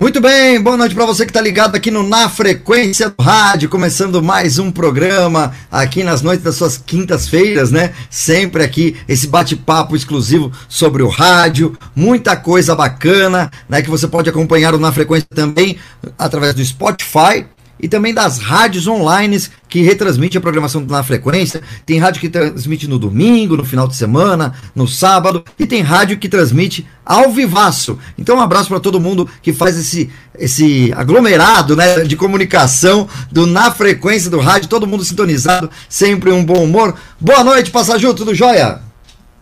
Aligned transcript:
Muito 0.00 0.20
bem, 0.20 0.62
boa 0.62 0.76
noite 0.76 0.94
para 0.94 1.04
você 1.04 1.24
que 1.24 1.30
está 1.30 1.40
ligado 1.40 1.74
aqui 1.74 1.90
no 1.90 2.04
Na 2.04 2.28
Frequência 2.28 3.10
do 3.10 3.20
Rádio, 3.20 3.68
começando 3.68 4.22
mais 4.22 4.56
um 4.56 4.70
programa 4.70 5.52
aqui 5.68 6.04
nas 6.04 6.22
noites 6.22 6.44
das 6.44 6.54
suas 6.54 6.78
quintas-feiras, 6.78 7.72
né? 7.72 7.92
Sempre 8.08 8.62
aqui 8.62 8.96
esse 9.08 9.26
bate-papo 9.26 9.96
exclusivo 9.96 10.52
sobre 10.68 11.02
o 11.02 11.08
rádio, 11.08 11.76
muita 11.96 12.36
coisa 12.36 12.76
bacana, 12.76 13.50
né? 13.68 13.82
Que 13.82 13.90
você 13.90 14.06
pode 14.06 14.30
acompanhar 14.30 14.72
o 14.72 14.78
Na 14.78 14.92
Frequência 14.92 15.26
também 15.34 15.76
através 16.16 16.54
do 16.54 16.64
Spotify 16.64 17.44
e 17.80 17.88
também 17.88 18.12
das 18.12 18.38
rádios 18.38 18.86
online 18.86 19.28
que 19.68 19.82
retransmite 19.82 20.38
a 20.38 20.40
programação 20.40 20.80
na 20.80 21.02
frequência. 21.02 21.62
Tem 21.84 21.98
rádio 21.98 22.20
que 22.20 22.28
transmite 22.28 22.88
no 22.88 22.98
domingo, 22.98 23.56
no 23.56 23.64
final 23.64 23.86
de 23.86 23.96
semana, 23.96 24.54
no 24.74 24.88
sábado, 24.88 25.44
e 25.58 25.66
tem 25.66 25.82
rádio 25.82 26.18
que 26.18 26.28
transmite 26.28 26.86
ao 27.04 27.30
vivaço. 27.30 27.98
Então 28.18 28.36
um 28.36 28.40
abraço 28.40 28.68
para 28.68 28.80
todo 28.80 29.00
mundo 29.00 29.28
que 29.42 29.52
faz 29.52 29.78
esse, 29.78 30.10
esse 30.38 30.92
aglomerado 30.94 31.76
né, 31.76 32.04
de 32.04 32.16
comunicação 32.16 33.08
do 33.30 33.46
Na 33.46 33.70
Frequência 33.70 34.30
do 34.30 34.38
Rádio, 34.38 34.68
todo 34.68 34.86
mundo 34.86 35.04
sintonizado, 35.04 35.70
sempre 35.88 36.30
um 36.30 36.44
bom 36.44 36.64
humor. 36.64 36.94
Boa 37.20 37.44
noite, 37.44 37.70
Passaju, 37.70 38.14
tudo 38.14 38.34
jóia? 38.34 38.80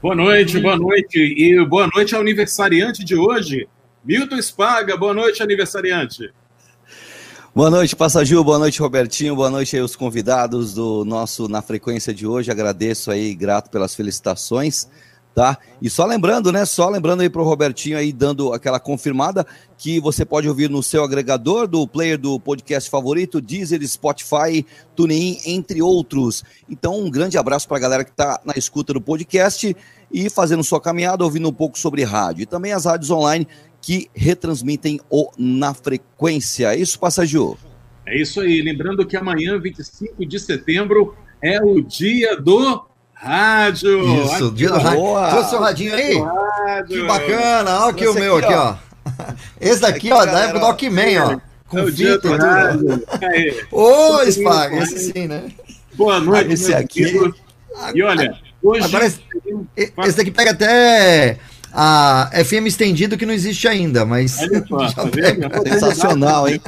Boa 0.02 0.14
noite, 0.14 0.60
boa 0.60 0.76
noite. 0.76 1.18
E 1.18 1.64
boa 1.64 1.88
noite 1.92 2.14
ao 2.14 2.20
aniversariante 2.20 3.04
de 3.04 3.16
hoje, 3.16 3.66
Milton 4.04 4.40
Spaga. 4.40 4.96
Boa 4.96 5.14
noite, 5.14 5.42
aniversariante. 5.42 6.30
Boa 7.56 7.70
noite, 7.70 7.96
Passaju, 7.96 8.45
boa 8.45 8.59
noite, 8.59 8.83
Robertinho, 8.83 9.34
boa 9.34 9.48
noite 9.48 9.74
aí 9.74 9.80
os 9.80 9.96
convidados 9.96 10.74
do 10.74 11.07
nosso 11.07 11.49
Na 11.49 11.63
Frequência 11.63 12.13
de 12.13 12.26
hoje, 12.26 12.51
agradeço 12.51 13.10
aí, 13.10 13.35
grato 13.35 13.71
pelas 13.71 13.95
felicitações, 13.95 14.87
tá? 15.35 15.57
E 15.80 15.88
só 15.88 16.04
lembrando, 16.04 16.52
né, 16.52 16.66
só 16.66 16.87
lembrando 16.90 17.23
aí 17.23 17.30
pro 17.30 17.43
Robertinho 17.45 17.96
aí, 17.96 18.13
dando 18.13 18.52
aquela 18.52 18.79
confirmada, 18.79 19.46
que 19.79 19.98
você 19.98 20.23
pode 20.23 20.46
ouvir 20.46 20.68
no 20.68 20.82
seu 20.82 21.02
agregador, 21.02 21.66
do 21.66 21.88
player 21.88 22.18
do 22.18 22.38
podcast 22.38 22.90
favorito, 22.90 23.40
Deezer, 23.40 23.80
Spotify, 23.88 24.63
TuneIn, 24.95 25.38
entre 25.46 25.80
outros. 25.80 26.45
Então, 26.68 27.01
um 27.01 27.10
grande 27.10 27.38
abraço 27.38 27.66
para 27.66 27.79
a 27.79 27.80
galera 27.80 28.04
que 28.04 28.10
está 28.10 28.38
na 28.45 28.52
escuta 28.54 28.93
do 28.93 29.01
podcast 29.01 29.74
e 30.13 30.30
fazendo 30.30 30.63
sua 30.63 30.80
caminhada, 30.80 31.24
ouvindo 31.24 31.48
um 31.48 31.52
pouco 31.52 31.79
sobre 31.79 32.04
rádio. 32.04 32.43
E 32.43 32.46
também 32.46 32.73
as 32.73 32.85
rádios 32.85 33.10
online 33.10 33.48
que 33.80 34.10
retransmitem 34.15 35.01
o 35.10 35.30
Na 35.38 35.74
Frequência. 35.74 36.74
É 36.74 36.79
isso, 36.79 36.99
Passagio? 36.99 37.57
É 38.07 38.21
isso 38.21 38.41
aí. 38.41 38.63
Lembrando 38.63 39.05
que 39.07 39.16
amanhã, 39.16 39.59
25 39.59 40.27
de 40.27 40.38
setembro, 40.38 41.16
é 41.43 41.63
o 41.63 41.80
dia 41.80 42.37
do 42.37 42.85
rádio. 43.13 44.24
Isso, 44.24 44.51
dia 44.52 44.69
do 44.69 44.79
rádio. 44.79 45.01
Boa. 45.01 45.30
Trouxe 45.30 45.54
o 45.54 45.59
radinho 45.59 45.95
aí? 45.95 46.19
Rádio. 46.19 46.88
Que 46.88 47.02
bacana. 47.07 47.80
Olha 47.80 47.91
aqui 47.91 48.07
o 48.07 48.15
meu 48.15 48.37
aqui, 48.37 48.52
ó. 48.52 48.77
Esse 49.60 49.80
daqui, 49.80 50.13
ó, 50.13 50.24
da 50.24 50.41
época 50.41 50.60
do 50.60 50.66
Alckmin, 50.66 51.19
ó. 51.19 51.38
Com 51.69 51.80
é 51.80 51.87
fita 51.91 52.10
e 52.13 52.19
tudo. 52.19 53.07
Ô, 53.73 54.23
Spag, 54.30 54.79
esse 54.79 55.13
sim, 55.13 55.27
né? 55.27 55.49
Boa 55.95 56.21
noite, 56.21 56.52
esse 56.52 56.73
aqui. 56.74 57.02
E 57.95 58.02
olha, 58.02 58.37
hoje. 58.63 58.85
Agora, 58.85 59.07
esse, 59.07 59.21
esse 59.77 60.16
daqui 60.16 60.30
pega 60.30 60.52
até 60.52 61.38
a 61.72 62.30
FM 62.45 62.66
estendido 62.66 63.16
que 63.16 63.26
não 63.26 63.34
existe 63.34 63.68
ainda, 63.68 64.04
mas. 64.04 64.38
Olha 64.38 64.64
só, 64.66 65.09
tá 65.09 65.64
Sensacional, 65.64 66.48
hein? 66.48 66.60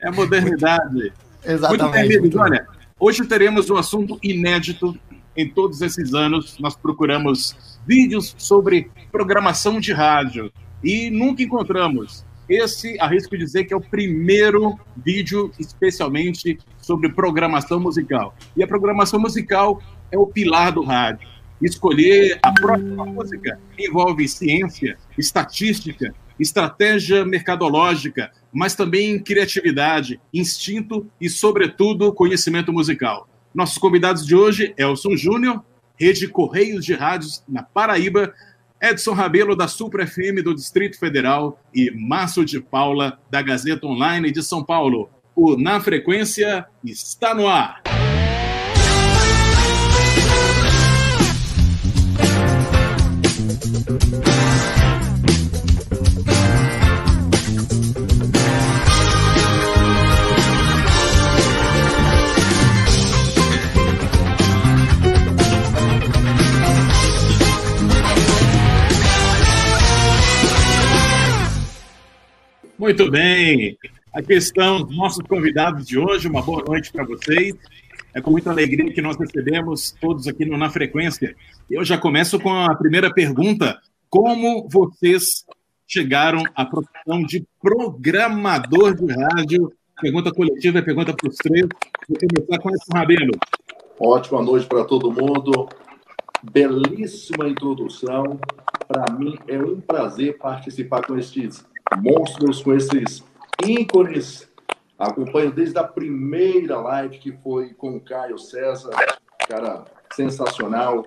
É 0.00 0.10
modernidade. 0.10 1.12
Exatamente. 1.44 2.18
Muito 2.18 2.36
bem, 2.36 2.44
olha, 2.44 2.66
hoje 2.98 3.24
teremos 3.26 3.70
um 3.70 3.76
assunto 3.76 4.18
inédito. 4.22 4.98
Em 5.36 5.48
todos 5.48 5.80
esses 5.82 6.14
anos, 6.14 6.56
nós 6.58 6.74
procuramos 6.74 7.78
vídeos 7.86 8.34
sobre 8.36 8.90
programação 9.12 9.78
de 9.78 9.92
rádio 9.92 10.52
e 10.82 11.10
nunca 11.10 11.44
encontramos. 11.44 12.24
Esse, 12.48 12.98
arrisco 12.98 13.36
dizer 13.36 13.64
que 13.64 13.72
é 13.72 13.76
o 13.76 13.80
primeiro 13.80 14.78
vídeo 14.96 15.52
especialmente 15.58 16.58
sobre 16.80 17.10
programação 17.10 17.78
musical. 17.78 18.34
E 18.56 18.64
a 18.64 18.66
programação 18.66 19.20
musical 19.20 19.80
é 20.10 20.18
o 20.18 20.26
pilar 20.26 20.72
do 20.72 20.82
rádio. 20.82 21.28
Escolher 21.60 22.38
a 22.42 22.52
próxima 22.52 23.04
música 23.04 23.58
envolve 23.78 24.28
ciência, 24.28 24.96
estatística, 25.16 26.14
estratégia 26.38 27.24
mercadológica, 27.24 28.30
mas 28.52 28.74
também 28.74 29.18
criatividade, 29.18 30.20
instinto 30.32 31.06
e, 31.20 31.28
sobretudo, 31.28 32.12
conhecimento 32.12 32.72
musical. 32.72 33.28
Nossos 33.52 33.78
convidados 33.78 34.24
de 34.24 34.36
hoje, 34.36 34.72
Elson 34.76 35.16
Júnior, 35.16 35.64
Rede 35.98 36.28
Correios 36.28 36.84
de 36.84 36.94
Rádios 36.94 37.42
na 37.48 37.62
Paraíba, 37.62 38.32
Edson 38.80 39.12
Rabelo, 39.12 39.56
da 39.56 39.66
Supra 39.66 40.06
FM 40.06 40.42
do 40.44 40.54
Distrito 40.54 40.96
Federal 40.96 41.60
e 41.74 41.90
Márcio 41.90 42.44
de 42.44 42.60
Paula, 42.60 43.18
da 43.28 43.42
Gazeta 43.42 43.86
Online 43.86 44.30
de 44.30 44.42
São 44.42 44.62
Paulo. 44.62 45.10
O 45.34 45.56
Na 45.56 45.80
Frequência 45.80 46.66
está 46.84 47.34
no 47.34 47.48
ar. 47.48 47.82
Muito 72.78 73.10
bem. 73.10 73.76
Aqui 74.14 74.32
estão 74.34 74.82
os 74.82 74.96
nossos 74.96 75.22
convidados 75.26 75.86
de 75.86 75.98
hoje. 75.98 76.26
Uma 76.26 76.40
boa 76.40 76.64
noite 76.66 76.90
para 76.90 77.04
vocês. 77.04 77.54
É 78.14 78.20
com 78.20 78.30
muita 78.30 78.50
alegria 78.50 78.92
que 78.92 79.02
nós 79.02 79.16
recebemos 79.16 79.94
todos 80.00 80.26
aqui 80.26 80.44
no 80.44 80.56
Na 80.56 80.70
Frequência. 80.70 81.36
Eu 81.70 81.84
já 81.84 81.98
começo 81.98 82.38
com 82.40 82.50
a 82.50 82.74
primeira 82.74 83.12
pergunta. 83.12 83.78
Como 84.08 84.66
vocês 84.68 85.44
chegaram 85.86 86.42
à 86.54 86.64
profissão 86.64 87.22
de 87.22 87.46
programador 87.60 88.94
de 88.94 89.12
rádio? 89.12 89.72
Pergunta 90.00 90.32
coletiva 90.32 90.80
pergunta 90.80 91.14
para 91.14 91.28
os 91.28 91.36
três. 91.36 91.66
Vou 92.08 92.18
começar 92.18 92.58
com 92.58 92.70
esse 92.70 92.86
Rabelo. 92.92 93.32
Ótima 93.98 94.42
noite 94.42 94.66
para 94.66 94.84
todo 94.84 95.10
mundo. 95.10 95.68
Belíssima 96.52 97.48
introdução. 97.48 98.38
Para 98.86 99.12
mim 99.12 99.36
é 99.46 99.58
um 99.58 99.80
prazer 99.80 100.38
participar 100.38 101.04
com 101.04 101.18
estes 101.18 101.66
monstros, 102.00 102.62
com 102.62 102.74
esses 102.74 103.24
ícones. 103.66 104.47
Acompanho 104.98 105.52
desde 105.52 105.78
a 105.78 105.84
primeira 105.84 106.80
live 106.80 107.18
que 107.18 107.32
foi 107.32 107.72
com 107.74 107.96
o 107.96 108.00
Caio 108.00 108.38
César, 108.38 108.90
cara 109.48 109.84
sensacional, 110.12 111.04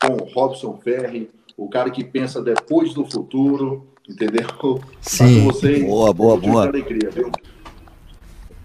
com 0.00 0.14
o 0.14 0.24
Robson 0.32 0.78
Ferri, 0.78 1.30
o 1.56 1.68
cara 1.68 1.90
que 1.90 2.02
pensa 2.02 2.42
depois 2.42 2.94
do 2.94 3.04
futuro, 3.04 3.86
entendeu? 4.08 4.46
Sim. 5.00 5.44
Vocês, 5.44 5.84
boa, 5.84 6.12
boa, 6.12 6.36
motivo 6.36 6.52
boa. 6.52 6.62
De 6.62 6.68
alegria, 6.68 7.10
viu? 7.10 7.30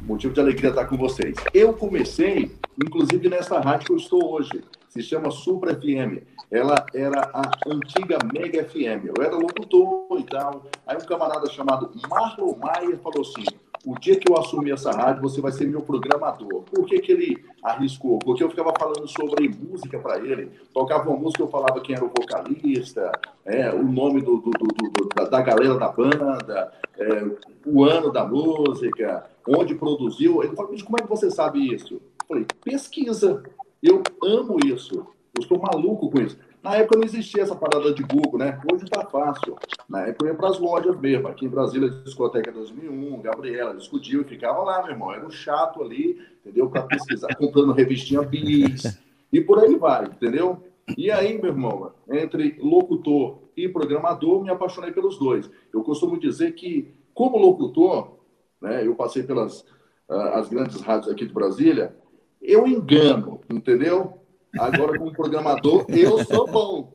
Motivo 0.02 0.34
de 0.34 0.40
alegria 0.40 0.70
estar 0.70 0.86
com 0.86 0.98
vocês. 0.98 1.36
Eu 1.53 1.74
comecei, 1.74 2.56
inclusive, 2.84 3.30
nessa 3.30 3.59
rádio 3.59 3.88
que 3.88 3.94
eu 3.94 3.98
estou 3.98 4.34
hoje. 4.34 4.64
Se 4.90 5.02
chama 5.02 5.32
Supra 5.32 5.76
FM 5.76 6.24
ela 6.52 6.86
era 6.94 7.32
a 7.34 7.50
antiga 7.66 8.18
Mega 8.34 8.66
FM. 8.66 9.06
Eu 9.06 9.24
era 9.24 9.36
locutor 9.36 10.20
e 10.20 10.24
tal. 10.24 10.66
Aí 10.86 10.98
um 10.98 11.06
camarada 11.06 11.50
chamado 11.50 11.90
Marlon 12.09 12.58
Maia 12.58 13.00
falou 13.02 13.22
assim: 13.22 13.46
o 13.86 13.97
dia 14.00 14.16
que 14.16 14.31
eu 14.31 14.38
assumir 14.38 14.72
essa 14.72 14.92
rádio, 14.92 15.22
você 15.22 15.41
vai 15.41 15.52
ser 15.52 15.67
meu 15.67 15.82
programador. 15.82 16.61
Por 16.64 16.85
que, 16.85 17.00
que 17.00 17.11
ele 17.11 17.44
arriscou? 17.64 18.20
Porque 18.20 18.44
eu 18.44 18.50
ficava 18.50 18.72
falando 18.78 19.08
sobre 19.08 19.50
música 19.50 19.97
para 20.00 20.20
ele. 20.20 20.52
Tocava 20.73 21.09
uma 21.09 21.17
música, 21.17 21.41
eu 21.41 21.47
falava 21.47 21.82
quem 21.82 21.96
era 21.96 22.05
o 22.05 22.09
vocalista, 22.09 23.11
é, 23.44 23.72
o 23.72 23.84
nome 23.84 24.22
do, 24.22 24.38
do, 24.38 24.52
do, 24.52 25.09
da, 25.16 25.26
da, 25.26 25.41
galera 25.41 25.78
da 25.78 25.88
banda, 25.88 26.72
é, 26.97 27.26
o 27.66 27.84
ano 27.84 28.11
da 28.11 28.23
música, 28.26 29.26
onde 29.47 29.73
produziu. 29.73 30.44
Ele 30.44 30.55
falou, 30.55 30.76
como 30.85 30.97
é 31.00 31.02
que 31.02 31.09
você 31.09 31.32
sabe 31.32 31.73
isso? 31.73 31.96
Eu 31.96 32.02
falei, 32.28 32.46
pesquisa. 32.64 33.44
Eu 33.82 34.03
amo 34.23 34.58
isso. 34.64 35.08
Eu 35.35 35.41
estou 35.41 35.59
maluco 35.59 36.11
com 36.11 36.22
isso. 36.22 36.38
Na 36.63 36.75
época 36.75 36.97
não 36.97 37.03
existia 37.03 37.41
essa 37.41 37.55
parada 37.55 37.91
de 37.91 38.03
Google, 38.03 38.37
né? 38.37 38.59
Hoje 38.72 38.85
tá 38.85 39.03
fácil. 39.08 39.58
Na 39.90 40.02
época 40.02 40.25
eu 40.25 40.31
ia 40.31 40.37
para 40.37 40.49
as 40.49 40.59
lojas 40.59 40.99
mesmo. 40.99 41.28
Aqui 41.28 41.46
em 41.46 41.49
Brasília, 41.49 41.90
discoteca 41.90 42.52
2001, 42.52 43.22
Gabriela, 43.22 43.75
discutiu 43.75 44.22
e 44.22 44.25
ficava 44.25 44.61
lá, 44.61 44.84
meu 44.84 44.91
irmão. 44.91 45.11
Era 45.11 45.25
um 45.25 45.31
chato 45.31 45.81
ali, 45.81 46.22
entendeu? 46.46 46.69
Para 46.69 46.84
pesquisar, 46.84 47.34
comprando 47.35 47.73
revistinha 47.73 48.22
Bis 48.22 48.99
e 49.34 49.41
por 49.41 49.59
aí 49.59 49.75
vai, 49.75 50.05
entendeu? 50.05 50.63
E 50.97 51.09
aí, 51.09 51.40
meu 51.41 51.52
irmão, 51.52 51.93
entre 52.09 52.58
locutor 52.59 53.40
e 53.55 53.67
programador, 53.67 54.43
me 54.43 54.49
apaixonei 54.49 54.91
pelos 54.91 55.17
dois. 55.17 55.49
Eu 55.73 55.84
costumo 55.84 56.19
dizer 56.19 56.52
que, 56.53 56.93
como 57.14 57.37
locutor, 57.37 58.17
né, 58.61 58.85
eu 58.85 58.93
passei 58.93 59.23
pelas 59.23 59.61
uh, 60.09 60.34
as 60.34 60.49
grandes 60.49 60.81
rádios 60.81 61.11
aqui 61.11 61.25
de 61.25 61.34
Brasília, 61.34 61.96
eu 62.41 62.67
engano, 62.67 63.40
entendeu? 63.49 64.21
Agora, 64.58 64.98
como 64.98 65.14
programador, 65.14 65.86
eu 65.90 66.24
sou 66.26 66.48
bom. 66.48 66.94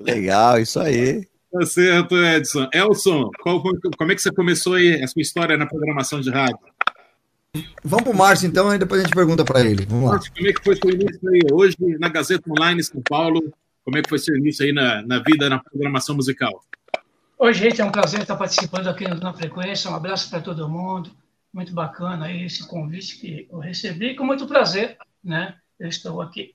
Legal, 0.00 0.58
isso 0.58 0.78
aí. 0.80 1.26
Tá 1.50 1.64
certo, 1.64 2.16
Edson. 2.16 2.68
Elson, 2.72 3.30
qual, 3.42 3.62
como 3.96 4.12
é 4.12 4.14
que 4.14 4.20
você 4.20 4.30
começou 4.30 4.74
aí 4.74 5.02
a 5.02 5.06
sua 5.06 5.22
história 5.22 5.56
na 5.56 5.66
programação 5.66 6.20
de 6.20 6.30
rádio? 6.30 6.58
Vamos 7.82 8.04
para 8.04 8.12
o 8.12 8.16
Márcio, 8.16 8.46
então, 8.46 8.72
e 8.74 8.78
depois 8.78 9.00
a 9.00 9.04
gente 9.04 9.14
pergunta 9.14 9.44
para 9.44 9.62
ele. 9.62 9.86
Vamos 9.86 10.10
lá. 10.10 10.20
Como 10.36 10.48
é 10.48 10.52
que 10.52 10.62
foi 10.62 10.76
seu 10.76 10.90
início 10.90 11.28
aí? 11.30 11.40
Hoje, 11.50 11.76
na 11.98 12.08
Gazeta 12.08 12.50
Online 12.50 12.84
São 12.84 13.00
Paulo, 13.08 13.40
como 13.82 13.96
é 13.96 14.02
que 14.02 14.08
foi 14.08 14.18
seu 14.18 14.36
início 14.36 14.66
aí 14.66 14.72
na, 14.72 15.00
na 15.02 15.20
vida, 15.20 15.48
na 15.48 15.58
programação 15.58 16.14
musical? 16.14 16.62
Oi, 17.38 17.54
gente, 17.54 17.80
é 17.80 17.84
um 17.84 17.90
prazer 17.90 18.20
estar 18.20 18.36
participando 18.36 18.88
aqui 18.88 19.08
na 19.08 19.32
Frequência. 19.32 19.90
Um 19.90 19.94
abraço 19.94 20.28
para 20.28 20.40
todo 20.40 20.68
mundo. 20.68 21.10
Muito 21.52 21.72
bacana 21.72 22.26
aí 22.26 22.44
esse 22.44 22.66
convite 22.68 23.18
que 23.18 23.48
eu 23.50 23.58
recebi. 23.58 24.14
Com 24.14 24.24
muito 24.24 24.46
prazer, 24.46 24.98
né? 25.24 25.54
Eu 25.78 25.88
estou 25.88 26.20
aqui. 26.20 26.54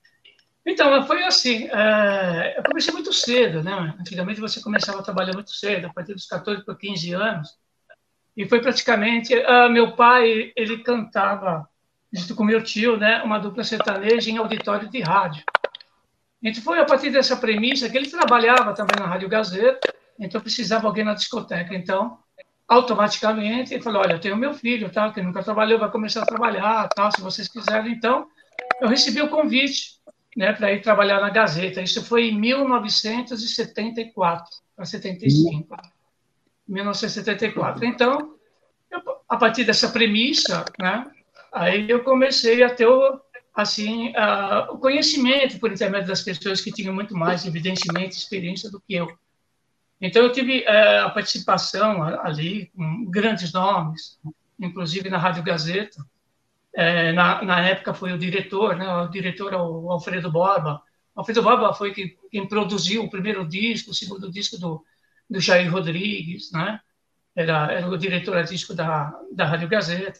Então, 0.65 1.05
foi 1.05 1.23
assim, 1.23 1.67
é, 1.69 2.55
eu 2.57 2.63
comecei 2.63 2.93
muito 2.93 3.11
cedo, 3.11 3.61
né? 3.61 3.93
Antigamente 3.99 4.39
você 4.39 4.61
começava 4.61 4.99
a 4.99 5.03
trabalhar 5.03 5.33
muito 5.33 5.51
cedo, 5.51 5.87
a 5.87 5.93
partir 5.93 6.13
dos 6.13 6.25
14 6.25 6.63
para 6.63 6.75
15 6.75 7.13
anos, 7.13 7.49
e 8.35 8.47
foi 8.47 8.61
praticamente, 8.61 9.35
uh, 9.35 9.69
meu 9.69 9.91
pai, 9.91 10.51
ele 10.55 10.79
cantava, 10.79 11.67
junto 12.11 12.35
com 12.35 12.43
meu 12.43 12.63
tio, 12.63 12.97
né, 12.97 13.21
uma 13.23 13.37
dupla 13.37 13.63
sertaneja 13.63 14.29
em 14.29 14.37
auditório 14.37 14.89
de 14.89 15.01
rádio. 15.01 15.43
Então 16.41 16.63
foi 16.63 16.79
a 16.79 16.85
partir 16.85 17.11
dessa 17.11 17.37
premissa 17.37 17.89
que 17.89 17.95
ele 17.95 18.09
trabalhava 18.09 18.73
também 18.73 18.99
na 18.99 19.05
Rádio 19.05 19.29
Gazeta, 19.29 19.93
então 20.19 20.41
precisava 20.41 20.87
alguém 20.87 21.05
na 21.05 21.13
discoteca. 21.13 21.75
Então, 21.75 22.17
automaticamente, 22.67 23.73
ele 23.73 23.83
falou, 23.83 24.01
olha, 24.01 24.13
eu 24.13 24.19
tenho 24.19 24.35
meu 24.35 24.53
filho, 24.53 24.89
tá, 24.89 25.11
que 25.11 25.21
nunca 25.21 25.43
trabalhou, 25.43 25.79
vai 25.79 25.91
começar 25.91 26.23
a 26.23 26.25
trabalhar, 26.25 26.89
tal, 26.89 27.11
se 27.11 27.21
vocês 27.21 27.47
quiserem. 27.47 27.93
Então, 27.93 28.27
eu 28.81 28.87
recebi 28.87 29.21
o 29.21 29.29
convite 29.29 29.99
né, 30.35 30.53
para 30.53 30.73
ir 30.73 30.81
trabalhar 30.81 31.21
na 31.21 31.29
Gazeta. 31.29 31.81
Isso 31.81 32.03
foi 32.03 32.29
em 32.29 32.39
1974 32.39 34.45
para 34.75 34.85
75. 34.85 35.75
1974. 36.67 37.85
Então, 37.85 38.35
eu, 38.91 39.01
a 39.27 39.37
partir 39.37 39.63
dessa 39.63 39.89
premissa, 39.89 40.65
né, 40.79 41.05
aí 41.51 41.89
eu 41.89 42.03
comecei 42.03 42.63
a 42.63 42.73
ter 42.73 42.87
o, 42.87 43.19
assim, 43.55 44.09
uh, 44.09 44.73
o 44.73 44.77
conhecimento 44.77 45.59
por 45.59 45.71
intermédio 45.71 46.07
das 46.07 46.21
pessoas 46.21 46.61
que 46.61 46.71
tinham 46.71 46.93
muito 46.93 47.15
mais, 47.15 47.45
evidentemente, 47.45 48.17
experiência 48.17 48.71
do 48.71 48.81
que 48.81 48.95
eu. 48.95 49.07
Então, 50.01 50.23
eu 50.23 50.31
tive 50.31 50.61
uh, 50.61 51.05
a 51.05 51.09
participação 51.11 52.03
ali 52.03 52.71
com 52.75 53.05
grandes 53.05 53.53
nomes, 53.53 54.19
inclusive 54.59 55.09
na 55.09 55.17
Rádio 55.17 55.43
Gazeta, 55.43 56.03
é, 56.75 57.11
na, 57.11 57.43
na, 57.43 57.59
época 57.67 57.93
foi 57.93 58.11
o 58.11 58.17
diretor, 58.17 58.75
né, 58.75 58.87
o 58.87 59.07
diretor 59.07 59.53
o 59.53 59.91
Alfredo 59.91 60.31
Borba. 60.31 60.81
O 61.15 61.19
Alfredo 61.19 61.43
Borba 61.43 61.73
foi 61.73 61.93
quem, 61.93 62.17
quem, 62.31 62.47
produziu 62.47 63.03
o 63.03 63.09
primeiro 63.09 63.47
disco, 63.47 63.91
o 63.91 63.93
segundo 63.93 64.31
disco 64.31 64.57
do, 64.57 64.83
do 65.29 65.39
Jair 65.39 65.71
Rodrigues, 65.71 66.51
né? 66.51 66.79
Era, 67.35 67.71
era 67.71 67.87
o 67.87 67.97
diretor 67.97 68.37
artístico 68.37 68.73
da, 68.73 69.11
da 69.31 69.45
Rádio 69.45 69.67
Gazeta. 69.67 70.19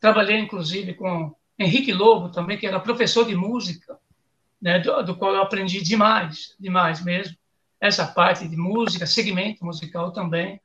Trabalhei, 0.00 0.38
inclusive, 0.38 0.94
com 0.94 1.34
Henrique 1.58 1.92
Lobo 1.92 2.30
também, 2.30 2.58
que 2.58 2.66
era 2.66 2.80
professor 2.80 3.24
de 3.26 3.36
música, 3.36 3.98
né, 4.60 4.78
do, 4.78 5.02
do 5.02 5.16
qual 5.16 5.34
eu 5.34 5.42
aprendi 5.42 5.82
demais, 5.82 6.56
demais 6.58 7.04
mesmo. 7.04 7.36
Essa 7.80 8.06
parte 8.06 8.46
de 8.46 8.56
música, 8.56 9.06
segmento 9.06 9.64
musical 9.64 10.12
também. 10.12 10.60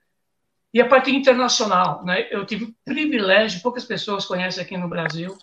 E 0.77 0.81
a 0.81 0.87
parte 0.87 1.09
internacional, 1.09 2.05
né? 2.05 2.27
Eu 2.29 2.45
tive 2.45 2.65
o 2.65 2.75
privilégio, 2.85 3.63
poucas 3.63 3.83
pessoas 3.83 4.27
conhecem 4.27 4.63
aqui 4.63 4.77
no 4.77 4.87
Brasil, 4.87 5.35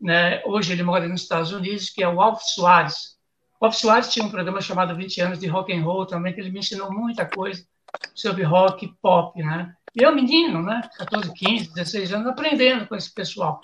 né? 0.00 0.40
Hoje 0.44 0.72
ele 0.72 0.84
mora 0.84 1.08
nos 1.08 1.22
Estados 1.22 1.50
Unidos, 1.50 1.90
que 1.90 2.04
é 2.04 2.08
o 2.08 2.20
Alf 2.20 2.40
Soares. 2.40 3.16
O 3.60 3.66
Alf 3.66 3.74
Soares 3.74 4.12
tinha 4.12 4.24
um 4.24 4.30
programa 4.30 4.60
chamado 4.60 4.94
20 4.94 5.20
anos 5.22 5.38
de 5.40 5.48
rock 5.48 5.72
and 5.72 5.82
roll 5.82 6.06
também, 6.06 6.32
que 6.32 6.38
ele 6.38 6.52
me 6.52 6.60
ensinou 6.60 6.92
muita 6.92 7.26
coisa 7.26 7.66
sobre 8.14 8.44
rock 8.44 8.86
pop, 9.02 9.42
né? 9.42 9.74
E 9.92 10.04
eu, 10.04 10.14
menino, 10.14 10.62
né? 10.62 10.88
14, 10.98 11.32
15, 11.32 11.74
16 11.74 12.12
anos, 12.12 12.28
aprendendo 12.28 12.86
com 12.86 12.94
esse 12.94 13.12
pessoal. 13.12 13.60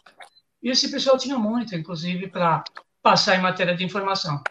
E 0.60 0.70
esse 0.70 0.90
pessoal 0.90 1.16
tinha 1.16 1.38
muito, 1.38 1.76
inclusive, 1.76 2.26
para 2.26 2.64
passar 3.00 3.36
em 3.36 3.40
matéria 3.40 3.76
de 3.76 3.84
informação. 3.84 4.42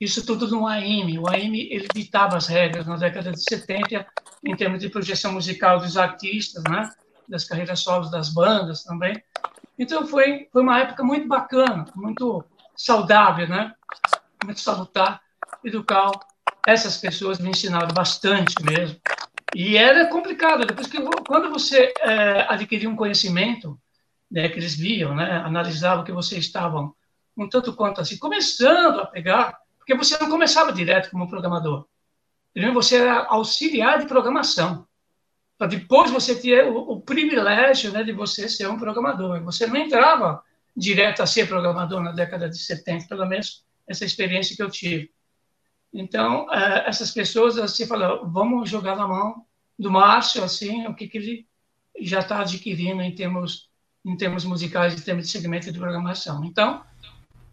Isso 0.00 0.26
tudo 0.26 0.48
no 0.48 0.66
AIM. 0.66 1.18
O 1.18 1.28
AIM 1.28 1.54
ele 1.70 1.86
ditava 1.94 2.36
as 2.36 2.48
regras 2.48 2.84
na 2.84 2.96
década 2.96 3.30
de 3.30 3.40
70 3.40 4.04
em 4.44 4.56
termos 4.56 4.80
de 4.80 4.88
projeção 4.88 5.32
musical 5.32 5.78
dos 5.78 5.96
artistas, 5.96 6.62
né? 6.64 6.90
das 7.30 7.44
carreiras 7.44 7.80
solos 7.80 8.10
das 8.10 8.28
bandas 8.28 8.82
também. 8.82 9.22
Então 9.78 10.06
foi 10.06 10.48
foi 10.52 10.62
uma 10.62 10.80
época 10.80 11.04
muito 11.04 11.28
bacana, 11.28 11.86
muito 11.94 12.44
saudável, 12.76 13.48
né? 13.48 13.72
Muito 14.44 14.60
salutar 14.60 15.22
e 15.64 15.70
qual 15.82 16.12
essas 16.66 16.96
pessoas 16.96 17.38
me 17.38 17.50
ensinaram 17.50 17.88
bastante 17.94 18.54
mesmo. 18.62 19.00
E 19.54 19.76
era 19.76 20.06
complicado, 20.08 20.66
depois 20.66 20.86
que 20.86 20.98
quando 21.26 21.50
você 21.50 21.92
é, 22.00 22.46
adquiria 22.48 22.88
um 22.88 22.96
conhecimento, 22.96 23.78
né, 24.30 24.48
que 24.48 24.58
eles 24.58 24.76
viam, 24.76 25.14
né, 25.14 25.42
analisavam 25.44 26.04
que 26.04 26.12
vocês 26.12 26.44
estavam 26.44 26.94
um 27.36 27.48
tanto 27.48 27.74
quanto 27.74 28.00
assim 28.00 28.16
começando 28.16 29.00
a 29.00 29.06
pegar, 29.06 29.58
porque 29.78 29.94
você 29.94 30.16
não 30.18 30.30
começava 30.30 30.72
direto 30.72 31.10
como 31.10 31.28
programador. 31.28 31.86
Você 32.72 32.96
era 32.96 33.26
auxiliar 33.26 33.98
de 33.98 34.06
programação. 34.06 34.86
Para 35.56 35.68
depois 35.68 36.10
você 36.10 36.34
ter 36.34 36.66
o, 36.66 36.92
o, 36.92 37.00
privilégio 37.00 37.92
né, 37.92 38.02
de 38.02 38.12
você 38.12 38.48
ser 38.48 38.66
um 38.68 38.78
programador. 38.78 39.42
Você 39.44 39.66
não 39.66 39.76
entrava 39.76 40.42
direto 40.76 41.22
a 41.22 41.26
ser 41.26 41.46
programador 41.46 42.02
na 42.02 42.12
década 42.12 42.48
de 42.48 42.58
70, 42.58 43.06
pelo 43.06 43.26
menos 43.26 43.64
essa 43.86 44.04
experiência 44.04 44.56
que 44.56 44.62
eu 44.62 44.70
tive. 44.70 45.10
Então, 45.92 46.52
é, 46.52 46.88
essas 46.88 47.10
pessoas 47.10 47.58
assim 47.58 47.86
falaram, 47.86 48.30
vamos 48.30 48.70
jogar 48.70 48.96
na 48.96 49.06
mão 49.06 49.44
do 49.78 49.90
Márcio, 49.90 50.42
assim, 50.42 50.86
o 50.86 50.94
que, 50.94 51.08
que 51.08 51.18
ele 51.18 51.46
já 52.00 52.20
está 52.20 52.40
adquirindo 52.40 53.02
em 53.02 53.14
termos, 53.14 53.68
em 54.04 54.16
termos 54.16 54.44
musicais, 54.44 54.94
em 54.94 55.04
termos 55.04 55.26
de 55.26 55.32
segmento 55.32 55.70
de 55.70 55.78
programação. 55.78 56.44
Então, 56.44 56.82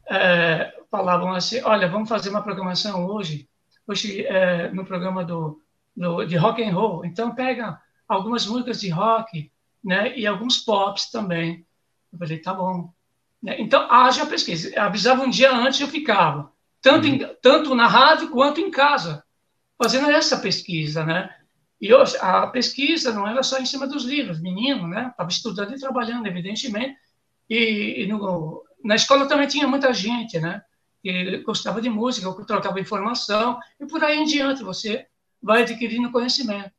é, 0.09 0.73
falavam 0.89 1.33
assim, 1.33 1.61
olha, 1.63 1.89
vamos 1.89 2.07
fazer 2.07 2.29
uma 2.29 2.43
programação 2.43 3.05
hoje 3.05 3.49
hoje 3.87 4.25
é, 4.25 4.69
no 4.71 4.85
programa 4.85 5.23
do, 5.23 5.61
do, 5.95 6.25
de 6.25 6.35
rock 6.35 6.61
and 6.63 6.73
roll. 6.73 7.05
Então 7.05 7.33
pega 7.33 7.79
algumas 8.07 8.45
músicas 8.45 8.79
de 8.79 8.89
rock, 8.89 9.51
né, 9.83 10.17
e 10.17 10.27
alguns 10.27 10.57
pops 10.57 11.09
também. 11.09 11.65
Eu 12.11 12.19
falei, 12.19 12.39
tá 12.39 12.53
bom. 12.53 12.91
Né? 13.41 13.55
Então 13.59 13.89
haja 13.91 14.25
pesquisa. 14.25 14.79
Avisava 14.79 15.23
um 15.23 15.29
dia 15.29 15.51
antes 15.51 15.79
eu 15.79 15.87
ficava, 15.87 16.51
tanto 16.81 17.07
em, 17.07 17.19
tanto 17.41 17.73
na 17.73 17.87
rádio 17.87 18.29
quanto 18.29 18.59
em 18.59 18.69
casa, 18.69 19.23
fazendo 19.81 20.09
essa 20.09 20.37
pesquisa, 20.37 21.05
né? 21.05 21.33
E 21.79 21.93
hoje, 21.93 22.17
a 22.19 22.47
pesquisa 22.47 23.13
não 23.13 23.27
era 23.27 23.43
só 23.43 23.59
em 23.59 23.65
cima 23.65 23.85
dos 23.87 24.03
livros, 24.03 24.41
menino, 24.41 24.87
né? 24.87 25.09
Estava 25.11 25.29
estudando 25.29 25.75
e 25.75 25.79
trabalhando, 25.79 26.25
evidentemente. 26.25 26.95
E, 27.47 28.03
e 28.03 28.07
no, 28.07 28.63
na 28.83 28.95
escola 28.95 29.27
também 29.27 29.47
tinha 29.47 29.67
muita 29.67 29.93
gente, 29.93 30.39
né? 30.39 30.61
Que 31.01 31.37
gostava 31.39 31.81
de 31.81 31.89
música, 31.89 32.33
que 32.35 32.45
trocava 32.45 32.79
informação, 32.79 33.59
e 33.79 33.85
por 33.85 34.03
aí 34.03 34.17
em 34.17 34.25
diante 34.25 34.63
você 34.63 35.07
vai 35.41 35.61
adquirindo 35.61 36.11
conhecimento. 36.11 36.71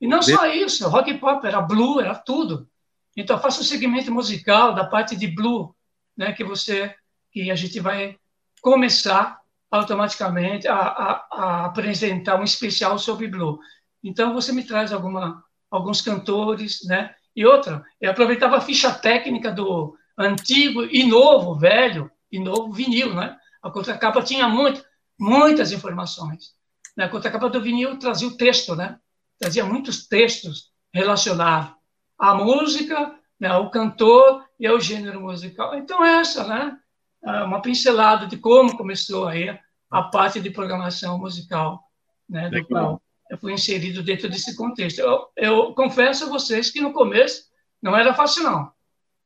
E 0.00 0.06
não 0.06 0.22
só 0.22 0.46
isso, 0.46 0.88
rock 0.88 1.10
e 1.10 1.18
pop, 1.18 1.44
era 1.46 1.60
blue, 1.60 2.00
era 2.00 2.14
tudo. 2.14 2.68
Então, 3.16 3.38
faça 3.38 3.60
o 3.60 3.64
segmento 3.64 4.12
musical 4.12 4.74
da 4.74 4.84
parte 4.84 5.16
de 5.16 5.26
blue, 5.26 5.74
né, 6.16 6.32
que 6.32 6.44
você, 6.44 6.94
que 7.32 7.50
a 7.50 7.54
gente 7.54 7.80
vai 7.80 8.16
começar 8.62 9.40
automaticamente 9.70 10.66
a, 10.68 10.76
a, 10.76 11.26
a 11.30 11.66
apresentar 11.66 12.40
um 12.40 12.44
especial 12.44 12.98
sobre 12.98 13.26
blue. 13.26 13.58
Então, 14.02 14.32
você 14.32 14.52
me 14.52 14.62
traz 14.62 14.92
alguma, 14.92 15.44
alguns 15.70 16.00
cantores, 16.00 16.84
né? 16.84 17.14
E 17.34 17.44
outra, 17.44 17.84
eu 18.00 18.10
aproveitava 18.10 18.56
a 18.56 18.60
ficha 18.60 18.92
técnica 18.92 19.50
do 19.50 19.96
antigo 20.16 20.84
e 20.84 21.04
novo, 21.04 21.54
velho 21.54 22.10
e 22.30 22.38
novo 22.38 22.72
vinil, 22.72 23.14
né? 23.14 23.36
A 23.68 23.70
contracapa 23.70 24.22
tinha 24.22 24.48
muito, 24.48 24.82
muitas 25.18 25.72
informações. 25.72 26.54
Né? 26.96 27.04
A 27.04 27.08
contracapa 27.08 27.50
do 27.50 27.60
vinil 27.60 27.98
trazia 27.98 28.26
o 28.26 28.36
texto, 28.36 28.74
né? 28.74 28.98
Trazia 29.38 29.64
muitos 29.64 30.08
textos 30.08 30.72
relacionados 30.92 31.72
à 32.18 32.34
música, 32.34 33.14
né? 33.38 33.48
ao 33.48 33.70
cantor 33.70 34.44
e 34.58 34.66
ao 34.66 34.80
gênero 34.80 35.20
musical. 35.20 35.74
Então, 35.74 36.04
essa, 36.04 36.44
né? 36.44 36.78
É 37.22 37.42
uma 37.42 37.60
pincelada 37.60 38.26
de 38.26 38.38
como 38.38 38.76
começou 38.76 39.26
aí 39.26 39.58
a 39.90 40.02
parte 40.02 40.40
de 40.40 40.50
programação 40.50 41.18
musical, 41.18 41.82
né? 42.28 42.48
Do 42.48 42.64
qual 42.66 43.02
eu 43.28 43.36
fui 43.36 43.52
inserido 43.52 44.02
dentro 44.02 44.30
desse 44.30 44.56
contexto. 44.56 45.00
Eu, 45.00 45.28
eu 45.36 45.74
confesso 45.74 46.24
a 46.24 46.28
vocês 46.28 46.70
que 46.70 46.80
no 46.80 46.92
começo 46.92 47.44
não 47.82 47.94
era 47.94 48.14
fácil, 48.14 48.44
não. 48.44 48.72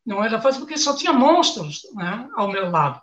Não 0.04 0.24
era 0.24 0.40
fácil 0.40 0.62
porque 0.62 0.76
só 0.76 0.96
tinha 0.96 1.12
monstros 1.12 1.82
né, 1.94 2.28
ao 2.34 2.50
meu 2.50 2.68
lado. 2.70 3.00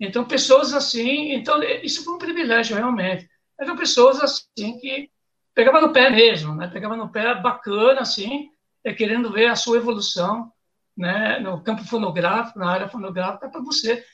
Então, 0.00 0.24
pessoas 0.24 0.72
assim, 0.72 1.32
então 1.32 1.62
isso 1.82 2.04
foi 2.04 2.14
um 2.14 2.18
privilégio 2.18 2.76
realmente. 2.76 3.28
Eram 3.58 3.76
pessoas 3.76 4.20
assim 4.20 4.78
que 4.78 5.10
pegava 5.54 5.80
no 5.80 5.92
pé 5.92 6.10
mesmo, 6.10 6.54
né? 6.54 6.68
Pegava 6.68 6.96
no 6.96 7.08
pé 7.08 7.34
bacana 7.40 8.00
assim, 8.00 8.50
é, 8.82 8.92
querendo 8.92 9.30
ver 9.32 9.46
a 9.46 9.56
sua 9.56 9.76
evolução, 9.76 10.52
né, 10.96 11.38
no 11.40 11.60
campo 11.60 11.84
fonográfico, 11.84 12.58
na 12.58 12.70
área 12.70 12.88
fonográfica 12.88 13.48
para 13.48 13.60
você 13.60 14.04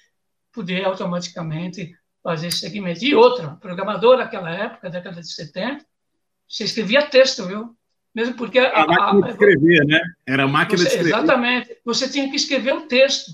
poder 0.52 0.84
automaticamente 0.84 1.94
fazer 2.22 2.49
esse 2.49 2.58
segmento. 2.58 3.04
E 3.04 3.14
outra, 3.14 3.56
programador 3.60 4.18
naquela 4.18 4.50
época, 4.50 4.90
década 4.90 5.20
de 5.20 5.32
70, 5.32 5.84
Você 6.49 6.64
escrevia 6.64 7.06
texto, 7.06 7.46
viu? 7.46 7.76
Mesmo 8.14 8.34
porque. 8.34 8.58
A, 8.58 8.82
a 8.82 8.87
máquina 8.87 9.22
de 9.22 9.30
escrever, 9.30 9.87
né? 9.87 10.00
Era 10.26 10.44
a 10.44 10.49
máquina 10.49 10.78
você, 10.78 10.84
de 10.84 10.90
escrever. 10.90 11.14
Exatamente. 11.14 11.76
Você 11.84 12.08
tinha 12.08 12.28
que 12.28 12.37
escrever 12.37 12.75
o 12.75 12.82
texto. 12.82 13.32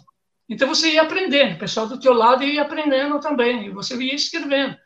Então 0.48 0.68
você 0.68 0.92
ia 0.92 1.02
aprendendo, 1.02 1.56
o 1.56 1.58
pessoal 1.58 1.88
do 1.88 1.98
teu 1.98 2.12
lado 2.12 2.44
ia 2.44 2.62
aprendendo 2.62 3.18
também, 3.20 3.66
e 3.66 3.70
você 3.70 3.96
ia 3.96 4.14
escrevendo. 4.14 4.76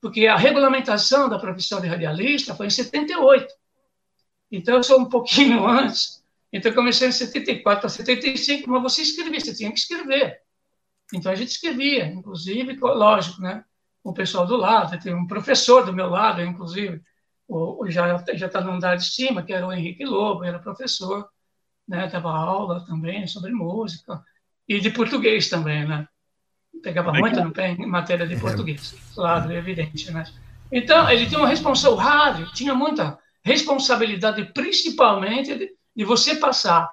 Porque 0.00 0.26
a 0.26 0.36
regulamentação 0.36 1.28
da 1.28 1.38
profissão 1.38 1.80
de 1.80 1.86
radialista 1.86 2.54
foi 2.54 2.66
em 2.66 2.70
78. 2.70 3.46
Então 4.50 4.74
eu 4.76 4.82
sou 4.82 5.00
um 5.00 5.08
pouquinho 5.08 5.64
antes. 5.66 6.22
Então 6.52 6.70
eu 6.70 6.74
comecei 6.74 7.08
em 7.08 7.12
74 7.12 7.80
para 7.80 7.88
75, 7.88 8.70
mas 8.70 8.82
você 8.82 9.02
escrevia, 9.02 9.40
você 9.40 9.54
tinha 9.54 9.72
que 9.72 9.78
escrever. 9.78 10.40
Então 11.12 11.30
a 11.30 11.34
gente 11.34 11.50
escrevia, 11.50 12.06
inclusive, 12.06 12.76
lógico, 12.80 13.40
né? 13.40 13.64
O 14.02 14.12
pessoal 14.12 14.46
do 14.46 14.56
lado, 14.56 14.98
tem 15.00 15.14
um 15.14 15.26
professor 15.26 15.84
do 15.84 15.92
meu 15.92 16.08
lado, 16.10 16.42
inclusive, 16.42 17.00
o, 17.48 17.88
já 17.88 18.22
já 18.34 18.46
está 18.46 18.60
no 18.60 18.72
andar 18.72 18.96
de 18.96 19.04
cima, 19.06 19.42
que 19.42 19.52
era 19.52 19.66
o 19.66 19.72
Henrique 19.72 20.04
Lobo, 20.04 20.44
era 20.44 20.58
professor, 20.58 21.28
né? 21.86 22.08
Dava 22.08 22.30
aula 22.30 22.84
também 22.84 23.26
sobre 23.26 23.52
música 23.52 24.22
e 24.68 24.80
de 24.80 24.90
português 24.90 25.48
também, 25.48 25.86
né? 25.86 26.08
Pegava 26.82 27.12
muito 27.12 27.42
no 27.42 27.52
pé 27.52 27.70
em 27.70 27.86
matéria 27.86 28.26
de 28.26 28.36
português, 28.36 28.94
claro, 29.14 29.50
é 29.50 29.56
evidente, 29.56 30.10
né? 30.10 30.24
Então, 30.70 31.08
ele 31.10 31.26
tinha 31.26 31.38
uma 31.38 31.48
responsabilidade, 31.48 32.02
o 32.02 32.08
rádio 32.08 32.52
tinha 32.54 32.74
muita 32.74 33.18
responsabilidade, 33.42 34.44
principalmente 34.52 35.56
de, 35.56 35.72
de 35.94 36.04
você 36.04 36.36
passar 36.36 36.90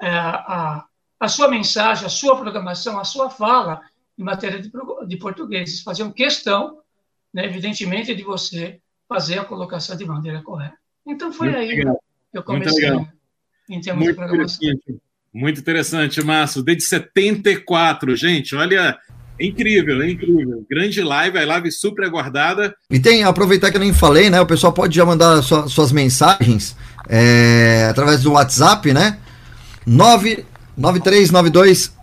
é, 0.00 0.08
a, 0.08 0.84
a 1.18 1.28
sua 1.28 1.48
mensagem, 1.48 2.06
a 2.06 2.08
sua 2.08 2.36
programação, 2.36 2.98
a 2.98 3.04
sua 3.04 3.28
fala 3.28 3.82
em 4.16 4.22
matéria 4.22 4.60
de, 4.60 4.70
de 5.06 5.16
português. 5.16 5.68
Eles 5.68 5.82
faziam 5.82 6.12
questão, 6.12 6.78
né, 7.32 7.44
evidentemente, 7.44 8.14
de 8.14 8.22
você 8.22 8.80
fazer 9.08 9.38
a 9.38 9.44
colocação 9.44 9.96
de 9.96 10.04
maneira 10.04 10.40
correta. 10.42 10.78
Então, 11.06 11.32
foi 11.32 11.48
Muito 11.48 11.60
aí 11.60 11.68
legal. 11.68 12.02
que 12.30 12.38
eu 12.38 12.42
comecei 12.42 12.88
em 13.68 13.80
termos 13.80 14.04
Muito 14.04 14.10
de 14.10 14.14
programação. 14.14 14.60
Muito 15.32 15.60
interessante, 15.60 16.24
Márcio. 16.24 16.62
Desde 16.62 16.84
74, 16.84 18.16
gente, 18.16 18.56
olha, 18.56 18.98
é 19.38 19.46
incrível, 19.46 20.02
é 20.02 20.10
incrível. 20.10 20.66
Grande 20.68 21.00
live, 21.02 21.38
a 21.38 21.46
live 21.46 21.70
super 21.70 22.04
aguardada. 22.04 22.74
E 22.90 22.98
tem, 22.98 23.22
aproveitar 23.22 23.70
que 23.70 23.76
eu 23.76 23.80
nem 23.80 23.92
falei, 23.92 24.28
né? 24.28 24.40
O 24.40 24.46
pessoal 24.46 24.72
pode 24.72 24.94
já 24.94 25.04
mandar 25.04 25.40
sua, 25.42 25.68
suas 25.68 25.92
mensagens 25.92 26.76
é, 27.08 27.86
através 27.90 28.22
do 28.22 28.32
WhatsApp, 28.32 28.92
né? 28.92 29.18
99392 29.86 32.00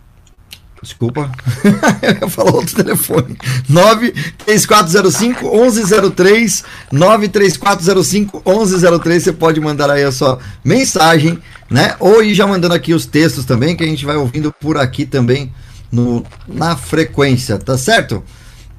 Desculpa, 0.82 1.32
eu 2.22 2.30
falo 2.30 2.56
outro 2.56 2.76
telefone. 2.76 3.36
93405 3.68 5.44
1103 5.44 6.64
93405 6.92 8.44
1103. 8.46 9.24
Você 9.24 9.34
pode 9.34 9.60
mandar 9.60 9.90
aí 9.90 10.04
a 10.04 10.12
sua 10.12 10.38
mensagem, 10.64 11.40
né? 11.70 11.96
Ou 12.00 12.24
ir 12.24 12.34
já 12.34 12.48
mandando 12.48 12.74
aqui 12.74 12.94
os 12.94 13.06
textos 13.06 13.46
também, 13.46 13.76
que 13.76 13.84
a 13.84 13.88
gente 13.88 14.06
vai 14.06 14.16
ouvindo 14.16 14.52
por 14.52 14.78
aqui 14.78 15.06
também 15.06 15.52
no, 15.92 16.26
na 16.48 16.76
frequência, 16.76 17.58
tá 17.58 17.78
certo? 17.78 18.24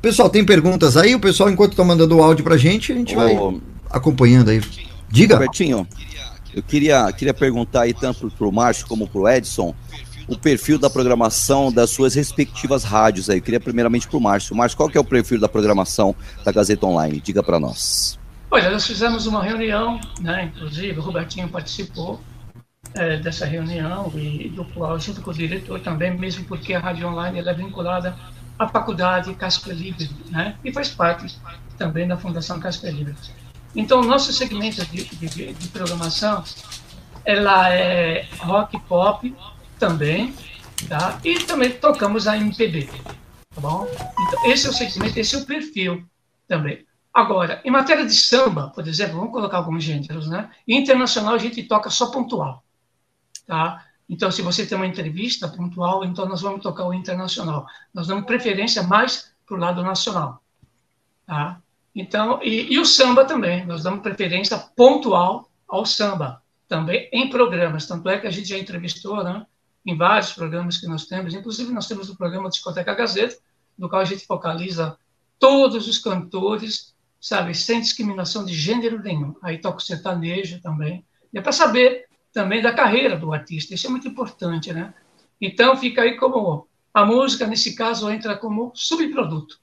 Pessoal, 0.00 0.30
tem 0.30 0.44
perguntas 0.44 0.96
aí? 0.96 1.14
O 1.14 1.20
pessoal, 1.20 1.50
enquanto 1.50 1.76
tá 1.76 1.84
mandando 1.84 2.16
o 2.16 2.22
áudio 2.22 2.44
pra 2.44 2.56
gente, 2.56 2.92
a 2.92 2.94
gente 2.94 3.16
Ô, 3.16 3.18
vai 3.18 3.60
acompanhando 3.90 4.50
aí. 4.50 4.62
Diga. 5.10 5.34
Robertinho, 5.34 5.86
eu 6.54 6.62
queria, 6.62 7.10
queria 7.12 7.34
perguntar 7.34 7.82
aí 7.82 7.94
tanto 7.94 8.30
pro 8.30 8.52
Márcio 8.52 8.86
como 8.86 9.08
pro 9.08 9.28
Edson 9.28 9.74
o 10.28 10.36
perfil 10.36 10.78
da 10.78 10.90
programação 10.90 11.72
das 11.72 11.88
suas 11.90 12.14
respectivas 12.14 12.84
rádios 12.84 13.30
aí. 13.30 13.38
Eu 13.38 13.42
queria 13.42 13.58
primeiramente 13.58 14.06
para 14.06 14.18
o 14.18 14.20
Márcio. 14.20 14.54
Márcio, 14.54 14.76
qual 14.76 14.88
que 14.88 14.98
é 14.98 15.00
o 15.00 15.04
perfil 15.04 15.40
da 15.40 15.48
programação 15.48 16.14
da 16.44 16.52
Gazeta 16.52 16.86
Online? 16.86 17.20
Diga 17.20 17.42
para 17.42 17.58
nós. 17.58 18.18
Olha, 18.50 18.70
nós 18.70 18.86
fizemos 18.86 19.26
uma 19.26 19.42
reunião, 19.42 19.98
né? 20.20 20.50
inclusive 20.54 20.98
o 20.98 21.02
Robertinho 21.02 21.48
participou 21.48 22.20
é, 22.94 23.16
dessa 23.18 23.46
reunião 23.46 24.10
e 24.14 24.48
do 24.48 24.66
junto 24.98 25.20
com 25.22 25.30
o 25.30 25.34
diretor 25.34 25.80
também, 25.80 26.16
mesmo 26.16 26.44
porque 26.44 26.74
a 26.74 26.80
rádio 26.80 27.08
online 27.08 27.40
é 27.40 27.54
vinculada 27.54 28.16
à 28.58 28.66
faculdade 28.68 29.34
Casper 29.34 29.74
Livre, 29.74 30.10
né? 30.30 30.56
e 30.64 30.72
faz 30.72 30.88
parte 30.88 31.38
também 31.76 32.06
da 32.08 32.16
Fundação 32.16 32.58
Casper 32.58 32.94
Livre. 32.94 33.14
Então, 33.76 34.02
nosso 34.02 34.32
segmento 34.32 34.84
de, 34.86 35.04
de, 35.04 35.52
de 35.52 35.68
programação 35.68 36.42
ela 37.24 37.70
é 37.70 38.26
rock 38.38 38.80
pop, 38.80 39.34
também, 39.78 40.34
tá? 40.88 41.18
E 41.24 41.38
também 41.40 41.70
tocamos 41.70 42.26
a 42.26 42.36
MPB, 42.36 42.88
tá 43.54 43.60
bom? 43.60 43.86
Então, 44.18 44.50
esse 44.50 44.66
é 44.66 44.70
o 44.70 44.72
segmento, 44.72 45.18
esse 45.18 45.34
é 45.34 45.38
o 45.38 45.46
perfil 45.46 46.04
também. 46.46 46.84
Agora, 47.12 47.60
em 47.64 47.70
matéria 47.70 48.06
de 48.06 48.14
samba, 48.14 48.68
por 48.74 48.86
exemplo, 48.86 49.16
vamos 49.16 49.32
colocar 49.32 49.58
alguns 49.58 49.84
gêneros, 49.84 50.28
né? 50.28 50.50
Internacional 50.66 51.34
a 51.34 51.38
gente 51.38 51.62
toca 51.64 51.90
só 51.90 52.10
pontual, 52.10 52.62
tá? 53.48 53.84
Então, 54.08 54.30
se 54.30 54.40
você 54.40 54.64
tem 54.64 54.76
uma 54.76 54.86
entrevista 54.86 55.48
pontual, 55.48 56.04
então 56.04 56.28
nós 56.28 56.40
vamos 56.40 56.62
tocar 56.62 56.84
o 56.84 56.94
internacional. 56.94 57.66
Nós 57.92 58.06
damos 58.06 58.24
preferência 58.24 58.84
mais 58.84 59.32
para 59.44 59.56
o 59.56 59.60
lado 59.60 59.82
nacional, 59.82 60.40
tá? 61.26 61.60
Então, 61.92 62.40
e, 62.42 62.72
e 62.72 62.78
o 62.78 62.84
samba 62.84 63.24
também, 63.24 63.66
nós 63.66 63.82
damos 63.82 64.02
preferência 64.02 64.56
pontual 64.56 65.50
ao 65.66 65.84
samba, 65.84 66.40
também 66.68 67.08
em 67.12 67.28
programas. 67.28 67.86
Tanto 67.86 68.08
é 68.08 68.18
que 68.18 68.26
a 68.26 68.30
gente 68.30 68.48
já 68.48 68.58
entrevistou, 68.58 69.24
né? 69.24 69.44
em 69.86 69.96
vários 69.96 70.32
programas 70.34 70.76
que 70.76 70.86
nós 70.86 71.06
temos, 71.06 71.32
inclusive 71.32 71.72
nós 71.72 71.88
temos 71.88 72.10
o 72.10 72.16
programa 72.16 72.50
Discoteca 72.50 72.94
Gazeta, 72.94 73.38
no 73.76 73.88
qual 73.88 74.02
a 74.02 74.04
gente 74.04 74.26
focaliza 74.26 74.98
todos 75.38 75.88
os 75.88 75.98
cantores, 75.98 76.94
sabe, 77.18 77.54
sem 77.54 77.80
discriminação 77.80 78.44
de 78.44 78.52
gênero 78.52 79.02
nenhum. 79.02 79.34
Aí 79.42 79.56
toca 79.58 79.78
o 79.78 79.80
sertanejo 79.80 80.60
também. 80.60 81.04
E 81.32 81.38
é 81.38 81.40
para 81.40 81.52
saber 81.52 82.07
também 82.38 82.62
da 82.62 82.72
carreira 82.72 83.16
do 83.16 83.32
artista, 83.32 83.74
isso 83.74 83.88
é 83.88 83.90
muito 83.90 84.06
importante, 84.06 84.72
né? 84.72 84.94
Então 85.40 85.76
fica 85.76 86.02
aí 86.02 86.16
como 86.16 86.68
a 86.94 87.04
música, 87.04 87.48
nesse 87.48 87.74
caso, 87.74 88.08
entra 88.08 88.36
como 88.36 88.70
subproduto. 88.76 89.58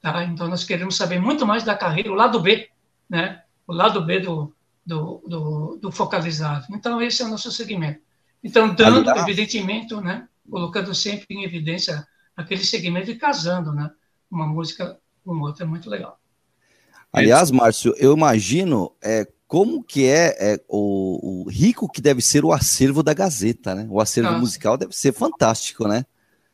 Tá? 0.00 0.24
Então 0.24 0.48
nós 0.48 0.64
queremos 0.64 0.96
saber 0.96 1.20
muito 1.20 1.46
mais 1.46 1.62
da 1.62 1.76
carreira, 1.76 2.10
o 2.10 2.14
lado 2.14 2.40
B, 2.40 2.70
né? 3.06 3.42
O 3.66 3.74
lado 3.74 4.00
B 4.00 4.20
do, 4.20 4.50
do, 4.84 5.22
do, 5.26 5.78
do 5.82 5.92
focalizado. 5.92 6.64
Então 6.70 7.02
esse 7.02 7.20
é 7.20 7.26
o 7.26 7.28
nosso 7.28 7.52
segmento. 7.52 8.00
Então, 8.42 8.74
dando, 8.74 9.10
evidentemente, 9.10 9.94
né, 9.96 10.26
colocando 10.50 10.94
sempre 10.94 11.26
em 11.28 11.44
evidência 11.44 12.06
aquele 12.34 12.64
segmento 12.64 13.10
e 13.10 13.16
casando 13.16 13.72
né, 13.72 13.90
uma 14.30 14.46
música 14.46 14.98
com 15.22 15.38
outra, 15.40 15.64
é 15.64 15.68
muito 15.68 15.90
legal. 15.90 16.18
Aliás, 17.12 17.50
Márcio, 17.50 17.94
eu 17.98 18.14
imagino 18.16 18.90
é, 19.04 19.26
como 19.56 19.82
que 19.82 20.04
é, 20.04 20.36
é 20.38 20.60
o, 20.68 21.44
o, 21.46 21.48
rico 21.48 21.90
que 21.90 22.02
deve 22.02 22.20
ser 22.20 22.44
o 22.44 22.52
acervo 22.52 23.02
da 23.02 23.14
Gazeta, 23.14 23.74
né? 23.74 23.86
O 23.88 24.02
acervo 24.02 24.28
ah. 24.28 24.38
musical 24.38 24.76
deve 24.76 24.94
ser 24.94 25.14
fantástico, 25.14 25.88
né? 25.88 26.04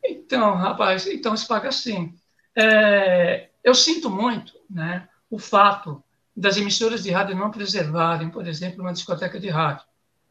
Então, 0.04 0.54
rapaz, 0.54 1.09
então 1.09 1.37
se 1.37 1.49
paga 1.49 1.68
assim. 1.68 2.14
É, 2.54 3.49
eu 3.64 3.75
sinto 3.75 4.09
muito 4.09 4.52
né, 4.71 5.09
o 5.28 5.37
fato 5.37 6.00
das 6.37 6.56
emissoras 6.56 7.02
de 7.02 7.11
rádio 7.11 7.35
não 7.35 7.50
preservarem, 7.50 8.30
por 8.30 8.47
exemplo, 8.47 8.82
uma 8.82 8.92
discoteca 8.92 9.40
de 9.40 9.49
rádio. 9.49 9.85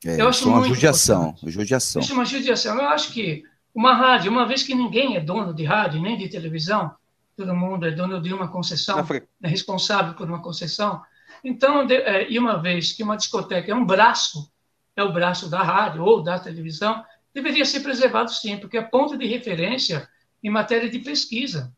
É, 0.06 0.22
eu 0.22 0.30
acho 0.30 0.48
uma 0.48 0.66
judiação, 0.66 1.36
judiação. 1.44 2.02
Isso 2.02 2.14
é 2.14 2.16
uma 2.16 2.24
judiação. 2.24 2.80
Eu 2.80 2.88
acho 2.88 3.12
que 3.12 3.44
uma 3.76 3.94
rádio, 3.94 4.32
uma 4.32 4.48
vez 4.48 4.64
que 4.64 4.74
ninguém 4.74 5.18
é 5.18 5.20
dono 5.20 5.54
de 5.54 5.66
rádio 5.66 6.02
nem 6.02 6.18
de 6.18 6.30
televisão, 6.30 6.96
todo 7.36 7.54
mundo 7.54 7.86
é 7.86 7.92
dono 7.92 8.22
de 8.22 8.34
uma 8.34 8.48
concessão, 8.48 9.06
é 9.44 9.48
responsável 9.50 10.14
por 10.14 10.26
uma 10.26 10.42
concessão. 10.42 11.02
Então, 11.44 11.86
de, 11.86 11.96
é, 11.96 12.32
e 12.32 12.38
uma 12.38 12.62
vez 12.62 12.94
que 12.94 13.04
uma 13.04 13.18
discoteca 13.18 13.72
é 13.72 13.76
um 13.76 13.86
braço, 13.86 14.52
é 14.96 15.04
o 15.04 15.14
braço 15.14 15.50
da 15.50 15.62
rádio 15.62 16.04
ou 16.04 16.22
da 16.22 16.40
televisão, 16.40 17.04
deveria 17.34 17.66
ser 17.66 17.80
preservado 17.80 18.32
sim, 18.32 18.58
porque 18.58 18.78
é 18.78 18.82
ponto 18.82 19.18
de 19.18 19.26
referência 19.26 20.08
em 20.44 20.50
matéria 20.50 20.90
de 20.90 21.00
pesquisa. 21.00 21.74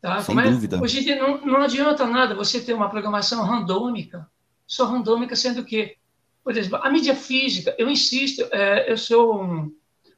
Tá? 0.00 0.20
Sem 0.22 0.38
é? 0.38 0.50
dúvida. 0.50 0.80
Hoje 0.80 1.00
em 1.00 1.04
dia 1.04 1.16
não, 1.16 1.40
não 1.40 1.62
adianta 1.62 2.06
nada 2.06 2.34
você 2.34 2.60
ter 2.60 2.74
uma 2.74 2.90
programação 2.90 3.42
randômica, 3.42 4.28
só 4.66 4.86
randômica 4.86 5.34
sendo 5.34 5.64
que 5.64 5.96
por 6.44 6.54
exemplo, 6.54 6.78
a 6.82 6.90
mídia 6.90 7.16
física, 7.16 7.74
eu 7.78 7.88
insisto, 7.88 8.46
é, 8.52 8.92
eu 8.92 8.98
sou 8.98 9.42
um, 9.42 9.74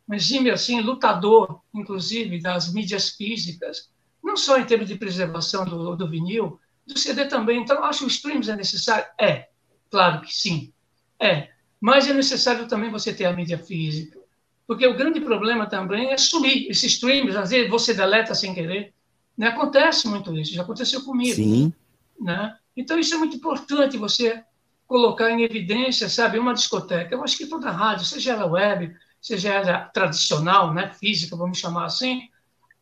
um 0.08 0.14
exímio 0.14 0.52
assim, 0.52 0.80
lutador, 0.80 1.60
inclusive, 1.72 2.40
das 2.40 2.72
mídias 2.72 3.10
físicas, 3.10 3.88
não 4.22 4.36
só 4.36 4.58
em 4.58 4.64
termos 4.64 4.88
de 4.88 4.96
preservação 4.96 5.64
do, 5.64 5.94
do 5.94 6.10
vinil, 6.10 6.58
do 6.86 6.98
CD 6.98 7.26
também. 7.26 7.60
Então, 7.60 7.82
acho 7.84 8.00
que 8.00 8.04
o 8.04 8.08
streams 8.08 8.48
é 8.48 8.56
necessário? 8.56 9.06
É, 9.20 9.48
claro 9.90 10.20
que 10.20 10.34
sim, 10.34 10.72
é. 11.20 11.50
Mas 11.80 12.08
é 12.08 12.14
necessário 12.14 12.66
também 12.66 12.90
você 12.90 13.12
ter 13.12 13.26
a 13.26 13.32
mídia 13.32 13.58
física. 13.58 14.18
Porque 14.66 14.86
o 14.86 14.96
grande 14.96 15.20
problema 15.20 15.66
também 15.66 16.10
é 16.10 16.18
sumir 16.18 16.68
esses 16.68 16.92
streams, 16.94 17.36
às 17.36 17.50
vezes 17.50 17.70
você 17.70 17.94
deleta 17.94 18.34
sem 18.34 18.54
querer. 18.54 18.92
Né? 19.36 19.48
Acontece 19.48 20.08
muito 20.08 20.34
isso, 20.36 20.54
já 20.54 20.62
aconteceu 20.62 21.04
comigo. 21.04 21.36
Sim. 21.36 21.72
Né? 22.20 22.56
Então, 22.76 22.98
isso 22.98 23.14
é 23.14 23.18
muito 23.18 23.36
importante, 23.36 23.96
você 23.96 24.42
colocar 24.86 25.30
em 25.30 25.42
evidência, 25.42 26.08
sabe, 26.08 26.38
uma 26.38 26.54
discoteca. 26.54 27.14
Eu 27.14 27.22
acho 27.22 27.36
que 27.36 27.46
toda 27.46 27.70
rádio, 27.70 28.04
seja 28.04 28.32
ela 28.32 28.46
web, 28.46 28.94
seja 29.20 29.52
ela 29.52 29.78
tradicional, 29.86 30.72
né, 30.72 30.92
física, 30.94 31.36
vamos 31.36 31.58
chamar 31.58 31.86
assim, 31.86 32.28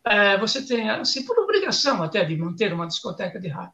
é, 0.05 0.37
você 0.39 0.65
tem, 0.65 0.89
assim, 0.91 1.25
por 1.25 1.39
obrigação 1.39 2.03
até 2.03 2.23
de 2.25 2.37
manter 2.37 2.73
uma 2.73 2.87
discoteca 2.87 3.41
de 3.41 3.49
rádio. 3.49 3.73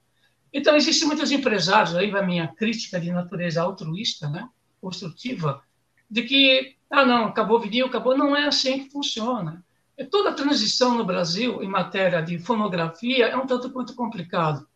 Então, 0.52 0.76
existem 0.76 1.06
muitos 1.06 1.30
empresários, 1.30 1.94
aí 1.94 2.10
vai 2.10 2.24
minha 2.26 2.48
crítica 2.48 3.00
de 3.00 3.12
natureza 3.12 3.62
altruísta, 3.62 4.28
né, 4.28 4.48
construtiva, 4.80 5.62
de 6.10 6.22
que, 6.22 6.76
ah, 6.90 7.04
não, 7.04 7.26
acabou 7.26 7.58
o 7.58 7.60
vinil, 7.60 7.86
acabou. 7.86 8.18
Não 8.18 8.34
é 8.34 8.46
assim 8.46 8.84
que 8.84 8.90
funciona. 8.90 9.64
É 9.96 10.04
toda 10.04 10.30
a 10.30 10.34
transição 10.34 10.96
no 10.96 11.04
Brasil 11.04 11.62
em 11.62 11.68
matéria 11.68 12.20
de 12.20 12.38
fonografia 12.38 13.26
é 13.26 13.36
um 13.36 13.46
tanto 13.46 13.70
quanto 13.70 13.94
complicado. 13.94 14.66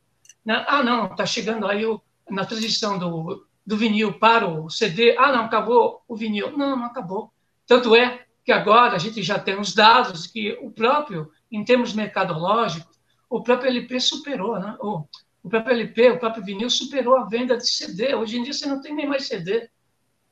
Né? 0.44 0.64
Ah, 0.68 0.82
não, 0.82 1.06
está 1.06 1.26
chegando 1.26 1.66
aí 1.66 1.84
o, 1.84 2.00
na 2.30 2.44
transição 2.44 2.98
do, 2.98 3.46
do 3.66 3.76
vinil 3.76 4.12
para 4.18 4.46
o 4.46 4.70
CD. 4.70 5.16
Ah, 5.18 5.32
não, 5.32 5.46
acabou 5.46 6.02
o 6.06 6.14
vinil. 6.14 6.56
Não, 6.56 6.76
não 6.76 6.84
acabou. 6.84 7.32
Tanto 7.66 7.96
é 7.96 8.26
que 8.44 8.52
agora 8.52 8.94
a 8.94 8.98
gente 8.98 9.22
já 9.22 9.38
tem 9.38 9.58
os 9.58 9.74
dados 9.74 10.26
que 10.26 10.52
o 10.60 10.70
próprio, 10.70 11.32
em 11.50 11.64
termos 11.64 11.94
mercadológicos, 11.94 12.94
o 13.28 13.42
próprio 13.42 13.70
LP 13.70 13.98
superou, 13.98 14.60
né? 14.60 14.76
O, 14.78 15.04
o 15.44 15.48
próprio 15.50 15.74
LP, 15.74 16.10
o 16.10 16.18
próprio 16.18 16.42
vinil 16.42 16.70
superou 16.70 17.18
a 17.18 17.24
venda 17.26 17.54
de 17.58 17.68
CD. 17.68 18.14
Hoje 18.14 18.38
em 18.38 18.42
dia 18.42 18.54
você 18.54 18.66
não 18.66 18.80
tem 18.80 18.94
nem 18.94 19.06
mais 19.06 19.26
CD. 19.26 19.68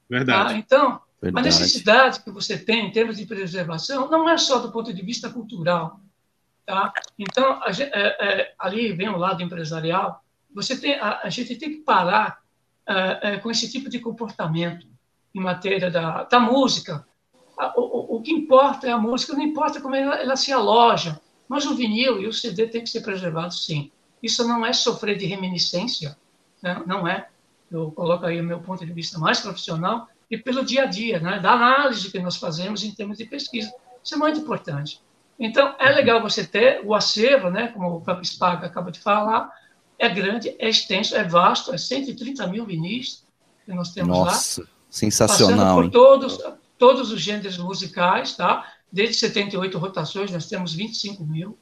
Verdade. 0.09 0.55
Tá? 0.55 0.59
Então, 0.59 1.01
Verdade. 1.21 1.47
a 1.47 1.51
necessidade 1.51 2.23
que 2.23 2.31
você 2.31 2.57
tem 2.57 2.87
em 2.87 2.91
termos 2.91 3.19
de 3.19 3.27
preservação 3.27 4.11
não 4.11 4.27
é 4.27 4.39
só 4.39 4.59
do 4.59 4.73
ponto 4.73 4.91
de 4.91 5.03
vista 5.03 5.29
cultural. 5.29 6.01
Tá? 6.65 6.95
Então, 7.19 7.61
a, 7.63 7.71
é, 7.79 7.91
é, 7.93 8.55
ali 8.59 8.93
vem 8.95 9.11
o 9.11 9.19
lado 9.19 9.43
empresarial. 9.43 10.25
Você 10.55 10.81
tem, 10.81 10.95
a, 10.95 11.21
a 11.25 11.29
gente 11.29 11.57
tem 11.57 11.69
que 11.69 11.83
parar 11.83 12.41
é, 12.89 13.35
é 13.35 13.37
com 13.37 13.51
esse 13.51 13.71
tipo 13.71 13.91
de 13.91 13.99
comportamento 13.99 14.87
em 15.35 15.41
matéria 15.41 15.91
da, 15.91 16.25
da 16.25 16.41
música. 16.41 17.07
O, 17.77 17.83
o, 17.83 18.17
o, 18.17 18.23
que 18.23 18.33
importa 18.33 18.87
é 18.87 18.93
a 18.93 18.99
música, 18.99 19.35
não 19.35 19.43
importa 19.43 19.79
como 19.79 19.95
ela, 19.95 20.17
ela 20.17 20.37
se 20.37 20.51
aloja, 20.51 21.21
mas 21.47 21.67
o 21.67 21.77
vinil 21.77 22.19
e 22.19 22.27
o 22.27 22.33
CD 22.33 22.67
tem 22.67 22.83
que 22.83 22.89
ser 22.89 23.03
preservado, 23.03 23.53
sim. 23.53 23.93
Isso 24.23 24.47
não 24.47 24.65
é 24.65 24.73
sofrer 24.73 25.17
de 25.17 25.27
reminiscência, 25.27 26.17
né? 26.63 26.83
não 26.87 27.07
é. 27.07 27.29
Eu 27.71 27.91
coloco 27.91 28.27
aí 28.27 28.41
o 28.41 28.45
meu 28.45 28.61
ponto 28.61 28.85
de 28.85 28.93
vista 28.93 29.19
mais 29.19 29.41
profissional 29.41 30.09
e 30.31 30.37
pelo 30.37 30.65
dia 30.65 30.83
a 30.83 30.87
dia, 30.87 31.19
né? 31.19 31.41
da 31.41 31.53
análise 31.53 32.11
que 32.11 32.19
nós 32.19 32.37
fazemos 32.37 32.85
em 32.85 32.93
termos 32.93 33.19
de 33.19 33.25
pesquisa. 33.25 33.73
Isso 34.03 34.15
é 34.15 34.19
muito 34.19 34.41
importante. 34.41 35.01
Então, 35.39 35.75
é 35.79 35.91
legal 35.91 36.23
você 36.23 36.45
ter 36.45 36.83
o 36.85 36.95
acervo, 36.95 37.51
né? 37.51 37.69
como 37.69 37.97
o 37.97 38.01
próprio 38.01 38.25
Spaga 38.25 38.67
acaba 38.67 38.93
de 38.93 39.01
falar, 39.01 39.51
é 39.99 40.09
grande, 40.09 40.55
é 40.59 40.69
extenso, 40.69 41.17
é 41.17 41.25
vasto, 41.25 41.73
é 41.73 41.79
130 41.79 42.47
mil 42.47 42.67
vinis 42.67 43.25
que 43.65 43.73
nós 43.73 43.93
temos 43.93 44.17
Nossa. 44.17 44.27
lá. 44.27 44.35
Nossa, 44.35 44.69
sensacional. 44.91 45.77
Por 45.77 45.91
todos, 45.91 46.39
todos 46.79 47.13
os 47.13 47.21
gêneros 47.21 47.57
musicais, 47.59 48.37
tá? 48.37 48.71
Desde 48.91 49.15
78 49.15 49.79
rotações, 49.79 50.31
nós 50.31 50.47
temos 50.47 50.75
25 50.75 51.25
mil, 51.25 51.57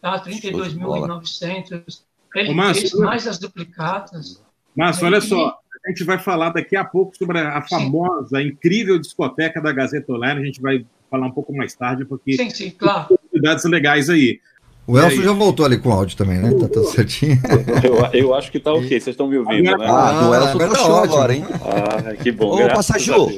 tá? 0.00 0.22
32.900 0.22 2.02
LPs, 2.34 2.94
mais 2.94 3.26
as 3.26 3.38
duplicatas. 3.38 4.42
Márcio, 4.76 5.06
olha 5.06 5.20
só, 5.20 5.58
a 5.84 5.88
gente 5.88 6.04
vai 6.04 6.18
falar 6.18 6.50
daqui 6.50 6.76
a 6.76 6.84
pouco 6.84 7.16
sobre 7.16 7.38
a 7.38 7.62
famosa, 7.62 8.38
sim. 8.38 8.48
incrível 8.48 8.98
discoteca 8.98 9.60
da 9.60 9.72
Gazeta 9.72 10.12
Online, 10.12 10.42
a 10.42 10.44
gente 10.44 10.60
vai 10.60 10.84
falar 11.10 11.26
um 11.26 11.30
pouco 11.30 11.54
mais 11.54 11.74
tarde, 11.74 12.04
porque 12.04 12.32
sim, 12.34 12.50
sim, 12.50 12.70
claro. 12.70 13.08
tem 13.08 13.14
oportunidades 13.14 13.64
legais 13.64 14.10
aí. 14.10 14.40
O 14.86 14.96
Elcio 14.96 15.22
já 15.22 15.32
voltou 15.32 15.66
ali 15.66 15.78
com 15.78 15.88
o 15.88 15.92
áudio 15.92 16.16
também, 16.16 16.38
né? 16.38 16.50
Tá 16.52 16.68
tudo 16.68 16.84
certinho. 16.86 17.38
Eu, 17.82 18.20
eu 18.20 18.34
acho 18.34 18.52
que 18.52 18.60
tá 18.60 18.72
ok, 18.72 18.88
vocês 18.88 19.08
estão 19.08 19.26
me 19.26 19.36
ouvindo, 19.36 19.76
né? 19.76 19.84
Ah, 19.84 20.20
do 20.22 20.34
Elcio 20.34 20.58
tá 20.58 20.74
show 20.76 20.96
agora, 20.96 21.34
hein? 21.34 21.44
Ah, 21.60 22.14
que 22.14 22.30
bom. 22.30 22.64
Ô, 22.64 22.68
Passaju, 22.68 23.28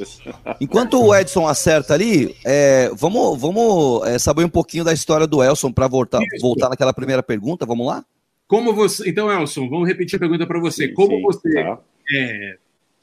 enquanto 0.61 1.01
o 1.03 1.15
Edson 1.15 1.47
acerta 1.47 1.95
ali, 1.95 2.35
é, 2.45 2.91
vamos, 2.93 3.41
vamos 3.41 4.07
é, 4.07 4.19
saber 4.19 4.43
um 4.43 4.49
pouquinho 4.49 4.83
da 4.83 4.93
história 4.93 5.25
do 5.25 5.43
Elson 5.43 5.71
para 5.71 5.87
voltar, 5.87 6.19
voltar 6.39 6.69
naquela 6.69 6.93
primeira 6.93 7.23
pergunta, 7.23 7.65
vamos 7.65 7.87
lá? 7.87 8.05
Como 8.47 8.71
você. 8.73 9.09
Então, 9.09 9.31
Elson, 9.31 9.67
vamos 9.69 9.87
repetir 9.87 10.17
a 10.17 10.19
pergunta 10.19 10.45
para 10.45 10.59
você. 10.59 10.87
Sim, 10.87 10.93
Como 10.93 11.15
sim, 11.15 11.21
você 11.21 11.53
tá. 11.53 11.79
é, 12.15 12.57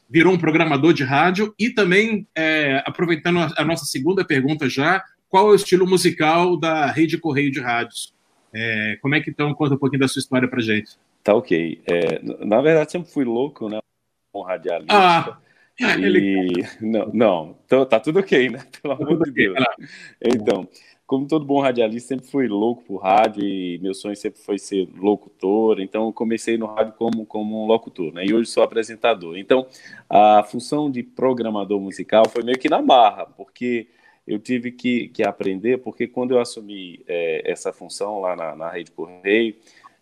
virou 0.09 0.33
um 0.33 0.39
programador 0.39 0.93
de 0.93 1.03
rádio 1.03 1.53
e 1.59 1.71
também, 1.71 2.27
é, 2.35 2.81
aproveitando 2.87 3.41
a, 3.41 3.53
a 3.59 3.65
nossa 3.65 3.85
segunda 3.85 4.25
pergunta 4.25 4.69
já, 4.69 5.03
qual 5.29 5.49
é 5.49 5.51
o 5.51 5.55
estilo 5.55 5.87
musical 5.87 6.57
da 6.57 6.87
Rede 6.87 7.19
Correio 7.19 7.51
de 7.51 7.61
Rádios? 7.61 8.15
É, 8.53 8.99
como 9.03 9.15
é 9.15 9.21
que 9.21 9.31
então 9.31 9.53
conta 9.55 9.75
um 9.75 9.79
pouquinho 9.79 10.01
da 10.01 10.09
sua 10.09 10.21
história 10.21 10.49
pra 10.49 10.61
gente? 10.61 10.99
Tá 11.23 11.35
ok. 11.35 11.83
É, 11.87 12.45
na 12.45 12.61
verdade, 12.61 12.93
sempre 12.93 13.11
fui 13.11 13.25
louco, 13.25 13.69
né? 13.69 13.81
Um 14.35 14.43
radialista. 14.43 14.95
Ah, 14.95 15.39
e... 15.79 15.85
ele... 16.05 16.67
Não, 16.81 17.11
não, 17.13 17.59
então, 17.65 17.85
tá 17.85 17.99
tudo 18.01 18.21
ok, 18.21 18.51
né? 18.51 18.65
Pelo 18.81 18.97
tá 18.97 19.03
amor 19.03 19.25
de 19.25 19.31
Deus. 19.33 19.57
Okay, 19.59 19.87
então, 20.35 20.69
como 21.07 21.27
todo 21.29 21.45
bom 21.45 21.61
radialista, 21.61 22.09
sempre 22.09 22.27
fui 22.27 22.49
louco 22.49 22.83
por 22.83 22.99
rádio 22.99 23.45
e 23.45 23.79
meu 23.79 23.95
sonho 23.95 24.17
sempre 24.17 24.41
foi 24.41 24.59
ser 24.59 24.89
locutor. 24.97 25.81
Então, 25.81 26.13
comecei 26.13 26.59
no 26.59 26.67
rádio 26.67 26.95
como, 26.95 27.25
como 27.25 27.63
um 27.63 27.67
locutor, 27.67 28.13
né? 28.13 28.25
E 28.25 28.35
hoje 28.35 28.51
sou 28.51 28.63
apresentador. 28.63 29.37
Então, 29.39 29.67
a 30.09 30.43
função 30.43 30.91
de 30.91 31.03
programador 31.03 31.81
musical 31.81 32.29
foi 32.29 32.43
meio 32.43 32.59
que 32.59 32.69
na 32.69 32.83
marra, 32.83 33.27
porque 33.27 33.89
eu 34.27 34.39
tive 34.39 34.73
que, 34.73 35.09
que 35.09 35.23
aprender, 35.23 35.79
porque 35.79 36.07
quando 36.07 36.33
eu 36.33 36.41
assumi 36.41 37.01
é, 37.07 37.43
essa 37.51 37.73
função 37.73 38.21
lá 38.21 38.35
na, 38.35 38.57
na 38.57 38.71
Rede 38.71 38.91
Correio, 38.91 39.55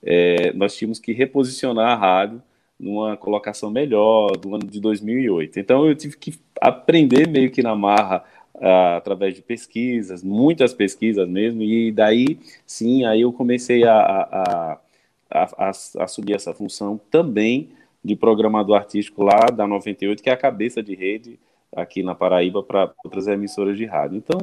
é, 0.02 0.52
nós 0.52 0.76
tínhamos 0.76 0.98
que 0.98 1.12
reposicionar 1.12 1.90
a 1.90 1.96
rádio 1.96 2.42
numa 2.78 3.16
colocação 3.16 3.70
melhor 3.70 4.37
do 4.37 4.54
ano 4.54 4.66
de 4.66 4.80
2008. 4.80 5.58
Então 5.58 5.87
eu 5.87 5.94
tive 5.94 6.16
que 6.16 6.34
aprender 6.60 7.28
meio 7.28 7.50
que 7.50 7.62
na 7.62 7.74
marra 7.74 8.24
através 8.96 9.34
de 9.34 9.42
pesquisas, 9.42 10.22
muitas 10.22 10.72
pesquisas 10.72 11.28
mesmo, 11.28 11.62
e 11.62 11.90
daí 11.90 12.38
sim, 12.64 13.04
aí 13.04 13.22
eu 13.22 13.32
comecei 13.32 13.84
a, 13.84 13.96
a, 13.96 14.78
a, 15.30 15.42
a, 15.68 15.70
a 15.70 16.06
subir 16.06 16.34
essa 16.34 16.54
função 16.54 17.00
também 17.10 17.70
de 18.02 18.14
programador 18.14 18.76
artístico 18.76 19.22
lá 19.22 19.46
da 19.46 19.66
98, 19.66 20.22
que 20.22 20.30
é 20.30 20.32
a 20.32 20.37
cabeça 20.37 20.82
de 20.82 20.94
rede 20.94 21.38
aqui 21.74 22.02
na 22.02 22.14
Paraíba 22.14 22.62
para 22.62 22.92
outras 23.04 23.26
emissoras 23.26 23.76
de 23.76 23.84
rádio. 23.84 24.16
Então, 24.16 24.38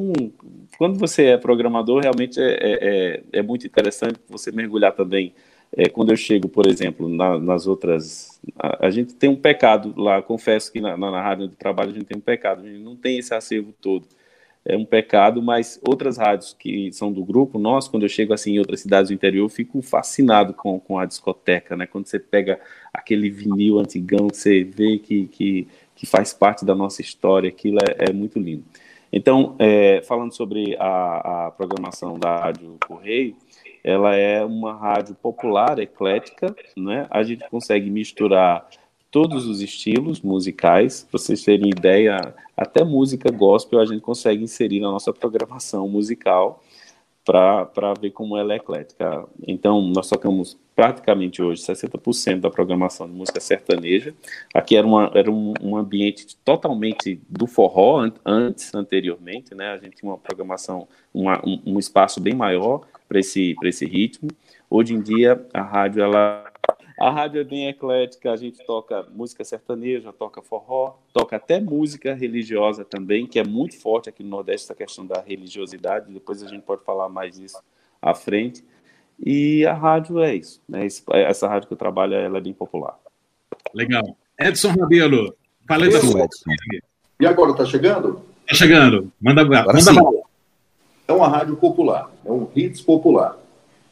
quando 0.78 0.98
você 1.00 1.26
é 1.28 1.38
programador, 1.38 2.02
realmente 2.02 2.40
é, 2.40 2.54
é, 2.54 2.80
é, 2.82 3.24
é 3.40 3.42
muito 3.42 3.66
interessante 3.66 4.20
você 4.30 4.52
mergulhar 4.52 4.94
também. 4.94 5.34
É, 5.76 5.88
quando 5.88 6.12
eu 6.12 6.18
chego, 6.18 6.50
por 6.50 6.68
exemplo, 6.68 7.08
na, 7.08 7.40
nas 7.40 7.66
outras. 7.66 8.40
A, 8.60 8.88
a, 8.88 8.90
gente 8.90 9.16
tem 9.16 9.30
um 9.30 9.36
pecado 9.36 9.94
lá, 9.96 10.22
confesso 10.22 10.72
que 10.72 10.82
na, 10.82 10.98
na, 10.98 11.12
na 11.12 11.22
rádio 11.22 11.48
de 11.48 11.56
trabalho 11.56 11.92
a 11.92 11.94
gente 11.94 12.06
tem 12.06 12.18
um 12.18 12.22
pecado, 12.22 12.62
a 12.62 12.68
gente 12.68 12.84
não 12.84 12.96
tem 12.96 13.18
esse 13.18 13.34
acervo 13.34 13.74
todo 13.82 14.06
é 14.64 14.78
um 14.78 14.86
pecado, 14.86 15.42
mas 15.42 15.80
outras 15.88 16.18
rádios 16.18 16.56
que 16.58 16.92
são 16.94 17.12
do 17.12 17.26
grupo, 17.26 17.58
nós, 17.58 17.88
quando 17.88 18.04
eu 18.04 18.10
chego 18.10 18.34
assim 18.34 18.54
em 18.54 18.60
outras 18.60 18.82
cidades 18.82 19.10
do 19.10 19.14
interior, 19.14 19.46
eu 19.46 19.50
fico 19.50 19.82
fascinado 19.82 20.54
com, 20.54 20.80
com 20.80 21.00
a 21.00 21.06
discoteca, 21.06 21.76
né? 21.76 21.88
Quando 21.88 22.06
você 22.06 22.20
pega 22.20 22.60
aquele 22.94 23.30
vinil 23.30 23.80
antigão, 23.80 24.28
você 24.32 24.64
vê 24.64 25.00
que, 25.00 25.28
que 25.28 25.68
que 26.02 26.08
faz 26.08 26.34
parte 26.34 26.66
da 26.66 26.74
nossa 26.74 27.00
história, 27.00 27.48
aquilo 27.48 27.78
é, 27.78 28.10
é 28.10 28.12
muito 28.12 28.40
lindo. 28.40 28.64
Então, 29.14 29.56
é, 29.60 30.02
falando 30.02 30.34
sobre 30.34 30.76
a, 30.80 31.46
a, 31.46 31.52
programação 31.52 32.18
da 32.18 32.38
Rádio 32.38 32.76
Correio, 32.88 33.36
ela 33.84 34.16
é 34.16 34.44
uma 34.44 34.74
rádio 34.74 35.14
popular, 35.14 35.78
eclética, 35.78 36.56
né? 36.76 37.06
A 37.12 37.22
gente 37.22 37.48
consegue 37.52 37.88
misturar 37.92 38.68
todos 39.12 39.46
os 39.46 39.62
estilos 39.62 40.22
musicais, 40.22 41.04
para 41.04 41.20
vocês 41.20 41.44
terem 41.44 41.70
ideia, 41.70 42.34
até 42.58 42.84
música 42.84 43.30
gospel 43.30 43.80
a 43.80 43.86
gente 43.86 44.02
consegue 44.02 44.44
inserir 44.44 44.80
na 44.80 44.90
nossa 44.90 45.14
programação 45.14 45.88
musical 45.88 46.64
para 47.24 47.94
ver 48.00 48.12
como 48.12 48.36
ela 48.36 48.54
é 48.54 48.56
eclética. 48.58 49.26
Então, 49.48 49.82
nós 49.82 50.10
tocamos 50.10 50.58
praticamente 50.76 51.42
hoje 51.42 51.62
60% 51.62 52.40
da 52.40 52.50
programação 52.50 53.08
de 53.08 53.14
música 53.14 53.40
sertaneja. 53.40 54.14
Aqui 54.54 54.76
era, 54.76 54.88
uma, 54.88 55.12
era 55.14 55.30
um, 55.30 55.54
um 55.62 55.78
ambiente 55.78 56.36
totalmente 56.44 57.22
do 57.30 57.46
forró 57.46 58.10
antes, 58.26 58.74
anteriormente, 58.74 59.54
né? 59.54 59.72
A 59.72 59.78
gente 59.78 59.98
tinha 59.98 60.12
uma 60.12 60.18
programação, 60.18 60.88
uma, 61.14 61.40
um, 61.46 61.62
um 61.66 61.80
espaço 61.80 62.20
bem 62.20 62.34
maior 62.34 62.82
para 63.08 63.20
esse, 63.20 63.56
esse 63.64 63.86
ritmo. 63.86 64.30
Hoje 64.70 64.94
em 64.94 65.02
dia, 65.02 65.46
a 65.54 65.62
rádio 65.62 66.02
ela 66.02 66.51
a 67.02 67.10
rádio 67.10 67.42
é 67.42 67.44
bem 67.44 67.68
eclética, 67.68 68.32
a 68.32 68.36
gente 68.36 68.64
toca 68.64 69.04
música 69.12 69.44
sertaneja, 69.44 70.14
toca 70.14 70.40
forró, 70.40 71.00
toca 71.12 71.36
até 71.36 71.60
música 71.60 72.14
religiosa 72.14 72.86
também, 72.86 73.26
que 73.26 73.40
é 73.40 73.44
muito 73.44 73.76
forte 73.80 74.08
aqui 74.08 74.22
no 74.22 74.30
Nordeste, 74.30 74.66
essa 74.66 74.76
questão 74.76 75.04
da 75.08 75.20
religiosidade. 75.20 76.14
Depois 76.14 76.44
a 76.44 76.48
gente 76.48 76.62
pode 76.62 76.84
falar 76.84 77.10
mais 77.10 77.40
disso 77.40 77.58
à 78.00 78.14
frente. 78.14 78.64
E 79.20 79.66
a 79.66 79.74
rádio 79.74 80.20
é 80.20 80.36
isso. 80.36 80.62
Né? 80.70 80.86
Essa 81.12 81.48
rádio 81.48 81.68
que 81.68 81.74
eu 81.74 81.78
trabalho 81.78 82.14
ela 82.14 82.38
é 82.38 82.42
bem 82.42 82.54
popular. 82.54 83.00
Legal. 83.74 84.16
Edson 84.40 84.70
Rabelo, 84.70 85.36
falei 85.68 85.90
da 85.90 86.02
sua. 86.02 86.28
E 87.20 87.26
agora, 87.26 87.52
está 87.52 87.66
chegando? 87.66 88.22
Está 88.42 88.54
chegando. 88.54 89.12
Manda, 89.20 89.42
agora 89.42 89.74
manda 89.74 89.94
bala. 89.94 90.22
É 91.08 91.14
uma 91.14 91.28
rádio 91.28 91.56
popular, 91.56 92.12
é 92.24 92.32
um 92.32 92.48
hits 92.56 92.80
popular. 92.80 93.40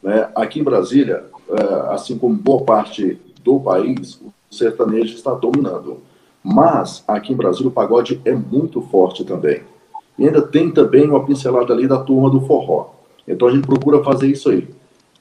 Né? 0.00 0.30
Aqui 0.34 0.60
em 0.60 0.64
Brasília, 0.64 1.24
assim 1.90 2.18
como 2.18 2.34
boa 2.34 2.62
parte 2.62 3.18
do 3.42 3.60
país, 3.60 4.14
o 4.14 4.32
sertanejo 4.50 5.14
está 5.14 5.32
dominando. 5.34 5.98
Mas 6.42 7.04
aqui 7.06 7.32
em 7.32 7.36
Brasília 7.36 7.68
o 7.68 7.72
pagode 7.72 8.20
é 8.24 8.32
muito 8.32 8.80
forte 8.82 9.24
também. 9.24 9.62
E 10.18 10.26
ainda 10.26 10.42
tem 10.42 10.70
também 10.70 11.08
uma 11.08 11.24
pincelada 11.24 11.72
ali 11.72 11.86
da 11.86 11.98
turma 11.98 12.30
do 12.30 12.40
forró. 12.42 12.90
Então 13.26 13.48
a 13.48 13.50
gente 13.50 13.66
procura 13.66 14.02
fazer 14.02 14.28
isso 14.28 14.50
aí. 14.50 14.68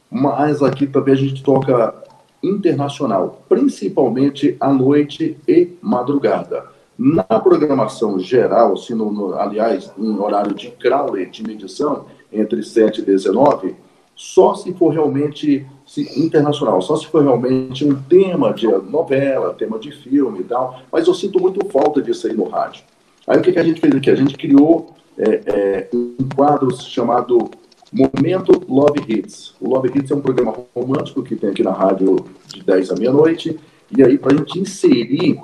Mas 0.10 0.64
aqui 0.64 0.88
também 0.88 1.14
a 1.14 1.18
gente 1.18 1.44
toca 1.44 1.94
internacional, 2.42 3.42
principalmente 3.48 4.56
à 4.60 4.72
noite 4.72 5.38
e 5.48 5.74
madrugada. 5.82 6.66
Na 6.98 7.24
programação 7.24 8.20
geral, 8.20 8.74
assim, 8.74 8.94
no, 8.94 9.12
no, 9.12 9.36
aliás, 9.36 9.92
em 9.98 10.20
horário 10.20 10.54
de 10.54 10.70
Crowley, 10.72 11.28
de 11.28 11.44
medição, 11.44 12.06
entre 12.32 12.64
7 12.64 13.00
e 13.00 13.06
19, 13.06 13.76
só 14.16 14.54
se 14.54 14.74
for 14.74 14.90
realmente 14.90 15.66
internacional, 15.98 16.82
só 16.82 16.96
se 16.96 17.08
for 17.08 17.24
realmente 17.24 17.84
um 17.84 17.96
tema 17.96 18.54
de 18.54 18.68
novela, 18.68 19.54
tema 19.54 19.80
de 19.80 19.92
filme 19.92 20.42
e 20.42 20.44
tal, 20.44 20.82
mas 20.92 21.08
eu 21.08 21.14
sinto 21.14 21.40
muito 21.40 21.66
falta 21.70 22.02
disso 22.02 22.28
aí 22.28 22.34
no 22.34 22.48
rádio. 22.48 22.84
Aí 23.26 23.40
o 23.40 23.42
que, 23.42 23.52
que 23.52 23.60
a 23.60 23.64
gente 23.64 23.82
fez 23.82 23.96
aqui? 23.96 24.10
A 24.10 24.16
gente 24.16 24.38
criou 24.38 24.96
é, 25.18 25.42
é, 25.46 25.90
um 25.94 26.30
quadro 26.36 26.76
chamado 26.76 27.50
Momento 27.92 28.64
Love 28.68 29.04
Hits. 29.08 29.56
O 29.60 29.70
Love 29.70 29.90
Hits 29.90 30.12
é 30.12 30.16
um 30.16 30.22
programa 30.22 30.54
romântico 30.76 31.24
que 31.24 31.36
tem 31.36 31.50
aqui 31.50 31.64
na 31.64 31.72
rádio 31.72 32.26
de 32.48 32.64
10 32.64 32.92
à 32.92 32.96
meia-noite, 32.96 33.60
e 33.92 34.04
aí 34.04 34.18
para 34.18 34.34
a 34.34 34.38
gente 34.38 34.60
inserir 34.60 35.40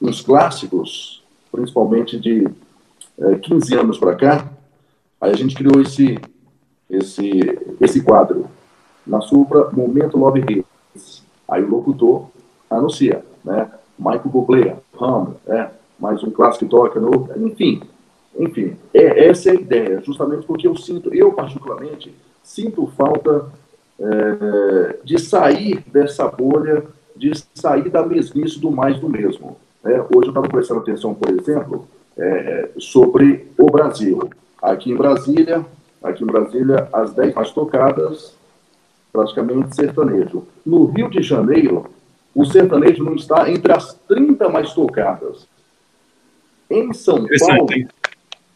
uns 0.00 0.20
clássicos, 0.20 1.22
principalmente 1.50 2.18
de 2.18 2.48
é, 3.20 3.36
15 3.36 3.74
anos 3.76 3.98
para 3.98 4.16
cá, 4.16 4.50
aí 5.20 5.30
a 5.30 5.36
gente 5.36 5.54
criou 5.54 5.80
esse, 5.80 6.18
esse, 6.90 7.40
esse 7.80 8.02
quadro. 8.02 8.50
Na 9.06 9.20
Supra, 9.20 9.70
Momento 9.72 10.18
Love 10.18 10.44
Hits. 10.48 11.22
Aí 11.48 11.62
o 11.62 11.70
locutor 11.70 12.26
anuncia, 12.70 13.24
né? 13.44 13.70
Michael 13.98 14.30
Bublé, 14.30 14.76
Ram, 14.98 15.34
é, 15.46 15.68
mais 15.98 16.22
um 16.22 16.30
clássico 16.30 16.66
toca, 16.66 16.98
no, 16.98 17.28
enfim. 17.36 17.82
Enfim, 18.38 18.76
é, 18.94 19.28
essa 19.28 19.50
é 19.50 19.52
a 19.52 19.54
ideia, 19.54 20.02
justamente 20.02 20.46
porque 20.46 20.66
eu 20.66 20.74
sinto, 20.74 21.14
eu 21.14 21.32
particularmente, 21.32 22.14
sinto 22.42 22.86
falta 22.96 23.46
é, 24.00 24.96
de 25.04 25.18
sair 25.18 25.84
dessa 25.86 26.26
bolha, 26.26 26.82
de 27.14 27.32
sair 27.54 27.90
da 27.90 28.04
mesmice 28.04 28.58
do 28.58 28.70
mais 28.70 28.98
do 28.98 29.08
mesmo. 29.08 29.56
É, 29.84 30.00
hoje 30.00 30.26
eu 30.26 30.28
estava 30.28 30.48
prestando 30.48 30.80
atenção, 30.80 31.14
por 31.14 31.28
exemplo, 31.28 31.86
é, 32.16 32.70
sobre 32.78 33.48
o 33.58 33.66
Brasil. 33.66 34.30
Aqui 34.60 34.90
em 34.90 34.96
Brasília, 34.96 35.64
aqui 36.02 36.24
em 36.24 36.26
Brasília, 36.26 36.88
as 36.92 37.12
10 37.12 37.34
mais 37.34 37.50
tocadas, 37.50 38.34
praticamente 39.12 39.76
sertanejo. 39.76 40.44
No 40.64 40.86
Rio 40.86 41.10
de 41.10 41.22
Janeiro, 41.22 41.86
o 42.34 42.44
sertanejo 42.44 43.04
não 43.04 43.14
está 43.14 43.50
entre 43.50 43.72
as 43.72 43.94
30 44.08 44.48
mais 44.48 44.72
tocadas. 44.72 45.46
Em 46.70 46.92
São 46.94 47.26
Paulo, 47.26 47.68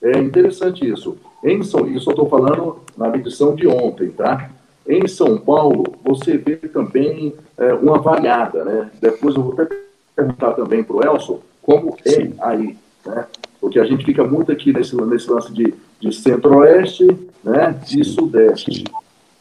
é 0.03 0.19
interessante 0.19 0.89
isso. 0.89 1.19
Em 1.45 1.63
São, 1.63 1.87
isso 1.87 2.09
eu 2.09 2.13
estou 2.13 2.29
falando 2.29 2.79
na 2.97 3.15
edição 3.15 3.55
de 3.55 3.67
ontem, 3.67 4.09
tá? 4.09 4.51
Em 4.89 5.07
São 5.07 5.37
Paulo, 5.37 5.85
você 6.03 6.39
vê 6.39 6.57
também 6.57 7.35
é, 7.59 7.75
uma 7.75 7.99
variada, 7.99 8.65
né? 8.65 8.91
Depois 9.01 9.35
eu 9.35 9.43
vou 9.43 9.53
até 9.53 9.69
perguntar 10.15 10.53
também 10.53 10.83
para 10.83 10.97
o 10.97 11.05
Elson 11.05 11.41
como 11.61 11.97
é 12.05 12.11
Sim. 12.11 12.35
aí, 12.41 12.77
né? 13.05 13.27
Porque 13.61 13.79
a 13.79 13.85
gente 13.85 14.05
fica 14.05 14.25
muito 14.25 14.51
aqui 14.51 14.73
nesse, 14.73 14.97
nesse 14.97 15.31
lance 15.31 15.53
de, 15.53 15.75
de 16.01 16.15
centro-oeste, 16.15 17.07
né? 17.45 17.79
De 17.87 18.05
sudeste. 18.05 18.85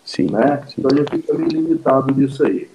Sim. 0.05 0.27
Né? 0.29 0.63
Sim. 0.67 0.75
Então 0.79 0.91
a 0.91 0.95
gente 0.95 1.11
fica 1.11 1.33
meio 1.33 1.49
limitado 1.49 2.13
nisso 2.13 2.45
aí. 2.45 2.69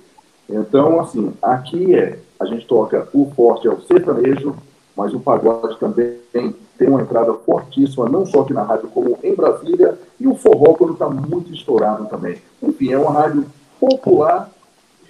Então, 0.48 1.00
assim, 1.00 1.32
aqui 1.40 1.94
é, 1.94 2.18
a 2.38 2.44
gente 2.44 2.66
toca 2.66 3.08
o 3.14 3.30
forte 3.36 3.68
é 3.68 3.70
o 3.70 3.80
sertanejo, 3.80 4.56
mas 4.96 5.14
o 5.14 5.20
pagode 5.20 5.78
também 5.78 6.18
tem 6.32 6.88
uma 6.88 7.02
entrada 7.02 7.32
fortíssima, 7.34 8.08
não 8.08 8.24
só 8.24 8.40
aqui 8.40 8.54
na 8.54 8.62
rádio, 8.62 8.88
como 8.88 9.18
em 9.22 9.34
Brasília, 9.34 9.98
e 10.18 10.26
o 10.26 10.34
forró 10.34 10.74
quando 10.74 10.94
está 10.94 11.08
muito 11.08 11.52
estourado 11.52 12.06
também. 12.06 12.38
Enfim, 12.62 12.92
é 12.92 12.98
uma 12.98 13.12
rádio 13.12 13.46
popular 13.78 14.50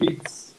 hits. 0.00 0.52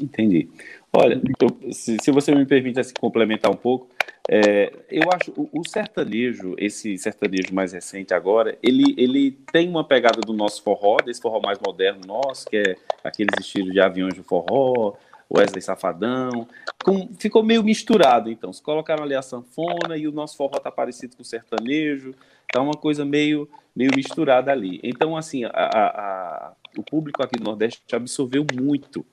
Entendi. 0.00 0.48
Olha, 0.92 1.20
eu, 1.40 1.72
se, 1.72 1.96
se, 2.00 2.10
você 2.12 2.32
me 2.34 2.46
permite 2.46 2.78
assim, 2.78 2.94
complementar 2.98 3.50
um 3.50 3.56
pouco, 3.56 3.88
é, 4.30 4.70
eu 4.90 5.04
acho 5.10 5.32
o, 5.32 5.48
o, 5.60 5.66
sertanejo, 5.66 6.54
esse 6.58 6.98
sertanejo 6.98 7.54
mais 7.54 7.72
recente 7.72 8.12
agora, 8.12 8.58
ele, 8.62 8.94
ele 8.98 9.30
tem 9.50 9.66
uma 9.66 9.82
pegada 9.82 10.20
do 10.20 10.34
nosso 10.34 10.62
forró, 10.62 10.98
desse 10.98 11.22
forró 11.22 11.40
mais 11.40 11.58
moderno 11.58 12.02
nosso, 12.06 12.46
que 12.46 12.58
é 12.58 12.76
aqueles 13.02 13.34
estilos 13.40 13.72
de 13.72 13.80
aviões 13.80 14.12
de 14.12 14.22
forró, 14.22 14.94
Wesley 15.34 15.62
Safadão, 15.62 16.46
com, 16.84 17.08
ficou 17.18 17.42
meio 17.42 17.64
misturado, 17.64 18.30
então, 18.30 18.52
se 18.52 18.62
colocaram 18.62 19.02
ali 19.02 19.14
a 19.14 19.22
sanfona 19.22 19.96
e 19.96 20.06
o 20.06 20.12
nosso 20.12 20.36
forró 20.36 20.58
tá 20.58 20.70
parecido 20.70 21.16
com 21.16 21.22
o 21.22 21.24
sertanejo, 21.24 22.14
tá 22.52 22.60
uma 22.60 22.74
coisa 22.74 23.06
meio, 23.06 23.48
meio 23.74 23.90
misturada 23.96 24.52
ali. 24.52 24.78
Então, 24.82 25.16
assim, 25.16 25.44
a, 25.44 25.50
a, 25.50 25.86
a, 25.86 26.52
o 26.76 26.82
público 26.82 27.22
aqui 27.22 27.38
do 27.38 27.44
Nordeste 27.44 27.82
absorveu 27.94 28.44
muito 28.54 29.06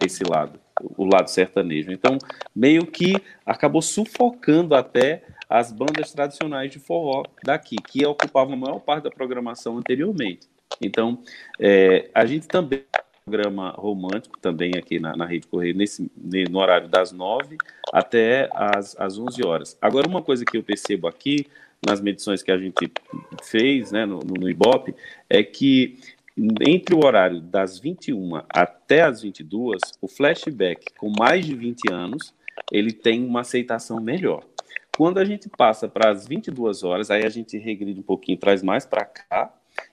esse 0.00 0.24
lado 0.24 0.63
o 0.80 1.04
lado 1.04 1.28
sertanejo. 1.28 1.92
Então, 1.92 2.18
meio 2.54 2.86
que 2.86 3.14
acabou 3.44 3.82
sufocando 3.82 4.74
até 4.74 5.22
as 5.48 5.70
bandas 5.70 6.12
tradicionais 6.12 6.70
de 6.70 6.78
forró 6.78 7.24
daqui, 7.44 7.76
que 7.76 8.04
ocupavam 8.06 8.54
a 8.54 8.56
maior 8.56 8.80
parte 8.80 9.04
da 9.04 9.10
programação 9.10 9.78
anteriormente. 9.78 10.48
Então, 10.80 11.22
é, 11.60 12.10
a 12.14 12.26
gente 12.26 12.48
também 12.48 12.84
programa 13.24 13.70
romântico 13.70 14.38
também 14.38 14.72
aqui 14.76 15.00
na, 15.00 15.16
na 15.16 15.24
Rede 15.24 15.46
Correio, 15.46 15.74
nesse, 15.74 16.10
no 16.50 16.58
horário 16.58 16.88
das 16.88 17.10
9 17.10 17.56
até 17.92 18.50
as, 18.52 18.94
as 18.98 19.18
11 19.18 19.46
horas. 19.46 19.78
Agora, 19.80 20.06
uma 20.06 20.20
coisa 20.20 20.44
que 20.44 20.56
eu 20.56 20.62
percebo 20.62 21.08
aqui, 21.08 21.46
nas 21.86 22.00
medições 22.00 22.42
que 22.42 22.50
a 22.50 22.58
gente 22.58 22.90
fez 23.42 23.92
né, 23.92 24.04
no, 24.04 24.18
no 24.18 24.48
Ibope, 24.48 24.94
é 25.28 25.42
que 25.42 25.98
entre 26.36 26.94
o 26.94 27.04
horário 27.04 27.40
das 27.40 27.78
21 27.78 28.42
até 28.48 29.02
as 29.02 29.22
22, 29.22 29.80
o 30.00 30.08
flashback 30.08 30.92
com 30.98 31.10
mais 31.10 31.46
de 31.46 31.54
20 31.54 31.92
anos, 31.92 32.34
ele 32.72 32.92
tem 32.92 33.24
uma 33.24 33.40
aceitação 33.40 34.00
melhor. 34.00 34.42
Quando 34.96 35.18
a 35.18 35.24
gente 35.24 35.48
passa 35.48 35.88
para 35.88 36.10
as 36.10 36.26
22 36.26 36.84
horas, 36.84 37.10
aí 37.10 37.24
a 37.24 37.28
gente 37.28 37.58
regride 37.58 37.98
um 37.98 38.04
pouquinho, 38.04 38.38
traz 38.38 38.62
mais 38.62 38.86
para 38.86 39.04
cá, 39.04 39.52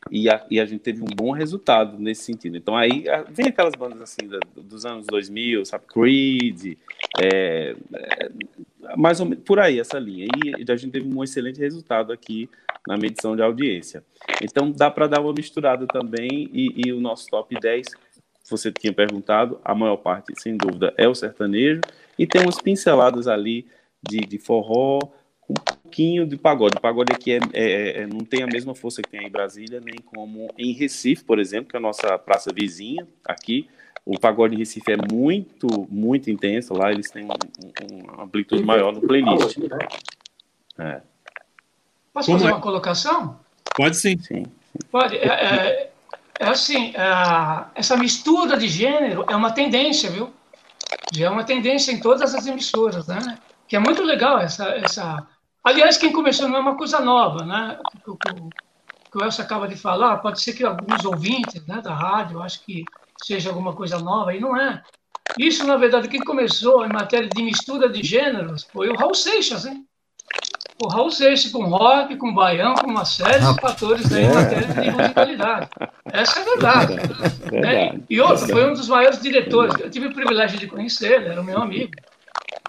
e 0.10 0.30
a, 0.30 0.46
e 0.50 0.60
a, 0.60 0.66
gente 0.66 0.82
teve 0.82 1.02
um 1.02 1.16
bom 1.16 1.32
resultado 1.32 1.98
nesse 2.00 2.24
sentido. 2.24 2.58
Então 2.58 2.76
aí 2.76 3.06
vem 3.30 3.48
aquelas 3.48 3.76
bandas 3.76 4.02
assim 4.02 4.28
da, 4.28 4.40
dos 4.56 4.86
anos 4.86 5.06
2000, 5.08 5.66
sabe, 5.66 5.86
Creed, 5.88 6.78
é, 7.20 7.76
é, 7.94 8.32
mais 8.98 9.20
ou 9.20 9.26
menos 9.26 9.44
por 9.44 9.60
aí 9.60 9.80
essa 9.80 10.00
linha. 10.00 10.28
E 10.58 10.72
a 10.72 10.76
gente 10.76 10.92
teve 10.92 11.08
um 11.14 11.24
excelente 11.24 11.60
resultado 11.60 12.12
aqui 12.12 12.50
na 12.88 12.98
medição 12.98 13.36
de 13.36 13.42
audiência. 13.42 14.04
Então 14.42 14.72
dá 14.72 14.90
para 14.90 15.08
dar 15.08 15.22
uma 15.22 15.34
misturada 15.34 15.86
também 15.86 16.50
e, 16.52 16.88
e, 16.88 16.94
o 16.94 17.00
nosso 17.00 17.28
top 17.28 17.56
10, 17.60 17.88
você 18.50 18.72
tinha 18.72 18.92
perguntado, 18.92 19.60
a 19.64 19.74
maior 19.76 19.98
parte, 19.98 20.34
sem 20.42 20.58
dúvida, 20.58 20.94
é 20.98 21.08
o 21.08 21.16
sertanejo 21.16 21.82
e 22.18 22.26
tem 22.28 22.42
umas 22.42 22.60
pinceladas 22.60 23.28
ali 23.28 23.68
de, 24.08 24.20
de 24.22 24.38
forró, 24.38 25.00
um 25.50 25.81
pouquinho 25.92 26.26
de 26.26 26.38
pagode. 26.38 26.78
O 26.78 26.82
pagode 26.82 27.12
aqui 27.12 27.34
é, 27.34 27.40
é, 27.54 28.02
é, 28.02 28.08
não 28.08 28.22
tem 28.22 28.42
a 28.42 28.48
mesma 28.48 28.74
força 28.74 29.02
que 29.02 29.10
tem 29.10 29.28
em 29.28 29.30
Brasília, 29.30 29.82
nem 29.82 29.96
como 29.96 30.48
em 30.58 30.72
Recife, 30.72 31.24
por 31.26 31.38
exemplo, 31.38 31.70
que 31.70 31.76
é 31.76 31.80
a 31.80 31.82
nossa 31.82 32.18
praça 32.18 32.52
vizinha 32.54 33.06
aqui. 33.26 33.68
O 34.06 34.18
pagode 34.18 34.56
em 34.56 34.58
Recife 34.58 34.94
é 34.94 34.98
muito, 34.98 35.68
muito 35.90 36.32
intenso. 36.32 36.74
Lá 36.74 36.92
eles 36.92 37.12
têm 37.12 37.26
um, 37.26 37.28
um, 37.28 38.14
uma 38.14 38.24
amplitude 38.24 38.64
maior 38.64 38.94
no 38.94 39.02
playlist. 39.02 39.58
É. 40.80 41.02
Posso 42.14 42.28
Como 42.28 42.40
fazer 42.40 42.52
é? 42.52 42.54
uma 42.54 42.62
colocação? 42.62 43.40
Pode 43.76 43.98
sim. 43.98 44.18
sim. 44.18 44.46
Pode. 44.90 45.18
É, 45.18 45.28
é, 45.28 45.92
é 46.40 46.48
assim, 46.48 46.94
é, 46.96 47.66
essa 47.76 47.98
mistura 47.98 48.58
de 48.58 48.68
gênero 48.68 49.26
é 49.30 49.36
uma 49.36 49.52
tendência, 49.52 50.10
viu? 50.10 50.32
Já 51.14 51.28
é 51.28 51.30
uma 51.30 51.44
tendência 51.44 51.92
em 51.92 52.00
todas 52.00 52.34
as 52.34 52.48
emissoras, 52.48 53.08
né? 53.08 53.38
Que 53.68 53.76
é 53.76 53.80
muito 53.80 54.02
legal 54.02 54.40
essa, 54.40 54.70
essa... 54.70 55.28
Aliás, 55.64 55.98
quem 55.98 56.12
começou 56.12 56.48
não 56.48 56.58
é 56.58 56.60
uma 56.60 56.78
coisa 56.78 57.00
nova, 57.00 57.46
né? 57.46 57.80
O 58.08 58.18
que 58.18 59.18
o 59.18 59.24
Elcio 59.24 59.44
acaba 59.44 59.68
de 59.68 59.76
falar, 59.76 60.18
pode 60.18 60.42
ser 60.42 60.54
que 60.54 60.64
alguns 60.64 61.04
ouvintes 61.04 61.66
né, 61.68 61.82
da 61.82 61.94
rádio 61.94 62.42
acho 62.42 62.64
que 62.64 62.86
seja 63.24 63.50
alguma 63.50 63.74
coisa 63.74 64.00
nova, 64.00 64.34
e 64.34 64.40
não 64.40 64.56
é. 64.56 64.82
Isso, 65.38 65.66
na 65.66 65.78
verdade, 65.78 66.08
quem 66.08 66.22
começou 66.22 66.86
em 66.86 66.92
matéria 66.92 67.28
de 67.28 67.44
mistura 67.44 67.90
de 67.90 68.02
gêneros 68.02 68.64
foi 68.72 68.90
o 68.90 68.96
Raul 68.96 69.14
Seixas, 69.14 69.66
hein? 69.66 69.86
o 70.84 70.88
Raul 70.88 71.12
Seixas 71.12 71.52
com 71.52 71.66
rock, 71.66 72.16
com 72.16 72.34
baião, 72.34 72.74
com 72.74 72.90
uma 72.90 73.06
série 73.06 73.40
de 73.40 73.62
fatores 73.62 74.12
aí 74.12 74.26
em 74.26 74.34
matéria 74.34 74.68
de 74.68 74.92
musicalidade. 74.92 75.70
Essa 76.12 76.40
é 76.40 76.42
a 76.42 76.46
verdade. 76.46 76.96
Né? 77.52 78.00
E 78.10 78.20
outro, 78.20 78.48
foi 78.48 78.70
um 78.70 78.74
dos 78.74 78.88
maiores 78.88 79.22
diretores. 79.22 79.76
Eu 79.80 79.92
tive 79.92 80.08
o 80.08 80.14
privilégio 80.14 80.58
de 80.58 80.68
conhecer, 80.68 81.22
ele 81.22 81.30
era 81.30 81.44
meu 81.44 81.62
amigo. 81.62 81.92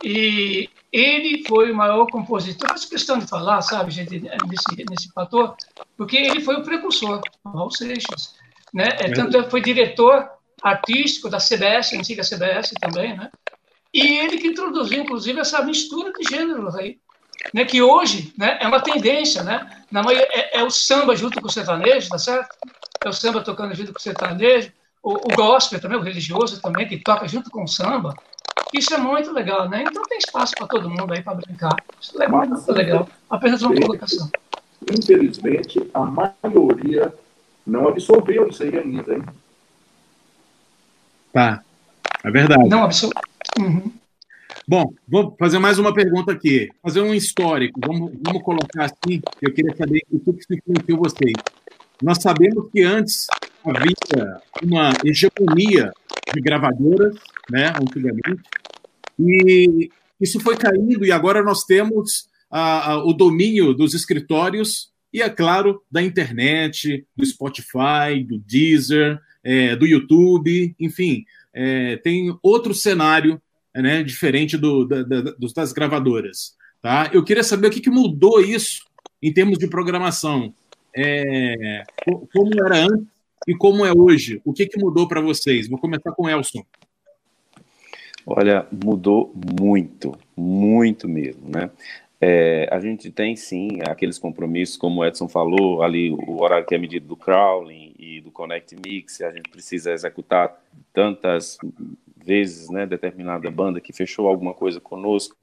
E 0.04 0.68
ele 0.92 1.42
foi 1.46 1.72
o 1.72 1.74
maior 1.74 2.06
compositor. 2.06 2.68
Faço 2.68 2.88
questão 2.88 3.18
de 3.18 3.26
falar, 3.26 3.62
sabe, 3.62 3.90
gente, 3.90 4.20
nesse, 4.20 4.84
nesse 4.90 5.12
fator, 5.12 5.56
porque 5.96 6.16
ele 6.16 6.40
foi 6.40 6.56
o 6.56 6.62
precursor, 6.62 7.20
o 7.44 7.48
Raul 7.48 7.70
Seixas. 7.70 8.34
Né? 8.72 8.88
É, 8.98 9.10
tanto 9.10 9.38
é 9.38 9.42
que 9.42 9.50
foi 9.50 9.60
diretor 9.60 10.28
artístico 10.62 11.28
da 11.28 11.38
CBS, 11.38 11.92
antiga 11.94 12.22
CBS 12.22 12.72
também, 12.80 13.16
né? 13.16 13.30
E 13.92 14.18
ele 14.18 14.38
que 14.38 14.46
introduziu, 14.46 15.02
inclusive, 15.02 15.40
essa 15.40 15.62
mistura 15.62 16.12
de 16.12 16.24
gêneros 16.30 16.74
aí 16.76 16.98
né, 17.52 17.64
que 17.64 17.82
hoje 17.82 18.32
né, 18.36 18.58
é 18.60 18.68
uma 18.68 18.80
tendência, 18.80 19.42
né? 19.42 19.84
Na 19.90 20.02
é, 20.12 20.58
é, 20.58 20.62
o 20.62 20.70
samba 20.70 21.16
junto 21.16 21.40
com 21.40 21.48
o 21.48 21.50
sertanejo, 21.50 22.08
tá 22.08 22.18
certo? 22.18 22.54
É 23.04 23.08
o 23.08 23.12
samba 23.12 23.40
tocando 23.40 23.74
junto 23.74 23.92
com 23.92 23.98
o 23.98 24.02
sertanejo, 24.02 24.72
o, 25.02 25.14
o 25.14 25.34
gospel 25.34 25.80
também, 25.80 25.98
o 25.98 26.02
religioso 26.02 26.60
também, 26.60 26.86
que 26.86 26.98
toca 26.98 27.26
junto 27.26 27.50
com 27.50 27.64
o 27.64 27.68
samba. 27.68 28.14
Isso 28.72 28.94
é 28.94 28.98
muito 28.98 29.32
legal, 29.32 29.68
né? 29.68 29.84
Então 29.86 30.02
tem 30.04 30.18
espaço 30.18 30.54
para 30.56 30.66
todo 30.66 30.88
mundo 30.88 31.12
aí 31.12 31.22
para 31.22 31.34
brincar. 31.34 31.76
Isso 32.00 32.20
é 32.22 32.28
muito 32.28 32.72
legal. 32.72 33.08
Apenas 33.28 33.62
uma 33.62 33.74
colocação. 33.74 34.30
Infelizmente, 34.90 35.90
a 35.92 36.00
maioria 36.00 37.12
não 37.66 37.88
absorveu 37.88 38.48
isso 38.48 38.62
aí 38.62 38.76
ainda, 38.76 39.14
hein? 39.14 39.22
Tá. 41.32 41.62
É 42.24 42.30
verdade. 42.30 42.68
Não 42.68 42.84
absorveu. 42.84 43.20
Uhum. 43.58 43.92
Bom, 44.66 44.92
vou 45.08 45.34
fazer 45.38 45.58
mais 45.58 45.78
uma 45.78 45.92
pergunta 45.92 46.32
aqui. 46.32 46.70
Fazer 46.82 47.00
um 47.00 47.14
histórico. 47.14 47.80
Vamos, 47.84 48.12
vamos 48.24 48.42
colocar 48.42 48.84
assim. 48.84 49.20
Eu 49.40 49.52
queria 49.52 49.76
saber 49.76 50.02
o 50.10 50.18
que 50.18 50.54
influenciou 50.54 50.98
vocês. 50.98 51.34
Nós 52.02 52.18
sabemos 52.22 52.70
que 52.70 52.82
antes 52.82 53.26
havia 53.64 54.40
uma 54.62 54.92
hegemonia 55.04 55.92
de 56.32 56.40
gravadoras, 56.40 57.16
né, 57.50 57.72
antigamente, 57.80 58.42
e 59.18 59.90
isso 60.20 60.40
foi 60.40 60.56
caindo 60.56 61.04
e 61.04 61.12
agora 61.12 61.42
nós 61.42 61.64
temos 61.64 62.28
a, 62.50 62.92
a, 62.92 63.04
o 63.04 63.12
domínio 63.12 63.74
dos 63.74 63.94
escritórios 63.94 64.92
e, 65.12 65.20
é 65.20 65.28
claro, 65.28 65.82
da 65.90 66.02
internet, 66.02 67.06
do 67.14 67.26
Spotify, 67.26 68.24
do 68.26 68.38
Deezer, 68.38 69.20
é, 69.44 69.76
do 69.76 69.86
YouTube, 69.86 70.74
enfim, 70.78 71.24
é, 71.52 71.96
tem 71.96 72.34
outro 72.42 72.72
cenário 72.72 73.40
né, 73.74 74.02
diferente 74.02 74.56
do, 74.56 74.86
da, 74.86 75.02
da, 75.02 75.34
das 75.54 75.72
gravadoras. 75.72 76.56
Tá? 76.80 77.10
Eu 77.12 77.22
queria 77.22 77.42
saber 77.42 77.68
o 77.68 77.70
que, 77.70 77.80
que 77.80 77.90
mudou 77.90 78.40
isso 78.40 78.84
em 79.20 79.32
termos 79.32 79.58
de 79.58 79.68
programação. 79.68 80.54
É, 80.94 81.84
como 82.32 82.50
era 82.64 82.86
antes 82.86 83.06
e 83.46 83.54
como 83.54 83.84
é 83.84 83.92
hoje? 83.92 84.40
O 84.44 84.52
que, 84.52 84.66
que 84.66 84.78
mudou 84.78 85.08
para 85.08 85.20
vocês? 85.20 85.68
Vou 85.68 85.78
começar 85.78 86.12
com 86.12 86.24
o 86.24 86.28
Elson. 86.28 86.64
Olha, 88.26 88.66
mudou 88.70 89.32
muito, 89.34 90.16
muito 90.36 91.08
mesmo, 91.08 91.48
né? 91.48 91.70
É, 92.24 92.68
a 92.70 92.78
gente 92.78 93.10
tem 93.10 93.34
sim 93.34 93.80
aqueles 93.84 94.16
compromissos, 94.16 94.76
como 94.76 95.00
o 95.00 95.04
Edson 95.04 95.28
falou, 95.28 95.82
ali 95.82 96.12
o 96.12 96.40
horário 96.40 96.64
que 96.64 96.72
é 96.72 96.78
medido 96.78 97.08
do 97.08 97.16
crawling 97.16 97.92
e 97.98 98.20
do 98.20 98.30
Connect 98.30 98.76
Mix, 98.76 99.20
a 99.22 99.32
gente 99.32 99.50
precisa 99.50 99.92
executar 99.92 100.56
tantas 100.92 101.58
vezes, 102.16 102.70
né, 102.70 102.86
determinada 102.86 103.50
banda 103.50 103.80
que 103.80 103.92
fechou 103.92 104.28
alguma 104.28 104.54
coisa 104.54 104.80
conosco. 104.80 105.36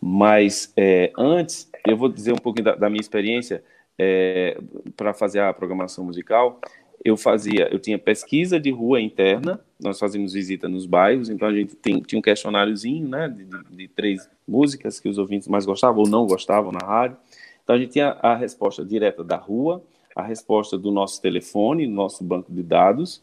Mas 0.00 0.72
é, 0.74 1.12
antes, 1.18 1.70
eu 1.86 1.98
vou 1.98 2.08
dizer 2.08 2.32
um 2.32 2.38
pouquinho 2.38 2.64
da, 2.64 2.74
da 2.74 2.88
minha 2.88 3.00
experiência 3.00 3.62
é, 3.98 4.58
para 4.96 5.12
fazer 5.12 5.40
a 5.40 5.52
programação 5.52 6.02
musical 6.02 6.60
eu 7.06 7.16
fazia, 7.16 7.72
eu 7.72 7.78
tinha 7.78 7.96
pesquisa 7.96 8.58
de 8.58 8.68
rua 8.72 9.00
interna, 9.00 9.60
nós 9.80 9.96
fazíamos 9.96 10.32
visita 10.32 10.68
nos 10.68 10.86
bairros, 10.86 11.30
então 11.30 11.46
a 11.46 11.54
gente 11.54 11.76
tem, 11.76 12.00
tinha 12.00 12.18
um 12.18 12.22
questionáriozinho, 12.22 13.08
né, 13.08 13.28
de, 13.28 13.46
de, 13.76 13.86
três 13.86 14.28
músicas 14.46 14.98
que 14.98 15.08
os 15.08 15.16
ouvintes 15.16 15.46
mais 15.46 15.64
gostavam 15.64 16.02
ou 16.02 16.08
não 16.08 16.26
gostavam 16.26 16.72
na 16.72 16.84
rádio. 16.84 17.16
Então 17.62 17.76
a 17.76 17.78
gente 17.78 17.92
tinha 17.92 18.08
a 18.20 18.34
resposta 18.34 18.84
direta 18.84 19.22
da 19.22 19.36
rua, 19.36 19.84
a 20.16 20.22
resposta 20.22 20.76
do 20.76 20.90
nosso 20.90 21.22
telefone, 21.22 21.86
nosso 21.86 22.24
banco 22.24 22.52
de 22.52 22.62
dados, 22.64 23.22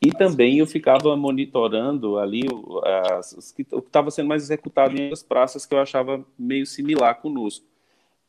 e 0.00 0.12
também 0.12 0.58
eu 0.58 0.66
ficava 0.66 1.16
monitorando 1.16 2.18
ali 2.18 2.42
as, 3.10 3.50
que, 3.50 3.66
o 3.72 3.82
que 3.82 3.88
estava 3.88 4.08
sendo 4.12 4.28
mais 4.28 4.44
executado 4.44 4.96
em 4.96 5.02
outras 5.02 5.24
praças 5.24 5.66
que 5.66 5.74
eu 5.74 5.80
achava 5.80 6.24
meio 6.38 6.64
similar 6.64 7.16
conosco. 7.20 7.66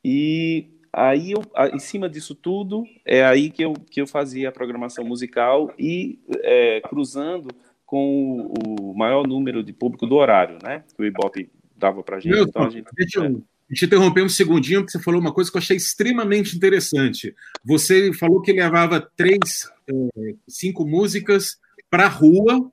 E 0.04 0.66
Aí, 1.00 1.34
eu, 1.34 1.44
em 1.72 1.78
cima 1.78 2.10
disso 2.10 2.34
tudo, 2.34 2.84
é 3.06 3.24
aí 3.24 3.52
que 3.52 3.64
eu, 3.64 3.74
que 3.74 4.02
eu 4.02 4.08
fazia 4.08 4.50
a 4.50 4.52
programação 4.52 5.06
musical 5.06 5.72
e 5.78 6.18
é, 6.42 6.82
cruzando 6.82 7.50
com 7.86 8.52
o, 8.58 8.94
o, 8.94 8.98
maior 8.98 9.28
número 9.28 9.64
de 9.64 9.72
público 9.72 10.08
do 10.08 10.16
horário, 10.16 10.58
né? 10.64 10.84
Que 10.96 11.04
o 11.04 11.06
Ibope 11.06 11.52
dava 11.76 12.02
para 12.02 12.20
gente. 12.20 12.40
então, 12.40 12.64
a 12.64 12.70
gente 12.72 12.88
deixa 12.96 13.20
eu 13.20 13.44
te 13.72 13.86
interromper 13.86 14.24
um 14.24 14.30
segundinho, 14.30 14.80
porque 14.80 14.94
você 14.94 15.04
falou 15.04 15.22
uma 15.22 15.32
coisa 15.32 15.52
que 15.52 15.58
eu 15.58 15.62
achei 15.62 15.78
extremamente 15.78 16.58
interessante. 16.58 17.36
Você 17.64 18.12
falou 18.14 18.42
que 18.42 18.52
levava 18.52 19.00
três, 19.16 19.70
é, 19.88 20.34
cinco 20.48 20.84
músicas 20.84 21.60
para 21.92 22.06
a 22.06 22.10
rua 22.10 22.72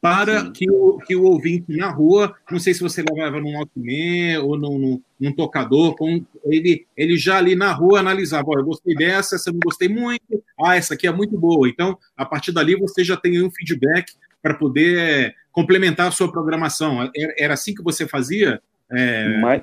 para 0.00 0.50
que 0.50 0.70
o, 0.70 0.98
que 0.98 1.16
o 1.16 1.24
ouvinte 1.24 1.76
na 1.76 1.90
rua, 1.90 2.34
não 2.50 2.60
sei 2.60 2.72
se 2.72 2.80
você 2.80 3.02
levava 3.02 3.40
num 3.40 3.56
Walkman 3.56 4.38
ou 4.38 4.56
num, 4.56 4.78
num, 4.78 5.02
num, 5.18 5.32
tocador, 5.32 5.96
com, 5.96 6.24
ele, 6.44 6.86
ele 6.96 7.16
já 7.16 7.38
ali 7.38 7.56
na 7.56 7.72
rua 7.72 7.98
analisava, 7.98 8.46
oh, 8.48 8.58
eu 8.58 8.64
gostei 8.64 8.94
dessa, 8.94 9.34
essa 9.34 9.50
eu 9.50 9.54
não 9.54 9.60
gostei 9.64 9.88
muito, 9.88 10.42
ah, 10.64 10.76
essa 10.76 10.94
aqui 10.94 11.06
é 11.06 11.12
muito 11.12 11.36
boa. 11.36 11.68
Então, 11.68 11.98
a 12.16 12.24
partir 12.24 12.52
dali, 12.52 12.76
você 12.76 13.02
já 13.02 13.16
tem 13.16 13.42
um 13.42 13.50
feedback 13.50 14.12
para 14.40 14.54
poder 14.54 14.98
é, 14.98 15.34
complementar 15.50 16.06
a 16.06 16.12
sua 16.12 16.30
programação. 16.30 17.10
Era, 17.14 17.34
era 17.36 17.54
assim 17.54 17.74
que 17.74 17.82
você 17.82 18.06
fazia? 18.06 18.62
É... 18.90 19.40
Mas, 19.40 19.62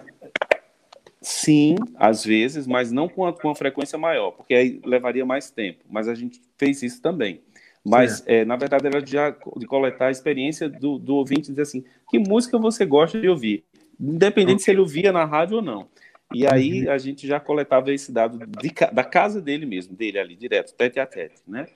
sim, 1.21 1.75
às 1.95 2.25
vezes, 2.25 2.67
mas 2.67 2.91
não 2.91 3.07
com 3.07 3.25
a, 3.25 3.33
com 3.33 3.49
a 3.49 3.55
frequência 3.55 3.97
maior, 3.97 4.31
porque 4.31 4.53
aí 4.53 4.81
levaria 4.83 5.25
mais 5.25 5.49
tempo. 5.49 5.85
Mas 5.89 6.09
a 6.09 6.13
gente 6.13 6.41
fez 6.57 6.83
isso 6.83 7.01
também. 7.01 7.41
Mas, 7.85 8.23
é, 8.25 8.43
na 8.43 8.55
verdade, 8.55 8.87
era 8.87 9.01
de, 9.01 9.15
de 9.57 9.67
coletar 9.67 10.07
a 10.07 10.11
experiência 10.11 10.67
do, 10.67 10.97
do 10.97 11.15
ouvinte 11.15 11.49
dizer 11.49 11.61
assim: 11.61 11.83
que 12.09 12.17
música 12.17 12.57
você 12.57 12.85
gosta 12.85 13.21
de 13.21 13.29
ouvir? 13.29 13.63
Independente 13.99 14.63
se 14.63 14.71
ele 14.71 14.79
ouvia 14.79 15.11
na 15.11 15.23
rádio 15.23 15.57
ou 15.57 15.61
não. 15.61 15.87
E 16.33 16.47
aí 16.47 16.85
uhum. 16.85 16.91
a 16.91 16.97
gente 16.97 17.27
já 17.27 17.39
coletava 17.39 17.93
esse 17.93 18.11
dado 18.11 18.39
de, 18.39 18.73
da 18.91 19.03
casa 19.03 19.39
dele 19.39 19.65
mesmo, 19.65 19.95
dele 19.95 20.17
ali, 20.17 20.35
direto, 20.35 20.73
tete 20.73 20.99
a 20.99 21.05
tete, 21.05 21.41
né? 21.47 21.67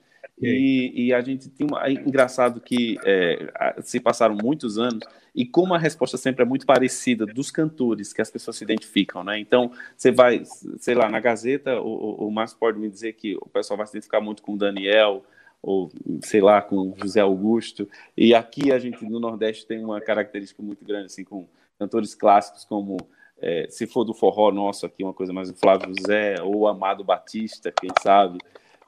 E, 0.42 0.92
e 1.06 1.14
a 1.14 1.20
gente 1.20 1.48
tem 1.48 1.66
uma. 1.66 1.86
É 1.86 1.92
engraçado 1.92 2.60
que 2.60 2.98
é, 3.04 3.52
se 3.82 4.00
passaram 4.00 4.34
muitos 4.34 4.78
anos 4.78 5.04
e 5.34 5.46
como 5.46 5.74
a 5.74 5.78
resposta 5.78 6.16
sempre 6.16 6.42
é 6.42 6.46
muito 6.46 6.66
parecida 6.66 7.26
dos 7.26 7.50
cantores 7.50 8.12
que 8.12 8.22
as 8.22 8.30
pessoas 8.30 8.56
se 8.56 8.64
identificam, 8.64 9.22
né? 9.22 9.38
Então, 9.38 9.70
você 9.96 10.10
vai, 10.10 10.42
sei 10.78 10.94
lá, 10.94 11.08
na 11.08 11.20
Gazeta, 11.20 11.80
o, 11.80 12.26
o 12.26 12.30
Márcio 12.30 12.58
pode 12.58 12.78
me 12.78 12.88
dizer 12.88 13.12
que 13.12 13.36
o 13.36 13.48
pessoal 13.48 13.76
vai 13.76 13.86
se 13.86 13.92
identificar 13.92 14.20
muito 14.20 14.42
com 14.42 14.54
o 14.54 14.58
Daniel, 14.58 15.24
ou 15.62 15.90
sei 16.24 16.40
lá, 16.40 16.62
com 16.62 16.94
José 16.96 17.20
Augusto. 17.20 17.88
E 18.16 18.34
aqui 18.34 18.72
a 18.72 18.78
gente 18.78 19.04
no 19.04 19.20
Nordeste 19.20 19.66
tem 19.66 19.84
uma 19.84 20.00
característica 20.00 20.62
muito 20.62 20.84
grande, 20.84 21.06
assim, 21.06 21.24
com 21.24 21.46
cantores 21.78 22.14
clássicos 22.14 22.64
como, 22.64 22.96
é, 23.40 23.66
se 23.70 23.86
for 23.86 24.04
do 24.04 24.14
forró 24.14 24.50
nosso 24.50 24.86
aqui, 24.86 25.02
uma 25.02 25.14
coisa 25.14 25.32
mais 25.32 25.50
do 25.50 25.58
Flávio 25.58 25.92
José 25.96 26.36
ou 26.42 26.66
Amado 26.66 27.04
Batista, 27.04 27.72
quem 27.72 27.90
sabe, 28.02 28.38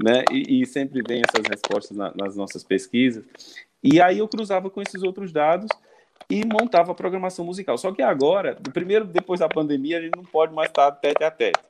né? 0.02 0.24
E, 0.30 0.62
e 0.62 0.66
sempre 0.66 1.02
vem 1.06 1.22
essas 1.28 1.46
respostas 1.48 1.96
na, 1.96 2.12
nas 2.14 2.36
nossas 2.36 2.64
pesquisas. 2.64 3.24
E 3.82 4.00
aí 4.00 4.18
eu 4.18 4.28
cruzava 4.28 4.70
com 4.70 4.80
esses 4.80 5.02
outros 5.02 5.32
dados 5.32 5.68
e 6.30 6.44
montava 6.46 6.92
a 6.92 6.94
programação 6.94 7.44
musical. 7.44 7.76
Só 7.76 7.92
que 7.92 8.00
agora, 8.00 8.56
primeiro, 8.72 9.04
depois 9.04 9.40
da 9.40 9.48
pandemia, 9.48 9.98
a 9.98 10.00
gente 10.00 10.16
não 10.16 10.24
pode 10.24 10.54
mais 10.54 10.68
estar 10.68 10.90
tete 10.92 11.24
a 11.24 11.30
tete. 11.30 11.60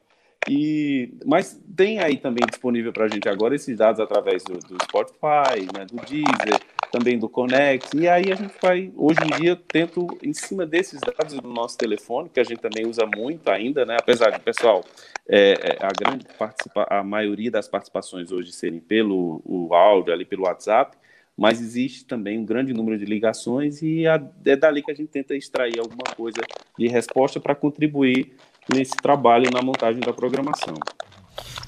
E, 0.48 1.14
mas 1.24 1.60
tem 1.76 2.00
aí 2.00 2.16
também 2.16 2.44
disponível 2.48 2.92
para 2.92 3.04
a 3.04 3.08
gente 3.08 3.28
agora 3.28 3.54
esses 3.54 3.76
dados 3.76 4.00
através 4.00 4.42
do, 4.42 4.54
do 4.54 4.82
Spotify, 4.82 5.66
né, 5.72 5.86
do 5.86 5.96
Deezer, 6.04 6.60
também 6.90 7.18
do 7.18 7.28
Connect. 7.28 7.96
E 7.96 8.08
aí 8.08 8.32
a 8.32 8.34
gente 8.34 8.52
vai, 8.60 8.92
hoje 8.96 9.20
em 9.24 9.40
dia, 9.40 9.56
tento, 9.56 10.06
em 10.22 10.32
cima 10.32 10.66
desses 10.66 11.00
dados 11.00 11.34
do 11.34 11.48
nosso 11.48 11.78
telefone, 11.78 12.28
que 12.28 12.40
a 12.40 12.44
gente 12.44 12.60
também 12.60 12.86
usa 12.86 13.06
muito 13.06 13.48
ainda, 13.48 13.86
né, 13.86 13.96
apesar 13.98 14.30
de, 14.30 14.40
pessoal, 14.40 14.84
é, 15.28 15.52
é, 15.52 15.78
a 15.80 15.90
grande 15.96 16.26
participa 16.36 16.86
a 16.90 17.02
maioria 17.04 17.50
das 17.50 17.68
participações 17.68 18.32
hoje 18.32 18.52
serem 18.52 18.80
pelo 18.80 19.40
o 19.44 19.72
áudio, 19.74 20.12
ali 20.12 20.24
pelo 20.24 20.42
WhatsApp, 20.42 20.96
mas 21.36 21.60
existe 21.60 22.04
também 22.04 22.38
um 22.38 22.44
grande 22.44 22.74
número 22.74 22.98
de 22.98 23.04
ligações 23.04 23.80
e 23.80 24.06
a, 24.06 24.22
é 24.44 24.56
dali 24.56 24.82
que 24.82 24.90
a 24.90 24.94
gente 24.94 25.08
tenta 25.08 25.34
extrair 25.34 25.78
alguma 25.78 26.14
coisa 26.14 26.40
de 26.78 26.88
resposta 26.88 27.40
para 27.40 27.54
contribuir 27.54 28.34
nesse 28.72 28.96
trabalho 28.96 29.50
na 29.52 29.62
montagem 29.62 30.00
da 30.00 30.12
programação. 30.12 30.74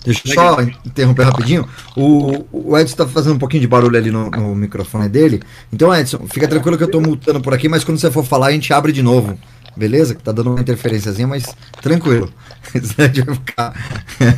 Deixa 0.05 0.29
eu 0.29 0.35
só 0.35 0.61
interromper 0.85 1.25
rapidinho. 1.25 1.67
O, 1.97 2.45
o 2.53 2.79
Edson 2.79 2.93
está 2.93 3.07
fazendo 3.07 3.37
um 3.37 3.39
pouquinho 3.39 3.63
de 3.63 3.67
barulho 3.67 3.97
ali 3.97 4.11
no, 4.11 4.31
no, 4.31 4.55
microfone 4.55 5.09
dele. 5.09 5.43
Então, 5.73 5.95
Edson, 5.95 6.27
fica 6.29 6.47
tranquilo 6.47 6.77
que 6.77 6.83
eu 6.83 6.89
estou 6.89 7.01
multando 7.01 7.41
por 7.41 7.55
aqui, 7.55 7.69
mas 7.71 7.83
quando 7.83 7.99
você 7.99 8.11
for 8.11 8.25
falar, 8.25 8.49
a 8.49 8.53
gente 8.53 8.73
abre 8.73 8.93
de 8.93 9.03
novo. 9.03 9.39
Beleza? 9.77 10.15
Que 10.15 10.23
tá 10.23 10.33
dando 10.33 10.51
uma 10.51 10.61
interferênciazinha, 10.61 11.27
mas 11.27 11.45
tranquilo. 11.83 12.31
A 12.75 13.25
vai 13.25 13.35
ficar 13.37 13.75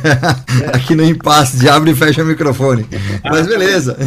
aqui 0.73 0.95
no 0.95 1.03
impasse 1.03 1.57
de 1.57 1.69
abre 1.69 1.91
e 1.91 1.95
fecha 1.95 2.23
o 2.23 2.25
microfone. 2.25 2.85
Mas 3.23 3.47
beleza. 3.47 3.97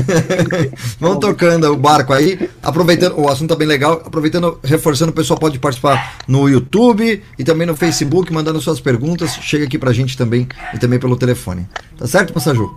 Vamos 1.01 1.19
tocando 1.19 1.73
o 1.73 1.77
barco 1.77 2.13
aí. 2.13 2.49
Aproveitando, 2.63 3.19
o 3.19 3.29
assunto 3.29 3.51
tá 3.51 3.57
bem 3.57 3.67
legal. 3.67 4.03
Aproveitando, 4.05 4.59
reforçando, 4.63 5.11
o 5.11 5.15
pessoal 5.15 5.39
pode 5.39 5.59
participar 5.59 6.19
no 6.29 6.49
YouTube 6.49 7.23
e 7.39 7.45
também 7.45 7.67
no 7.67 7.75
Facebook, 7.75 8.33
mandando 8.33 8.61
suas 8.61 8.81
perguntas. 8.81 9.35
Chega 9.35 9.65
aqui 9.65 9.79
pra 9.79 9.93
gente 9.93 10.17
também 10.17 10.47
e 10.75 10.79
também 10.79 10.99
pelo 10.99 11.17
telefone. 11.17 11.67
Tá 11.99 12.07
certo, 12.07 12.33
Passaju? 12.33 12.73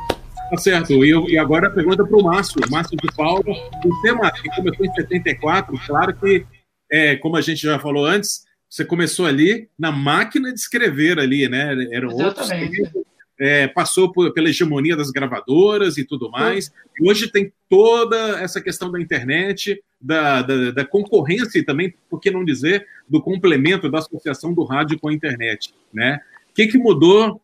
Tá 0.50 0.58
certo. 0.58 0.94
E, 1.06 1.34
e 1.34 1.38
agora 1.38 1.68
a 1.68 1.72
pergunta 1.72 2.04
para 2.04 2.18
o 2.18 2.24
Márcio, 2.24 2.62
Márcio 2.70 2.98
de 2.98 3.08
Paulo. 3.16 3.44
O 3.86 4.02
tema 4.02 4.32
que 4.32 4.50
começou 4.56 4.86
em 4.86 4.94
74, 4.94 5.80
claro 5.86 6.14
que 6.16 6.46
é, 6.94 7.16
como 7.16 7.36
a 7.36 7.42
gente 7.42 7.64
já 7.64 7.80
falou 7.80 8.06
antes, 8.06 8.46
você 8.70 8.86
começou 8.86 9.26
ali 9.26 9.68
na 9.78 9.92
máquina 9.92 10.54
de 10.54 10.60
escrever 10.60 11.18
ali, 11.18 11.50
né? 11.50 11.76
Eram 11.92 12.10
outros 12.10 12.48
tempos, 12.48 13.04
é, 13.40 13.68
passou 13.68 14.12
por, 14.12 14.32
pela 14.32 14.48
hegemonia 14.50 14.96
das 14.96 15.10
gravadoras 15.10 15.98
e 15.98 16.06
tudo 16.06 16.30
mais. 16.30 16.72
E 17.00 17.10
hoje 17.10 17.32
tem 17.32 17.52
toda 17.68 18.40
essa 18.40 18.62
questão 18.62 18.92
da 18.92 19.02
internet, 19.02 19.84
da, 20.00 20.44
da, 20.44 20.70
da, 20.70 20.86
concorrência 20.86 21.58
e 21.58 21.64
também, 21.64 21.96
por 22.08 22.20
que 22.20 22.30
não 22.30 22.46
dizer, 22.46 22.86
do 23.10 23.20
complemento 23.20 23.90
da 23.90 23.98
associação 23.98 24.54
do 24.54 24.64
rádio 24.64 25.00
com 25.00 25.08
a 25.08 25.14
internet. 25.14 25.74
Né? 25.92 26.20
O 26.52 26.54
que, 26.54 26.68
que 26.68 26.78
mudou 26.78 27.42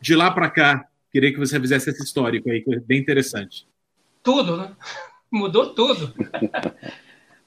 de 0.00 0.16
lá 0.16 0.28
para 0.28 0.50
cá? 0.50 0.88
Queria 1.12 1.32
que 1.32 1.38
você 1.38 1.60
fizesse 1.60 1.90
esse 1.90 2.02
histórico 2.02 2.50
aí, 2.50 2.62
que 2.62 2.74
é 2.74 2.80
bem 2.80 2.98
interessante. 2.98 3.64
Tudo, 4.24 4.56
né? 4.56 4.72
Mudou 5.30 5.72
tudo. 5.72 6.12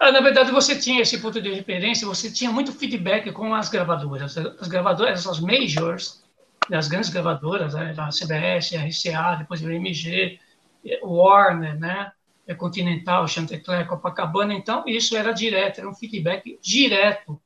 Ah, 0.03 0.11
na 0.11 0.19
verdade, 0.19 0.51
você 0.51 0.75
tinha 0.79 1.03
esse 1.03 1.19
ponto 1.21 1.39
de 1.39 1.53
referência, 1.53 2.07
você 2.07 2.31
tinha 2.31 2.51
muito 2.51 2.71
feedback 2.71 3.31
com 3.31 3.53
as 3.53 3.69
gravadoras. 3.69 4.35
As 4.35 4.67
gravadoras, 4.67 5.27
as 5.27 5.39
majors, 5.39 6.23
as 6.71 6.87
grandes 6.87 7.11
gravadoras, 7.11 7.75
né, 7.75 7.93
a 7.95 8.09
CBS, 8.09 8.75
a 8.75 8.83
RCA, 8.83 9.35
depois 9.37 9.61
o 9.61 9.69
MG, 9.69 10.39
Warner, 11.03 11.79
né, 11.79 12.11
Continental, 12.57 13.27
Chantecler, 13.27 13.87
Copacabana. 13.87 14.55
Então, 14.55 14.83
isso 14.87 15.15
era 15.15 15.31
direto, 15.31 15.81
era 15.81 15.87
um 15.87 15.93
feedback 15.93 16.57
direto 16.63 17.39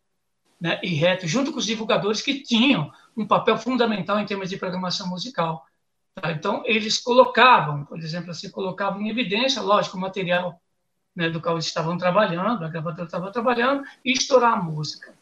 né, 0.58 0.80
e 0.82 0.96
reto, 0.96 1.28
junto 1.28 1.52
com 1.52 1.60
os 1.60 1.66
divulgadores 1.66 2.22
que 2.22 2.42
tinham 2.42 2.90
um 3.18 3.28
papel 3.28 3.58
fundamental 3.58 4.18
em 4.18 4.26
termos 4.26 4.50
de 4.50 4.56
programação 4.56 5.10
musical. 5.10 5.66
Tá? 6.14 6.32
Então, 6.32 6.64
eles 6.66 7.00
colocavam, 7.00 7.84
por 7.84 8.00
exemplo, 8.00 8.32
assim, 8.32 8.50
colocavam 8.50 9.02
em 9.02 9.10
evidência, 9.10 9.62
lógico, 9.62 9.98
o 9.98 10.00
material 10.00 10.58
né, 11.16 11.30
do 11.30 11.42
qual 11.42 11.56
eles 11.56 11.66
estavam 11.66 11.98
trabalhando, 11.98 12.64
a 12.64 12.68
gravadora 12.68 13.06
estava 13.06 13.32
trabalhando, 13.32 13.84
e 14.04 14.12
estourar 14.12 14.54
a 14.54 14.62
música. 14.62 15.14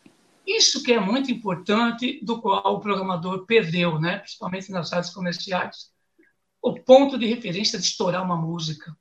Isso 0.45 0.83
que 0.83 0.91
é 0.91 0.99
muito 0.99 1.31
importante, 1.31 2.19
do 2.23 2.41
qual 2.41 2.75
o 2.75 2.79
programador 2.79 3.45
perdeu, 3.45 3.99
né, 3.99 4.19
principalmente 4.19 4.71
nas 4.71 4.91
rádios 4.91 5.13
comerciais, 5.13 5.91
o 6.61 6.73
ponto 6.79 7.17
de 7.17 7.25
referência 7.25 7.77
de 7.77 7.85
estourar 7.85 8.23
uma 8.23 8.35
música. 8.35 8.95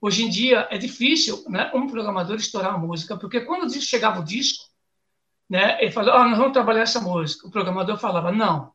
Hoje 0.00 0.24
em 0.24 0.28
dia 0.28 0.68
é 0.70 0.78
difícil 0.78 1.42
né, 1.48 1.70
um 1.74 1.86
programador 1.86 2.36
estourar 2.36 2.74
a 2.74 2.78
música, 2.78 3.16
porque 3.16 3.40
quando 3.40 3.70
chegava 3.80 4.20
o 4.20 4.24
disco, 4.24 4.64
né, 5.48 5.80
ele 5.80 5.90
falou, 5.90 6.12
ah, 6.12 6.28
nós 6.28 6.38
vamos 6.38 6.52
trabalhar 6.52 6.82
essa 6.82 7.00
música. 7.00 7.46
O 7.46 7.50
programador 7.50 7.96
falava, 7.98 8.30
não, 8.32 8.72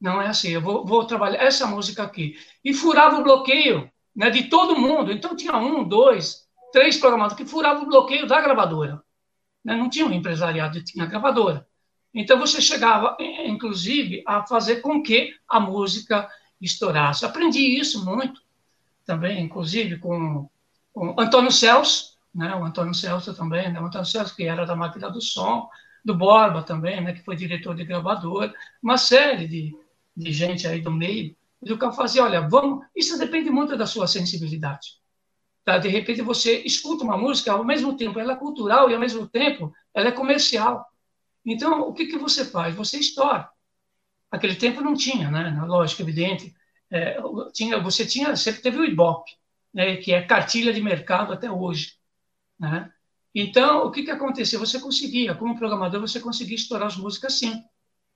não 0.00 0.20
é 0.20 0.28
assim, 0.28 0.50
eu 0.50 0.60
vou, 0.60 0.84
vou 0.84 1.06
trabalhar 1.06 1.42
essa 1.42 1.66
música 1.66 2.02
aqui. 2.02 2.36
E 2.64 2.72
furava 2.72 3.18
o 3.18 3.22
bloqueio 3.22 3.90
né, 4.14 4.30
de 4.30 4.44
todo 4.44 4.78
mundo. 4.78 5.12
Então 5.12 5.36
tinha 5.36 5.56
um, 5.56 5.86
dois, 5.86 6.43
três 6.74 6.96
programadores 6.96 7.36
que 7.36 7.48
furavam 7.48 7.84
o 7.84 7.86
bloqueio 7.86 8.26
da 8.26 8.40
gravadora. 8.40 9.00
Né? 9.64 9.76
Não 9.76 9.88
tinha 9.88 10.04
um 10.04 10.12
empresariado, 10.12 10.82
tinha 10.82 11.06
gravadora. 11.06 11.64
Então 12.12 12.36
você 12.36 12.60
chegava, 12.60 13.16
inclusive, 13.46 14.24
a 14.26 14.44
fazer 14.44 14.80
com 14.80 15.00
que 15.00 15.36
a 15.48 15.60
música 15.60 16.28
estourasse. 16.60 17.24
Aprendi 17.24 17.60
isso 17.78 18.04
muito 18.04 18.42
também, 19.06 19.40
inclusive 19.40 19.98
com, 19.98 20.50
com 20.92 21.14
Antônio 21.16 21.52
Celso, 21.52 22.18
né? 22.34 22.52
o 22.56 22.64
Antônio 22.64 22.92
Celso 22.92 23.32
também, 23.34 23.72
né? 23.72 23.80
o 23.80 23.86
Antônio 23.86 24.06
Celso, 24.06 24.34
que 24.34 24.42
era 24.42 24.66
da 24.66 24.74
máquina 24.74 25.08
do 25.08 25.20
som, 25.20 25.68
do 26.04 26.16
Borba 26.16 26.60
também, 26.60 27.00
né? 27.00 27.12
que 27.12 27.22
foi 27.22 27.36
diretor 27.36 27.76
de 27.76 27.84
gravadora, 27.84 28.52
uma 28.82 28.98
série 28.98 29.46
de, 29.46 29.76
de 30.16 30.32
gente 30.32 30.66
aí 30.66 30.80
do 30.80 30.90
meio, 30.90 31.36
do 31.62 31.78
que 31.78 31.84
eu 31.84 31.92
fazia, 31.92 32.24
olha, 32.24 32.40
vamos, 32.48 32.84
isso 32.96 33.16
depende 33.16 33.48
muito 33.48 33.76
da 33.76 33.86
sua 33.86 34.08
sensibilidade. 34.08 35.03
Tá? 35.64 35.78
De 35.78 35.88
repente 35.88 36.20
você 36.20 36.58
escuta 36.60 37.04
uma 37.04 37.16
música, 37.16 37.52
ao 37.52 37.64
mesmo 37.64 37.96
tempo 37.96 38.20
ela 38.20 38.34
é 38.34 38.36
cultural 38.36 38.90
e 38.90 38.94
ao 38.94 39.00
mesmo 39.00 39.26
tempo 39.26 39.72
ela 39.94 40.08
é 40.08 40.12
comercial. 40.12 40.86
Então, 41.44 41.88
o 41.88 41.92
que, 41.92 42.06
que 42.06 42.18
você 42.18 42.44
faz? 42.44 42.74
Você 42.74 42.98
estoura. 42.98 43.48
Aquele 44.30 44.56
tempo 44.56 44.80
não 44.80 44.94
tinha, 44.94 45.30
né? 45.30 45.62
Lógico, 45.66 46.02
evidente. 46.02 46.54
É, 46.90 47.16
tinha, 47.52 47.80
você 47.80 48.04
tinha, 48.06 48.36
sempre 48.36 48.62
teve 48.62 48.78
o 48.78 48.84
Ibope, 48.84 49.32
né? 49.72 49.96
que 49.96 50.12
é 50.12 50.22
cartilha 50.22 50.72
de 50.72 50.80
mercado 50.80 51.32
até 51.32 51.50
hoje. 51.50 51.94
Né? 52.58 52.90
Então, 53.34 53.86
o 53.86 53.90
que, 53.90 54.02
que 54.02 54.10
acontecia? 54.10 54.58
Você 54.58 54.78
conseguia, 54.78 55.34
como 55.34 55.56
programador, 55.58 56.00
você 56.00 56.20
conseguia 56.20 56.56
estourar 56.56 56.86
as 56.86 56.96
músicas 56.96 57.34
sim, 57.34 57.62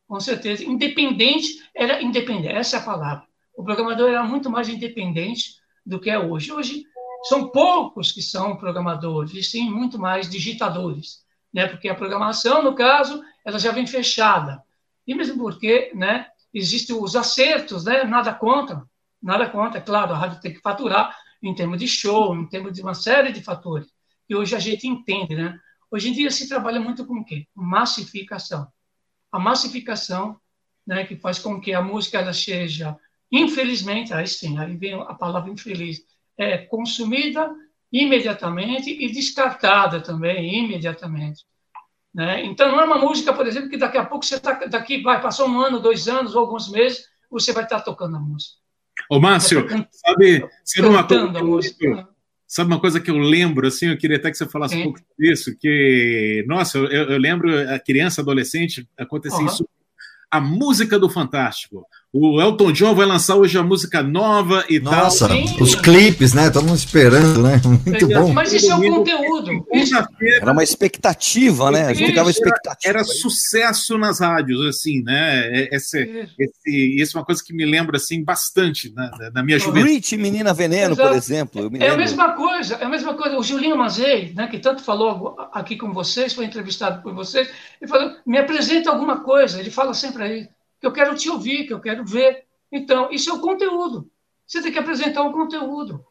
com 0.06 0.20
certeza. 0.20 0.64
Independente, 0.64 1.62
era 1.74 2.02
independente, 2.02 2.48
essa 2.48 2.76
é 2.76 2.80
a 2.80 2.84
palavra. 2.84 3.26
O 3.56 3.64
programador 3.64 4.08
era 4.08 4.22
muito 4.22 4.48
mais 4.48 4.68
independente 4.68 5.56
do 5.84 6.00
que 6.00 6.10
é 6.10 6.18
hoje. 6.18 6.52
Hoje, 6.52 6.84
são 7.24 7.48
poucos 7.48 8.12
que 8.12 8.22
são 8.22 8.56
programadores, 8.56 9.32
e 9.34 9.42
sim 9.42 9.68
muito 9.70 9.98
mais 9.98 10.28
digitadores, 10.28 11.24
né? 11.52 11.66
Porque 11.66 11.88
a 11.88 11.94
programação, 11.94 12.62
no 12.62 12.74
caso, 12.74 13.22
ela 13.44 13.58
já 13.58 13.72
vem 13.72 13.86
fechada. 13.86 14.62
E 15.06 15.14
mesmo 15.14 15.38
porque, 15.38 15.90
né, 15.94 16.26
existem 16.52 16.96
os 16.96 17.16
acertos, 17.16 17.84
né? 17.84 18.04
Nada 18.04 18.32
contra, 18.32 18.84
nada 19.20 19.48
contra, 19.48 19.78
é 19.78 19.82
claro, 19.82 20.12
a 20.12 20.18
rádio 20.18 20.40
tem 20.40 20.52
que 20.52 20.60
faturar 20.60 21.16
em 21.42 21.54
termos 21.54 21.78
de 21.78 21.88
show, 21.88 22.34
em 22.36 22.46
termos 22.46 22.72
de 22.72 22.82
uma 22.82 22.94
série 22.94 23.32
de 23.32 23.42
fatores. 23.42 23.88
E 24.28 24.34
hoje 24.34 24.54
a 24.54 24.58
gente 24.58 24.86
entende, 24.86 25.34
né? 25.34 25.58
Hoje 25.90 26.10
em 26.10 26.12
dia 26.12 26.30
se 26.30 26.48
trabalha 26.48 26.80
muito 26.80 27.06
com 27.06 27.14
o 27.14 27.24
quê? 27.24 27.46
Massificação. 27.54 28.68
A 29.32 29.38
massificação, 29.38 30.38
né, 30.86 31.04
que 31.04 31.16
faz 31.16 31.38
com 31.38 31.60
que 31.60 31.72
a 31.72 31.82
música 31.82 32.18
ela 32.18 32.32
seja, 32.32 32.96
infelizmente, 33.30 34.12
aí 34.12 34.26
sim, 34.26 34.58
aí 34.58 34.76
vem 34.76 34.94
a 34.94 35.14
palavra 35.14 35.50
infeliz, 35.50 36.00
é 36.38 36.58
consumida 36.58 37.50
imediatamente 37.92 38.90
e 38.90 39.10
descartada 39.10 40.00
também 40.00 40.64
imediatamente. 40.64 41.44
Né? 42.14 42.44
Então, 42.44 42.70
não 42.70 42.80
é 42.80 42.84
uma 42.84 42.98
música, 42.98 43.32
por 43.32 43.46
exemplo, 43.46 43.68
que 43.68 43.76
daqui 43.76 43.98
a 43.98 44.04
pouco 44.04 44.24
você 44.24 44.38
tá, 44.38 44.54
daqui 44.66 45.02
vai 45.02 45.20
passar 45.20 45.44
um 45.44 45.60
ano, 45.60 45.80
dois 45.80 46.08
anos 46.08 46.34
ou 46.34 46.42
alguns 46.42 46.70
meses, 46.70 47.06
você 47.30 47.52
vai 47.52 47.64
estar 47.64 47.80
tocando 47.80 48.16
a 48.16 48.20
música. 48.20 48.56
Ô, 49.10 49.20
Márcio, 49.20 49.66
sabe, 49.92 50.48
sabe 50.64 50.88
uma 50.88 51.04
coisa 51.04 51.74
que 51.78 52.06
sabe 52.46 52.72
uma 52.72 52.80
coisa 52.80 52.98
que 52.98 53.10
eu 53.10 53.18
lembro, 53.18 53.66
assim, 53.66 53.88
eu 53.88 53.98
queria 53.98 54.16
até 54.16 54.30
que 54.30 54.38
você 54.38 54.48
falasse 54.48 54.74
Sim. 54.74 54.80
um 54.80 54.84
pouco 54.84 55.00
disso, 55.18 55.54
que, 55.60 56.44
nossa, 56.48 56.78
eu, 56.78 57.10
eu 57.10 57.18
lembro, 57.18 57.50
a 57.70 57.78
criança, 57.78 58.22
adolescente, 58.22 58.88
acontecia 58.98 59.40
uhum. 59.40 59.46
isso, 59.46 59.68
a 60.30 60.40
música 60.40 60.98
do 60.98 61.10
Fantástico. 61.10 61.86
O 62.10 62.40
Elton 62.40 62.72
John 62.72 62.94
vai 62.94 63.04
lançar 63.04 63.36
hoje 63.36 63.58
a 63.58 63.62
música 63.62 64.02
nova 64.02 64.64
e 64.66 64.80
Nossa, 64.80 65.28
tal. 65.28 65.38
Nossa, 65.38 65.62
os 65.62 65.74
clipes, 65.74 66.32
né? 66.32 66.46
Estamos 66.46 66.72
esperando, 66.72 67.42
né? 67.42 67.60
Muito 67.84 68.08
bom. 68.08 68.32
Mas 68.32 68.50
isso 68.50 68.72
é 68.72 68.74
o 68.74 68.80
conteúdo. 68.80 69.66
Era 70.40 70.52
uma 70.52 70.62
expectativa, 70.62 71.70
né? 71.70 71.86
A 71.88 71.92
gente 71.92 72.06
ficava 72.06 72.30
expectativa. 72.30 72.78
Era, 72.82 73.00
era 73.00 73.04
sucesso 73.04 73.98
nas 73.98 74.20
rádios, 74.20 74.64
assim, 74.66 75.02
né? 75.02 75.68
Esse, 75.70 76.28
esse, 76.38 76.96
isso 76.98 77.18
é 77.18 77.20
uma 77.20 77.26
coisa 77.26 77.44
que 77.44 77.52
me 77.52 77.66
lembra, 77.66 77.98
assim, 77.98 78.24
bastante 78.24 78.90
na, 78.94 79.10
na 79.34 79.42
minha 79.42 79.58
juventude. 79.58 79.92
Rich, 79.92 80.16
Menina 80.16 80.54
Veneno, 80.54 80.94
Exato. 80.94 81.08
por 81.08 81.16
exemplo. 81.16 81.70
é 81.78 81.88
a 81.90 81.96
mesma 81.96 82.32
coisa, 82.32 82.76
é 82.76 82.84
a 82.84 82.88
mesma 82.88 83.12
coisa. 83.14 83.36
O 83.36 83.42
Julinho 83.42 83.76
Mazei, 83.76 84.32
né, 84.34 84.46
que 84.46 84.58
tanto 84.58 84.82
falou 84.82 85.36
aqui 85.52 85.76
com 85.76 85.92
vocês, 85.92 86.32
foi 86.32 86.46
entrevistado 86.46 87.02
por 87.02 87.12
vocês, 87.12 87.50
ele 87.78 87.90
falou, 87.90 88.16
me 88.26 88.38
apresenta 88.38 88.88
alguma 88.88 89.20
coisa. 89.20 89.60
Ele 89.60 89.70
fala 89.70 89.92
sempre 89.92 90.22
aí, 90.22 90.48
que 90.80 90.86
eu 90.86 90.92
quero 90.92 91.14
te 91.14 91.28
ouvir, 91.28 91.66
que 91.66 91.72
eu 91.72 91.80
quero 91.80 92.04
ver. 92.04 92.44
Então, 92.70 93.08
isso 93.10 93.30
é 93.30 93.32
o 93.32 93.40
conteúdo. 93.40 94.10
Você 94.46 94.62
tem 94.62 94.72
que 94.72 94.78
apresentar 94.78 95.22
um 95.22 95.32
conteúdo. 95.32 96.04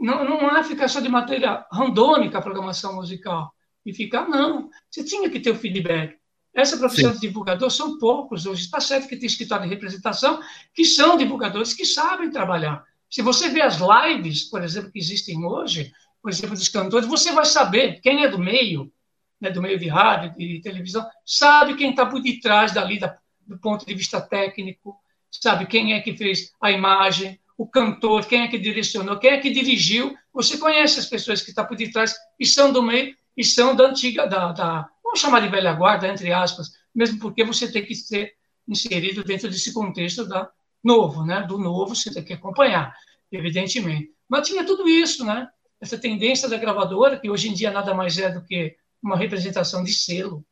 Não, 0.00 0.24
não 0.24 0.56
é 0.56 0.62
ficar 0.62 0.88
só 0.88 1.00
de 1.00 1.08
matéria 1.08 1.64
randômica 1.70 2.38
a 2.38 2.42
programação 2.42 2.94
musical. 2.94 3.52
E 3.84 3.92
ficar, 3.92 4.28
não. 4.28 4.70
Você 4.90 5.04
tinha 5.04 5.28
que 5.28 5.40
ter 5.40 5.50
o 5.50 5.56
feedback. 5.56 6.16
Essa 6.54 6.76
profissão 6.76 7.10
Sim. 7.10 7.20
de 7.20 7.26
divulgador 7.26 7.70
são 7.70 7.98
poucos 7.98 8.46
hoje. 8.46 8.62
Está 8.62 8.78
certo 8.80 9.08
que 9.08 9.16
tem 9.16 9.26
escritório 9.26 9.64
de 9.64 9.70
representação 9.70 10.40
que 10.74 10.84
são 10.84 11.16
divulgadores 11.16 11.72
que 11.72 11.84
sabem 11.84 12.30
trabalhar. 12.30 12.84
Se 13.10 13.22
você 13.22 13.48
vê 13.48 13.62
as 13.62 13.78
lives, 13.78 14.44
por 14.44 14.62
exemplo, 14.62 14.90
que 14.90 14.98
existem 14.98 15.44
hoje, 15.44 15.92
por 16.22 16.30
exemplo, 16.30 16.56
dos 16.56 16.68
cantores, 16.68 17.06
você 17.06 17.32
vai 17.32 17.44
saber 17.44 18.00
quem 18.00 18.24
é 18.24 18.28
do 18.28 18.38
meio, 18.38 18.92
né, 19.40 19.50
do 19.50 19.60
meio 19.60 19.78
de 19.78 19.88
rádio, 19.88 20.34
de 20.36 20.60
televisão, 20.60 21.06
sabe 21.24 21.74
quem 21.74 21.90
está 21.90 22.06
por 22.06 22.22
detrás 22.22 22.72
dali 22.72 22.98
da, 22.98 23.18
do 23.46 23.58
ponto 23.58 23.84
de 23.86 23.94
vista 23.94 24.20
técnico, 24.20 24.96
sabe 25.30 25.66
quem 25.66 25.94
é 25.94 26.00
que 26.00 26.16
fez 26.16 26.52
a 26.60 26.70
imagem, 26.70 27.38
o 27.56 27.66
cantor, 27.66 28.26
quem 28.26 28.42
é 28.42 28.48
que 28.48 28.58
direcionou, 28.58 29.18
quem 29.18 29.30
é 29.30 29.38
que 29.38 29.50
dirigiu. 29.50 30.16
Você 30.32 30.58
conhece 30.58 30.98
as 30.98 31.06
pessoas 31.06 31.42
que 31.42 31.50
estão 31.50 31.66
por 31.66 31.76
detrás 31.76 32.14
e 32.38 32.46
são 32.46 32.72
do 32.72 32.82
meio 32.82 33.14
e 33.36 33.44
são 33.44 33.74
da 33.74 33.84
antiga, 33.84 34.26
da, 34.26 34.52
da 34.52 34.88
vamos 35.02 35.20
chamar 35.20 35.40
de 35.40 35.48
velha 35.48 35.72
guarda, 35.72 36.08
entre 36.08 36.32
aspas, 36.32 36.72
mesmo 36.94 37.18
porque 37.18 37.44
você 37.44 37.70
tem 37.70 37.84
que 37.84 37.94
ser 37.94 38.34
inserido 38.66 39.22
dentro 39.24 39.48
desse 39.48 39.72
contexto 39.72 40.26
da 40.26 40.50
novo, 40.82 41.24
né? 41.24 41.42
Do 41.42 41.58
novo 41.58 41.94
você 41.94 42.12
tem 42.12 42.24
que 42.24 42.32
acompanhar, 42.32 42.94
evidentemente. 43.30 44.10
Mas 44.28 44.48
tinha 44.48 44.64
tudo 44.64 44.88
isso, 44.88 45.24
né? 45.24 45.48
Essa 45.80 45.98
tendência 45.98 46.48
da 46.48 46.56
gravadora, 46.56 47.18
que 47.18 47.28
hoje 47.28 47.48
em 47.48 47.54
dia 47.54 47.70
nada 47.70 47.94
mais 47.94 48.16
é 48.18 48.30
do 48.30 48.42
que 48.42 48.76
uma 49.02 49.16
representação 49.16 49.82
de 49.82 49.92
selo, 49.92 50.44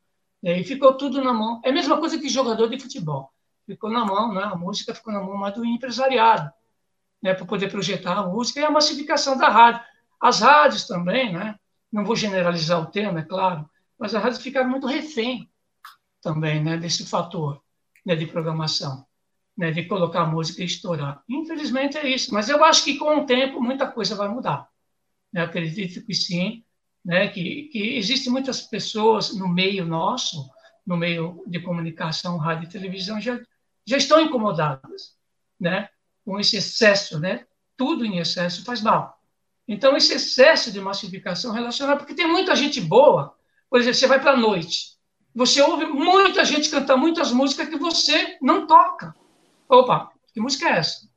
e 0.43 0.49
aí 0.49 0.64
ficou 0.64 0.95
tudo 0.97 1.22
na 1.22 1.32
mão. 1.32 1.61
É 1.64 1.70
a 1.70 1.72
mesma 1.72 1.99
coisa 1.99 2.18
que 2.18 2.28
jogador 2.28 2.68
de 2.68 2.78
futebol. 2.78 3.32
Ficou 3.66 3.91
na 3.91 4.05
mão, 4.05 4.32
né? 4.34 4.43
a 4.43 4.57
música 4.57 4.95
ficou 4.95 5.12
na 5.12 5.20
mão 5.20 5.36
mais 5.36 5.55
do 5.55 5.64
empresariado, 5.64 6.51
né? 7.22 7.34
para 7.34 7.47
poder 7.47 7.70
projetar 7.70 8.18
a 8.18 8.26
música 8.26 8.61
e 8.61 8.64
a 8.64 8.70
massificação 8.70 9.36
da 9.36 9.49
rádio. 9.49 9.82
As 10.20 10.41
rádios 10.41 10.86
também, 10.86 11.32
né? 11.32 11.57
não 11.93 12.05
vou 12.05 12.16
generalizar 12.16 12.80
o 12.80 12.86
tema, 12.86 13.20
é 13.20 13.22
claro, 13.22 13.68
mas 13.99 14.14
as 14.14 14.22
rádios 14.22 14.43
ficaram 14.43 14.68
muito 14.68 14.86
refém 14.86 15.49
também 16.22 16.62
né? 16.62 16.76
desse 16.76 17.07
fator 17.07 17.62
né? 18.05 18.16
de 18.16 18.26
programação. 18.26 19.07
né, 19.57 19.70
de 19.70 19.84
colocar 19.84 20.24
música 20.24 20.62
e 20.62 20.64
estourar. 20.64 21.22
Infelizmente 21.28 21.99
é 21.99 22.09
isso, 22.09 22.32
mas 22.32 22.49
eu 22.49 22.64
acho 22.64 22.82
que 22.82 22.97
com 22.97 23.18
o 23.18 23.26
tempo 23.26 23.61
muita 23.61 23.86
coisa 23.86 24.14
vai 24.14 24.28
mudar. 24.28 24.68
Eu 25.34 25.45
acredito 25.45 26.05
que 26.07 26.14
sim, 26.14 26.64
né, 27.05 27.28
que, 27.28 27.64
que 27.64 27.96
existem 27.96 28.32
muitas 28.32 28.62
pessoas 28.62 29.34
no 29.34 29.48
meio 29.48 29.84
nosso, 29.84 30.48
no 30.86 30.96
meio 30.96 31.42
de 31.46 31.61
comunicação, 31.61 32.36
rádio 32.36 32.68
e 32.68 32.72
televisão, 32.72 33.20
já, 33.20 33.38
já 33.86 33.96
estão 33.96 34.20
incomodadas 34.20 35.16
né, 35.59 35.88
com 36.24 36.38
esse 36.38 36.57
excesso, 36.57 37.18
né? 37.18 37.46
Tudo 37.76 38.05
em 38.05 38.18
excesso 38.18 38.64
faz 38.64 38.82
mal. 38.82 39.18
Então, 39.66 39.96
esse 39.96 40.14
excesso 40.14 40.72
de 40.72 40.80
massificação 40.80 41.53
relacionada, 41.53 41.98
porque 41.98 42.14
tem 42.14 42.26
muita 42.26 42.57
gente 42.57 42.80
boa, 42.80 43.34
por 43.68 43.80
exemplo, 43.80 43.98
você 43.98 44.07
vai 44.07 44.20
para 44.20 44.32
a 44.32 44.36
noite, 44.36 44.98
você 45.34 45.62
ouve 45.62 45.86
muita 45.86 46.44
gente 46.44 46.68
cantar 46.68 46.96
muitas 46.96 47.32
músicas 47.32 47.68
que 47.68 47.76
você 47.76 48.36
não 48.42 48.66
toca. 48.66 49.14
Opa, 49.68 50.11
que 50.34 50.40
música 50.40 50.68
é 50.68 50.78
essa? 50.78 51.09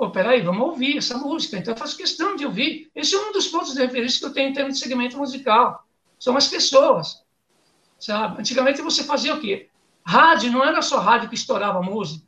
Pô, 0.00 0.08
peraí, 0.08 0.40
vamos 0.40 0.66
ouvir 0.66 0.96
essa 0.96 1.18
música. 1.18 1.58
Então, 1.58 1.74
eu 1.74 1.78
faço 1.78 1.94
questão 1.94 2.34
de 2.34 2.46
ouvir. 2.46 2.90
Esse 2.94 3.14
é 3.14 3.18
um 3.18 3.32
dos 3.32 3.48
pontos 3.48 3.74
de 3.74 3.82
referência 3.82 4.18
que 4.18 4.24
eu 4.24 4.32
tenho 4.32 4.48
em 4.48 4.52
termos 4.54 4.72
de 4.72 4.80
segmento 4.80 5.18
musical. 5.18 5.86
São 6.18 6.34
as 6.38 6.48
pessoas, 6.48 7.22
sabe? 7.98 8.40
Antigamente 8.40 8.80
você 8.80 9.04
fazia 9.04 9.34
o 9.34 9.40
quê? 9.42 9.68
Rádio 10.02 10.50
não 10.50 10.64
era 10.64 10.80
só 10.80 11.00
rádio 11.00 11.28
que 11.28 11.34
estourava 11.34 11.82
música. 11.82 12.24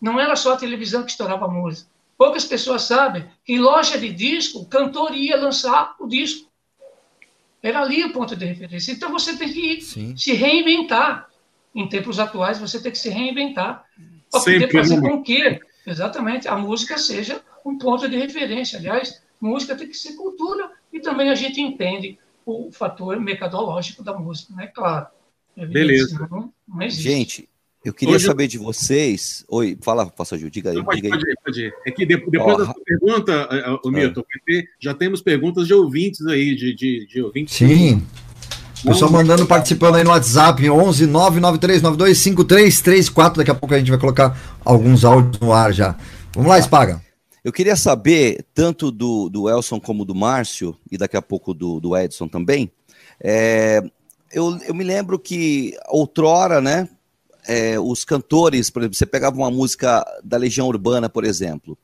Não 0.00 0.18
era 0.18 0.34
só 0.34 0.54
a 0.54 0.56
televisão 0.56 1.04
que 1.04 1.12
estourava 1.12 1.46
música. 1.46 1.88
Poucas 2.18 2.44
pessoas 2.44 2.82
sabem 2.82 3.24
que 3.44 3.52
em 3.52 3.60
loja 3.60 3.96
de 3.96 4.12
disco, 4.12 4.58
o 4.58 4.66
cantor 4.66 5.14
ia 5.14 5.36
lançar 5.36 5.94
o 6.00 6.08
disco. 6.08 6.50
Era 7.62 7.82
ali 7.82 8.02
o 8.02 8.12
ponto 8.12 8.34
de 8.34 8.44
referência. 8.44 8.90
Então 8.90 9.12
você 9.12 9.36
tem 9.36 9.52
que 9.52 9.80
Sim. 9.80 10.16
se 10.16 10.32
reinventar. 10.32 11.28
Em 11.72 11.86
tempos 11.88 12.18
atuais, 12.18 12.58
você 12.58 12.82
tem 12.82 12.90
que 12.90 12.98
se 12.98 13.10
reinventar 13.10 13.84
para 14.28 14.40
poder 14.40 14.72
fazer 14.72 15.00
com 15.00 15.22
que, 15.22 15.60
exatamente, 15.86 16.48
a 16.48 16.56
música 16.56 16.98
seja 16.98 17.40
um 17.64 17.78
ponto 17.78 18.08
de 18.08 18.16
referência. 18.16 18.78
Aliás, 18.78 19.22
música 19.40 19.76
tem 19.76 19.88
que 19.88 19.96
ser 19.96 20.14
cultura 20.14 20.70
e 20.92 21.00
também 21.00 21.30
a 21.30 21.34
gente 21.34 21.60
entende 21.60 22.18
o 22.44 22.70
fator 22.70 23.18
mercadológico 23.20 24.02
da 24.02 24.16
música, 24.16 24.54
né? 24.54 24.68
Claro. 24.68 25.06
Beleza. 25.56 26.28
Não, 26.30 26.52
não 26.68 26.90
gente, 26.90 27.48
eu 27.86 27.94
queria 27.94 28.16
Hoje... 28.16 28.26
saber 28.26 28.48
de 28.48 28.58
vocês. 28.58 29.44
Oi, 29.48 29.78
fala, 29.80 30.06
Pastor 30.06 30.38
Gil, 30.38 30.50
diga 30.50 30.70
aí. 30.70 30.76
Não, 30.76 30.84
pode, 30.84 31.00
diga 31.00 31.16
pode, 31.16 31.30
ir, 31.30 31.36
pode 31.44 31.60
ir. 31.66 31.74
É 31.86 31.90
que 31.92 32.04
depois 32.04 32.54
oh, 32.54 32.64
da 32.64 32.74
pergunta, 32.74 33.48
eh, 33.50 33.58
eh, 33.58 33.78
o 33.84 33.90
Milton, 33.90 34.24
é. 34.50 34.64
já 34.80 34.92
temos 34.92 35.22
perguntas 35.22 35.68
de 35.68 35.72
ouvintes 35.72 36.26
aí, 36.26 36.56
de, 36.56 36.74
de, 36.74 37.06
de 37.06 37.22
ouvintes. 37.22 37.54
Sim. 37.54 38.04
Pessoal 38.86 39.10
mandando, 39.10 39.44
participando 39.46 39.96
aí 39.96 40.04
no 40.04 40.10
WhatsApp, 40.10 40.70
11 40.70 41.08
993925334. 41.08 43.38
Daqui 43.38 43.50
a 43.50 43.54
pouco 43.54 43.74
a 43.74 43.78
gente 43.78 43.90
vai 43.90 43.98
colocar 43.98 44.40
alguns 44.64 45.04
áudios 45.04 45.40
no 45.40 45.52
ar 45.52 45.72
já. 45.72 45.96
Vamos 46.32 46.48
lá, 46.48 46.56
Espaga. 46.56 47.02
Eu 47.42 47.52
queria 47.52 47.74
saber, 47.74 48.46
tanto 48.54 48.92
do, 48.92 49.28
do 49.28 49.50
Elson 49.50 49.80
como 49.80 50.04
do 50.04 50.14
Márcio, 50.14 50.76
e 50.88 50.96
daqui 50.96 51.16
a 51.16 51.22
pouco 51.22 51.52
do, 51.52 51.80
do 51.80 51.96
Edson 51.96 52.28
também, 52.28 52.70
é, 53.20 53.82
eu, 54.32 54.56
eu 54.68 54.74
me 54.74 54.84
lembro 54.84 55.18
que 55.18 55.76
outrora, 55.88 56.60
né, 56.60 56.88
é, 57.48 57.80
os 57.80 58.04
cantores, 58.04 58.70
por 58.70 58.82
exemplo, 58.82 58.96
você 58.96 59.06
pegava 59.06 59.36
uma 59.36 59.50
música 59.50 60.06
da 60.22 60.36
Legião 60.36 60.68
Urbana, 60.68 61.08
por 61.08 61.24
exemplo, 61.24 61.76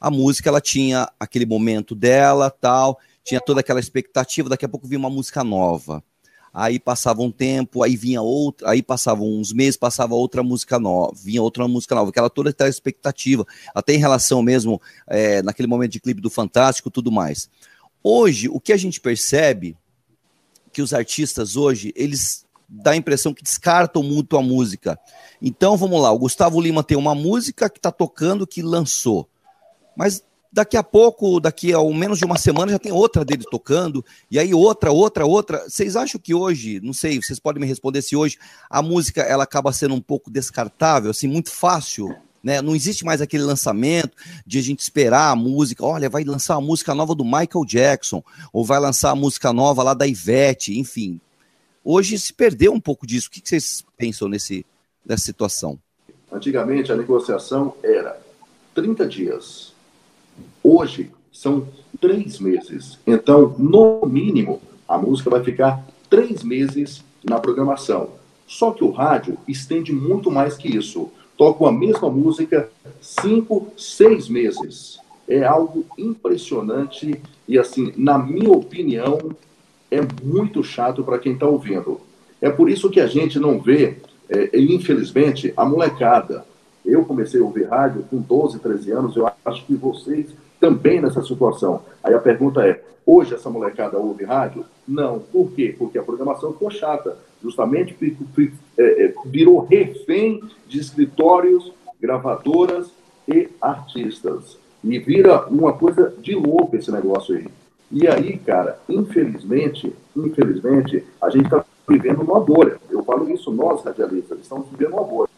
a 0.00 0.10
música 0.10 0.48
ela 0.48 0.62
tinha 0.62 1.10
aquele 1.20 1.44
momento 1.44 1.94
dela, 1.94 2.50
tal, 2.50 2.98
tinha 3.22 3.40
toda 3.40 3.60
aquela 3.60 3.80
expectativa, 3.80 4.48
daqui 4.48 4.64
a 4.64 4.68
pouco 4.68 4.88
vinha 4.88 4.98
uma 4.98 5.10
música 5.10 5.44
nova. 5.44 6.02
Aí 6.52 6.78
passava 6.78 7.22
um 7.22 7.30
tempo, 7.30 7.82
aí 7.82 7.96
vinha 7.96 8.22
outra, 8.22 8.70
aí 8.70 8.82
passavam 8.82 9.26
uns 9.28 9.52
meses, 9.52 9.76
passava 9.76 10.14
outra 10.14 10.42
música 10.42 10.78
nova, 10.78 11.12
vinha 11.14 11.42
outra 11.42 11.66
música 11.68 11.94
nova, 11.94 12.10
aquela 12.10 12.30
toda 12.30 12.50
aquela 12.50 12.68
expectativa, 12.68 13.46
até 13.74 13.94
em 13.94 13.98
relação 13.98 14.42
mesmo 14.42 14.80
é, 15.06 15.42
naquele 15.42 15.68
momento 15.68 15.92
de 15.92 16.00
clipe 16.00 16.20
do 16.20 16.30
Fantástico, 16.30 16.90
tudo 16.90 17.12
mais. 17.12 17.48
Hoje, 18.02 18.48
o 18.48 18.60
que 18.60 18.72
a 18.72 18.76
gente 18.76 19.00
percebe 19.00 19.76
que 20.72 20.82
os 20.82 20.94
artistas 20.94 21.56
hoje, 21.56 21.92
eles 21.96 22.46
dá 22.68 22.90
a 22.90 22.96
impressão 22.96 23.32
que 23.32 23.42
descartam 23.42 24.02
muito 24.02 24.36
a 24.36 24.42
música. 24.42 24.98
Então 25.40 25.76
vamos 25.76 26.00
lá, 26.02 26.12
o 26.12 26.18
Gustavo 26.18 26.60
Lima 26.60 26.84
tem 26.84 26.98
uma 26.98 27.14
música 27.14 27.70
que 27.70 27.78
está 27.78 27.90
tocando 27.90 28.46
que 28.46 28.62
lançou, 28.62 29.28
mas 29.96 30.22
daqui 30.52 30.76
a 30.76 30.82
pouco, 30.82 31.40
daqui 31.40 31.72
a 31.72 31.82
menos 31.84 32.18
de 32.18 32.24
uma 32.24 32.38
semana, 32.38 32.72
já 32.72 32.78
tem 32.78 32.92
outra 32.92 33.24
dele 33.24 33.44
tocando, 33.50 34.04
e 34.30 34.38
aí 34.38 34.52
outra, 34.54 34.90
outra, 34.90 35.26
outra. 35.26 35.64
Vocês 35.68 35.96
acham 35.96 36.20
que 36.20 36.34
hoje, 36.34 36.80
não 36.80 36.92
sei, 36.92 37.20
vocês 37.20 37.38
podem 37.38 37.60
me 37.60 37.66
responder 37.66 38.02
se 38.02 38.16
hoje 38.16 38.38
a 38.68 38.82
música 38.82 39.22
ela 39.22 39.44
acaba 39.44 39.72
sendo 39.72 39.94
um 39.94 40.00
pouco 40.00 40.30
descartável, 40.30 41.10
assim, 41.10 41.28
muito 41.28 41.50
fácil? 41.50 42.14
Né? 42.42 42.62
Não 42.62 42.74
existe 42.74 43.04
mais 43.04 43.20
aquele 43.20 43.42
lançamento 43.42 44.16
de 44.46 44.58
a 44.58 44.62
gente 44.62 44.80
esperar 44.80 45.30
a 45.30 45.36
música, 45.36 45.84
olha, 45.84 46.08
vai 46.08 46.24
lançar 46.24 46.54
a 46.54 46.60
música 46.60 46.94
nova 46.94 47.14
do 47.14 47.24
Michael 47.24 47.64
Jackson, 47.66 48.22
ou 48.52 48.64
vai 48.64 48.78
lançar 48.78 49.10
a 49.10 49.16
música 49.16 49.52
nova 49.52 49.82
lá 49.82 49.94
da 49.94 50.06
Ivete, 50.06 50.78
enfim. 50.78 51.20
Hoje 51.84 52.18
se 52.18 52.32
perdeu 52.32 52.72
um 52.72 52.80
pouco 52.80 53.06
disso. 53.06 53.28
O 53.28 53.30
que 53.30 53.40
vocês 53.42 53.84
pensam 53.96 54.28
nesse, 54.28 54.64
nessa 55.04 55.24
situação? 55.24 55.78
Antigamente 56.30 56.92
a 56.92 56.96
negociação 56.96 57.74
era 57.82 58.20
30 58.74 59.08
dias. 59.08 59.67
Hoje 60.62 61.10
são 61.32 61.68
três 62.00 62.38
meses. 62.38 62.98
Então, 63.06 63.54
no 63.58 64.06
mínimo, 64.06 64.60
a 64.88 64.98
música 64.98 65.30
vai 65.30 65.42
ficar 65.42 65.84
três 66.08 66.42
meses 66.42 67.04
na 67.24 67.38
programação. 67.38 68.10
Só 68.46 68.70
que 68.70 68.82
o 68.82 68.90
rádio 68.90 69.36
estende 69.46 69.92
muito 69.92 70.30
mais 70.30 70.56
que 70.56 70.68
isso. 70.68 71.10
Toca 71.36 71.68
a 71.68 71.72
mesma 71.72 72.10
música 72.10 72.68
cinco, 73.00 73.68
seis 73.76 74.28
meses. 74.28 74.98
É 75.28 75.44
algo 75.44 75.84
impressionante 75.96 77.20
e, 77.46 77.58
assim, 77.58 77.92
na 77.96 78.18
minha 78.18 78.50
opinião, 78.50 79.18
é 79.90 80.00
muito 80.22 80.64
chato 80.64 81.04
para 81.04 81.18
quem 81.18 81.34
está 81.34 81.46
ouvindo. 81.46 82.00
É 82.40 82.50
por 82.50 82.70
isso 82.70 82.90
que 82.90 83.00
a 83.00 83.06
gente 83.06 83.38
não 83.38 83.60
vê, 83.60 83.98
é, 84.28 84.58
infelizmente, 84.58 85.52
a 85.56 85.64
molecada. 85.64 86.44
Eu 86.84 87.04
comecei 87.04 87.40
a 87.40 87.44
ouvir 87.44 87.68
rádio 87.68 88.04
com 88.10 88.18
12, 88.18 88.58
13 88.60 88.90
anos, 88.92 89.16
eu 89.16 89.30
acho 89.44 89.64
que 89.66 89.74
vocês 89.74 90.28
também 90.60 91.00
nessa 91.00 91.22
situação. 91.22 91.82
Aí 92.02 92.14
a 92.14 92.18
pergunta 92.18 92.66
é: 92.66 92.82
hoje 93.04 93.34
essa 93.34 93.50
molecada 93.50 93.98
ouve 93.98 94.24
rádio? 94.24 94.64
Não. 94.86 95.18
Por 95.18 95.50
quê? 95.52 95.74
Porque 95.76 95.98
a 95.98 96.02
programação 96.02 96.52
ficou 96.52 96.70
chata. 96.70 97.16
Justamente 97.42 97.96
é, 98.76 98.82
é, 98.82 99.14
virou 99.24 99.60
refém 99.60 100.42
de 100.66 100.80
escritórios, 100.80 101.72
gravadoras 102.00 102.90
e 103.28 103.48
artistas. 103.60 104.58
E 104.82 104.98
vira 104.98 105.46
uma 105.46 105.72
coisa 105.72 106.12
de 106.18 106.34
louco 106.34 106.76
esse 106.76 106.90
negócio 106.90 107.36
aí. 107.36 107.46
E 107.90 108.06
aí, 108.06 108.38
cara, 108.38 108.78
infelizmente, 108.88 109.92
infelizmente, 110.16 111.04
a 111.22 111.30
gente 111.30 111.44
está 111.44 111.64
vivendo 111.88 112.20
uma 112.20 112.38
bolha. 112.38 112.78
Eu 112.90 113.02
falo 113.02 113.30
isso 113.30 113.50
nós, 113.50 113.82
radialistas, 113.82 114.38
estamos 114.40 114.68
vivendo 114.70 114.92
uma 114.92 115.04
bolha. 115.04 115.28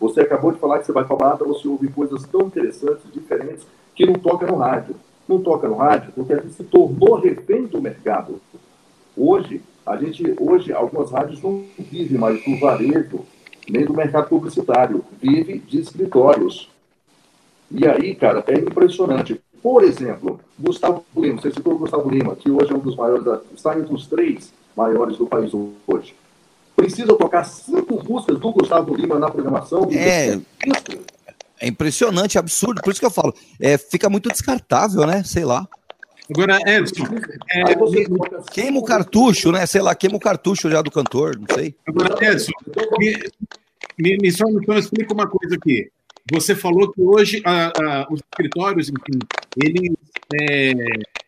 Você 0.00 0.20
acabou 0.20 0.50
de 0.50 0.58
falar 0.58 0.80
que 0.80 0.86
você 0.86 0.92
vai 0.92 1.04
para 1.04 1.14
balada, 1.14 1.44
você 1.44 1.68
ouve 1.68 1.86
coisas 1.88 2.24
tão 2.24 2.42
interessantes, 2.42 3.04
diferentes, 3.12 3.64
que 3.94 4.04
não 4.04 4.14
toca 4.14 4.46
no 4.46 4.56
rádio. 4.56 4.96
Não 5.28 5.40
toca 5.40 5.68
no 5.68 5.76
rádio 5.76 6.12
porque 6.12 6.32
a 6.32 6.40
gente 6.40 6.54
se 6.54 6.64
tornou 6.64 7.14
refém 7.14 7.66
do 7.66 7.80
mercado. 7.80 8.40
Hoje, 9.16 9.62
a 9.86 9.96
gente, 9.96 10.34
hoje, 10.40 10.72
algumas 10.72 11.12
rádios 11.12 11.40
não 11.40 11.64
vivem 11.78 12.18
mais 12.18 12.44
do 12.44 12.58
varejo, 12.58 13.20
nem 13.68 13.84
do 13.84 13.94
mercado 13.94 14.28
publicitário, 14.28 15.04
vive 15.20 15.58
de 15.60 15.80
escritórios. 15.80 16.68
E 17.70 17.86
aí, 17.86 18.16
cara, 18.16 18.42
é 18.48 18.58
impressionante. 18.58 19.40
Por 19.62 19.84
exemplo, 19.84 20.40
Gustavo 20.58 21.04
Lima, 21.16 21.40
você 21.40 21.52
citou 21.52 21.74
o 21.74 21.78
Gustavo 21.78 22.10
Lima, 22.10 22.34
que 22.34 22.50
hoje 22.50 22.72
é 22.72 22.74
um 22.74 22.80
dos 22.80 22.96
maiores, 22.96 23.24
está 23.54 23.78
entre 23.78 23.94
os 23.94 24.08
três 24.08 24.52
maiores 24.76 25.16
do 25.16 25.26
país 25.26 25.52
hoje. 25.86 26.14
Precisa 26.74 27.14
tocar 27.16 27.44
cinco 27.44 28.02
músicas 28.02 28.38
do 28.38 28.52
Gustavo 28.52 28.94
Lima 28.94 29.18
na 29.18 29.30
programação? 29.30 29.88
É, 29.92 30.38
é 31.60 31.68
impressionante, 31.68 32.38
absurdo. 32.38 32.82
Por 32.82 32.90
isso 32.90 33.00
que 33.00 33.06
eu 33.06 33.10
falo, 33.10 33.34
é, 33.60 33.78
fica 33.78 34.08
muito 34.08 34.28
descartável, 34.28 35.06
né? 35.06 35.22
Sei 35.24 35.44
lá. 35.44 35.68
Agora, 36.30 36.58
Edson, 36.66 37.04
é, 37.50 37.62
queima 38.50 38.78
o 38.78 38.84
cartucho, 38.84 39.52
né? 39.52 39.66
Sei 39.66 39.82
lá, 39.82 39.94
queima 39.94 40.16
o 40.16 40.20
cartucho 40.20 40.70
já 40.70 40.80
do 40.80 40.90
cantor, 40.90 41.36
não 41.38 41.54
sei. 41.54 41.74
Agora, 41.86 42.16
Edson, 42.24 42.52
me, 42.98 43.16
me, 43.98 44.16
me 44.18 44.32
só 44.32 44.44
então 44.48 44.76
explica 44.78 45.12
uma 45.12 45.28
coisa 45.28 45.56
aqui. 45.56 45.90
Você 46.30 46.54
falou 46.54 46.90
que 46.92 47.00
hoje 47.00 47.42
a, 47.44 47.66
a, 47.68 48.06
os 48.10 48.20
escritórios, 48.20 48.88
enfim, 48.88 49.18
eles 49.56 49.92
é, 50.40 50.72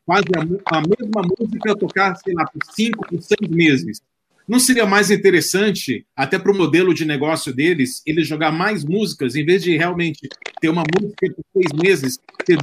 fazem 0.06 0.30
a, 0.36 0.78
a, 0.78 0.80
mesma 0.80 1.22
música 1.38 1.76
tocar, 1.76 2.14
sei 2.16 2.34
lá, 2.34 2.44
por 2.46 2.60
cinco, 2.74 3.06
por 3.06 3.20
seis 3.20 3.50
meses. 3.50 4.00
Não 4.46 4.58
seria 4.58 4.84
mais 4.84 5.10
interessante, 5.10 6.06
até 6.14 6.38
para 6.38 6.52
o 6.52 6.56
modelo 6.56 6.92
de 6.92 7.06
negócio 7.06 7.52
deles, 7.52 8.02
eles 8.06 8.28
jogar 8.28 8.52
mais 8.52 8.84
músicas, 8.84 9.34
em 9.36 9.44
vez 9.44 9.62
de 9.62 9.74
realmente 9.76 10.28
ter 10.60 10.68
uma 10.68 10.84
música 11.00 11.34
por 11.34 11.44
seis 11.54 11.72
meses, 11.82 12.18
ter 12.44 12.58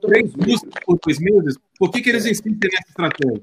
três 0.00 0.32
músicas 0.34 0.84
por 0.84 0.98
dois 1.04 1.18
meses? 1.18 1.58
Por 1.78 1.90
que, 1.90 2.00
que 2.00 2.10
eles 2.10 2.24
insistem 2.26 2.56
nessa 2.62 2.88
estratégia? 2.88 3.42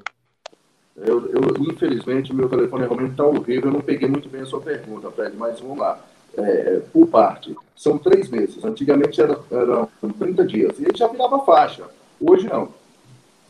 Eu, 0.96 1.30
eu, 1.32 1.72
infelizmente, 1.72 2.34
meu 2.34 2.48
telefone 2.48 2.86
realmente 2.86 3.12
está 3.12 3.26
horrível. 3.26 3.66
Eu 3.66 3.74
não 3.74 3.82
peguei 3.82 4.08
muito 4.08 4.30
bem 4.30 4.42
a 4.42 4.46
sua 4.46 4.62
pergunta, 4.62 5.12
Fred, 5.12 5.36
mas 5.36 5.60
vamos 5.60 5.80
lá. 5.80 6.00
É, 6.38 6.82
por 6.92 7.08
parte. 7.08 7.56
São 7.76 7.98
três 7.98 8.30
meses. 8.30 8.64
Antigamente 8.64 9.22
era, 9.22 9.40
eram 9.52 9.90
30 10.20 10.46
dias. 10.46 10.80
E 10.80 10.84
ele 10.84 10.98
já 10.98 11.08
virava 11.08 11.40
faixa. 11.46 11.84
Hoje 12.20 12.48
não. 12.48 12.70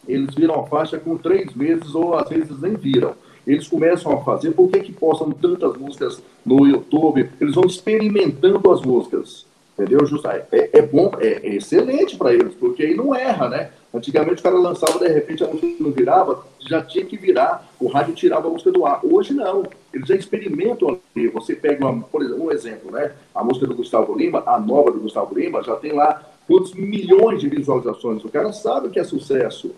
Eles 0.07 0.33
viram 0.35 0.59
a 0.59 0.67
faixa 0.67 0.97
com 0.97 1.17
três 1.17 1.53
meses 1.53 1.93
ou 1.95 2.15
às 2.15 2.27
vezes 2.29 2.59
nem 2.59 2.75
viram. 2.75 3.15
Eles 3.45 3.67
começam 3.67 4.11
a 4.13 4.23
fazer, 4.23 4.51
por 4.51 4.69
que, 4.69 4.79
que 4.79 4.93
postam 4.93 5.31
tantas 5.31 5.77
músicas 5.77 6.21
no 6.45 6.65
YouTube? 6.65 7.29
Eles 7.39 7.55
vão 7.55 7.65
experimentando 7.65 8.71
as 8.71 8.81
músicas. 8.81 9.45
Entendeu, 9.73 10.05
Justo? 10.05 10.27
É, 10.27 10.45
é 10.51 10.81
bom, 10.81 11.11
é, 11.19 11.39
é 11.47 11.55
excelente 11.55 12.15
para 12.15 12.33
eles, 12.33 12.53
porque 12.55 12.83
aí 12.83 12.95
não 12.95 13.13
erra, 13.13 13.49
né? 13.49 13.71
Antigamente 13.93 14.39
o 14.39 14.43
cara 14.43 14.55
lançava, 14.55 14.99
de 14.99 15.07
repente 15.07 15.43
a 15.43 15.47
música 15.47 15.83
não 15.83 15.91
virava, 15.91 16.45
já 16.59 16.81
tinha 16.81 17.05
que 17.05 17.17
virar, 17.17 17.67
o 17.79 17.87
rádio 17.87 18.13
tirava 18.13 18.47
a 18.47 18.51
música 18.51 18.71
do 18.71 18.85
ar. 18.85 18.99
Hoje 19.03 19.33
não, 19.33 19.63
eles 19.93 20.07
já 20.07 20.15
experimentam 20.15 20.99
ali. 21.15 21.27
Você 21.27 21.55
pega, 21.55 21.85
uma, 21.85 22.03
por 22.03 22.21
exemplo, 22.21 22.45
um 22.45 22.51
exemplo, 22.51 22.91
né? 22.91 23.11
A 23.33 23.43
música 23.43 23.67
do 23.67 23.75
Gustavo 23.75 24.15
Lima, 24.15 24.43
a 24.45 24.59
nova 24.59 24.91
do 24.91 24.99
Gustavo 24.99 25.37
Lima, 25.37 25.63
já 25.63 25.75
tem 25.75 25.91
lá 25.91 26.23
quantos 26.47 26.73
milhões 26.73 27.41
de 27.41 27.49
visualizações. 27.49 28.23
O 28.23 28.29
cara 28.29 28.51
sabe 28.53 28.89
que 28.89 28.99
é 28.99 29.03
sucesso, 29.03 29.73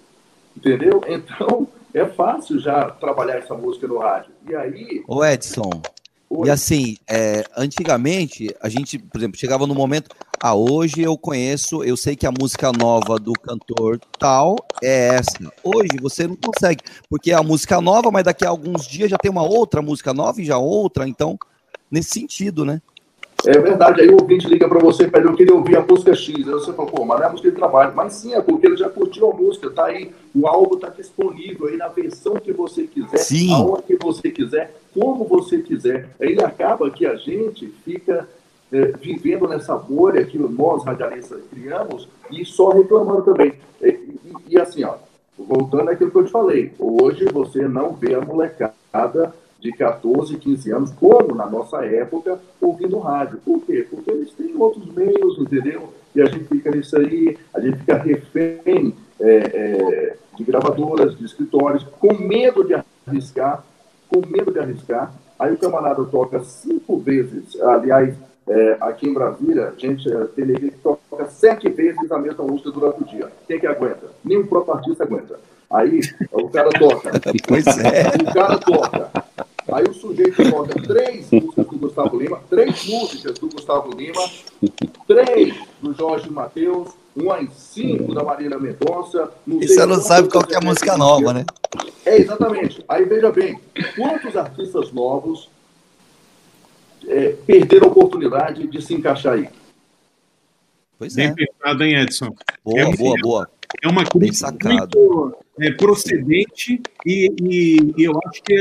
entendeu? 0.55 1.01
Então 1.07 1.67
é 1.93 2.05
fácil 2.05 2.59
já 2.59 2.89
trabalhar 2.89 3.37
essa 3.37 3.53
música 3.53 3.87
no 3.87 3.97
rádio. 3.97 4.31
E 4.49 4.55
aí. 4.55 5.03
Ô 5.07 5.23
Edson, 5.23 5.81
e 6.43 6.49
assim, 6.49 6.97
é, 7.07 7.43
antigamente, 7.55 8.53
a 8.61 8.67
gente, 8.67 8.97
por 8.97 9.17
exemplo, 9.17 9.39
chegava 9.39 9.67
no 9.67 9.75
momento, 9.75 10.09
ah, 10.41 10.53
hoje 10.53 11.01
eu 11.01 11.17
conheço, 11.17 11.83
eu 11.83 11.95
sei 11.95 12.15
que 12.15 12.25
a 12.25 12.31
música 12.31 12.71
nova 12.71 13.17
do 13.17 13.33
cantor 13.33 13.99
tal 14.19 14.55
é 14.83 15.15
essa. 15.15 15.51
Hoje 15.63 15.89
você 16.01 16.27
não 16.27 16.35
consegue, 16.35 16.83
porque 17.09 17.31
é 17.31 17.35
a 17.35 17.43
música 17.43 17.79
nova, 17.79 18.11
mas 18.11 18.23
daqui 18.23 18.45
a 18.45 18.49
alguns 18.49 18.87
dias 18.87 19.09
já 19.09 19.17
tem 19.17 19.31
uma 19.31 19.43
outra 19.43 19.81
música 19.81 20.13
nova 20.13 20.41
e 20.41 20.45
já 20.45 20.57
outra, 20.57 21.07
então, 21.07 21.37
nesse 21.89 22.09
sentido, 22.09 22.65
né? 22.65 22.81
É 23.47 23.59
verdade, 23.59 24.01
aí 24.01 24.09
o 24.09 24.19
ouvinte 24.19 24.47
liga 24.47 24.67
para 24.67 24.79
você 24.79 25.03
e 25.03 25.07
pede, 25.09 25.25
eu 25.25 25.35
queria 25.35 25.53
ouvir 25.53 25.77
a 25.77 25.81
música 25.81 26.15
X. 26.15 26.35
Aí 26.35 26.53
você 26.53 26.73
fala, 26.73 26.89
pô, 26.89 27.05
mas 27.05 27.17
não 27.17 27.25
é 27.25 27.27
a 27.27 27.31
música 27.31 27.49
de 27.49 27.55
trabalho. 27.55 27.93
Mas 27.95 28.13
sim, 28.13 28.33
é 28.33 28.41
porque 28.41 28.65
ele 28.65 28.77
já 28.77 28.89
curtiu 28.89 29.29
a 29.29 29.35
música, 29.35 29.69
tá 29.69 29.85
aí, 29.85 30.11
o 30.33 30.47
álbum 30.47 30.77
tá 30.77 30.89
disponível 30.89 31.67
aí 31.67 31.77
na 31.77 31.87
versão 31.87 32.35
que 32.35 32.51
você 32.51 32.87
quiser, 32.87 33.17
sim. 33.17 33.53
aonde 33.53 33.83
que 33.83 33.97
você 33.97 34.31
quiser, 34.31 34.75
como 34.93 35.25
você 35.25 35.59
quiser. 35.59 36.09
Aí 36.19 36.37
acaba 36.39 36.89
que 36.89 37.05
a 37.05 37.15
gente 37.15 37.67
fica 37.83 38.27
é, 38.71 38.85
vivendo 38.99 39.47
nessa 39.47 39.75
bolha 39.75 40.25
que 40.25 40.37
nós, 40.37 40.83
radialistas, 40.83 41.41
criamos 41.51 42.07
e 42.31 42.43
só 42.43 42.69
reclamando 42.69 43.23
também. 43.23 43.53
E, 43.81 43.87
e, 43.87 44.19
e 44.49 44.59
assim, 44.59 44.83
ó, 44.83 44.95
voltando 45.37 45.89
àquilo 45.89 46.11
que 46.11 46.17
eu 46.17 46.25
te 46.25 46.31
falei, 46.31 46.71
hoje 46.79 47.25
você 47.25 47.67
não 47.67 47.93
vê 47.93 48.15
a 48.15 48.21
molecada 48.21 49.33
de 49.59 49.71
14, 49.71 50.37
15 50.37 50.71
anos, 50.71 50.91
como 50.91 51.33
na 51.33 51.45
nossa 51.45 51.83
época, 51.85 52.39
ouvindo 52.61 52.99
rádio. 52.99 53.39
Por 53.43 53.61
quê? 53.61 53.85
Porque 53.89 54.11
eles 54.11 54.31
têm 54.33 54.55
outros 54.55 54.85
meios, 54.93 55.37
entendeu? 55.39 55.93
E 56.15 56.21
a 56.21 56.25
gente 56.25 56.45
fica 56.45 56.71
nisso 56.71 56.97
aí, 56.97 57.37
a 57.53 57.59
gente 57.59 57.77
fica 57.79 57.97
refém 57.97 58.95
é, 59.19 59.27
é, 59.27 60.17
de 60.37 60.43
gravadoras, 60.43 61.17
de 61.17 61.25
escritórios, 61.25 61.83
com 61.99 62.13
medo 62.13 62.63
de 62.63 62.75
arriscar, 63.07 63.63
com 64.09 64.21
medo 64.27 64.51
de 64.51 64.59
arriscar. 64.59 65.13
Aí 65.37 65.53
o 65.53 65.57
camarada 65.57 66.03
toca 66.05 66.39
cinco 66.41 66.97
vezes, 66.99 67.59
aliás, 67.59 68.15
é, 68.47 68.77
aqui 68.79 69.09
em 69.09 69.13
Brasília, 69.13 69.73
a 69.75 69.79
gente 69.79 70.07
tem 70.35 70.45
que 70.45 70.71
toca 70.83 71.25
sete 71.27 71.67
vezes 71.69 72.11
a 72.11 72.19
mesma 72.19 72.43
música 72.43 72.71
durante 72.71 73.01
o 73.01 73.05
dia. 73.05 73.31
Quem 73.47 73.59
que 73.59 73.65
aguenta? 73.65 74.07
Nenhum 74.23 74.45
próprio 74.45 74.75
artista 74.75 75.03
aguenta. 75.03 75.39
Aí 75.69 75.99
o 76.31 76.47
cara 76.49 76.69
toca. 76.69 77.11
Pois 77.47 77.65
é. 77.65 78.03
O 78.21 78.33
cara 78.33 78.57
toca. 78.59 79.11
Aí 79.71 79.83
o 79.83 79.93
sujeito 79.93 80.49
toca 80.49 80.79
três 80.81 81.31
músicas 81.31 81.65
do 81.65 81.77
Gustavo 81.77 82.19
Lima, 82.19 82.39
três 82.49 82.85
músicas 82.85 83.39
do 83.39 83.49
Gustavo 83.49 83.91
Lima, 83.95 84.21
três 85.07 85.55
do 85.81 85.93
Jorge 85.93 86.29
Matheus, 86.29 86.89
uma 87.15 87.41
em 87.41 87.49
cinco 87.49 88.13
da 88.13 88.23
Marília 88.23 88.59
Mendonça. 88.59 89.31
E 89.47 89.67
você 89.67 89.85
não 89.85 89.99
sabe 89.99 90.29
qual 90.29 90.43
é 90.51 90.57
a 90.57 90.61
música 90.61 90.95
nova, 90.97 91.33
né? 91.33 91.45
É, 92.05 92.17
exatamente. 92.17 92.83
Aí 92.87 93.05
veja 93.05 93.31
bem, 93.31 93.59
quantos 93.95 94.37
artistas 94.37 94.91
novos 94.91 95.49
é, 97.07 97.35
perderam 97.47 97.87
a 97.87 97.91
oportunidade 97.91 98.67
de 98.67 98.81
se 98.81 98.93
encaixar 98.93 99.33
aí? 99.33 99.49
Pois 100.97 101.15
Bem 101.15 101.27
é. 101.27 101.33
pensado, 101.33 101.83
hein, 101.83 101.95
Edson? 102.01 102.35
Boa, 102.63 102.79
é 102.79 102.95
boa, 102.95 103.15
boa. 103.21 103.49
É 103.83 103.87
uma 103.87 104.05
crítica 104.05 104.51
muito 104.51 105.35
é, 105.59 105.71
procedente 105.71 106.81
e, 107.05 107.31
e, 107.41 107.93
e, 107.97 108.03
eu 108.03 108.13
acho 108.25 108.41
que 108.43 108.55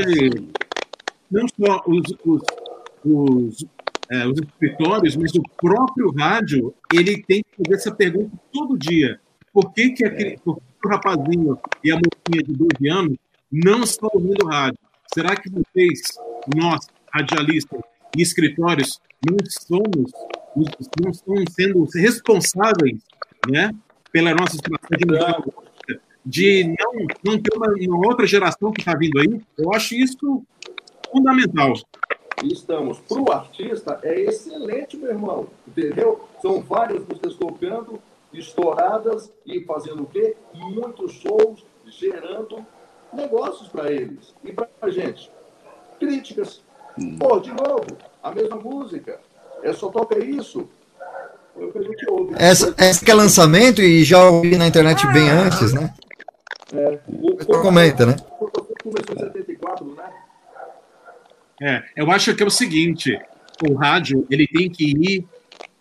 não 1.29 1.45
só 1.47 1.83
os, 1.87 2.03
os, 2.25 2.41
os, 3.03 3.65
é, 4.11 4.27
os 4.27 4.39
escritórios, 4.39 5.15
mas 5.15 5.33
o 5.35 5.43
próprio 5.57 6.11
rádio, 6.11 6.73
ele 6.93 7.21
tem 7.23 7.43
que 7.43 7.63
fazer 7.63 7.75
essa 7.75 7.93
pergunta 7.93 8.31
todo 8.51 8.77
dia. 8.77 9.19
Por 9.51 9.73
que, 9.73 9.91
que, 9.91 10.05
aquele, 10.05 10.37
por 10.39 10.57
que 10.57 10.87
o 10.87 10.89
rapazinho 10.89 11.59
e 11.83 11.91
a 11.91 11.95
mocinha 11.95 12.43
de 12.43 12.53
12 12.53 12.89
anos 12.89 13.17
não 13.51 13.81
estão 13.81 14.09
ouvindo 14.13 14.45
rádio? 14.45 14.79
Será 15.13 15.35
que 15.35 15.49
vocês, 15.49 16.01
nós, 16.55 16.85
radialistas 17.11 17.79
e 18.17 18.21
escritórios, 18.21 18.99
não 19.25 19.37
somos, 19.49 20.11
não 21.01 21.11
estão 21.11 21.35
sendo 21.49 21.87
responsáveis 21.95 23.01
né, 23.49 23.73
pela 24.11 24.33
nossa 24.33 24.55
estratégia 24.55 25.07
de 26.25 26.63
não, 26.63 27.07
não 27.23 27.39
ter 27.39 27.55
uma, 27.55 27.67
uma 27.67 28.07
outra 28.07 28.25
geração 28.25 28.71
que 28.71 28.81
está 28.81 28.95
vindo 28.95 29.19
aí? 29.19 29.41
Eu 29.57 29.73
acho 29.73 29.95
isso 29.95 30.45
fundamental. 31.15 31.73
Estamos. 32.43 32.99
Para 32.99 33.21
o 33.21 33.31
artista, 33.31 33.99
é 34.03 34.19
excelente, 34.21 34.97
meu 34.97 35.09
irmão. 35.09 35.47
Entendeu? 35.65 36.27
São 36.41 36.61
várias 36.61 36.99
músicas 37.05 37.35
tocando, 37.35 37.99
estouradas 38.33 39.31
e 39.45 39.61
fazendo 39.61 40.03
o 40.03 40.05
quê? 40.05 40.35
Muitos 40.53 41.13
shows, 41.13 41.65
gerando 41.87 42.65
negócios 43.13 43.69
para 43.69 43.89
eles. 43.91 44.33
E 44.43 44.51
para 44.51 44.67
a 44.81 44.89
gente? 44.89 45.31
Críticas. 45.99 46.61
Hum. 46.99 47.17
Pô, 47.17 47.39
de 47.39 47.51
novo, 47.51 47.85
a 48.21 48.31
mesma 48.31 48.57
música. 48.57 49.19
É 49.63 49.71
só 49.71 49.89
toca 49.89 50.19
isso. 50.19 50.67
É 51.57 51.63
o 51.63 51.71
que 51.71 51.77
a 51.77 51.81
gente 51.81 52.09
ouve. 52.09 52.35
Essa, 52.37 52.75
essa 52.77 53.03
que 53.03 53.09
é 53.09 53.13
lançamento 53.13 53.81
e 53.81 54.03
já 54.03 54.29
ouvi 54.29 54.57
na 54.57 54.67
internet 54.67 55.07
bem 55.13 55.29
antes, 55.29 55.71
né? 55.73 55.93
É. 56.73 56.99
O, 57.07 57.61
comenta, 57.61 58.05
né? 58.05 58.15
Começou 58.83 59.15
em 59.15 59.19
74, 59.19 59.85
né? 59.85 60.03
É, 61.61 61.83
eu 61.95 62.11
acho 62.11 62.35
que 62.35 62.43
é 62.43 62.45
o 62.45 62.49
seguinte, 62.49 63.17
o 63.67 63.73
rádio 63.73 64.25
ele 64.29 64.47
tem 64.47 64.69
que 64.69 64.91
ir 64.91 65.25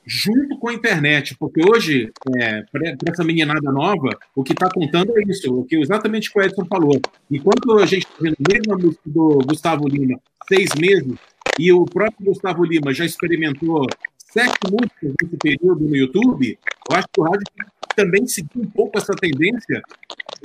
junto 0.07 0.59
com 0.59 0.69
a 0.69 0.75
internet, 0.75 1.35
porque 1.39 1.63
hoje, 1.67 2.13
é, 2.37 2.63
para 2.71 2.95
essa 3.09 3.25
meninada 3.25 3.73
nova, 3.73 4.11
o 4.35 4.45
que 4.45 4.53
está 4.53 4.71
contando 4.71 5.19
é 5.19 5.23
isso, 5.27 5.53
o 5.53 5.65
que 5.65 5.77
exatamente 5.77 6.31
o 6.35 6.43
Edson 6.43 6.67
falou. 6.67 7.01
Enquanto 7.31 7.79
a 7.79 7.87
gente 7.87 8.07
está 8.07 8.17
vendo 8.21 8.37
a 8.39 8.53
mesma 8.53 8.77
música 8.77 9.03
do 9.07 9.39
Gustavo 9.47 9.89
Lima 9.89 10.21
seis 10.47 10.71
meses, 10.79 11.15
e 11.59 11.73
o 11.73 11.85
próprio 11.85 12.27
Gustavo 12.27 12.65
Lima 12.65 12.93
já 12.93 13.05
experimentou 13.05 13.87
sete 14.19 14.59
músicas 14.71 15.15
nesse 15.23 15.37
período 15.37 15.89
no 15.89 15.97
YouTube, 15.97 16.59
eu 16.91 16.97
acho 16.97 17.09
que 17.13 17.21
o 17.21 17.25
rádio 17.25 17.45
que 17.57 17.95
também 17.97 18.27
seguir 18.27 18.51
um 18.57 18.67
pouco 18.67 18.99
essa 18.99 19.15
tendência 19.15 19.81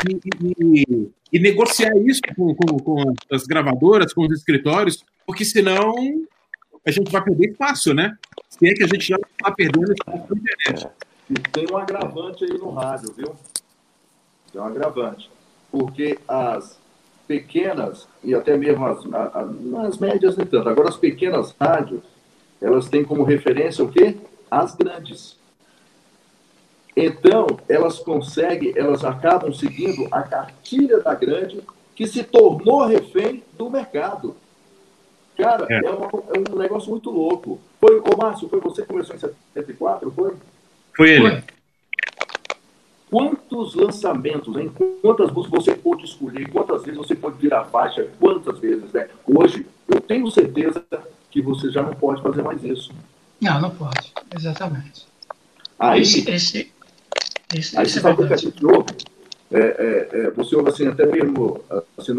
e, 0.07 0.19
e, 0.63 1.09
e 1.33 1.39
negociar 1.39 1.91
isso 2.05 2.21
com, 2.35 2.53
com, 2.53 2.77
com 2.77 3.13
as 3.31 3.43
gravadoras, 3.43 4.13
com 4.13 4.21
os 4.25 4.31
escritórios, 4.31 5.03
porque 5.29 5.45
senão 5.45 5.93
a 6.83 6.89
gente 6.89 7.11
vai 7.11 7.23
perder 7.23 7.51
espaço, 7.51 7.93
né? 7.93 8.17
Se 8.49 8.67
é 8.67 8.73
que 8.73 8.83
a 8.83 8.87
gente 8.87 9.09
já 9.09 9.15
está 9.15 9.51
perdendo 9.51 9.93
espaço 9.93 10.25
na 10.27 10.41
internet. 10.41 10.87
E 11.29 11.33
tem 11.35 11.67
um 11.71 11.77
agravante 11.77 12.45
aí 12.45 12.57
no 12.57 12.71
rádio, 12.71 13.13
viu? 13.13 13.35
Tem 14.51 14.59
um 14.59 14.65
agravante. 14.65 15.29
Porque 15.71 16.17
as 16.27 16.79
pequenas, 17.27 18.07
e 18.23 18.33
até 18.33 18.57
mesmo 18.57 18.83
as, 18.87 19.05
as 19.85 19.99
médias, 19.99 20.35
nem 20.35 20.47
tanto, 20.47 20.67
agora 20.67 20.89
as 20.89 20.97
pequenas 20.97 21.55
rádios, 21.61 22.01
elas 22.59 22.89
têm 22.89 23.05
como 23.05 23.21
referência 23.21 23.83
o 23.83 23.91
quê? 23.91 24.17
As 24.49 24.75
grandes. 24.75 25.37
Então, 26.97 27.45
elas 27.69 27.99
conseguem, 27.99 28.73
elas 28.75 29.05
acabam 29.05 29.53
seguindo 29.53 30.07
a 30.09 30.23
cartilha 30.23 31.01
da 31.01 31.13
grande, 31.13 31.61
que 31.93 32.07
se 32.07 32.23
tornou 32.23 32.83
refém 32.87 33.43
do 33.55 33.69
mercado. 33.69 34.35
Cara, 35.39 35.65
é, 35.69 35.77
é, 35.77 35.89
uma, 35.89 36.07
é 36.07 36.53
um 36.53 36.57
negócio 36.57 36.89
muito 36.89 37.09
louco. 37.09 37.59
Foi, 37.79 37.97
ô 37.99 38.17
Márcio, 38.17 38.49
foi 38.49 38.59
você 38.59 38.81
que 38.81 38.89
começou 38.89 39.15
em 39.15 39.19
74, 39.19 40.11
foi? 40.11 40.33
Foi 40.95 41.09
ele. 41.09 41.29
Foi. 41.29 41.43
Quantos 43.09 43.73
lançamentos, 43.73 44.55
em 44.57 44.69
quantas 45.01 45.31
músicas 45.31 45.63
você 45.63 45.75
pôde 45.75 46.05
escolher, 46.05 46.47
quantas 46.51 46.83
vezes 46.83 46.97
você 46.97 47.15
pode 47.15 47.37
virar 47.37 47.63
faixa, 47.65 48.07
quantas 48.19 48.59
vezes, 48.59 48.91
né? 48.91 49.07
Hoje, 49.25 49.65
eu 49.87 49.99
tenho 49.99 50.29
certeza 50.29 50.85
que 51.31 51.41
você 51.41 51.71
já 51.71 51.81
não 51.81 51.93
pode 51.93 52.21
fazer 52.21 52.43
mais 52.43 52.63
isso. 52.63 52.91
Não, 53.41 53.59
não 53.61 53.71
pode, 53.71 54.13
exatamente. 54.35 55.07
Aí, 55.79 56.01
esse, 56.01 56.29
esse, 56.29 56.71
esse, 57.55 57.77
aí 57.77 57.83
esse 57.83 57.93
você 57.93 57.99
sabe 58.01 58.21
o 58.21 58.27
que? 58.27 59.09
É, 59.51 59.59
é, 59.59 60.09
é, 60.11 60.31
você 60.31 60.55
ouve 60.55 60.69
assim, 60.69 60.87
até 60.87 61.05
mesmo 61.07 61.61
assim, 61.97 62.13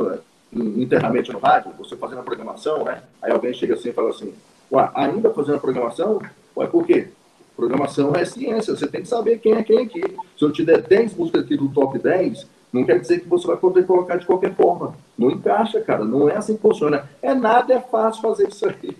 internamente 0.53 1.32
no 1.32 1.38
rádio, 1.38 1.72
você 1.78 1.96
fazendo 1.96 2.20
a 2.20 2.24
programação, 2.24 2.84
né? 2.84 3.03
Aí 3.22 3.30
alguém 3.30 3.55
chega 3.55 3.74
assim 3.74 3.90
e 3.90 3.92
fala 3.92 4.11
assim, 4.11 4.34
Ué, 4.72 4.90
ainda 4.94 5.30
fazendo 5.30 5.57
a 5.57 5.61
programação? 5.61 6.20
Ué, 6.57 6.66
por 6.66 6.84
quê? 6.86 7.09
Programação 7.57 8.14
é 8.14 8.24
ciência, 8.24 8.74
você 8.74 8.86
tem 8.86 9.03
que 9.03 9.09
saber 9.09 9.38
quem 9.38 9.53
é 9.53 9.62
quem 9.62 9.80
aqui. 9.80 10.01
Se 10.38 10.44
eu 10.44 10.53
te 10.53 10.64
der 10.64 10.80
10 10.82 11.14
músicas 11.14 11.44
aqui 11.44 11.57
do 11.57 11.68
top 11.68 11.98
10, 11.98 12.46
não 12.72 12.84
quer 12.84 13.01
dizer 13.01 13.20
que 13.20 13.28
você 13.28 13.46
vai 13.46 13.57
poder 13.57 13.84
colocar 13.84 14.16
de 14.16 14.24
qualquer 14.24 14.55
forma. 14.55 14.94
Não 15.18 15.30
encaixa, 15.30 15.80
cara. 15.80 16.05
Não 16.05 16.28
é 16.28 16.36
assim 16.36 16.55
que 16.55 16.62
funciona. 16.62 17.09
É 17.20 17.34
nada, 17.34 17.74
é 17.74 17.80
fácil 17.80 18.22
fazer 18.22 18.48
isso 18.48 18.66
aí. 18.66 18.96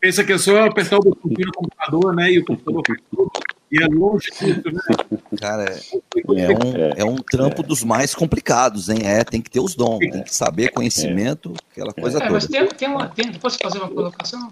Pensa 0.00 0.24
que 0.24 0.32
é 0.32 0.38
só 0.38 0.64
apertar 0.64 0.98
o 0.98 1.02
botão 1.02 1.30
no 1.30 1.52
computador, 1.52 2.14
né? 2.14 2.32
E 2.32 2.38
o 2.38 2.44
computador 2.44 2.82
e 3.70 3.82
é 3.82 3.86
longe 3.86 4.30
disso, 4.30 4.62
né? 4.72 4.80
Cara, 5.38 5.64
é, 5.70 6.42
é 6.42 6.48
um, 6.50 6.92
é 6.96 7.04
um 7.04 7.16
trampo 7.16 7.62
dos 7.62 7.84
mais 7.84 8.14
complicados, 8.14 8.88
hein? 8.88 8.98
É, 9.04 9.22
tem 9.22 9.40
que 9.40 9.50
ter 9.50 9.60
os 9.60 9.74
dons, 9.74 9.98
tem 9.98 10.22
que 10.22 10.34
saber 10.34 10.72
conhecimento, 10.72 11.54
aquela 11.70 11.92
coisa 11.92 12.18
é, 12.18 12.20
toda. 12.20 12.32
Mas 12.32 12.46
tem, 12.46 12.66
tem 12.66 12.88
uma, 12.88 13.08
tem, 13.08 13.32
posso 13.34 13.58
fazer 13.58 13.78
uma 13.78 13.88
colocação? 13.88 14.50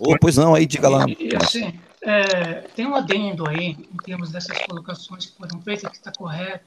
Oh, 0.00 0.16
pois 0.20 0.36
não, 0.36 0.54
aí 0.54 0.64
diga 0.64 0.88
lá. 0.88 1.04
E, 1.06 1.36
assim, 1.36 1.78
é, 2.02 2.62
tem 2.74 2.86
um 2.86 2.94
adendo 2.94 3.48
aí, 3.48 3.76
em 3.92 3.96
termos 4.04 4.30
dessas 4.30 4.58
colocações 4.60 5.26
que 5.26 5.36
foram 5.36 5.60
feitas, 5.60 5.90
que 5.90 5.96
está 5.96 6.12
correto. 6.12 6.64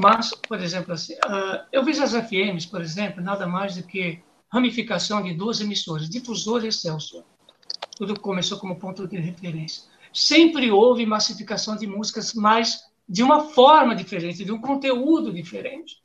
Mas, 0.00 0.32
por 0.48 0.60
exemplo, 0.60 0.92
assim, 0.92 1.14
uh, 1.14 1.64
eu 1.72 1.84
vejo 1.84 2.02
as 2.02 2.12
FMs, 2.12 2.66
por 2.66 2.80
exemplo, 2.80 3.22
nada 3.22 3.46
mais 3.46 3.76
do 3.76 3.84
que 3.84 4.20
ramificação 4.52 5.22
de 5.22 5.32
duas 5.34 5.60
emissoras, 5.60 6.08
difusor 6.10 6.64
e 6.64 6.68
Excelsior. 6.68 7.22
Tudo 7.96 8.18
começou 8.18 8.58
como 8.58 8.76
ponto 8.76 9.06
de 9.06 9.16
referência. 9.16 9.84
Sempre 10.14 10.70
houve 10.70 11.04
massificação 11.04 11.76
de 11.76 11.86
músicas, 11.86 12.32
mas 12.32 12.84
de 13.08 13.22
uma 13.22 13.48
forma 13.50 13.94
diferente, 13.94 14.44
de 14.44 14.52
um 14.52 14.60
conteúdo 14.60 15.32
diferente. 15.32 15.96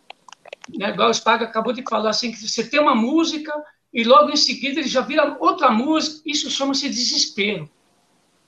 Né? 0.77 0.89
Igual 0.89 1.09
o 1.09 1.13
Spaga 1.13 1.45
acabou 1.45 1.71
de 1.71 1.83
falar, 1.87 2.09
assim, 2.09 2.31
que 2.31 2.47
você 2.47 2.63
tem 2.63 2.79
uma 2.79 2.95
música 2.95 3.53
e 3.93 4.03
logo 4.03 4.31
em 4.31 4.35
seguida 4.35 4.79
ele 4.79 4.89
já 4.89 5.01
vira 5.01 5.37
outra 5.39 5.71
música, 5.71 6.21
isso 6.25 6.49
chama-se 6.49 6.89
desespero. 6.89 7.69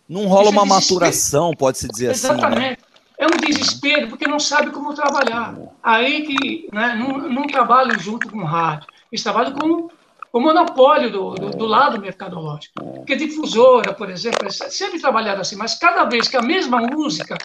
Não 0.10 0.26
rola 0.26 0.50
isso 0.50 0.60
é 0.60 0.62
uma 0.62 0.66
é 0.66 0.80
maturação, 0.80 1.54
pode-se 1.56 1.88
dizer 1.88 2.12
Exatamente. 2.12 2.46
assim. 2.46 2.56
Exatamente. 2.56 2.82
Né? 2.82 2.92
É 3.18 3.28
um 3.28 3.40
desespero, 3.40 4.08
porque 4.10 4.28
não 4.28 4.40
sabe 4.40 4.72
como 4.72 4.96
trabalhar. 4.96 5.56
Aí 5.84 6.24
que 6.24 6.68
né, 6.74 6.96
não, 6.96 7.30
não 7.30 7.44
trabalham 7.44 7.98
junto 8.00 8.28
com 8.28 8.40
o 8.40 8.44
rádio, 8.44 8.88
eles 9.12 9.22
trabalham 9.22 9.54
com 9.54 9.90
o 10.34 10.40
monopólio 10.40 11.12
do, 11.12 11.32
do, 11.32 11.50
do, 11.52 11.66
lado 11.66 12.00
mercadológico. 12.00 12.74
Porque 12.76 13.16
difusora, 13.16 13.94
por 13.94 14.10
exemplo, 14.10 14.50
sempre 14.52 15.00
trabalharam 15.00 15.42
assim, 15.42 15.56
mas 15.56 15.78
cada 15.78 16.06
vez 16.06 16.28
que 16.28 16.38
a 16.38 16.42
mesma 16.42 16.80
música 16.80 17.38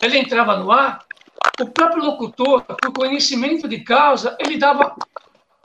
ela 0.00 0.16
entrava 0.16 0.56
no 0.56 0.72
ar, 0.72 1.04
o 1.60 1.66
próprio 1.66 2.04
locutor, 2.04 2.62
por 2.62 2.92
conhecimento 2.92 3.68
de 3.68 3.80
causa, 3.80 4.36
ele 4.40 4.58
dava 4.58 4.96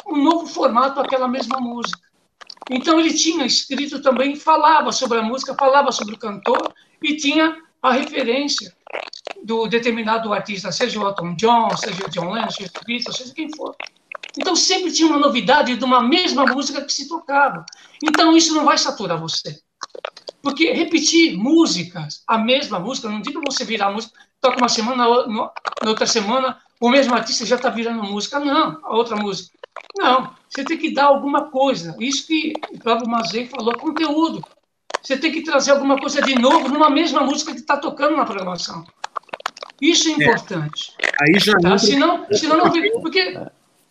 um 0.05 0.23
novo 0.23 0.45
formato 0.45 0.99
àquela 0.99 1.27
mesma 1.27 1.59
música. 1.59 1.99
Então 2.69 2.99
ele 2.99 3.13
tinha 3.13 3.45
escrito 3.45 4.01
também, 4.01 4.35
falava 4.35 4.91
sobre 4.91 5.17
a 5.19 5.23
música, 5.23 5.55
falava 5.55 5.91
sobre 5.91 6.15
o 6.15 6.19
cantor 6.19 6.73
e 7.01 7.15
tinha 7.15 7.57
a 7.81 7.91
referência 7.91 8.75
do 9.43 9.67
determinado 9.67 10.33
artista, 10.33 10.71
seja 10.71 10.99
o 10.99 11.07
Elton 11.07 11.35
John, 11.35 11.69
seja 11.77 12.05
o 12.05 12.09
John 12.09 12.31
Lennon, 12.31 12.49
seja 12.49 12.71
o 12.81 12.85
Beatles, 12.85 13.15
seja 13.15 13.33
quem 13.33 13.49
for. 13.55 13.75
Então 14.37 14.55
sempre 14.55 14.91
tinha 14.91 15.09
uma 15.09 15.19
novidade 15.19 15.75
de 15.75 15.83
uma 15.83 16.01
mesma 16.01 16.45
música 16.45 16.81
que 16.83 16.93
se 16.93 17.07
tocava. 17.07 17.65
Então 18.03 18.35
isso 18.35 18.53
não 18.53 18.65
vai 18.65 18.77
saturar 18.77 19.19
você. 19.19 19.59
Porque 20.41 20.71
repetir 20.71 21.37
músicas, 21.37 22.23
a 22.27 22.37
mesma 22.37 22.79
música, 22.79 23.09
não 23.09 23.21
digo 23.21 23.41
você 23.45 23.65
virar 23.65 23.91
música, 23.91 24.13
toca 24.39 24.57
uma 24.57 24.69
semana, 24.69 25.05
na 25.27 25.89
outra 25.89 26.05
semana, 26.05 26.57
o 26.79 26.89
mesmo 26.89 27.13
artista 27.15 27.45
já 27.45 27.55
está 27.55 27.69
virando 27.69 28.03
música. 28.03 28.39
Não, 28.39 28.79
a 28.83 28.95
outra 28.95 29.15
música. 29.15 29.57
Não, 29.97 30.33
você 30.47 30.63
tem 30.63 30.77
que 30.77 30.93
dar 30.93 31.05
alguma 31.05 31.49
coisa. 31.49 31.95
Isso 31.99 32.27
que 32.27 32.53
o 32.71 32.79
próprio 32.79 33.09
Mazei 33.09 33.47
falou, 33.47 33.77
conteúdo. 33.77 34.43
Você 35.01 35.17
tem 35.17 35.31
que 35.31 35.41
trazer 35.41 35.71
alguma 35.71 35.97
coisa 35.97 36.21
de 36.21 36.35
novo 36.35 36.69
numa 36.69 36.89
mesma 36.89 37.21
música 37.21 37.53
que 37.53 37.59
está 37.59 37.77
tocando 37.77 38.15
na 38.15 38.25
programação. 38.25 38.85
Isso 39.81 40.09
é, 40.09 40.11
é. 40.11 40.15
importante. 40.15 40.93
É. 40.99 41.07
Aí 41.21 41.39
já 41.39 41.53
tá? 41.59 41.77
senão, 41.77 42.25
senão 42.31 42.57
não 42.57 42.71
porque 43.01 43.39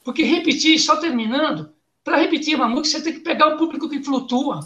porque 0.06 0.22
repetir, 0.22 0.78
só 0.78 0.94
terminando, 0.96 1.70
para 2.04 2.18
repetir 2.18 2.54
uma 2.54 2.68
música, 2.68 2.98
você 2.98 3.04
tem 3.04 3.14
que 3.14 3.18
pegar 3.18 3.48
o 3.48 3.58
público 3.58 3.88
que 3.88 4.00
flutua. 4.00 4.60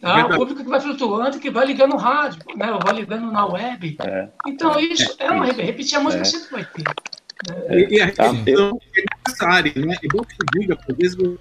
Tá? 0.00 0.26
O 0.26 0.36
público 0.36 0.64
que 0.64 0.68
vai 0.68 0.80
flutuando, 0.80 1.38
que 1.38 1.48
vai 1.48 1.64
ligando 1.64 1.92
no 1.92 1.96
rádio, 1.96 2.40
né? 2.56 2.66
vai 2.84 2.94
ligando 2.96 3.30
na 3.30 3.46
web. 3.46 3.96
É, 4.00 4.28
então, 4.44 4.74
é, 4.74 4.82
isso 4.82 5.14
é, 5.20 5.30
uma 5.30 5.46
repetir 5.46 5.96
a 5.96 6.00
música 6.00 6.22
é. 6.22 6.24
sempre 6.24 6.50
vai 6.50 6.64
ter. 6.64 6.82
Né? 7.48 7.86
E, 7.88 8.00
a 8.00 8.06
repetição 8.06 8.80
é 8.96 9.02
necessária, 9.24 9.72
né? 9.76 9.96
É 10.02 10.08
bom 10.08 10.24
que 10.24 10.32
se 10.32 10.58
diga, 10.58 10.74
porque 10.74 10.92
às 10.92 10.98
vezes 10.98 11.38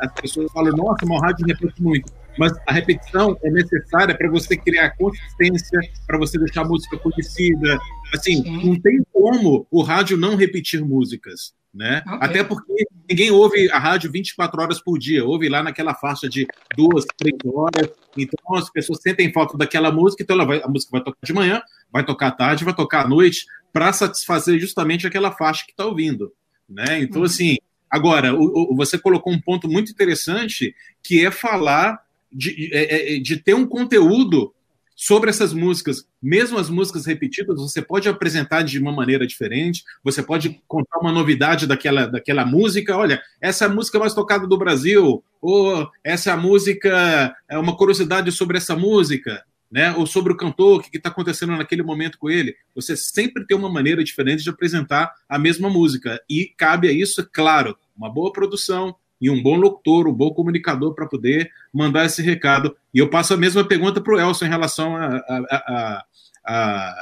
as 0.00 0.12
pessoas 0.20 0.52
falam, 0.52 0.76
nossa, 0.76 1.04
o 1.04 1.18
rádio 1.18 1.44
repete 1.48 1.82
muito 1.82 2.12
mas 2.38 2.52
a 2.66 2.72
repetição 2.72 3.36
é 3.42 3.50
necessária 3.50 4.16
para 4.16 4.30
você 4.30 4.56
criar 4.56 4.96
consistência, 4.96 5.80
para 6.06 6.16
você 6.16 6.38
deixar 6.38 6.62
a 6.62 6.68
música 6.68 6.96
conhecida. 6.96 7.78
Assim, 8.14 8.42
Sim. 8.42 8.66
não 8.66 8.80
tem 8.80 9.02
como 9.12 9.66
o 9.70 9.82
rádio 9.82 10.16
não 10.16 10.36
repetir 10.36 10.80
músicas. 10.80 11.52
Né? 11.72 12.02
Okay. 12.04 12.18
Até 12.20 12.44
porque 12.44 12.84
ninguém 13.08 13.30
ouve 13.30 13.70
a 13.70 13.78
rádio 13.78 14.10
24 14.10 14.60
horas 14.60 14.80
por 14.80 14.98
dia, 14.98 15.24
ouve 15.24 15.48
lá 15.48 15.62
naquela 15.62 15.94
faixa 15.94 16.28
de 16.28 16.46
duas, 16.76 17.04
três 17.16 17.36
horas. 17.46 17.90
Então 18.16 18.56
as 18.56 18.68
pessoas 18.70 19.00
sentem 19.00 19.32
falta 19.32 19.56
daquela 19.56 19.92
música, 19.92 20.22
então 20.22 20.44
vai, 20.44 20.60
a 20.60 20.68
música 20.68 20.90
vai 20.90 21.02
tocar 21.02 21.18
de 21.22 21.32
manhã, 21.32 21.62
vai 21.92 22.04
tocar 22.04 22.28
à 22.28 22.32
tarde, 22.32 22.64
vai 22.64 22.74
tocar 22.74 23.04
à 23.04 23.08
noite, 23.08 23.46
para 23.72 23.92
satisfazer 23.92 24.58
justamente 24.58 25.06
aquela 25.06 25.30
faixa 25.30 25.64
que 25.64 25.70
está 25.70 25.86
ouvindo. 25.86 26.32
Né? 26.68 27.00
Então, 27.00 27.20
uhum. 27.20 27.26
assim, 27.26 27.56
agora, 27.88 28.34
o, 28.34 28.72
o, 28.72 28.76
você 28.76 28.98
colocou 28.98 29.32
um 29.32 29.40
ponto 29.40 29.68
muito 29.68 29.92
interessante 29.92 30.74
que 31.02 31.24
é 31.24 31.30
falar 31.30 32.02
de, 32.32 32.70
é, 32.72 32.84
é, 32.84 33.16
é, 33.16 33.18
de 33.18 33.36
ter 33.36 33.54
um 33.54 33.66
conteúdo 33.66 34.54
sobre 35.00 35.30
essas 35.30 35.54
músicas, 35.54 36.06
mesmo 36.22 36.58
as 36.58 36.68
músicas 36.68 37.06
repetidas, 37.06 37.58
você 37.58 37.80
pode 37.80 38.06
apresentar 38.06 38.60
de 38.60 38.78
uma 38.78 38.92
maneira 38.92 39.26
diferente, 39.26 39.82
você 40.04 40.22
pode 40.22 40.60
contar 40.68 40.98
uma 40.98 41.10
novidade 41.10 41.66
daquela, 41.66 42.04
daquela 42.04 42.44
música. 42.44 42.94
Olha, 42.94 43.18
essa 43.40 43.64
é 43.64 43.66
a 43.66 43.70
música 43.70 43.98
mais 43.98 44.12
tocada 44.12 44.46
do 44.46 44.58
Brasil, 44.58 45.24
ou 45.40 45.90
essa 46.04 46.36
música 46.36 47.34
é 47.48 47.56
uma 47.56 47.74
curiosidade 47.74 48.30
sobre 48.30 48.58
essa 48.58 48.76
música, 48.76 49.42
né? 49.72 49.90
Ou 49.94 50.04
sobre 50.04 50.34
o 50.34 50.36
cantor, 50.36 50.80
o 50.80 50.82
que 50.82 50.98
está 50.98 51.08
acontecendo 51.08 51.56
naquele 51.56 51.82
momento 51.82 52.18
com 52.18 52.28
ele. 52.28 52.54
Você 52.74 52.94
sempre 52.94 53.46
tem 53.46 53.56
uma 53.56 53.72
maneira 53.72 54.04
diferente 54.04 54.42
de 54.42 54.50
apresentar 54.50 55.10
a 55.26 55.38
mesma 55.38 55.70
música. 55.70 56.20
E 56.28 56.52
cabe 56.58 56.88
a 56.88 56.92
isso, 56.92 57.22
é 57.22 57.26
claro, 57.32 57.74
uma 57.96 58.12
boa 58.12 58.30
produção, 58.32 58.94
e 59.20 59.28
um 59.28 59.42
bom 59.42 59.56
locutor, 59.56 60.08
um 60.08 60.12
bom 60.12 60.32
comunicador 60.32 60.94
para 60.94 61.06
poder 61.06 61.52
mandar 61.72 62.06
esse 62.06 62.22
recado. 62.22 62.76
E 62.94 62.98
eu 62.98 63.10
passo 63.10 63.34
a 63.34 63.36
mesma 63.36 63.66
pergunta 63.66 64.00
para 64.00 64.14
o 64.14 64.20
Elson 64.20 64.46
em 64.46 64.48
relação 64.48 64.96
a, 64.96 65.16
a, 65.16 65.44
a, 65.50 66.04
a, 66.46 66.94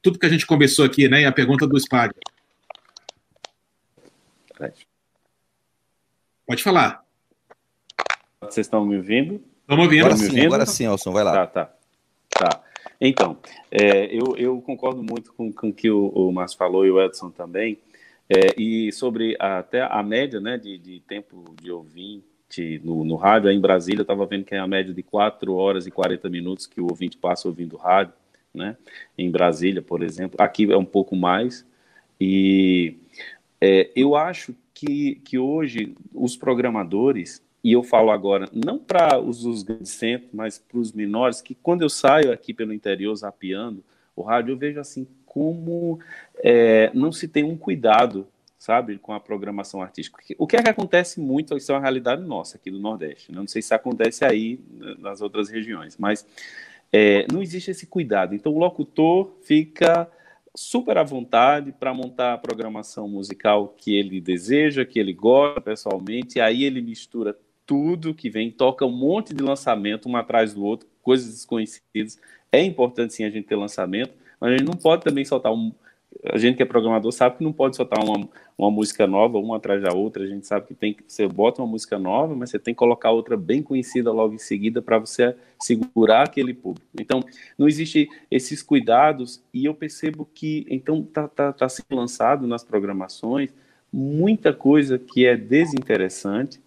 tudo 0.00 0.18
que 0.18 0.26
a 0.26 0.28
gente 0.28 0.46
conversou 0.46 0.84
aqui, 0.84 1.08
né? 1.08 1.22
E 1.22 1.24
a 1.26 1.32
pergunta 1.32 1.66
do 1.66 1.76
Spag. 1.78 2.14
Pode 6.46 6.62
falar. 6.62 7.02
Vocês 8.40 8.66
estão 8.66 8.84
me 8.84 8.96
ouvindo? 8.96 9.42
Estamos 9.62 9.84
ouvindo. 9.84 10.04
Agora 10.04 10.16
sim, 10.16 10.46
agora 10.46 10.66
sim, 10.66 10.84
Elson, 10.84 11.12
vai 11.12 11.24
lá. 11.24 11.32
Tá, 11.32 11.46
tá. 11.46 11.74
Tá. 12.28 12.62
Então, 13.00 13.38
é, 13.70 14.06
eu, 14.06 14.36
eu, 14.36 14.60
concordo 14.60 15.02
muito 15.02 15.32
com, 15.32 15.52
com 15.52 15.68
o 15.68 15.72
que 15.72 15.90
o, 15.90 16.08
o 16.08 16.32
Márcio 16.32 16.58
falou 16.58 16.86
e 16.86 16.90
o 16.90 17.00
Edson 17.02 17.30
também. 17.30 17.78
É, 18.28 18.60
e 18.60 18.90
sobre 18.92 19.36
a, 19.38 19.58
até 19.58 19.82
a 19.82 20.02
média 20.02 20.40
né, 20.40 20.56
de, 20.56 20.78
de 20.78 21.00
tempo 21.00 21.54
de 21.60 21.70
ouvinte 21.70 22.24
no, 22.82 23.04
no 23.04 23.16
rádio, 23.16 23.50
em 23.50 23.60
Brasília, 23.60 24.00
eu 24.00 24.02
estava 24.02 24.24
vendo 24.26 24.44
que 24.44 24.54
é 24.54 24.58
a 24.58 24.66
média 24.66 24.94
de 24.94 25.02
4 25.02 25.54
horas 25.54 25.86
e 25.86 25.90
40 25.90 26.28
minutos 26.30 26.66
que 26.66 26.80
o 26.80 26.86
ouvinte 26.88 27.18
passa 27.18 27.48
ouvindo 27.48 27.76
rádio, 27.76 28.14
né? 28.52 28.76
Em 29.18 29.30
Brasília, 29.30 29.82
por 29.82 30.02
exemplo. 30.02 30.36
Aqui 30.40 30.70
é 30.70 30.76
um 30.76 30.84
pouco 30.84 31.16
mais. 31.16 31.66
E 32.20 32.96
é, 33.60 33.90
eu 33.96 34.14
acho 34.14 34.54
que, 34.72 35.16
que 35.24 35.38
hoje 35.38 35.94
os 36.12 36.36
programadores, 36.36 37.42
e 37.62 37.72
eu 37.72 37.82
falo 37.82 38.10
agora 38.10 38.48
não 38.52 38.78
para 38.78 39.18
os, 39.18 39.44
os 39.44 39.62
grandes 39.62 39.92
centros, 39.92 40.30
mas 40.32 40.58
para 40.58 40.78
os 40.78 40.92
menores, 40.92 41.40
que 41.40 41.54
quando 41.54 41.82
eu 41.82 41.88
saio 41.88 42.32
aqui 42.32 42.54
pelo 42.54 42.72
interior 42.72 43.14
zapeando 43.16 43.82
o 44.14 44.22
rádio, 44.22 44.52
eu 44.52 44.56
vejo 44.56 44.78
assim 44.78 45.06
como 45.34 45.98
é, 46.36 46.92
não 46.94 47.10
se 47.10 47.26
tem 47.26 47.42
um 47.42 47.56
cuidado, 47.56 48.28
sabe, 48.56 48.98
com 48.98 49.12
a 49.12 49.18
programação 49.18 49.82
artística. 49.82 50.16
O 50.38 50.46
que 50.46 50.56
é 50.56 50.62
que 50.62 50.70
acontece 50.70 51.20
muito, 51.20 51.56
isso 51.56 51.72
é 51.72 51.74
uma 51.74 51.80
realidade 51.80 52.22
nossa 52.22 52.56
aqui 52.56 52.70
do 52.70 52.78
Nordeste, 52.78 53.32
né? 53.32 53.38
não 53.38 53.48
sei 53.48 53.60
se 53.60 53.74
acontece 53.74 54.24
aí 54.24 54.60
nas 55.00 55.20
outras 55.20 55.48
regiões, 55.48 55.96
mas 55.98 56.24
é, 56.92 57.26
não 57.32 57.42
existe 57.42 57.72
esse 57.72 57.84
cuidado. 57.84 58.32
Então 58.32 58.52
o 58.52 58.58
locutor 58.58 59.32
fica 59.42 60.08
super 60.56 60.96
à 60.98 61.02
vontade 61.02 61.72
para 61.72 61.92
montar 61.92 62.34
a 62.34 62.38
programação 62.38 63.08
musical 63.08 63.74
que 63.76 63.96
ele 63.96 64.20
deseja, 64.20 64.84
que 64.84 65.00
ele 65.00 65.12
gosta 65.12 65.60
pessoalmente, 65.60 66.38
e 66.38 66.40
aí 66.40 66.62
ele 66.62 66.80
mistura 66.80 67.36
tudo 67.66 68.14
que 68.14 68.30
vem, 68.30 68.52
toca 68.52 68.86
um 68.86 68.96
monte 68.96 69.34
de 69.34 69.42
lançamento 69.42 70.08
um 70.08 70.16
atrás 70.16 70.54
do 70.54 70.64
outro, 70.64 70.88
coisas 71.02 71.26
desconhecidas. 71.26 72.20
É 72.52 72.62
importante 72.62 73.14
sim 73.14 73.24
a 73.24 73.30
gente 73.30 73.48
ter 73.48 73.56
lançamento, 73.56 74.14
mas 74.44 74.52
a 74.52 74.56
gente 74.58 74.66
não 74.66 74.76
pode 74.76 75.02
também 75.02 75.24
soltar 75.24 75.50
um, 75.50 75.72
a 76.22 76.36
gente 76.36 76.56
que 76.56 76.62
é 76.62 76.66
programador 76.66 77.10
sabe 77.12 77.38
que 77.38 77.42
não 77.42 77.52
pode 77.52 77.76
soltar 77.76 78.04
uma, 78.04 78.28
uma 78.58 78.70
música 78.70 79.06
nova, 79.06 79.38
uma 79.38 79.56
atrás 79.56 79.82
da 79.82 79.94
outra. 79.94 80.22
A 80.22 80.26
gente 80.26 80.46
sabe 80.46 80.66
que 80.66 80.74
tem 80.74 80.92
que 80.92 81.02
você 81.08 81.26
bota 81.26 81.62
uma 81.62 81.68
música 81.68 81.98
nova, 81.98 82.36
mas 82.36 82.50
você 82.50 82.58
tem 82.58 82.74
que 82.74 82.78
colocar 82.78 83.10
outra 83.10 83.38
bem 83.38 83.62
conhecida 83.62 84.12
logo 84.12 84.34
em 84.34 84.38
seguida 84.38 84.82
para 84.82 84.98
você 84.98 85.34
segurar 85.58 86.24
aquele 86.24 86.52
público. 86.52 86.86
Então, 87.00 87.24
não 87.56 87.66
existe 87.66 88.06
esses 88.30 88.62
cuidados 88.62 89.42
e 89.52 89.64
eu 89.64 89.74
percebo 89.74 90.28
que 90.34 90.66
então 90.68 91.02
tá, 91.02 91.26
tá, 91.26 91.50
tá 91.50 91.66
sendo 91.66 91.96
lançado 91.96 92.46
nas 92.46 92.62
programações 92.62 93.48
muita 93.90 94.52
coisa 94.52 94.98
que 94.98 95.24
é 95.24 95.38
desinteressante 95.38 96.60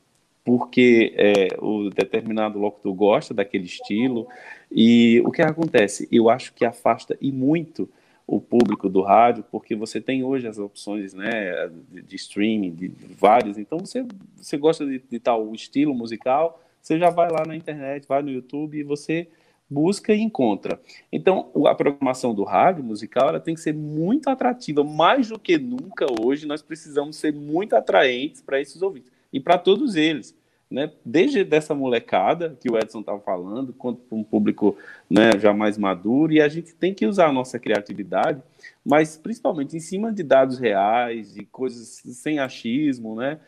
porque 0.48 1.14
é, 1.18 1.58
o 1.62 1.90
determinado 1.90 2.58
locutor 2.58 2.94
gosta 2.94 3.34
daquele 3.34 3.66
estilo 3.66 4.26
e 4.72 5.22
o 5.26 5.30
que 5.30 5.42
acontece? 5.42 6.08
Eu 6.10 6.30
acho 6.30 6.54
que 6.54 6.64
afasta 6.64 7.18
e 7.20 7.34
muito 7.34 7.90
o 8.26 8.40
público 8.40 8.88
do 8.88 9.02
rádio, 9.02 9.44
porque 9.52 9.76
você 9.76 10.00
tem 10.00 10.24
hoje 10.24 10.48
as 10.48 10.58
opções 10.58 11.14
né, 11.14 11.70
de, 11.92 12.16
streaming, 12.16 12.72
de, 12.72 12.88
de 12.88 13.14
vários, 13.14 13.58
então 13.58 13.80
você, 13.80 14.06
você 14.38 14.56
gosta 14.56 14.86
de, 14.86 15.00
de 15.00 15.20
tal 15.20 15.54
estilo 15.54 15.94
musical, 15.94 16.64
você 16.82 16.98
já 16.98 17.10
vai 17.10 17.30
lá 17.30 17.44
na 17.46 17.54
internet, 17.54 18.08
vai 18.08 18.22
no 18.22 18.32
YouTube 18.32 18.78
e 18.78 18.84
você 18.84 19.28
busca 19.70 20.14
e 20.14 20.22
encontra. 20.22 20.80
Então, 21.12 21.52
a 21.66 21.76
programação 21.76 22.34
do 22.34 22.46
rádio 22.46 22.86
musical 22.86 23.28
ela 23.28 23.40
tem 23.42 23.54
que 23.54 23.60
ser 23.60 23.74
muito 23.74 24.30
atrativa, 24.30 24.82
mais 24.82 25.28
do 25.28 25.38
que 25.38 25.58
nunca 25.58 26.06
hoje 26.24 26.48
nós 26.48 26.62
precisamos 26.62 27.18
ser 27.18 27.34
muito 27.34 27.76
atraentes 27.76 28.42
para 28.42 28.62
esses 28.62 28.82
ouvintes 28.82 29.17
e 29.32 29.40
para 29.40 29.58
todos 29.58 29.96
eles 29.96 30.36
né, 30.70 30.92
desde 31.04 31.44
dessa 31.44 31.74
molecada 31.74 32.58
que 32.60 32.70
o 32.70 32.78
Edson 32.78 33.00
estava 33.00 33.20
falando, 33.20 33.74
quanto 33.74 34.02
para 34.02 34.18
um 34.18 34.24
público 34.24 34.78
né, 35.10 35.32
já 35.40 35.54
mais 35.54 35.78
maduro, 35.78 36.34
e 36.34 36.42
a 36.42 36.48
gente 36.48 36.76
tem 36.76 36.94
que 36.94 37.06
usar 37.06 37.28
a 37.28 37.32
nossa 37.32 37.58
criatividade, 37.58 38.42
mas 38.86 39.18
principalmente 39.18 39.78
em 39.78 39.80
cima 39.80 40.12
de 40.12 40.24
dados 40.24 40.60
reais, 40.60 41.38
e 41.38 41.46
coisas 41.46 42.02
sem 42.06 42.40
achismo, 42.40 43.16
né, 43.16 43.40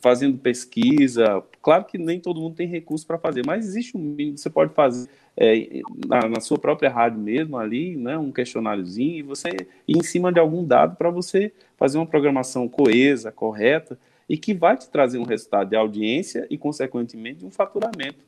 fazendo 0.00 0.38
pesquisa. 0.38 1.42
Claro 1.62 1.84
que 1.84 1.96
nem 1.96 2.20
todo 2.20 2.40
mundo 2.40 2.56
tem 2.56 2.66
recurso 2.66 3.06
para 3.06 3.18
fazer, 3.18 3.42
mas 3.46 3.64
existe 3.64 3.96
um 3.96 4.00
mínimo, 4.00 4.36
você 4.36 4.50
pode 4.50 4.74
fazer 4.74 5.08
é, 5.36 5.80
na, 6.08 6.28
na, 6.28 6.40
sua 6.40 6.58
própria 6.58 6.90
rádio 6.90 7.20
mesmo 7.20 7.56
ali, 7.56 7.96
né, 7.96 8.18
um 8.18 8.32
questionáriozinho, 8.32 9.18
e 9.18 9.22
você 9.22 9.48
ir 9.86 9.96
em 9.96 10.02
cima 10.02 10.32
de 10.32 10.40
algum 10.40 10.64
dado 10.64 10.96
para 10.96 11.10
você 11.10 11.52
fazer 11.76 11.98
uma 11.98 12.06
programação 12.06 12.68
coesa, 12.68 13.30
correta, 13.30 13.96
e 14.28 14.36
que 14.36 14.54
vai 14.54 14.76
te 14.76 14.88
trazer 14.88 15.18
um 15.18 15.24
resultado 15.24 15.70
de 15.70 15.76
audiência 15.76 16.46
e, 16.50 16.58
consequentemente, 16.58 17.40
de 17.40 17.46
um 17.46 17.50
faturamento 17.50 18.18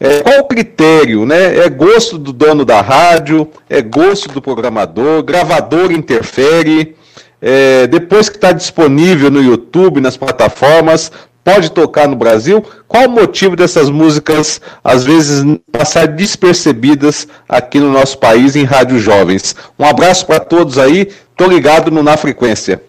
É, 0.04 0.24
qual 0.24 0.40
o 0.40 0.46
critério, 0.46 1.28
né? 1.28 1.60
É 1.60 1.70
gosto 1.70 2.18
do 2.18 2.34
dono 2.34 2.66
da 2.66 2.82
rádio, 2.82 3.48
é 3.70 3.84
gosto 3.84 4.30
do 4.30 4.42
programador, 4.42 5.22
gravador 5.22 5.92
interfere. 5.92 6.96
É, 7.40 7.86
depois 7.86 8.28
que 8.28 8.36
está 8.36 8.52
disponível 8.52 9.30
no 9.30 9.44
YouTube, 9.44 10.02
nas 10.02 10.18
plataformas, 10.18 11.12
pode 11.44 11.72
tocar 11.72 12.08
no 12.08 12.16
Brasil. 12.16 12.66
Qual 12.88 13.06
o 13.06 13.12
motivo 13.12 13.56
dessas 13.56 13.92
músicas, 13.92 14.60
às 14.84 15.04
vezes, 15.04 15.46
passar 15.72 16.08
despercebidas 16.08 17.28
aqui 17.48 17.80
no 17.80 17.92
nosso 17.92 18.18
país 18.18 18.56
em 18.56 18.64
rádios 18.64 19.04
jovens? 19.04 19.56
Um 19.78 19.86
abraço 19.86 20.26
para 20.26 20.40
todos 20.40 20.80
aí, 20.80 21.10
tô 21.38 21.46
ligado 21.46 21.92
no 21.92 22.02
Na 22.02 22.18
Frequência. 22.18 22.82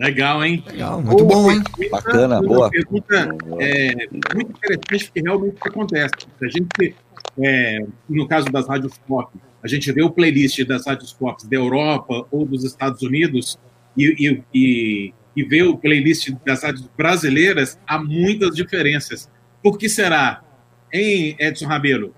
Legal, 0.00 0.42
hein? 0.42 0.64
Legal, 0.66 1.02
muito 1.02 1.24
boa, 1.26 1.42
bom, 1.42 1.52
hein? 1.52 1.62
Pergunta, 1.76 1.90
Bacana, 1.90 2.40
boa. 2.40 2.70
Pergunta 2.70 3.36
é, 3.58 4.08
muito 4.34 4.50
interessante, 4.52 5.04
porque 5.04 5.20
realmente 5.20 5.58
acontece. 5.60 6.14
A 6.42 6.46
gente, 6.46 6.96
é, 7.38 7.86
no 8.08 8.26
caso 8.26 8.46
das 8.46 8.66
rádios 8.66 8.96
pop, 9.06 9.30
a 9.62 9.68
gente 9.68 9.92
vê 9.92 10.02
o 10.02 10.08
playlist 10.08 10.64
das 10.64 10.86
rádios 10.86 11.12
pop 11.12 11.46
da 11.46 11.54
Europa 11.54 12.26
ou 12.30 12.46
dos 12.46 12.64
Estados 12.64 13.02
Unidos 13.02 13.58
e, 13.94 14.06
e, 14.26 14.42
e, 14.54 15.14
e 15.36 15.44
vê 15.44 15.64
o 15.64 15.76
playlist 15.76 16.30
das 16.46 16.62
rádios 16.62 16.88
brasileiras, 16.96 17.78
há 17.86 17.98
muitas 17.98 18.54
diferenças. 18.54 19.28
Por 19.62 19.76
que 19.76 19.86
será, 19.86 20.42
hein, 20.90 21.36
Edson 21.38 21.66
Rabelo? 21.66 22.14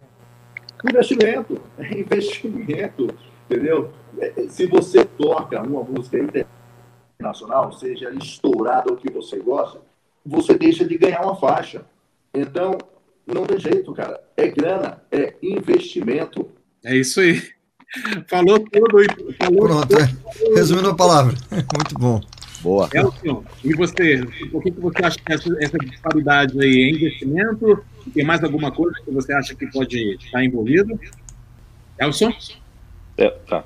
Investimento, 0.89 1.61
é 1.79 1.95
investimento, 1.99 3.09
entendeu? 3.51 3.93
Se 4.51 4.67
você 4.67 5.05
toca 5.05 5.61
uma 5.61 5.83
música 5.83 6.19
nacional, 7.23 7.73
seja 7.73 8.11
estourada 8.11 8.93
o 8.93 8.97
que 8.97 9.11
você 9.11 9.39
gosta, 9.39 9.81
você 10.25 10.55
deixa 10.55 10.85
de 10.85 10.99
ganhar 10.99 11.23
uma 11.23 11.37
faixa. 11.37 11.85
Então, 12.35 12.77
não 13.27 13.45
tem 13.45 13.59
jeito, 13.59 13.93
cara. 13.93 14.21
É 14.37 14.49
grana, 14.49 15.03
é 15.11 15.35
investimento. 15.43 16.49
É 16.85 16.97
isso 16.97 17.21
aí. 17.21 17.43
Falou 18.27 18.59
tudo. 18.59 18.89
Falou 19.39 19.67
Pronto, 19.67 19.89
tudo. 19.89 20.01
É. 20.01 20.55
resumindo 20.55 20.91
a 20.91 20.95
palavra. 20.95 21.35
Muito 21.51 21.95
bom. 21.99 22.21
Boa. 22.63 22.89
Elton, 22.95 23.45
e 23.65 23.75
você? 23.75 24.25
Por 24.51 24.63
que, 24.63 24.71
que 24.71 24.81
você 24.81 25.05
acha 25.05 25.19
que 25.19 25.33
essa, 25.33 25.57
essa 25.61 25.79
disparidade 25.79 26.61
aí 26.61 26.83
é 26.83 26.91
investimento? 26.91 27.85
Tem 28.15 28.25
mais 28.25 28.43
alguma 28.45 28.71
coisa 28.71 28.97
que 29.05 29.11
você 29.11 29.33
acha 29.33 29.55
que 29.55 29.67
pode 29.67 30.15
estar 30.15 30.45
envolvido? 30.45 30.99
Elson? 31.99 32.33
É, 33.17 33.29
tá. 33.31 33.65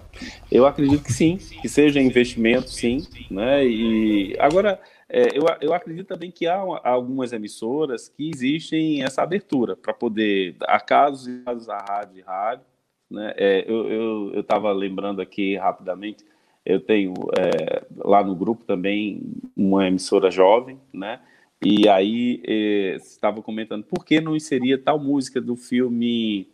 Eu 0.51 0.67
acredito 0.67 1.05
que 1.05 1.13
sim, 1.13 1.37
que 1.37 1.69
seja 1.69 2.01
investimento, 2.01 2.71
sim, 2.71 3.07
né? 3.31 3.65
E 3.65 4.37
agora 4.39 4.81
é, 5.09 5.37
eu, 5.37 5.45
eu 5.61 5.73
acredito 5.73 6.09
também 6.09 6.31
que 6.31 6.47
há 6.47 6.57
algumas 6.83 7.33
emissoras 7.33 8.09
que 8.09 8.29
existem 8.29 9.05
essa 9.05 9.23
abertura 9.23 9.77
para 9.77 9.95
poder, 9.95 10.57
a 10.63 10.81
casos 10.81 11.29
e 11.29 11.43
casos 11.45 11.69
a 11.69 11.79
rádio 11.79 12.19
e 12.19 12.23
rádio, 12.23 12.65
né? 13.11 13.33
É, 13.37 13.65
eu 13.69 14.41
estava 14.41 14.73
lembrando 14.73 15.23
aqui 15.23 15.57
rapidamente, 15.57 16.25
eu 16.65 16.81
tenho 16.81 17.15
é, 17.39 17.85
lá 17.97 18.25
no 18.25 18.35
grupo 18.35 18.65
também 18.65 19.23
uma 19.57 19.87
emissora 19.87 20.31
jovem, 20.31 20.81
né? 20.93 21.21
E 21.65 21.89
aí 21.89 22.43
é, 22.45 22.97
estava 22.97 23.41
comentando 23.41 23.85
por 23.85 24.05
que 24.05 24.21
não 24.21 24.35
inseria 24.35 24.77
tal 24.77 24.99
música 24.99 25.41
do 25.41 25.57
filme 25.57 26.49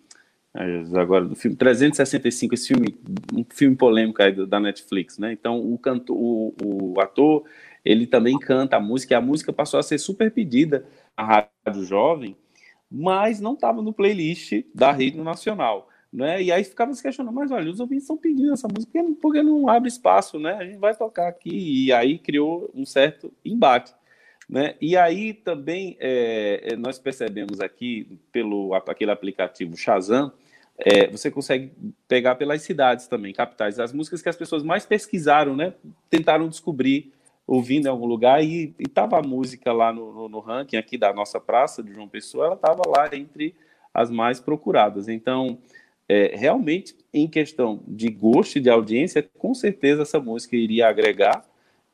agora 0.55 1.25
do 1.25 1.35
filme 1.35 1.57
365, 1.57 2.55
esse 2.55 2.69
filme, 2.69 2.99
um 3.33 3.45
filme 3.49 3.75
polêmico 3.75 4.23
aí 4.23 4.33
da 4.47 4.61
Netflix, 4.61 5.19
né? 5.19 5.33
Então 5.33 5.59
o 5.59 5.79
cantor, 5.79 6.17
o, 6.17 6.55
o 6.63 7.01
ator, 7.01 7.45
ele 7.85 8.07
também 8.07 8.39
canta 8.39 8.77
a 8.77 8.81
música, 8.81 9.15
e 9.15 9.17
a 9.17 9.21
música 9.21 9.53
passou 9.53 9.81
a 9.81 9.83
ser 9.83 9.99
super 9.99 10.31
pedida 10.31 10.87
na 11.17 11.25
rádio 11.25 11.85
jovem, 11.85 12.37
mas 12.91 13.41
não 13.41 13.55
estava 13.55 13.81
no 13.81 13.95
playlist 13.95 14.63
da 14.75 14.93
rede 14.93 15.19
nacional, 15.19 15.89
né? 16.13 16.43
E 16.43 16.53
aí 16.53 16.63
ficava 16.63 16.93
se 16.93 17.03
questionando, 17.03 17.35
mas 17.35 17.51
olha, 17.51 17.71
os 17.71 17.81
ouvintes 17.81 18.05
estão 18.05 18.19
pedindo 18.19 18.53
essa 18.53 18.69
música, 18.69 18.93
porque, 18.93 19.15
porque 19.23 19.43
não 19.43 19.71
abre 19.71 19.89
espaço, 19.89 20.39
né? 20.39 20.53
A 20.55 20.67
gente 20.67 20.79
vai 20.79 20.95
tocar 20.95 21.29
aqui 21.29 21.87
e 21.87 21.93
aí 21.93 22.19
criou 22.19 22.71
um 22.75 22.85
certo 22.85 23.33
embate. 23.43 23.95
Né? 24.51 24.75
E 24.83 24.99
aí 24.99 25.33
também 25.33 25.97
é, 25.99 26.77
nós 26.77 26.99
percebemos 26.99 27.59
aqui 27.61 28.19
pelo 28.31 28.75
aquele 28.75 29.11
aplicativo 29.11 29.75
Shazam 29.79 30.31
é, 30.85 31.07
você 31.07 31.31
consegue 31.31 31.73
pegar 32.09 32.35
pelas 32.35 32.63
cidades 32.63 33.07
também, 33.07 33.33
capitais, 33.33 33.79
as 33.79 33.93
músicas 33.93 34.21
que 34.21 34.29
as 34.29 34.37
pessoas 34.37 34.65
mais 34.65 34.85
pesquisaram, 34.85 35.55
né? 35.55 35.75
Tentaram 36.11 36.49
descobrir, 36.49 37.13
ouvindo 37.47 37.87
em 37.87 37.89
algum 37.89 38.07
lugar, 38.07 38.43
e 38.43 38.75
estava 38.81 39.19
a 39.19 39.23
música 39.23 39.73
lá 39.73 39.93
no, 39.93 40.13
no, 40.13 40.29
no, 40.29 40.41
ranking 40.41 40.77
aqui 40.77 40.99
da 40.99 41.13
nossa 41.13 41.39
praça 41.41 41.83
de 41.83 41.93
João 41.93 42.09
Pessoa, 42.09 42.47
ela 42.47 42.55
estava 42.57 42.83
lá 42.89 43.09
entre 43.13 43.55
as 43.95 44.11
mais 44.11 44.41
procuradas. 44.41 45.09
Então, 45.09 45.59
é, 46.09 46.35
realmente, 46.37 46.97
em 47.15 47.29
questão 47.29 47.81
de 47.87 48.09
gosto 48.09 48.57
e 48.57 48.61
de 48.61 48.69
audiência, 48.69 49.23
com 49.39 49.55
certeza 49.55 50.03
essa 50.03 50.19
música 50.19 50.57
iria 50.57 50.89
agregar 50.89 51.45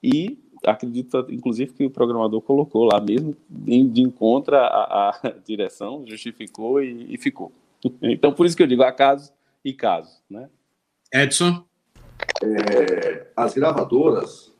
e 0.03 0.39
acredito, 0.65 1.27
inclusive, 1.29 1.73
que 1.75 1.85
o 1.85 1.91
programador 1.91 2.41
colocou 2.41 2.85
lá 2.85 3.01
mesmo, 3.01 3.37
de 3.49 4.01
encontro 4.01 4.57
à, 4.57 5.11
à 5.11 5.35
direção, 5.45 6.05
justificou 6.07 6.83
e, 6.83 7.15
e 7.15 7.19
ficou. 7.19 7.53
Então, 8.03 8.33
por 8.33 8.47
isso 8.47 8.57
que 8.57 8.63
eu 8.63 8.67
digo 8.67 8.83
acaso 8.83 9.33
e 9.65 9.73
caso, 9.73 10.23
né? 10.29 10.49
Edson? 11.13 11.65
É, 12.43 13.27
as 13.37 13.55
gravadoras, 13.55 14.53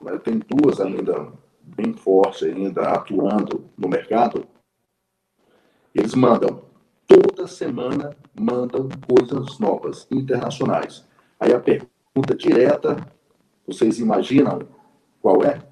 né, 0.00 0.18
tem 0.18 0.38
duas 0.38 0.80
ainda 0.80 1.32
bem 1.62 1.94
fortes 1.94 2.42
ainda 2.42 2.82
atuando 2.90 3.70
no 3.76 3.88
mercado, 3.88 4.46
eles 5.94 6.14
mandam, 6.14 6.62
toda 7.06 7.46
semana 7.46 8.16
mandam 8.38 8.88
coisas 9.06 9.58
novas, 9.58 10.06
internacionais. 10.10 11.06
Aí 11.38 11.52
a 11.52 11.60
pergunta 11.60 12.34
direta, 12.36 12.96
vocês 13.66 13.98
imaginam 13.98 14.60
qual 15.22 15.42
é? 15.44 15.62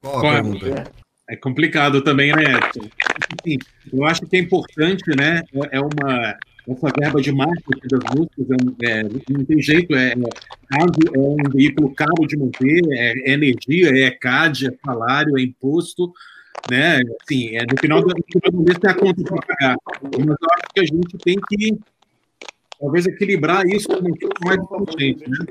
Qual 0.00 0.18
a 0.18 0.20
pergunta? 0.20 0.66
É 0.68 1.01
complicado 1.40 2.02
também, 2.02 2.32
né? 2.32 2.44
Assim, 2.54 3.58
eu 3.92 4.04
acho 4.04 4.22
que 4.22 4.36
é 4.36 4.40
importante, 4.40 5.04
né? 5.16 5.42
É, 5.54 5.78
é 5.78 5.80
uma 5.80 6.36
essa 6.68 6.92
verba 6.96 7.20
de 7.20 7.32
marketing 7.32 7.88
das 7.90 8.14
músicas 8.14 8.46
é, 8.82 9.00
é, 9.00 9.02
não 9.02 9.44
tem 9.44 9.60
jeito, 9.60 9.94
é, 9.96 10.12
é, 10.12 10.14
é 10.14 11.18
um 11.18 11.50
veículo 11.52 11.92
caro 11.94 12.26
de 12.26 12.36
manter, 12.36 12.82
é, 12.92 13.30
é, 13.30 13.32
energia, 13.32 13.90
é 13.90 14.10
CAD, 14.12 14.68
é 14.68 14.74
salário, 14.84 15.36
é 15.36 15.42
imposto, 15.42 16.12
né? 16.70 17.00
Assim, 17.20 17.56
é, 17.56 17.62
no, 17.62 17.76
final 17.80 18.00
do, 18.00 18.14
no 18.52 18.62
mês 18.62 18.78
tem 18.78 18.90
a 18.90 18.94
conta 18.94 19.22
para 19.24 19.42
pagar. 19.42 19.76
Mas 20.02 20.12
eu 20.12 20.48
acho 20.54 20.66
que 20.72 20.80
a 20.80 20.84
gente 20.84 21.18
tem 21.18 21.36
que 21.48 21.78
talvez 22.78 23.06
equilibrar 23.06 23.66
isso 23.66 23.88
com 23.88 24.46
mais 24.46 24.58
né? 24.58 25.46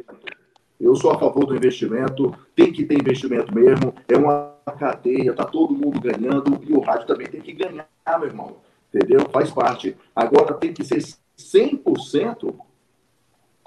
Eu 0.82 0.96
sou 0.96 1.12
a 1.12 1.20
favor 1.20 1.46
do 1.46 1.56
investimento, 1.56 2.34
tem 2.56 2.74
que 2.74 2.84
ter 2.84 2.96
investimento 2.96 3.54
mesmo, 3.54 3.94
é 4.08 4.18
uma 4.18 4.56
cadeia, 4.80 5.34
tá 5.34 5.46
todo 5.46 5.74
mundo 5.74 6.02
ganhando 6.02 6.60
e 6.68 6.74
o 6.74 6.80
rádio 6.80 7.08
também 7.08 7.28
tem 7.28 7.42
que 7.42 7.54
ganhar, 7.54 7.88
meu 8.18 8.28
irmão 8.28 8.58
entendeu? 8.94 9.28
Faz 9.32 9.50
parte. 9.50 9.96
Agora 10.16 10.54
tem 10.54 10.74
que 10.74 10.84
ser 10.84 11.02
100%. 11.40 12.54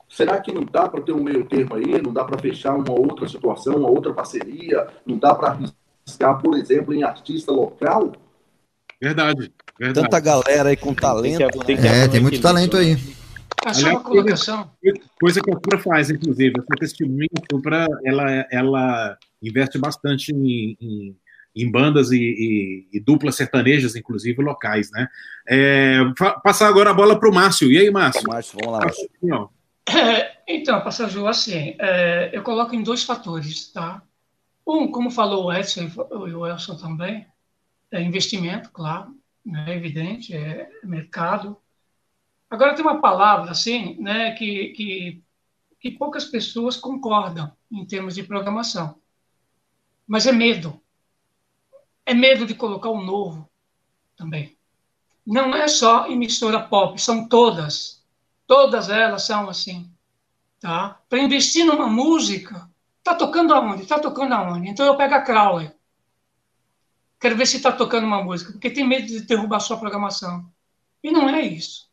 Será 0.08 0.40
que 0.40 0.52
não 0.52 0.64
dá 0.64 0.88
para 0.88 1.00
ter 1.00 1.12
um 1.12 1.22
meio 1.22 1.44
termo 1.46 1.74
aí? 1.74 2.00
Não 2.00 2.12
dá 2.12 2.24
para 2.24 2.38
fechar 2.38 2.74
uma 2.74 2.92
outra 2.92 3.26
situação, 3.26 3.76
uma 3.76 3.88
outra 3.88 4.12
parceria? 4.12 4.86
Não 5.04 5.18
dá 5.18 5.34
para 5.34 5.48
arriscar, 5.48 6.40
por 6.40 6.56
exemplo, 6.56 6.94
em 6.94 7.02
artista 7.02 7.50
local? 7.50 8.12
Verdade, 9.00 9.52
verdade. 9.78 10.04
Tanta 10.04 10.20
galera 10.20 10.68
aí 10.68 10.76
com 10.76 10.94
talento. 10.94 11.38
Tem 11.38 11.76
que, 11.76 11.82
tem 11.82 11.90
é, 11.90 12.06
tem 12.06 12.20
muito 12.20 12.40
talento 12.40 12.76
aí. 12.76 12.96
Só 13.72 13.90
uma 13.90 14.00
colocação. 14.00 14.70
Coisa 15.20 15.40
que 15.40 15.50
a 15.50 15.54
Supra 15.54 15.78
faz, 15.78 16.10
inclusive. 16.10 16.52
Essa 16.58 16.78
testemunha, 16.78 17.28
a 17.36 17.54
Supra, 17.54 17.86
ela, 18.04 18.46
ela 18.50 19.18
investe 19.42 19.78
bastante 19.78 20.32
em, 20.32 20.76
em 20.80 21.16
em 21.56 21.70
bandas 21.70 22.10
e, 22.10 22.18
e, 22.18 22.88
e, 22.92 23.00
duplas 23.00 23.36
sertanejas, 23.36 23.94
inclusive 23.94 24.42
locais, 24.42 24.90
né? 24.90 25.06
É, 25.46 26.00
passar 26.42 26.68
agora 26.68 26.90
a 26.90 26.94
bola 26.94 27.18
para 27.18 27.30
o 27.30 27.32
Márcio. 27.32 27.70
E 27.70 27.78
aí, 27.78 27.90
Márcio? 27.90 28.26
Márcio, 28.26 28.58
vamos 28.60 28.78
lá. 28.78 28.84
Márcio. 28.84 29.50
É, 29.86 30.38
então, 30.48 30.80
Passagio, 30.80 31.26
assim, 31.26 31.76
é, 31.78 32.30
eu 32.32 32.42
coloco 32.42 32.74
em 32.74 32.82
dois 32.82 33.04
fatores, 33.04 33.70
tá? 33.70 34.02
Um, 34.66 34.90
como 34.90 35.10
falou 35.10 35.44
o 35.44 35.52
Edson 35.52 35.90
e 36.26 36.34
o 36.34 36.46
Elson 36.46 36.76
também, 36.76 37.26
é 37.92 38.02
investimento, 38.02 38.70
claro, 38.72 39.14
né, 39.44 39.66
é 39.68 39.76
evidente, 39.76 40.34
é 40.34 40.70
mercado. 40.82 41.58
Agora 42.54 42.74
tem 42.74 42.84
uma 42.84 43.00
palavra, 43.00 43.50
assim, 43.50 43.96
né, 44.00 44.32
que, 44.32 44.68
que, 44.68 45.22
que 45.80 45.90
poucas 45.90 46.24
pessoas 46.24 46.76
concordam 46.76 47.52
em 47.70 47.84
termos 47.84 48.14
de 48.14 48.22
programação, 48.22 48.96
mas 50.06 50.26
é 50.26 50.32
medo 50.32 50.80
é 52.06 52.14
medo 52.14 52.46
de 52.46 52.54
colocar 52.54 52.90
o 52.90 53.02
novo 53.02 53.48
também. 54.16 54.56
Não 55.26 55.54
é 55.54 55.66
só 55.68 56.06
emissora 56.06 56.60
pop, 56.60 57.00
são 57.00 57.28
todas. 57.28 58.04
Todas 58.46 58.90
elas 58.90 59.22
são 59.22 59.48
assim. 59.48 59.90
Tá? 60.60 61.00
Para 61.08 61.20
investir 61.20 61.64
numa 61.64 61.86
música, 61.86 62.68
tá 63.02 63.14
tocando 63.14 63.54
aonde? 63.54 63.86
Tá 63.86 63.98
tocando 63.98 64.32
aonde? 64.34 64.68
Então 64.68 64.86
eu 64.86 64.96
pego 64.96 65.14
a 65.14 65.22
Crowley. 65.22 65.70
Quero 67.18 67.36
ver 67.36 67.46
se 67.46 67.56
está 67.56 67.72
tocando 67.72 68.06
uma 68.06 68.22
música, 68.22 68.52
porque 68.52 68.70
tem 68.70 68.86
medo 68.86 69.06
de 69.06 69.20
derrubar 69.22 69.60
sua 69.60 69.78
programação. 69.78 70.46
E 71.02 71.10
não 71.10 71.28
é 71.28 71.40
isso. 71.42 71.88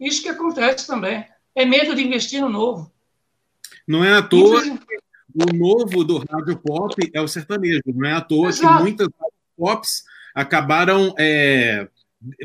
Isso 0.00 0.22
que 0.22 0.28
acontece 0.28 0.86
também. 0.86 1.24
É 1.54 1.64
medo 1.64 1.94
de 1.94 2.02
investir 2.02 2.40
no 2.40 2.48
novo. 2.48 2.90
Não 3.86 4.04
é 4.04 4.16
à 4.16 4.22
toa 4.22 4.62
o 5.34 5.54
novo 5.54 6.04
do 6.04 6.18
rádio 6.18 6.56
pop 6.56 7.10
é 7.12 7.20
o 7.20 7.28
sertanejo. 7.28 7.82
Não 7.86 8.08
é 8.08 8.12
à 8.12 8.20
toa 8.20 8.48
Exato. 8.48 8.76
que 8.76 8.82
muitas 8.82 9.08
pops 9.56 10.04
acabaram, 10.34 11.14
é, 11.18 11.88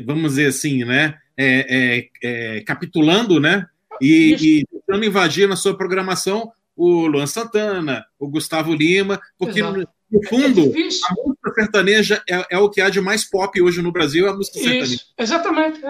vamos 0.04 0.32
dizer 0.32 0.46
assim, 0.46 0.84
né, 0.84 1.18
é, 1.36 2.08
é, 2.22 2.56
é 2.56 2.60
capitulando, 2.62 3.40
né, 3.40 3.66
e, 4.00 4.34
e 4.34 4.66
tentando 4.66 5.04
invadir 5.04 5.48
na 5.48 5.56
sua 5.56 5.76
programação 5.76 6.50
o 6.76 7.06
Luan 7.06 7.26
Santana, 7.26 8.04
o 8.18 8.28
Gustavo 8.28 8.74
Lima, 8.74 9.20
porque 9.38 9.62
no, 9.62 9.72
no, 10.10 10.28
fundo 10.28 10.60
é 10.60 10.82
a 10.82 11.14
música 11.24 11.54
sertaneja 11.54 12.22
é, 12.28 12.46
é, 12.50 12.58
o 12.58 12.68
que 12.68 12.82
há 12.82 12.90
de 12.90 13.00
mais 13.00 13.24
pop 13.24 13.60
hoje 13.62 13.80
no 13.80 13.92
Brasil, 13.92 14.26
é 14.26 14.30
a 14.30 14.34
música 14.34 14.58
isso, 14.58 14.68
sertaneja. 14.68 15.02
Exatamente, 15.18 15.80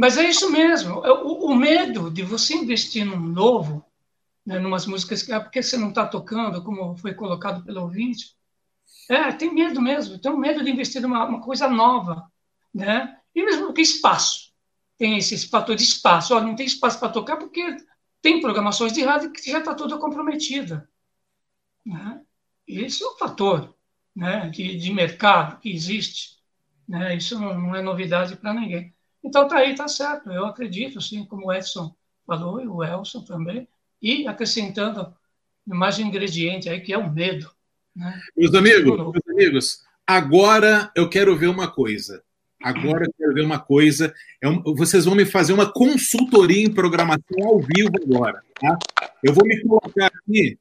mas 0.00 0.16
é 0.16 0.22
isso 0.22 0.50
mesmo. 0.50 0.94
O, 0.94 1.50
o, 1.50 1.54
medo 1.54 2.10
de 2.10 2.22
você 2.22 2.54
investir 2.54 3.04
num 3.04 3.20
novo, 3.20 3.84
né, 4.46 4.58
numas 4.58 4.86
músicas 4.86 5.22
que 5.22 5.30
é 5.30 5.38
porque 5.38 5.62
você 5.62 5.76
não 5.76 5.90
está 5.90 6.06
tocando, 6.06 6.64
como 6.64 6.96
foi 6.96 7.12
colocado 7.12 7.62
pelo 7.62 7.82
ouvinte, 7.82 8.34
é, 9.10 9.30
tem 9.30 9.52
medo 9.52 9.78
mesmo, 9.78 10.18
tem 10.18 10.34
medo 10.38 10.64
de 10.64 10.70
investir 10.70 11.02
numa 11.02 11.26
uma 11.26 11.42
coisa 11.42 11.68
nova, 11.68 12.32
né? 12.72 13.18
E 13.34 13.44
mesmo 13.44 13.66
porque 13.66 13.82
espaço, 13.82 14.54
tem 14.96 15.18
esse, 15.18 15.46
fator 15.48 15.76
de 15.76 15.84
espaço. 15.84 16.34
Olha, 16.34 16.46
não 16.46 16.56
tem 16.56 16.64
espaço 16.64 16.98
para 16.98 17.10
tocar 17.10 17.36
porque 17.36 17.76
tem 18.22 18.40
programações 18.40 18.94
de 18.94 19.02
rádio 19.02 19.30
que 19.30 19.50
já 19.50 19.58
está 19.58 19.74
toda 19.74 19.98
comprometida. 19.98 20.88
Né? 21.84 22.22
Esse 22.66 23.04
é 23.04 23.06
o 23.06 23.18
fator 23.18 23.76
né, 24.16 24.48
de, 24.48 24.78
de 24.78 24.94
mercado 24.94 25.60
que 25.60 25.70
existe. 25.70 26.38
Né? 26.88 27.16
Isso 27.16 27.38
não, 27.38 27.60
não 27.60 27.76
é 27.76 27.82
novidade 27.82 28.34
para 28.36 28.54
ninguém. 28.54 28.94
Então 29.22 29.46
tá 29.46 29.56
aí, 29.58 29.74
tá 29.74 29.86
certo. 29.88 30.30
Eu 30.30 30.46
acredito, 30.46 30.98
assim, 30.98 31.24
como 31.24 31.46
o 31.46 31.52
Edson 31.52 31.94
falou 32.26 32.60
e 32.60 32.66
o 32.66 32.82
Elson 32.82 33.22
também, 33.22 33.68
e 34.00 34.26
acrescentando 34.26 35.12
mais 35.66 35.98
um 35.98 36.02
ingrediente 36.02 36.68
aí 36.68 36.80
que 36.80 36.92
é 36.92 36.98
o 36.98 37.12
medo. 37.12 37.50
Né? 37.94 38.20
Meus 38.36 38.54
amigos, 38.54 38.96
meus 38.96 39.28
amigos, 39.28 39.84
agora 40.06 40.90
eu 40.94 41.08
quero 41.08 41.36
ver 41.36 41.48
uma 41.48 41.68
coisa. 41.68 42.22
Agora 42.62 43.04
eu 43.06 43.12
quero 43.16 43.34
ver 43.34 43.42
uma 43.42 43.58
coisa. 43.58 44.14
É 44.40 44.48
um, 44.48 44.62
vocês 44.74 45.06
vão 45.06 45.14
me 45.14 45.24
fazer 45.24 45.52
uma 45.52 45.72
consultoria 45.72 46.62
em 46.62 46.72
programação 46.72 47.42
ao 47.42 47.58
vivo 47.58 47.92
agora. 48.02 48.42
Tá? 48.60 48.78
Eu 49.22 49.32
vou 49.32 49.46
me 49.46 49.60
colocar 49.62 50.06
aqui 50.06 50.58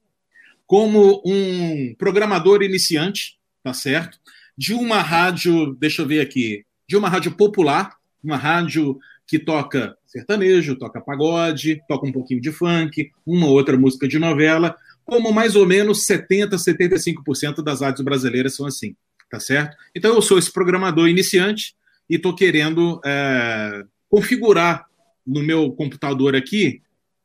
como 0.66 1.22
um 1.26 1.94
programador 1.96 2.62
iniciante, 2.62 3.38
tá 3.64 3.74
certo? 3.74 4.18
De 4.58 4.74
uma 4.74 5.02
rádio, 5.02 5.76
deixa 5.76 6.02
eu 6.02 6.08
ver 6.08 6.22
aqui, 6.22 6.66
de 6.88 6.96
uma 6.96 7.10
rádio 7.10 7.32
popular, 7.32 7.99
uma 8.24 8.38
rádio 8.38 9.00
que 9.28 9.38
toca 9.38 9.96
sertanejo, 10.06 10.76
toca 10.76 11.00
pagode, 11.00 11.82
toca 11.88 12.08
um 12.08 12.12
pouquinho 12.12 12.42
de 12.42 12.52
funk, 12.52 13.12
uma 13.26 13.48
outra 13.48 13.78
música 13.78 14.08
de 14.08 14.18
novela, 14.18 14.76
como 15.06 15.32
mais 15.32 15.56
ou 15.56 15.66
menos 15.66 16.06
70%, 16.06 16.52
75% 16.54 17.64
das 17.64 17.82
rádios 17.82 18.04
brasileiras 18.04 18.56
são 18.56 18.66
assim, 18.66 18.96
tá 19.30 19.40
certo? 19.40 19.78
Então 19.96 20.16
eu 20.16 20.22
sou 20.22 20.40
esse 20.40 20.52
programador 20.52 21.08
iniciante 21.08 21.76
e 22.10 22.16
estou 22.16 22.36
querendo 22.36 23.00
é, 23.06 23.84
configurar 24.10 24.86
no 25.26 25.44
meu 25.44 25.72
computador 25.72 26.36
aqui 26.36 26.82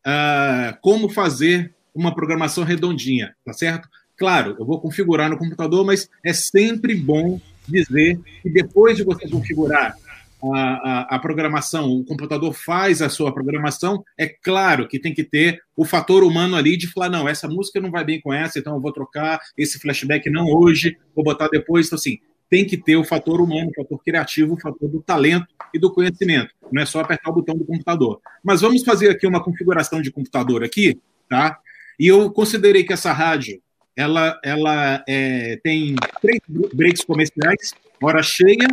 é, 0.07 0.77
como 0.83 1.09
fazer 1.09 1.75
uma 1.95 2.15
programação 2.15 2.65
redondinha, 2.65 3.35
tá 3.45 3.53
certo? 3.53 3.89
Claro, 4.17 4.57
eu 4.59 4.67
vou 4.67 4.81
configurar 4.81 5.31
no 5.31 5.39
computador, 5.39 5.85
mas 5.85 6.09
é 6.25 6.33
sempre 6.33 6.95
bom 6.95 7.41
dizer 7.67 8.21
que 8.43 8.51
depois 8.51 8.97
de 8.97 9.05
você 9.05 9.29
configurar 9.29 9.97
a, 10.53 11.15
a, 11.17 11.19
programação, 11.19 11.91
o 11.91 12.05
computador 12.05 12.53
faz 12.53 13.01
a 13.01 13.09
sua 13.09 13.33
programação, 13.33 14.05
é 14.19 14.27
claro 14.27 14.89
que 14.89 14.99
tem 14.99 15.15
que 15.15 15.25
ter 15.25 15.63
o 15.77 15.85
fator 15.85 16.25
humano 16.25 16.57
ali 16.57 16.77
de 16.77 16.89
falar, 16.89 17.09
não, 17.09 17.29
essa 17.29 17.49
música 17.49 17.81
não 17.81 17.91
vai 17.91 18.05
bem 18.05 18.21
com 18.21 18.33
essa, 18.33 18.59
então 18.59 18.75
eu 18.75 18.81
vou 18.81 18.93
trocar 18.93 19.41
esse 19.57 19.79
flashback 19.79 20.29
não 20.29 20.47
hoje, 20.47 20.97
vou 21.15 21.25
botar 21.25 21.49
depois. 21.49 21.87
Então, 21.87 21.97
assim, 21.97 22.19
tem 22.51 22.65
que 22.65 22.77
ter 22.77 22.97
o 22.97 23.05
fator 23.05 23.41
humano, 23.41 23.71
o 23.71 23.83
fator 23.83 24.03
criativo, 24.03 24.55
o 24.55 24.61
fator 24.61 24.89
do 24.89 25.01
talento 25.01 25.47
e 25.73 25.79
do 25.79 25.93
conhecimento. 25.93 26.51
Não 26.71 26.83
é 26.83 26.87
só 26.87 27.01
apertar 27.01 27.31
o 27.31 27.35
botão 27.35 27.57
do 27.57 27.65
computador. 27.65 28.21
Mas 28.43 28.61
vamos 28.61 28.83
fazer 28.85 29.11
aqui 29.11 29.27
uma 29.27 29.43
configuração 29.43 30.03
de 30.03 30.11
computador 30.11 30.63
aqui, 30.63 31.01
tá? 31.29 31.59
E 31.99 32.07
eu 32.07 32.31
considerei 32.31 32.85
que 32.85 32.93
essa 32.93 33.13
rádio, 33.13 33.61
ela, 33.97 34.39
ela 34.45 35.03
é, 35.09 35.59
tem 35.63 35.95
três 36.21 36.41
breaks 36.75 37.05
comerciais, 37.05 37.73
hora 38.03 38.23
cheia, 38.23 38.69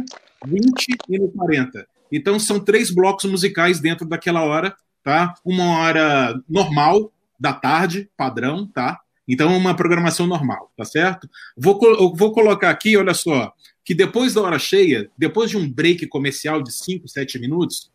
20 0.45 0.87
e 1.09 1.19
no 1.19 1.29
40. 1.29 1.87
Então 2.11 2.39
são 2.39 2.59
três 2.59 2.91
blocos 2.91 3.25
musicais 3.25 3.79
dentro 3.79 4.05
daquela 4.05 4.43
hora, 4.43 4.75
tá? 5.03 5.33
Uma 5.45 5.77
hora 5.79 6.41
normal 6.47 7.11
da 7.39 7.53
tarde, 7.53 8.09
padrão, 8.17 8.67
tá? 8.67 8.99
Então 9.27 9.55
uma 9.55 9.75
programação 9.75 10.27
normal, 10.27 10.71
tá 10.75 10.83
certo? 10.83 11.29
Vou, 11.55 11.79
vou 12.13 12.31
colocar 12.31 12.69
aqui, 12.69 12.97
olha 12.97 13.13
só, 13.13 13.53
que 13.83 13.93
depois 13.95 14.33
da 14.33 14.41
hora 14.41 14.59
cheia, 14.59 15.09
depois 15.17 15.49
de 15.49 15.57
um 15.57 15.71
break 15.71 16.07
comercial 16.07 16.61
de 16.61 16.71
5, 16.73 17.07
7 17.07 17.39
minutos, 17.39 17.91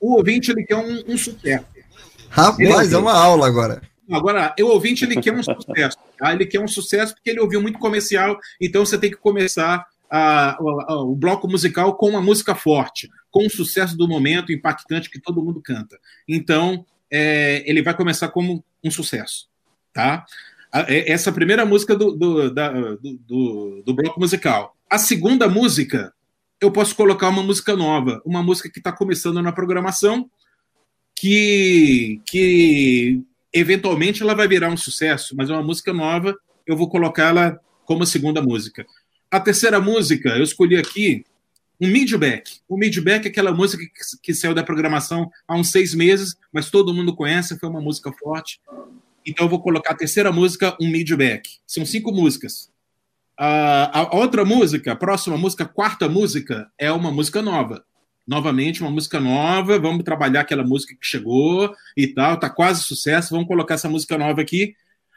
o 0.00 0.16
ouvinte 0.16 0.50
ele 0.50 0.64
quer 0.64 0.76
um, 0.76 1.02
um 1.08 1.18
sucesso. 1.18 1.66
Rapaz, 2.28 2.92
é 2.92 2.98
uma 2.98 3.12
aula 3.12 3.46
agora. 3.46 3.82
Agora, 4.10 4.54
o 4.60 4.64
ouvinte 4.64 5.04
ele 5.04 5.20
quer 5.20 5.32
um 5.32 5.42
sucesso. 5.42 5.96
Tá? 6.18 6.32
Ele 6.32 6.44
quer 6.46 6.60
um 6.60 6.68
sucesso 6.68 7.14
porque 7.14 7.30
ele 7.30 7.40
ouviu 7.40 7.60
muito 7.60 7.78
comercial, 7.78 8.38
então 8.60 8.84
você 8.84 8.98
tem 8.98 9.10
que 9.10 9.16
começar 9.16 9.86
a, 10.16 10.52
a, 10.52 11.02
o 11.02 11.16
bloco 11.16 11.48
musical 11.48 11.96
com 11.96 12.10
uma 12.10 12.22
música 12.22 12.54
forte, 12.54 13.10
com 13.32 13.44
um 13.46 13.50
sucesso 13.50 13.96
do 13.96 14.06
momento, 14.06 14.52
impactante, 14.52 15.10
que 15.10 15.20
todo 15.20 15.42
mundo 15.42 15.60
canta. 15.60 15.98
Então, 16.28 16.86
é, 17.10 17.68
ele 17.68 17.82
vai 17.82 17.96
começar 17.96 18.28
como 18.28 18.64
um 18.82 18.90
sucesso. 18.92 19.48
Tá? 19.92 20.24
É, 20.72 21.10
essa 21.10 21.32
primeira 21.32 21.66
música 21.66 21.96
do, 21.96 22.12
do, 22.12 22.54
da, 22.54 22.70
do, 22.70 23.82
do 23.84 23.92
bloco 23.94 24.20
musical. 24.20 24.76
A 24.88 24.98
segunda 24.98 25.48
música, 25.48 26.14
eu 26.60 26.70
posso 26.70 26.94
colocar 26.94 27.28
uma 27.28 27.42
música 27.42 27.74
nova, 27.74 28.22
uma 28.24 28.40
música 28.40 28.70
que 28.70 28.78
está 28.78 28.92
começando 28.92 29.42
na 29.42 29.50
programação, 29.50 30.30
que, 31.16 32.20
que 32.24 33.20
eventualmente 33.52 34.22
ela 34.22 34.34
vai 34.34 34.46
virar 34.46 34.68
um 34.68 34.76
sucesso, 34.76 35.34
mas 35.36 35.50
é 35.50 35.52
uma 35.52 35.62
música 35.62 35.92
nova, 35.92 36.36
eu 36.64 36.76
vou 36.76 36.88
colocá-la 36.88 37.58
como 37.84 38.06
segunda 38.06 38.40
música. 38.40 38.86
A 39.34 39.40
terceira 39.40 39.80
música, 39.80 40.28
eu 40.28 40.44
escolhi 40.44 40.76
aqui 40.76 41.24
um 41.80 41.88
midback. 41.88 42.60
O 42.68 42.76
midback 42.76 43.26
é 43.26 43.28
aquela 43.28 43.50
música 43.50 43.82
que, 44.22 44.32
saiu 44.32 44.54
da 44.54 44.62
programação 44.62 45.28
há 45.48 45.56
uns 45.56 45.72
seis 45.72 45.92
meses, 45.92 46.36
mas 46.52 46.70
todo 46.70 46.94
mundo 46.94 47.16
conhece, 47.16 47.58
foi 47.58 47.68
uma 47.68 47.80
música 47.80 48.12
forte. 48.12 48.60
Então 49.26 49.46
eu 49.46 49.50
vou 49.50 49.60
colocar 49.60 49.90
a 49.90 49.96
terceira 49.96 50.30
música, 50.30 50.76
um 50.80 50.88
midback. 50.88 51.50
São 51.66 51.84
cinco 51.84 52.12
músicas. 52.12 52.70
A, 53.36 54.02
a 54.02 54.16
outra 54.16 54.44
música, 54.44 54.92
a 54.92 54.96
próxima 54.96 55.36
música, 55.36 55.64
a 55.64 55.68
quarta 55.68 56.08
música, 56.08 56.70
é 56.78 56.92
uma 56.92 57.10
música 57.10 57.42
nova 57.42 57.84
novamente 58.26 58.80
uma 58.80 58.90
música 58.90 59.20
nova, 59.20 59.78
vamos 59.78 60.02
trabalhar 60.02 60.42
aquela 60.42 60.64
música 60.64 60.94
que 60.94 61.06
chegou 61.06 61.74
e 61.94 62.06
tal, 62.06 62.38
tá 62.38 62.48
quase 62.48 62.82
sucesso, 62.82 63.32
vamos 63.32 63.46
colocar 63.46 63.74
essa 63.74 63.88
música 63.88 64.16
nova 64.16 64.40
aqui 64.40 64.74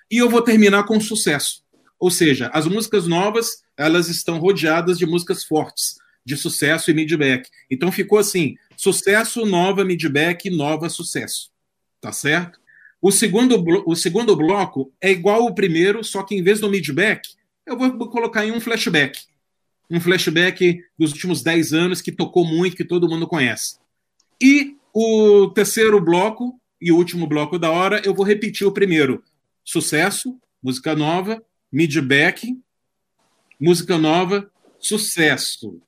e 0.10 0.18
eu 0.18 0.30
vou 0.30 0.42
terminar 0.42 0.84
com 0.84 1.00
sucesso. 1.00 1.64
Ou 2.00 2.12
seja, 2.12 2.50
as 2.54 2.68
músicas 2.68 3.08
novas, 3.08 3.64
elas 3.76 4.10
estão 4.10 4.40
rodeadas 4.40 4.98
de 4.98 5.06
músicas 5.06 5.44
fortes, 5.44 5.96
de 6.26 6.36
sucesso 6.38 6.92
e 6.92 6.94
midback. 6.94 7.50
Então 7.70 7.92
ficou 7.92 8.20
assim, 8.20 8.56
sucesso, 8.76 9.46
nova, 9.46 9.84
midback, 9.84 10.50
nova, 10.50 10.90
sucesso. 10.90 11.50
Tá 12.00 12.12
certo? 12.12 12.60
O 13.02 13.12
segundo, 13.12 13.64
o 13.86 13.96
segundo 13.96 14.36
bloco 14.36 14.92
é 15.02 15.12
igual 15.12 15.44
ao 15.44 15.54
primeiro, 15.54 16.04
só 16.04 16.24
que 16.24 16.36
em 16.36 16.44
vez 16.44 16.60
do 16.60 16.70
midback, 16.70 17.30
eu 17.66 17.78
vou 17.78 18.10
colocar 18.10 18.46
em 18.46 18.52
um 18.52 18.60
flashback 18.60 19.20
um 19.90 20.00
flashback 20.00 20.84
dos 20.98 21.12
últimos 21.12 21.42
10 21.42 21.74
anos 21.74 22.02
que 22.02 22.12
tocou 22.12 22.46
muito, 22.46 22.76
que 22.76 22.84
todo 22.84 23.10
mundo 23.10 23.28
conhece. 23.28 23.78
E 24.42 24.76
o 24.94 25.50
terceiro 25.50 26.00
bloco 26.02 26.60
e 26.80 26.92
o 26.92 26.98
último 26.98 27.26
bloco 27.26 27.58
da 27.58 27.72
hora, 27.72 28.02
eu 28.06 28.14
vou 28.14 28.26
repetir 28.26 28.68
o 28.68 28.72
primeiro. 28.72 29.24
Sucesso, 29.64 30.38
música 30.62 30.96
nova, 30.96 31.42
midback, 31.72 32.58
música 33.60 33.98
nova, 33.98 34.50
sucesso. 34.80 35.82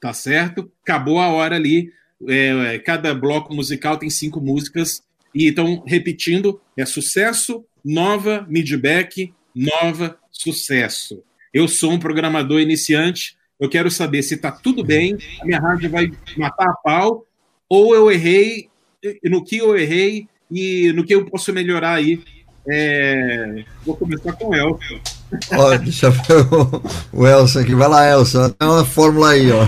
Tá 0.00 0.12
certo? 0.12 0.70
Acabou 0.82 1.18
a 1.18 1.28
hora 1.28 1.56
ali. 1.56 1.92
É, 2.28 2.74
é 2.74 2.78
cada 2.78 3.14
bloco 3.14 3.54
musical 3.54 3.96
tem 3.96 4.10
cinco 4.10 4.40
músicas. 4.40 5.02
E 5.34 5.48
então, 5.48 5.82
repetindo, 5.86 6.60
é 6.76 6.84
sucesso, 6.86 7.64
nova, 7.84 8.46
midback, 8.48 9.32
nova, 9.54 10.18
sucesso. 10.30 11.22
Eu 11.52 11.66
sou 11.66 11.92
um 11.92 11.98
programador 11.98 12.60
iniciante, 12.60 13.36
eu 13.58 13.68
quero 13.68 13.90
saber 13.90 14.22
se 14.22 14.34
está 14.34 14.52
tudo 14.52 14.84
bem, 14.84 15.16
a 15.40 15.44
minha 15.44 15.58
rádio 15.58 15.90
vai 15.90 16.10
matar 16.36 16.68
a 16.68 16.74
pau, 16.74 17.26
ou 17.68 17.94
eu 17.94 18.10
errei, 18.10 18.68
no 19.24 19.44
que 19.44 19.58
eu 19.58 19.76
errei 19.76 20.28
e 20.50 20.92
no 20.92 21.04
que 21.04 21.14
eu 21.14 21.24
posso 21.24 21.52
melhorar 21.52 21.94
aí. 21.94 22.22
É... 22.68 23.64
Vou 23.84 23.96
começar 23.96 24.32
com 24.34 24.48
o 24.48 24.54
Elson. 24.54 25.00
Ó, 25.56 25.76
deixa 25.76 26.06
eu 26.06 26.12
ver 26.12 26.46
o, 27.12 27.26
Elson 27.26 27.60
aqui. 27.60 27.74
Vai 27.74 27.88
lá, 27.88 28.08
Elson. 28.08 28.50
Tem 28.50 28.68
uma 28.68 28.84
fórmula 28.84 29.30
aí, 29.30 29.50
ó. 29.52 29.66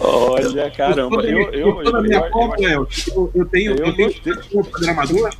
Olha, 0.00 0.70
caramba. 0.70 1.22
Eu, 1.22 1.52
eu, 1.52 1.52
eu, 1.52 1.82
eu, 1.82 2.02
minha 2.02 2.18
eu, 2.18 2.30
fórmula, 2.30 2.60
eu, 2.60 2.88
eu, 3.14 3.30
eu 3.34 3.46
tenho, 3.46 3.76
eu, 3.76 3.86
eu 3.86 3.94
tenho 3.94 4.38
um 4.54 4.62
programador. 4.62 5.30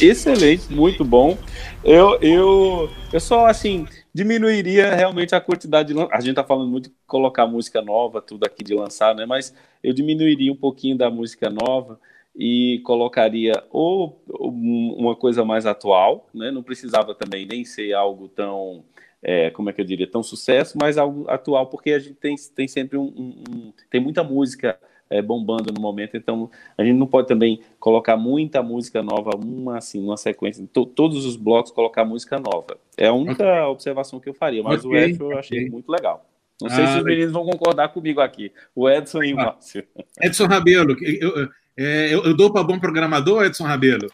Excelente, 0.00 0.72
muito 0.72 1.04
bom. 1.04 1.36
Eu, 1.84 2.18
eu, 2.20 2.90
eu 3.12 3.20
só 3.20 3.46
assim 3.46 3.86
diminuiria 4.12 4.94
realmente 4.94 5.34
a 5.34 5.40
quantidade 5.40 5.92
de. 5.92 6.00
A 6.10 6.20
gente 6.20 6.30
está 6.30 6.42
falando 6.42 6.70
muito 6.70 6.88
de 6.88 6.94
colocar 7.06 7.46
música 7.46 7.82
nova, 7.82 8.20
tudo 8.22 8.44
aqui 8.44 8.64
de 8.64 8.74
lançar, 8.74 9.14
né? 9.14 9.26
Mas 9.26 9.54
eu 9.82 9.92
diminuiria 9.92 10.52
um 10.52 10.56
pouquinho 10.56 10.96
da 10.96 11.10
música 11.10 11.50
nova 11.50 11.98
e 12.36 12.80
colocaria 12.84 13.64
ou 13.70 14.22
uma 14.28 15.16
coisa 15.16 15.44
mais 15.44 15.64
atual, 15.64 16.28
né? 16.34 16.50
Não 16.50 16.62
precisava 16.62 17.14
também 17.14 17.46
nem 17.46 17.64
ser 17.64 17.94
algo 17.94 18.28
tão, 18.28 18.84
é, 19.22 19.50
como 19.50 19.70
é 19.70 19.72
que 19.72 19.80
eu 19.80 19.84
diria, 19.84 20.06
tão 20.06 20.22
sucesso, 20.22 20.76
mas 20.78 20.98
algo 20.98 21.24
atual, 21.28 21.66
porque 21.66 21.92
a 21.92 21.98
gente 21.98 22.14
tem, 22.14 22.34
tem 22.54 22.68
sempre 22.68 22.98
um, 22.98 23.04
um, 23.04 23.72
tem 23.90 24.00
muita 24.00 24.22
música 24.22 24.78
é, 25.08 25.22
bombando 25.22 25.72
no 25.72 25.80
momento, 25.80 26.16
então 26.16 26.50
a 26.76 26.84
gente 26.84 26.98
não 26.98 27.06
pode 27.06 27.26
também 27.26 27.60
colocar 27.80 28.18
muita 28.18 28.62
música 28.62 29.02
nova, 29.02 29.30
uma 29.34 29.78
assim, 29.78 30.02
uma 30.02 30.18
sequência, 30.18 30.68
to, 30.70 30.84
todos 30.84 31.24
os 31.24 31.36
blocos 31.36 31.72
colocar 31.72 32.04
música 32.04 32.38
nova. 32.38 32.78
É 32.98 33.06
a 33.06 33.14
única 33.14 33.44
okay. 33.44 33.62
observação 33.62 34.20
que 34.20 34.28
eu 34.28 34.34
faria, 34.34 34.62
mas 34.62 34.84
okay. 34.84 34.98
o 34.98 35.02
Edson 35.02 35.32
eu 35.32 35.38
achei 35.38 35.70
muito 35.70 35.90
legal. 35.90 36.28
Não 36.60 36.70
sei 36.70 36.84
ah, 36.84 36.86
se 36.88 36.98
os 36.98 37.04
meninos 37.04 37.32
vão 37.32 37.44
concordar 37.44 37.88
comigo 37.90 38.20
aqui, 38.20 38.50
o 38.74 38.88
Edson 38.88 39.22
e 39.22 39.32
o 39.32 39.40
ah, 39.40 39.44
Márcio. 39.44 39.84
Edson 40.22 40.46
Rabelo, 40.46 40.96
eu, 41.02 41.36
eu, 41.36 41.48
é, 41.76 42.14
eu, 42.14 42.24
eu 42.24 42.36
dou 42.36 42.52
para 42.52 42.62
bom 42.62 42.78
programador, 42.78 43.44
Edson 43.44 43.64
Rabelo? 43.64 44.08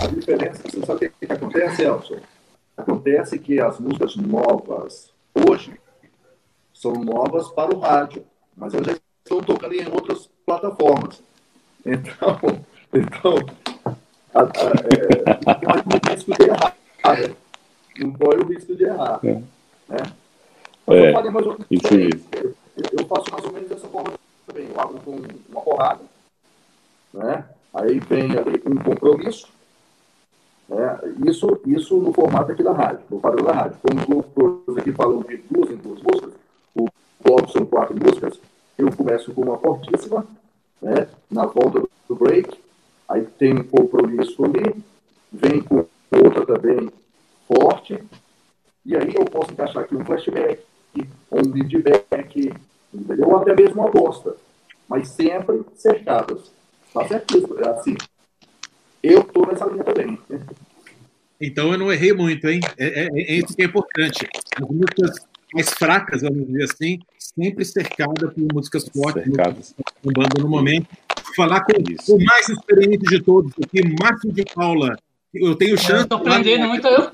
a 0.00 0.06
diferença, 0.06 0.62
você 0.64 0.86
sabe 0.86 1.06
o 1.06 1.26
que 1.26 1.32
acontece, 1.32 1.82
Elson? 1.82 2.20
Acontece 2.76 3.38
que 3.38 3.60
as 3.60 3.78
músicas 3.80 4.16
novas, 4.16 5.10
hoje 5.34 5.72
são 6.72 6.92
novas 6.92 7.48
para 7.48 7.74
o 7.74 7.80
rádio, 7.80 8.24
mas 8.56 8.72
elas 8.72 8.86
já 8.86 8.96
estão 9.24 9.42
tocando 9.42 9.74
em 9.74 9.86
outras 9.88 10.30
plataformas. 10.46 11.20
Então, 11.84 12.38
então 12.94 13.34
a, 14.34 14.40
a, 14.42 14.44
é, 14.44 15.24
não 15.44 15.82
corre 15.82 15.82
o 15.82 16.10
risco 16.12 16.34
de 16.34 16.44
errar. 16.44 16.76
Né? 17.04 17.34
Não 17.98 18.12
corre 18.12 18.36
o 18.36 18.46
risco 18.46 18.76
de 18.76 18.84
errar. 18.84 19.20
É. 19.24 19.34
Né? 19.88 20.12
É, 20.88 21.10
eu, 21.10 21.12
mais 21.12 21.26
isso 21.70 21.94
eu, 21.94 22.54
eu 22.76 23.06
faço 23.06 23.30
mais 23.30 23.44
ou 23.44 23.52
menos 23.52 23.68
dessa 23.68 23.88
forma 23.88 24.12
também. 24.46 24.68
Eu 24.68 24.80
abro 24.80 25.00
com 25.00 25.18
uma 25.50 25.60
porrada, 25.60 26.00
né? 27.12 27.44
aí 27.74 27.98
vem 28.00 28.32
ali 28.36 28.62
um 28.66 28.76
compromisso, 28.76 29.48
né? 30.68 30.98
Isso, 31.26 31.60
isso 31.66 31.96
no 31.96 32.12
formato 32.12 32.52
aqui 32.52 32.62
da 32.62 32.72
rádio, 32.72 33.00
no 33.10 33.20
padrão 33.20 33.44
da 33.44 33.52
rádio. 33.52 33.78
Como 33.82 34.24
os 34.66 34.78
aqui 34.78 34.92
falam 34.92 35.22
de 35.22 35.36
duas 35.50 35.70
em 35.70 35.76
duas 35.76 36.02
músicas, 36.02 36.32
o 36.74 36.88
bloco 37.22 37.50
são 37.50 37.64
quatro 37.66 37.96
músicas, 37.96 38.38
eu 38.76 38.90
começo 38.92 39.32
com 39.32 39.42
uma 39.42 39.58
fortíssima, 39.58 40.26
né? 40.80 41.08
na 41.30 41.46
volta 41.46 41.82
do 42.08 42.14
break, 42.14 42.58
aí 43.08 43.22
tem 43.38 43.54
um 43.54 43.64
compromisso 43.64 44.44
ali, 44.44 44.74
vem 45.32 45.60
com 45.62 45.86
outra 46.12 46.46
também 46.46 46.90
forte, 47.46 48.02
e 48.84 48.96
aí 48.96 49.14
eu 49.14 49.24
posso 49.24 49.52
encaixar 49.52 49.84
aqui 49.84 49.94
um 49.96 50.04
flashback, 50.04 50.62
um 51.30 51.52
feedback, 51.52 52.52
entendeu? 52.92 53.28
ou 53.28 53.36
até 53.36 53.54
mesmo 53.54 53.82
uma 53.82 53.90
bosta, 53.90 54.34
mas 54.88 55.08
sempre 55.08 55.62
cercadas. 55.76 56.50
Tá 56.92 57.06
certo? 57.06 57.58
É 57.62 57.68
assim. 57.68 57.96
Eu 59.02 59.20
estou 59.20 59.46
nessa 59.46 59.66
linha 59.66 59.84
também. 59.84 60.18
Então 61.40 61.72
eu 61.72 61.78
não 61.78 61.92
errei 61.92 62.12
muito, 62.12 62.48
hein? 62.48 62.60
É, 62.76 63.04
é, 63.04 63.08
é 63.14 63.34
isso 63.34 63.54
que 63.54 63.62
é 63.62 63.66
importante. 63.66 64.26
As 64.56 64.68
músicas 64.68 65.10
mais 65.54 65.70
fracas, 65.70 66.22
vamos 66.22 66.46
dizer 66.46 66.64
assim, 66.64 66.98
sempre 67.18 67.64
cercada 67.64 68.28
por 68.28 68.54
músicas 68.54 68.88
fortes, 68.88 69.26
músicas 69.26 69.74
bombando 70.02 70.42
no 70.42 70.48
momento. 70.48 70.88
Falar 71.36 71.60
com 71.60 71.72
isso. 71.88 72.16
o 72.16 72.24
mais 72.24 72.48
experiente 72.48 73.04
de 73.04 73.22
todos 73.22 73.52
aqui, 73.62 73.80
Márcio 74.00 74.32
de 74.32 74.44
Paula. 74.44 74.98
Eu 75.32 75.54
tenho 75.54 75.78
chance. 75.78 76.02
Estou 76.02 76.18
aprendendo 76.18 76.66
muito. 76.68 76.86
Eu 76.86 77.12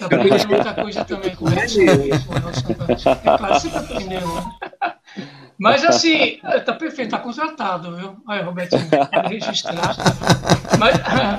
aprendendo 0.00 0.48
muita 0.48 0.74
coisa 0.74 1.04
também 1.04 1.34
com 1.34 1.48
ele. 1.48 2.10
É 2.10 2.18
claro, 3.36 3.54
você 3.54 3.66
está 3.68 3.80
aprendendo. 3.80 4.34
Né? 4.34 4.42
Mas 5.58 5.84
assim, 5.84 6.40
está 6.42 6.72
perfeito, 6.72 7.14
está 7.14 7.18
contratado, 7.18 7.96
viu? 7.96 8.16
Aí, 8.26 8.42
Robertinho, 8.42 8.88
pode 8.88 9.28
registrar. 9.28 9.94
Mas, 10.78 10.96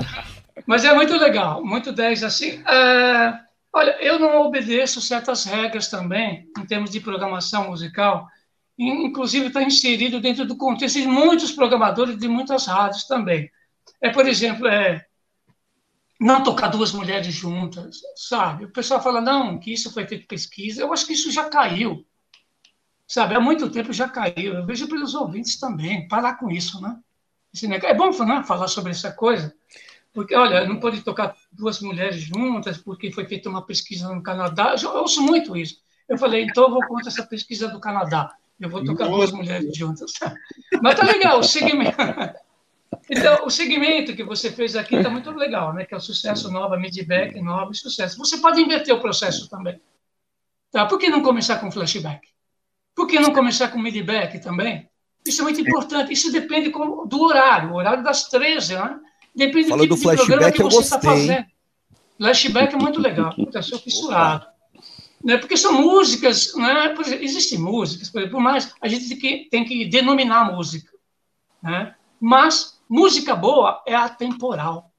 mas 0.66 0.84
é 0.84 0.94
muito 0.94 1.14
legal, 1.16 1.64
muito 1.64 1.92
10 1.92 2.24
assim. 2.24 2.62
É, 2.66 3.34
olha, 3.72 3.96
eu 4.00 4.18
não 4.18 4.40
obedeço 4.40 5.00
certas 5.00 5.44
regras 5.44 5.88
também, 5.88 6.48
em 6.58 6.64
termos 6.64 6.90
de 6.90 7.00
programação 7.00 7.68
musical, 7.68 8.26
inclusive 8.78 9.48
está 9.48 9.62
inserido 9.62 10.20
dentro 10.20 10.44
do 10.46 10.56
contexto 10.56 11.00
de 11.00 11.06
muitos 11.06 11.52
programadores 11.52 12.18
de 12.18 12.28
muitas 12.28 12.66
rádios 12.66 13.06
também. 13.06 13.50
É, 14.00 14.10
por 14.10 14.26
exemplo, 14.26 14.66
é, 14.66 15.04
não 16.20 16.42
tocar 16.42 16.68
duas 16.68 16.92
mulheres 16.92 17.34
juntas, 17.34 18.00
sabe? 18.16 18.64
O 18.64 18.70
pessoal 18.70 19.02
fala, 19.02 19.20
não, 19.20 19.58
que 19.58 19.72
isso 19.72 19.92
foi 19.92 20.06
feito 20.06 20.26
pesquisa. 20.26 20.82
Eu 20.82 20.92
acho 20.92 21.06
que 21.06 21.12
isso 21.12 21.30
já 21.30 21.48
caiu. 21.48 22.06
sabe, 23.06 23.34
há 23.34 23.40
muito 23.40 23.70
tempo 23.70 23.92
já 23.92 24.08
caiu. 24.08 24.54
Eu 24.54 24.66
vejo 24.66 24.88
pelos 24.88 25.14
ouvintes 25.14 25.58
também, 25.58 26.08
parar 26.08 26.34
com 26.34 26.50
isso, 26.50 26.80
né? 26.80 26.98
É 27.84 27.94
bom 27.94 28.10
né, 28.24 28.42
falar 28.42 28.66
sobre 28.66 28.90
essa 28.90 29.12
coisa, 29.12 29.54
porque, 30.12 30.34
olha, 30.34 30.66
não 30.66 30.80
pode 30.80 31.02
tocar 31.02 31.36
duas 31.52 31.80
mulheres 31.80 32.20
juntas, 32.20 32.78
porque 32.78 33.12
foi 33.12 33.26
feita 33.26 33.48
uma 33.48 33.64
pesquisa 33.66 34.12
no 34.12 34.22
Canadá. 34.22 34.74
Eu 34.80 34.90
ouço 34.96 35.22
muito 35.22 35.56
isso. 35.56 35.76
Eu 36.08 36.18
falei, 36.18 36.44
então 36.44 36.64
eu 36.64 36.70
vou 36.70 36.86
contra 36.86 37.08
essa 37.08 37.24
pesquisa 37.24 37.68
do 37.68 37.80
Canadá. 37.80 38.32
Eu 38.60 38.70
vou 38.70 38.84
tocar 38.84 39.06
Nossa. 39.06 39.16
duas 39.16 39.32
mulheres 39.32 39.76
juntas. 39.76 40.12
Mas 40.82 40.94
tá 40.94 41.04
legal, 41.04 41.42
segmento. 41.42 41.96
Então, 43.10 43.46
o 43.46 43.50
segmento 43.50 44.14
que 44.14 44.24
você 44.24 44.50
fez 44.50 44.76
aqui 44.76 44.96
está 44.96 45.08
muito 45.08 45.30
legal, 45.30 45.72
né? 45.72 45.84
Que 45.84 45.94
é 45.94 45.96
o 45.96 46.00
sucesso 46.00 46.50
nova, 46.50 46.76
midback, 46.76 47.40
nova 47.40 47.72
e 47.72 47.76
sucesso. 47.76 48.18
Você 48.18 48.38
pode 48.38 48.60
inverter 48.60 48.94
o 48.94 49.00
processo 49.00 49.48
também. 49.48 49.80
Tá? 50.70 50.86
Por 50.86 50.98
que 50.98 51.08
não 51.08 51.22
começar 51.22 51.58
com 51.58 51.70
flashback? 51.70 52.26
Por 52.94 53.06
que 53.06 53.18
não 53.18 53.32
começar 53.32 53.68
com 53.68 53.78
midback 53.78 54.40
também? 54.40 54.88
Isso 55.26 55.40
é 55.40 55.44
muito 55.44 55.60
importante. 55.60 56.12
Isso 56.12 56.30
depende 56.30 56.70
do 56.70 57.22
horário, 57.22 57.70
o 57.70 57.76
horário 57.76 58.02
das 58.02 58.28
13, 58.28 58.74
né? 58.74 59.00
Depende 59.34 59.68
Falou 59.68 59.86
do, 59.86 59.94
tipo 59.94 60.10
do 60.10 60.16
flashback, 60.16 60.56
que 60.56 60.62
você 60.62 60.78
está 60.80 61.00
fazendo. 61.00 61.46
Flashback 62.18 62.74
é 62.74 62.78
muito 62.78 63.00
legal. 63.00 63.34
Puta, 63.34 63.62
sou 63.62 63.78
fissurado. 63.78 64.46
Né? 65.24 65.38
Porque 65.38 65.56
são 65.56 65.72
músicas, 65.72 66.54
né? 66.54 66.94
existem 67.20 67.58
músicas, 67.58 68.10
por, 68.10 68.20
exemplo, 68.20 68.38
a 68.80 68.88
gente 68.88 69.08
tem 69.08 69.18
que, 69.18 69.48
tem 69.50 69.64
que 69.64 69.86
denominar 69.86 70.52
música. 70.52 70.92
Né? 71.62 71.94
Mas 72.20 72.73
música 72.94 73.34
boa 73.34 73.82
é 73.86 73.94
atemporal. 73.94 74.92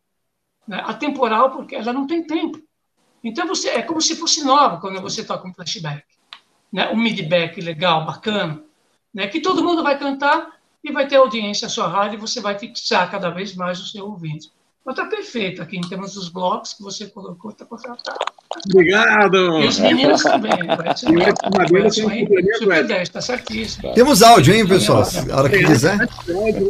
Né? 0.68 0.82
Atemporal 0.86 1.52
porque 1.52 1.76
ela 1.76 1.94
não 1.94 2.06
tem 2.06 2.26
tempo. 2.26 2.62
Então 3.24 3.48
você 3.48 3.70
é 3.70 3.82
como 3.82 4.02
se 4.02 4.16
fosse 4.16 4.44
nova 4.44 4.80
quando 4.80 5.02
você 5.02 5.24
toca 5.24 5.48
um 5.48 5.54
flashback. 5.54 6.04
Né? 6.72 6.92
Um 6.92 6.98
midback 6.98 7.60
legal, 7.62 8.06
bacana 8.06 8.66
né, 9.16 9.28
que 9.28 9.40
todo 9.40 9.64
mundo 9.64 9.82
vai 9.82 9.98
cantar 9.98 10.60
e 10.84 10.92
vai 10.92 11.08
ter 11.08 11.16
audiência 11.16 11.68
à 11.68 11.70
sua 11.70 11.88
rádio 11.88 12.18
e 12.18 12.20
você 12.20 12.42
vai 12.42 12.60
fixar 12.60 13.10
cada 13.10 13.30
vez 13.30 13.56
mais 13.56 13.80
o 13.80 13.88
seu 13.88 14.06
ouvinte. 14.06 14.52
Mas 14.86 14.98
está 14.98 15.10
perfeito 15.10 15.62
aqui 15.62 15.78
em 15.78 15.82
termos 15.82 16.14
dos 16.14 16.30
blocos 16.30 16.74
que 16.74 16.84
você 16.84 17.08
colocou, 17.08 17.52
está 17.52 17.66
contratado. 17.66 18.20
Obrigado! 18.70 19.60
E 19.62 19.68
os 19.68 19.80
meninos 19.80 20.22
também. 20.22 20.52
Está 23.02 23.20
certíssimo. 23.20 23.94
Temos 23.94 24.22
áudio, 24.22 24.54
hein, 24.54 24.68
pessoal? 24.68 25.04
A 25.32 25.38
hora 25.38 25.50
que 25.50 25.66
quiser. 25.66 25.98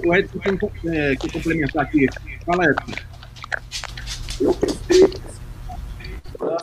O 0.05 0.15
Edson 0.15 0.39
tem 0.39 0.57
é, 0.95 1.15
que 1.15 1.31
complementar 1.31 1.83
aqui. 1.83 2.07
Fala, 2.45 2.65
Edson. 2.65 2.91
Eu 4.41 4.53
pensei 4.53 5.07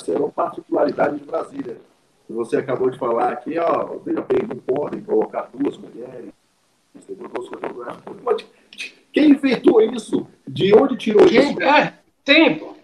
que 0.04 0.10
era 0.10 0.20
uma 0.20 0.30
particularidade 0.30 1.18
de 1.18 1.24
Brasília 1.24 1.76
você 2.32 2.56
acabou 2.56 2.90
de 2.90 2.98
falar 2.98 3.32
aqui, 3.32 3.58
ó, 3.58 3.98
veja 4.04 4.22
bem, 4.22 4.46
não 4.48 4.56
podem 4.56 5.02
colocar 5.02 5.48
duas 5.52 5.76
mulheres, 5.76 6.32
quem 9.12 9.30
inventou 9.30 9.80
isso? 9.80 10.26
De 10.46 10.74
onde 10.74 10.96
tirou 10.96 11.26
Quem? 11.26 11.50
isso? 11.50 11.62
É, 11.62 11.92
tempo. 12.24 12.76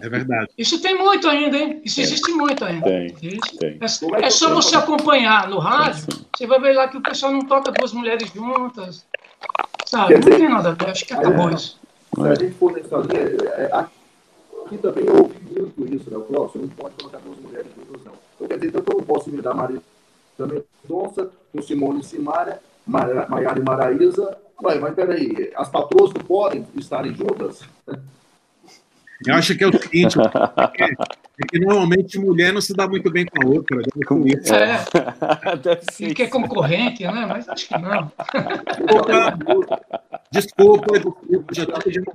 É 0.00 0.08
verdade. 0.08 0.50
Isso 0.56 0.80
tem 0.80 0.96
muito 0.96 1.28
ainda, 1.28 1.56
hein? 1.56 1.80
Isso 1.84 2.00
existe 2.00 2.30
muito 2.32 2.64
ainda. 2.64 2.84
Tem, 2.84 3.14
tem. 3.14 3.38
É, 3.62 4.26
é, 4.26 4.30
só 4.30 4.52
você 4.54 4.76
acompanhar 4.76 5.48
no 5.48 5.58
rádio, 5.58 6.06
você 6.34 6.46
vai 6.46 6.60
ver 6.60 6.74
lá 6.74 6.88
que 6.88 6.96
o 6.96 7.02
pessoal 7.02 7.32
não 7.32 7.40
toca 7.40 7.72
duas 7.72 7.92
mulheres 7.92 8.30
juntas. 8.32 9.06
Sabe? 9.86 10.18
Dizer, 10.18 10.30
não 10.30 10.38
tem 10.38 10.48
nada 10.48 10.70
a 10.70 10.72
ver, 10.72 10.90
acho 10.90 11.04
que 11.04 11.12
acabou 11.12 11.50
é, 11.50 11.54
isso. 11.54 11.80
Se 12.14 12.28
a 12.28 12.34
gente 12.34 12.54
for 12.54 12.72
linha, 12.72 12.88
é, 13.56 13.62
é 13.64 13.86
aqui 14.72 14.78
também 14.78 15.04
eu 15.04 15.16
ouvi 15.16 15.38
muito 15.56 15.94
isso, 15.94 16.10
né? 16.10 16.16
O 16.16 16.22
Cláudio, 16.22 16.60
não 16.60 16.68
pode 16.68 16.94
colocar 16.96 17.18
duas 17.18 17.38
mulheres 17.38 17.70
juntas, 17.76 18.04
não. 18.04 18.12
Então, 18.34 18.48
quer 18.48 18.54
dizer, 18.56 18.68
então 18.68 18.82
eu 18.86 18.98
não 18.98 19.04
posso 19.04 19.30
me 19.30 19.42
dar 19.42 19.54
Maria 19.54 19.80
Mendonça 20.38 21.30
com 21.52 21.62
Simone 21.62 22.02
Simaria, 22.02 22.60
Maiara 22.86 23.58
e 23.58 23.62
Maraísa. 23.62 24.38
Mas, 24.62 24.80
mas 24.80 24.94
peraí, 24.94 25.50
as 25.56 25.68
patroas 25.68 26.12
não 26.14 26.22
podem 26.22 26.64
estarem 26.76 27.12
juntas? 27.12 27.62
Eu 29.26 29.34
acho 29.34 29.56
que 29.56 29.64
é 29.64 29.66
o 29.68 29.72
seguinte, 29.72 30.16
é, 30.18 30.84
é 30.84 31.46
que 31.48 31.58
normalmente 31.58 32.18
mulher 32.18 32.52
não 32.52 32.60
se 32.60 32.72
dá 32.74 32.86
muito 32.88 33.10
bem 33.10 33.26
com 33.26 33.44
a 33.44 33.48
outra. 33.48 33.76
Né? 33.76 33.84
Com 34.06 34.26
isso. 34.26 34.54
É. 34.54 34.78
Deve 35.62 35.82
ser. 35.90 36.14
que 36.14 36.22
é 36.22 36.26
concorrente, 36.28 37.04
né? 37.04 37.26
Mas 37.26 37.48
acho 37.48 37.68
que 37.68 37.78
não. 37.78 38.10
Desculpa, 40.30 40.90
desculpa, 40.90 41.54
já 41.54 41.62
estou 41.64 41.82
pedindo 41.82 42.12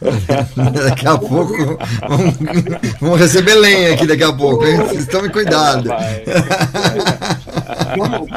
daqui 0.84 1.06
a 1.06 1.18
pouco 1.18 1.78
vamos, 2.08 2.34
vamos, 3.00 3.20
receber 3.20 3.54
lenha 3.54 3.92
aqui 3.94 4.06
daqui 4.06 4.22
a 4.22 4.32
pouco, 4.32 4.64
hein? 4.64 4.76
Vocês 4.76 5.08
tomem 5.08 5.28
cuidado. 5.30 5.90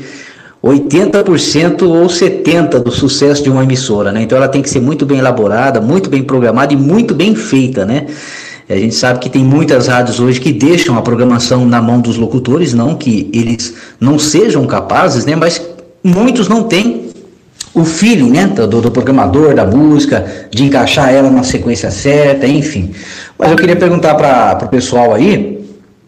80% 0.61 1.83
ou 1.83 2.07
70% 2.07 2.83
do 2.83 2.91
sucesso 2.91 3.41
de 3.41 3.49
uma 3.49 3.63
emissora, 3.63 4.11
né? 4.11 4.21
Então 4.21 4.37
ela 4.37 4.49
tem 4.49 4.61
que 4.61 4.69
ser 4.69 4.81
muito 4.81 5.05
bem 5.05 5.19
elaborada, 5.19 5.79
muito 5.79 6.09
bem 6.09 6.21
programada 6.21 6.73
e 6.73 6.75
muito 6.75 7.15
bem 7.15 7.33
feita, 7.33 7.85
né? 7.85 8.07
A 8.67 8.75
gente 8.75 8.93
sabe 8.93 9.19
que 9.19 9.29
tem 9.29 9.41
muitas 9.41 9.87
rádios 9.87 10.19
hoje 10.19 10.41
que 10.41 10.51
deixam 10.51 10.97
a 10.97 11.01
programação 11.01 11.65
na 11.65 11.81
mão 11.81 12.01
dos 12.01 12.17
locutores, 12.17 12.73
não 12.73 12.95
que 12.95 13.29
eles 13.33 13.75
não 13.97 14.19
sejam 14.19 14.67
capazes, 14.67 15.25
né? 15.25 15.33
Mas 15.33 15.61
muitos 16.03 16.49
não 16.49 16.63
têm 16.63 17.05
o 17.73 17.85
feeling, 17.85 18.31
né? 18.31 18.47
Do, 18.47 18.81
do 18.81 18.91
programador, 18.91 19.55
da 19.55 19.65
música, 19.65 20.25
de 20.51 20.65
encaixar 20.65 21.13
ela 21.13 21.29
na 21.29 21.43
sequência 21.43 21.89
certa, 21.89 22.45
enfim. 22.45 22.91
Mas 23.37 23.51
eu 23.51 23.55
queria 23.55 23.77
perguntar 23.77 24.15
para 24.15 24.65
o 24.65 24.69
pessoal 24.69 25.13
aí, 25.13 25.54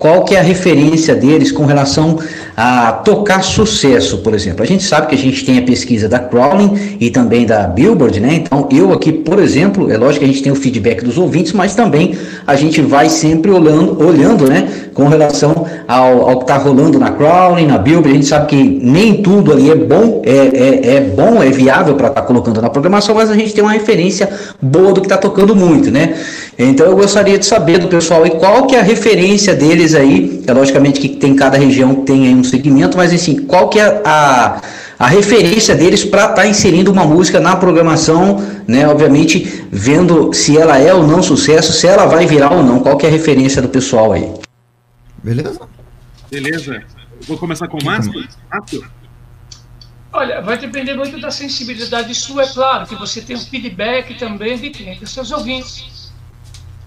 qual 0.00 0.24
que 0.24 0.34
é 0.34 0.40
a 0.40 0.42
referência 0.42 1.14
deles 1.14 1.52
com 1.52 1.66
relação 1.66 2.18
a 2.56 2.90
tocar 2.90 3.42
sucesso, 3.42 4.18
por 4.18 4.34
exemplo. 4.34 4.62
A 4.62 4.66
gente 4.66 4.82
sabe 4.82 5.08
que 5.08 5.14
a 5.14 5.18
gente 5.18 5.44
tem 5.44 5.58
a 5.58 5.62
pesquisa 5.62 6.08
da 6.08 6.18
Crowley 6.18 6.96
e 6.98 7.10
também 7.10 7.44
da 7.44 7.66
Billboard, 7.66 8.18
né? 8.18 8.32
Então, 8.32 8.66
eu 8.72 8.94
aqui, 8.94 9.12
por 9.12 9.38
exemplo, 9.38 9.92
é 9.92 9.98
lógico 9.98 10.24
que 10.24 10.30
a 10.30 10.32
gente 10.32 10.42
tem 10.42 10.50
o 10.50 10.54
feedback 10.54 11.04
dos 11.04 11.18
ouvintes, 11.18 11.52
mas 11.52 11.74
também 11.74 12.16
a 12.46 12.56
gente 12.56 12.80
vai 12.80 13.10
sempre 13.10 13.50
olhando, 13.50 14.02
olhando 14.02 14.48
né, 14.48 14.70
com 14.94 15.06
relação 15.06 15.66
ao, 15.86 16.30
ao 16.30 16.38
que 16.38 16.44
está 16.44 16.56
rolando 16.56 16.98
na 16.98 17.10
Crowley, 17.10 17.66
na 17.66 17.76
Billboard. 17.76 18.08
A 18.10 18.14
gente 18.14 18.26
sabe 18.26 18.46
que 18.46 18.56
nem 18.56 19.22
tudo 19.22 19.52
ali 19.52 19.70
é 19.70 19.74
bom, 19.74 20.22
é, 20.24 20.32
é, 20.32 20.96
é 20.96 21.00
bom, 21.02 21.42
é 21.42 21.50
viável 21.50 21.94
para 21.94 22.08
estar 22.08 22.22
tá 22.22 22.26
colocando 22.26 22.62
na 22.62 22.70
programação, 22.70 23.14
mas 23.14 23.30
a 23.30 23.34
gente 23.34 23.52
tem 23.52 23.62
uma 23.62 23.72
referência 23.72 24.30
boa 24.62 24.94
do 24.94 25.02
que 25.02 25.06
está 25.06 25.18
tocando 25.18 25.54
muito, 25.54 25.90
né? 25.90 26.14
Então, 26.58 26.86
eu 26.86 26.96
gostaria 26.96 27.38
de 27.38 27.44
saber 27.44 27.78
do 27.78 27.88
pessoal 27.88 28.22
aí 28.24 28.30
qual 28.30 28.66
que 28.66 28.74
é 28.74 28.80
a 28.80 28.82
referência 28.82 29.54
deles 29.54 29.89
aí. 29.94 30.42
É 30.46 30.52
logicamente 30.52 31.00
que 31.00 31.08
tem 31.08 31.34
cada 31.34 31.56
região 31.56 32.04
tem 32.04 32.26
aí 32.26 32.34
um 32.34 32.44
segmento, 32.44 32.96
mas 32.96 33.12
assim, 33.12 33.44
qual 33.44 33.68
que 33.68 33.78
é 33.78 34.02
a, 34.04 34.60
a 34.98 35.06
referência 35.06 35.74
deles 35.74 36.04
para 36.04 36.22
estar 36.22 36.34
tá 36.34 36.46
inserindo 36.46 36.90
uma 36.90 37.04
música 37.04 37.40
na 37.40 37.56
programação, 37.56 38.44
né? 38.66 38.86
Obviamente, 38.86 39.64
vendo 39.70 40.32
se 40.32 40.58
ela 40.58 40.78
é 40.78 40.92
ou 40.92 41.06
não 41.06 41.22
sucesso, 41.22 41.72
se 41.72 41.86
ela 41.86 42.06
vai 42.06 42.26
virar 42.26 42.52
ou 42.52 42.62
não, 42.62 42.80
qual 42.80 42.96
que 42.96 43.06
é 43.06 43.08
a 43.08 43.12
referência 43.12 43.62
do 43.62 43.68
pessoal 43.68 44.12
aí. 44.12 44.32
Beleza? 45.22 45.60
Beleza. 46.30 46.82
Vou 47.26 47.36
começar 47.36 47.68
com 47.68 47.78
o 47.78 47.84
Márcio. 47.84 48.12
Olha, 50.12 50.40
vai 50.40 50.58
depender 50.58 50.94
muito 50.94 51.20
da 51.20 51.30
sensibilidade 51.30 52.14
sua, 52.14 52.42
é 52.42 52.48
claro, 52.48 52.86
que 52.86 52.96
você 52.96 53.20
tem 53.20 53.36
um 53.36 53.40
feedback 53.40 54.18
também 54.18 54.58
de 54.58 54.70
quem? 54.70 54.98
Dos 54.98 55.10
seus 55.10 55.30
ouvintes. 55.30 55.99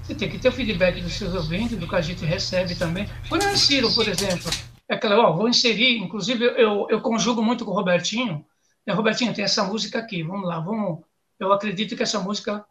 Você 0.04 0.14
tem 0.14 0.30
que 0.30 0.38
ter 0.38 0.50
o 0.50 0.52
feedback 0.52 1.02
dos 1.02 1.14
seus 1.14 1.34
ouvintes, 1.34 1.78
do 1.78 1.88
que 1.88 1.96
a 1.96 2.02
gente 2.02 2.26
recebe 2.26 2.76
também. 2.76 3.08
Quando 3.30 3.44
eu 3.44 3.52
insiro, 3.54 3.90
por 3.94 4.06
exemplo, 4.06 4.52
é 4.90 4.96
aquela, 4.96 5.18
ó, 5.18 5.32
vou 5.32 5.48
inserir, 5.48 5.98
inclusive 5.98 6.44
eu, 6.44 6.88
eu 6.90 7.00
conjugo 7.00 7.42
muito 7.42 7.64
com 7.64 7.72
o 7.72 7.74
Robertinho. 7.74 8.46
Né, 8.86 8.94
Robertinho, 8.94 9.34
tem 9.34 9.46
essa 9.46 9.64
música 9.64 10.00
aqui, 10.00 10.22
vamos 10.22 10.46
lá, 10.46 10.60
vamos. 10.60 11.06
Eu 11.40 11.54
acredito 11.54 11.96
que 11.96 12.04
essa 12.04 12.20
música 12.20 12.66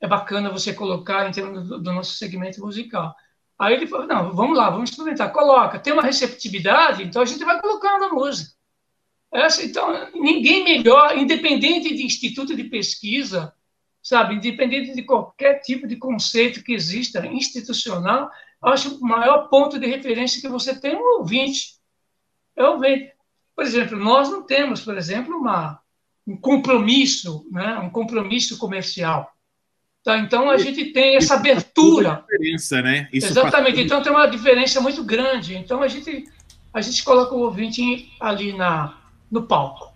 é 0.00 0.08
bacana 0.08 0.50
você 0.50 0.72
colocar 0.72 1.28
em 1.28 1.32
termos 1.32 1.68
do, 1.68 1.78
do 1.78 1.92
nosso 1.92 2.14
segmento 2.14 2.60
musical. 2.60 3.14
Aí 3.58 3.74
ele 3.74 3.86
falou, 3.86 4.06
não, 4.06 4.32
vamos 4.32 4.56
lá, 4.56 4.70
vamos 4.70 4.88
experimentar, 4.88 5.30
coloca. 5.30 5.78
Tem 5.78 5.92
uma 5.92 6.02
receptividade, 6.02 7.02
então 7.02 7.20
a 7.20 7.26
gente 7.26 7.44
vai 7.44 7.60
colocando 7.60 8.04
a 8.04 8.14
música. 8.14 8.52
Essa, 9.30 9.62
então, 9.62 10.10
ninguém 10.14 10.64
melhor, 10.64 11.18
independente 11.18 11.94
de 11.94 12.02
instituto 12.02 12.56
de 12.56 12.64
pesquisa, 12.64 13.52
sabe, 14.02 14.34
independente 14.34 14.94
de 14.94 15.02
qualquer 15.02 15.60
tipo 15.60 15.86
de 15.86 15.96
conceito 15.96 16.62
que 16.62 16.72
exista 16.72 17.26
institucional, 17.26 18.30
acho 18.62 18.90
que 18.90 19.02
o 19.02 19.06
maior 19.06 19.48
ponto 19.48 19.78
de 19.78 19.86
referência 19.86 20.40
que 20.40 20.48
você 20.48 20.78
tem 20.78 20.92
é 20.92 20.96
o 20.96 21.18
ouvinte. 21.18 21.76
É 22.56 22.64
o 22.64 22.72
ouvinte. 22.72 23.12
Por 23.54 23.64
exemplo, 23.64 23.98
nós 23.98 24.30
não 24.30 24.42
temos, 24.42 24.80
por 24.80 24.96
exemplo, 24.96 25.36
uma, 25.36 25.80
um 26.26 26.36
compromisso, 26.36 27.46
né? 27.50 27.78
um 27.78 27.90
compromisso 27.90 28.56
comercial. 28.58 29.32
Tá? 30.04 30.16
Então, 30.18 30.48
a 30.48 30.56
gente 30.56 30.86
tem 30.86 31.16
essa 31.16 31.34
abertura. 31.34 32.24
Diferença, 32.30 32.80
né? 32.80 33.08
Isso 33.12 33.26
Exatamente. 33.26 33.80
Então, 33.80 34.02
tem 34.02 34.12
uma 34.12 34.26
diferença 34.26 34.80
muito 34.80 35.04
grande. 35.04 35.56
Então, 35.56 35.82
a 35.82 35.88
gente, 35.88 36.24
a 36.72 36.80
gente 36.80 37.02
coloca 37.04 37.34
o 37.34 37.40
ouvinte 37.40 38.12
ali 38.20 38.52
na, 38.56 38.96
no 39.30 39.42
palco. 39.42 39.92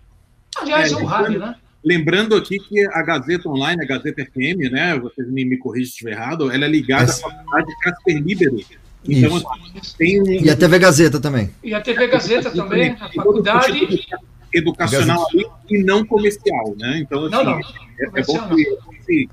Aliás, 0.57 0.91
é, 0.91 0.95
é 0.95 0.97
o 0.97 1.05
rádio, 1.05 1.39
né? 1.39 1.55
Lembrando 1.83 2.35
aqui 2.35 2.57
que 2.59 2.85
a 2.87 3.01
Gazeta 3.01 3.49
Online, 3.49 3.83
a 3.83 3.85
Gazeta 3.85 4.23
FM, 4.25 4.71
né? 4.71 4.97
Vocês 4.99 5.27
me, 5.29 5.43
me 5.43 5.57
corrigem 5.57 5.85
se 5.85 5.91
estiver 5.91 6.11
errado, 6.11 6.49
ela 6.51 6.65
é 6.65 6.67
ligada 6.67 7.11
à 7.11 7.15
faculdade 7.15 7.67
Casper 7.81 8.23
Libero. 8.23 8.57
Então, 9.05 9.35
assim, 9.35 9.95
tem 9.97 10.21
um... 10.21 10.31
E 10.31 10.49
a 10.49 10.55
TV 10.55 10.79
Gazeta 10.79 11.19
também. 11.19 11.49
E 11.61 11.73
a 11.73 11.81
TV 11.81 12.07
Gazeta 12.07 12.51
também, 12.51 12.91
a 12.91 13.09
faculdade. 13.09 14.05
Educacional 14.53 15.25
ali, 15.31 15.45
e 15.69 15.83
não 15.83 16.05
comercial, 16.05 16.75
né? 16.77 16.99
Então, 16.99 17.25
assim, 17.25 17.35
não, 17.35 17.43
não. 17.43 17.59
É, 17.59 18.19
é 18.19 18.23
bom 18.23 18.49
que 18.49 18.77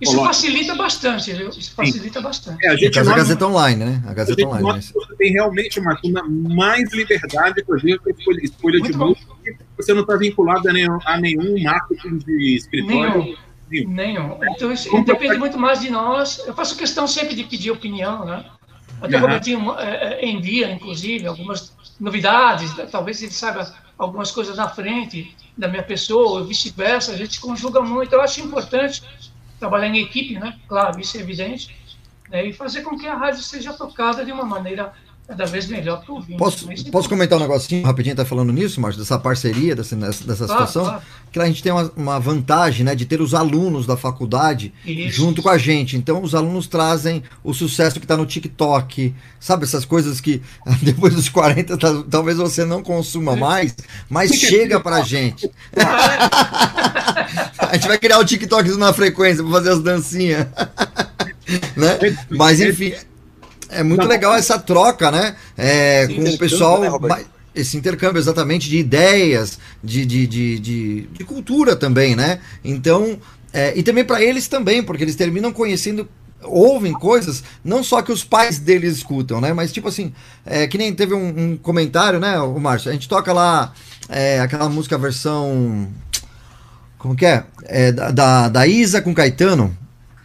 isso 0.01 0.25
facilita 0.25 0.75
bastante, 0.75 1.33
viu? 1.33 1.49
Isso 1.49 1.73
facilita 1.75 2.19
Sim. 2.19 2.25
bastante. 2.25 2.67
É, 2.67 2.71
a 2.71 2.77
gente 2.77 2.99
é 2.99 3.03
a 3.03 3.05
Gazeta 3.05 3.47
Online, 3.47 3.85
né? 3.85 4.03
A 4.07 4.13
Gazeta 4.13 4.43
a 4.43 4.47
Online. 4.47 4.63
Nota, 4.63 4.79
mas... 4.95 5.19
Tem 5.19 5.33
realmente 5.33 5.79
uma, 5.79 5.99
uma 6.05 6.23
mais 6.55 6.93
liberdade, 6.93 7.65
por 7.65 7.79
exemplo, 7.79 8.11
escolha, 8.11 8.41
escolha 8.43 8.81
de 8.81 8.93
música. 8.97 9.33
Você 9.77 9.95
não 9.95 10.03
está 10.03 10.17
vinculado 10.17 10.69
a 10.69 10.73
nenhum, 10.73 10.99
a 11.05 11.19
nenhum 11.19 11.63
marketing 11.63 12.19
de 12.19 12.57
escritório. 12.57 13.23
Nenhum. 13.23 13.37
Nenhum. 13.71 13.91
nenhum. 13.91 14.39
Então, 14.51 14.73
isso 14.73 14.91
depende 15.05 15.39
muito 15.39 15.59
mais 15.59 15.81
de 15.81 15.91
nós. 15.91 16.43
Eu 16.47 16.55
faço 16.55 16.77
questão 16.77 17.07
sempre 17.07 17.35
de 17.35 17.45
pedir 17.45 17.71
opinião, 17.71 18.25
né? 18.25 18.45
Até 19.01 19.17
uhum. 19.17 19.23
o 19.23 19.27
Robertinho 19.27 19.73
é, 19.79 20.21
é, 20.21 20.29
envia, 20.29 20.71
inclusive, 20.71 21.27
algumas 21.27 21.73
novidades, 21.99 22.75
talvez 22.91 23.23
ele 23.23 23.33
saiba 23.33 23.73
algumas 23.97 24.31
coisas 24.31 24.57
na 24.57 24.69
frente 24.69 25.35
da 25.57 25.69
minha 25.69 25.83
pessoa, 25.83 26.41
ou 26.41 26.45
vice-versa, 26.47 27.13
a 27.13 27.17
gente 27.17 27.41
conjuga 27.41 27.81
muito. 27.81 28.13
Eu 28.13 28.21
acho 28.21 28.41
importante 28.41 29.03
trabalhar 29.61 29.89
em 29.89 30.01
equipe, 30.01 30.39
né? 30.39 30.59
Claro, 30.67 30.99
isso 30.99 31.17
é 31.17 31.21
evidente, 31.21 31.77
né? 32.29 32.47
e 32.47 32.53
fazer 32.53 32.83
com 32.83 32.99
que 32.99 33.07
a 33.07 33.15
rádio 33.15 33.43
seja 33.43 33.73
tocada 33.75 34.25
de 34.25 34.33
uma 34.33 34.45
maneira 34.45 34.93
cada 35.31 35.47
vez 35.47 35.69
melhor 35.69 36.03
para 36.03 36.11
o 36.13 36.17
ouvinte. 36.17 36.37
Posso, 36.37 36.69
posso 36.91 37.09
comentar 37.09 37.39
um 37.39 37.41
negocinho 37.41 37.87
rapidinho, 37.87 38.17
tá 38.17 38.25
falando 38.25 38.53
nisso, 38.53 38.81
Márcio, 38.81 39.01
dessa 39.01 39.17
parceria, 39.17 39.77
dessa, 39.77 39.95
dessa 39.95 40.25
claro, 40.25 40.45
situação? 40.45 40.83
Claro. 40.83 41.03
Que 41.31 41.39
a 41.39 41.47
gente 41.47 41.63
tem 41.63 41.71
uma, 41.71 41.93
uma, 41.97 42.19
vantagem, 42.19 42.85
né, 42.85 42.97
de 42.97 43.07
ter 43.07 43.21
os 43.21 43.33
alunos 43.33 43.87
da 43.87 43.97
faculdade 43.97 44.75
Isso. 44.85 45.17
junto 45.17 45.41
com 45.41 45.49
a 45.49 45.57
gente. 45.57 45.97
Então, 45.97 46.21
os 46.21 46.35
alunos 46.35 46.67
trazem 46.67 47.23
o 47.45 47.55
sucesso 47.55 48.01
que 48.01 48.05
está 48.05 48.17
no 48.17 48.27
TikTok, 48.27 49.15
sabe? 49.39 49.63
Essas 49.63 49.85
coisas 49.85 50.21
que 50.21 50.43
depois 50.83 51.15
dos 51.15 51.29
40 51.29 51.79
tá, 51.79 52.03
talvez 52.11 52.37
você 52.37 52.65
não 52.65 52.83
consuma 52.83 53.37
mais, 53.37 53.77
mas 54.09 54.33
chega 54.33 54.81
para 54.81 54.97
a 54.97 55.03
gente. 55.03 55.49
a 57.57 57.75
gente 57.75 57.87
vai 57.87 57.99
criar 57.99 58.19
o 58.19 58.25
TikTok 58.25 58.69
na 58.71 58.93
frequência 58.93 59.45
para 59.45 59.53
fazer 59.53 59.71
as 59.71 59.81
dancinhas. 59.81 60.49
né? 61.79 62.17
Mas, 62.29 62.61
enfim 62.61 62.95
é 63.71 63.83
muito 63.83 64.07
legal 64.07 64.35
essa 64.35 64.59
troca, 64.59 65.11
né? 65.11 65.37
É, 65.57 66.07
com 66.07 66.23
o 66.23 66.39
pessoal. 66.39 66.81
Né, 67.01 67.25
esse 67.53 67.77
intercâmbio 67.77 68.21
exatamente 68.21 68.69
de 68.69 68.79
ideias, 68.79 69.59
de, 69.83 70.07
de, 70.07 70.27
de, 70.27 70.59
de, 70.61 71.01
de 71.09 71.25
cultura 71.25 71.75
também, 71.75 72.15
né? 72.15 72.39
Então, 72.65 73.19
é, 73.53 73.77
e 73.77 73.83
também 73.83 74.05
para 74.05 74.23
eles 74.23 74.47
também, 74.47 74.83
porque 74.83 75.03
eles 75.03 75.17
terminam 75.17 75.53
conhecendo 75.53 76.09
ouvem 76.43 76.93
coisas, 76.93 77.45
não 77.63 77.85
só 77.85 78.01
que 78.03 78.13
os 78.13 78.25
pais 78.25 78.59
deles 78.59 78.97
escutam, 78.97 79.41
né? 79.41 79.53
Mas 79.53 79.73
tipo 79.73 79.89
assim, 79.89 80.13
é, 80.47 80.67
que 80.67 80.79
nem 80.79 80.95
teve 80.95 81.15
um, 81.15 81.29
um 81.29 81.57
comentário, 81.57 82.19
né, 82.19 82.39
o 82.39 82.59
Márcio? 82.59 82.91
A 82.91 82.93
gente 82.93 83.09
toca 83.09 83.33
lá 83.33 83.73
é, 84.09 84.41
aquela 84.41 84.69
música 84.69 84.97
versão. 84.97 85.89
Como 86.99 87.17
que 87.17 87.27
é? 87.27 87.45
é 87.65 87.93
da, 87.93 88.49
da 88.49 88.67
Isa 88.67 89.01
com 89.01 89.15
Caetano, 89.15 89.77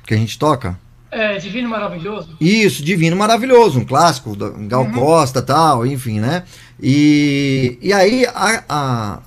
que 0.05 0.13
a 0.13 0.17
gente 0.17 0.37
toca. 0.37 0.77
É, 1.15 1.37
Divino 1.37 1.69
Maravilhoso. 1.69 2.35
Isso, 2.41 2.83
Divino 2.83 3.15
Maravilhoso, 3.15 3.79
um 3.79 3.85
clássico, 3.85 4.35
da 4.35 4.49
Gal 4.49 4.83
uhum. 4.83 4.91
Costa 4.91 5.41
tal, 5.41 5.85
enfim, 5.87 6.19
né? 6.19 6.43
E, 6.77 7.79
e 7.81 7.93
aí 7.93 8.25
a, 8.25 8.63
a, 8.67 9.19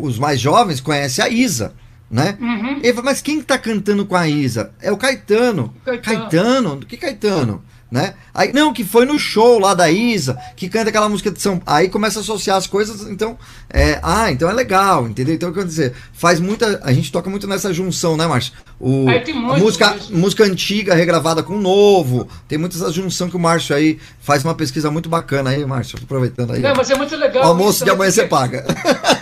os 0.00 0.18
mais 0.18 0.40
jovens 0.40 0.80
conhecem 0.80 1.24
a 1.24 1.28
Isa, 1.28 1.74
né? 2.10 2.36
Uhum. 2.40 2.80
Ele 2.82 2.92
fala, 2.92 3.04
mas 3.04 3.22
quem 3.22 3.40
tá 3.40 3.56
cantando 3.56 4.04
com 4.04 4.16
a 4.16 4.26
Isa? 4.26 4.72
É 4.82 4.90
o 4.90 4.96
Caetano. 4.96 5.72
Caetano? 5.84 6.02
Caetano? 6.02 6.76
Que 6.80 6.96
Caetano? 6.96 7.62
Né? 7.90 8.14
Aí, 8.34 8.52
não, 8.52 8.72
que 8.72 8.84
foi 8.84 9.06
no 9.06 9.18
show 9.18 9.58
lá 9.58 9.72
da 9.74 9.90
Isa, 9.90 10.38
que 10.54 10.68
canta 10.68 10.90
aquela 10.90 11.08
música 11.08 11.30
de 11.30 11.40
São 11.40 11.60
Aí 11.66 11.88
começa 11.88 12.20
a 12.20 12.22
associar 12.22 12.56
as 12.56 12.66
coisas, 12.66 13.08
então, 13.08 13.38
é, 13.70 13.98
ah, 14.02 14.30
então 14.30 14.48
é 14.48 14.52
legal, 14.52 15.08
entendeu? 15.08 15.34
Então, 15.34 15.52
quer 15.52 15.64
dizer, 15.64 15.94
faz 16.12 16.38
muita. 16.38 16.80
A 16.84 16.92
gente 16.92 17.10
toca 17.10 17.30
muito 17.30 17.46
nessa 17.46 17.72
junção, 17.72 18.16
né, 18.16 18.26
Márcio? 18.26 18.52
O, 18.78 19.06
a 19.08 19.58
música, 19.58 19.96
música 20.10 20.44
antiga 20.44 20.94
regravada 20.94 21.42
com 21.42 21.58
novo, 21.58 22.28
tem 22.46 22.58
muita 22.58 22.76
essa 22.76 22.92
junção 22.92 23.28
que 23.28 23.36
o 23.36 23.40
Márcio 23.40 23.74
aí 23.74 23.98
faz 24.20 24.44
uma 24.44 24.54
pesquisa 24.54 24.90
muito 24.90 25.08
bacana 25.08 25.50
aí, 25.50 25.64
Márcio, 25.64 25.98
aproveitando 26.02 26.52
aí. 26.52 26.60
Não, 26.60 26.74
mas 26.76 26.90
é 26.90 26.94
muito 26.94 27.16
legal. 27.16 27.44
O 27.44 27.48
almoço 27.48 27.84
de 27.84 27.90
amanhã 27.90 28.10
você 28.10 28.26
paga. 28.26 28.64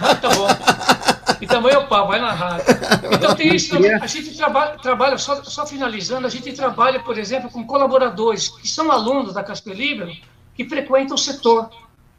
Ah, 0.01 0.15
tá 0.15 0.29
bom. 0.29 0.49
E 1.47 1.49
também 1.49 1.73
é 1.73 1.79
o 1.79 1.87
pau, 1.87 2.09
vai 2.09 2.21
na 2.21 2.33
rádio. 2.33 2.67
Então 3.15 3.35
tem 3.37 3.55
isso 3.55 3.71
também. 3.71 3.95
A 3.95 4.07
gente 4.07 4.37
trabalha, 4.37 4.79
trabalha 4.79 5.17
só, 5.17 5.43
só 5.45 5.65
finalizando, 5.65 6.27
a 6.27 6.31
gente 6.31 6.53
trabalha, 6.53 6.99
por 7.01 7.17
exemplo, 7.17 7.49
com 7.49 7.65
colaboradores 7.65 8.49
que 8.49 8.69
são 8.69 8.91
alunos 8.91 9.33
da 9.33 9.45
Casper 9.45 9.75
Libero 9.75 10.13
que 10.57 10.69
frequentam 10.69 11.15
o 11.15 11.19
setor. 11.19 11.71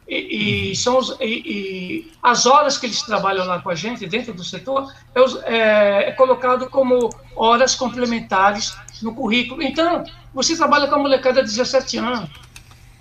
E, 0.08 0.72
e 0.72 0.76
são 0.78 0.98
os, 0.98 1.18
e, 1.20 1.26
e, 1.26 2.12
as 2.24 2.46
horas 2.46 2.78
que 2.78 2.86
eles 2.86 3.02
trabalham 3.02 3.46
lá 3.46 3.62
com 3.62 3.70
a 3.70 3.76
gente, 3.76 4.08
dentro 4.08 4.34
do 4.34 4.44
setor, 4.46 4.94
é, 5.14 5.20
é, 5.54 6.10
é 6.10 6.12
colocado 6.14 6.70
como 6.70 7.10
horas 7.36 7.76
complementares 7.76 8.78
no 9.02 9.14
currículo. 9.14 9.62
Então, 9.62 10.06
você 10.34 10.56
trabalha 10.56 10.88
com 10.88 10.96
a 10.96 11.00
molecada 11.00 11.44
de 11.44 11.50
17 11.50 11.98
anos, 11.98 12.30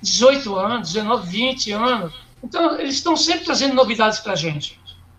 18 0.03 0.57
anos, 0.57 0.93
19, 0.93 1.29
20 1.29 1.73
anos. 1.73 2.13
Então, 2.43 2.81
eles 2.81 2.97
estão 2.97 3.17
sempre 3.17 3.45
trazendo 3.45 3.75
novidades 3.75 4.19
para 4.19 4.33
a 4.33 4.37
gente 4.37 4.77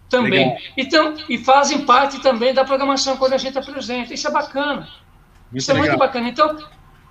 também. 0.09 0.57
Então, 0.75 1.15
e 1.29 1.37
fazem 1.37 1.85
parte 1.85 2.21
também 2.21 2.53
da 2.53 2.63
programação 2.63 3.17
quando 3.17 3.33
a 3.33 3.37
gente 3.37 3.57
apresenta. 3.57 4.13
Isso 4.13 4.27
é 4.27 4.31
bacana. 4.31 4.87
Muito 5.51 5.61
Isso 5.61 5.71
é 5.71 5.73
legal. 5.73 5.89
muito 5.89 5.99
bacana. 5.99 6.29
Então, 6.29 6.57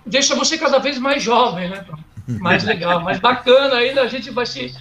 deixa 0.04 0.34
você 0.34 0.58
cada 0.58 0.78
vez 0.78 0.98
mais 0.98 1.22
jovem, 1.22 1.68
né? 1.68 1.84
Mais 2.26 2.64
legal, 2.64 3.00
mais 3.00 3.20
bacana 3.20 3.76
ainda 3.76 4.02
a 4.02 4.08
gente 4.08 4.30
vai 4.30 4.44
se, 4.44 4.74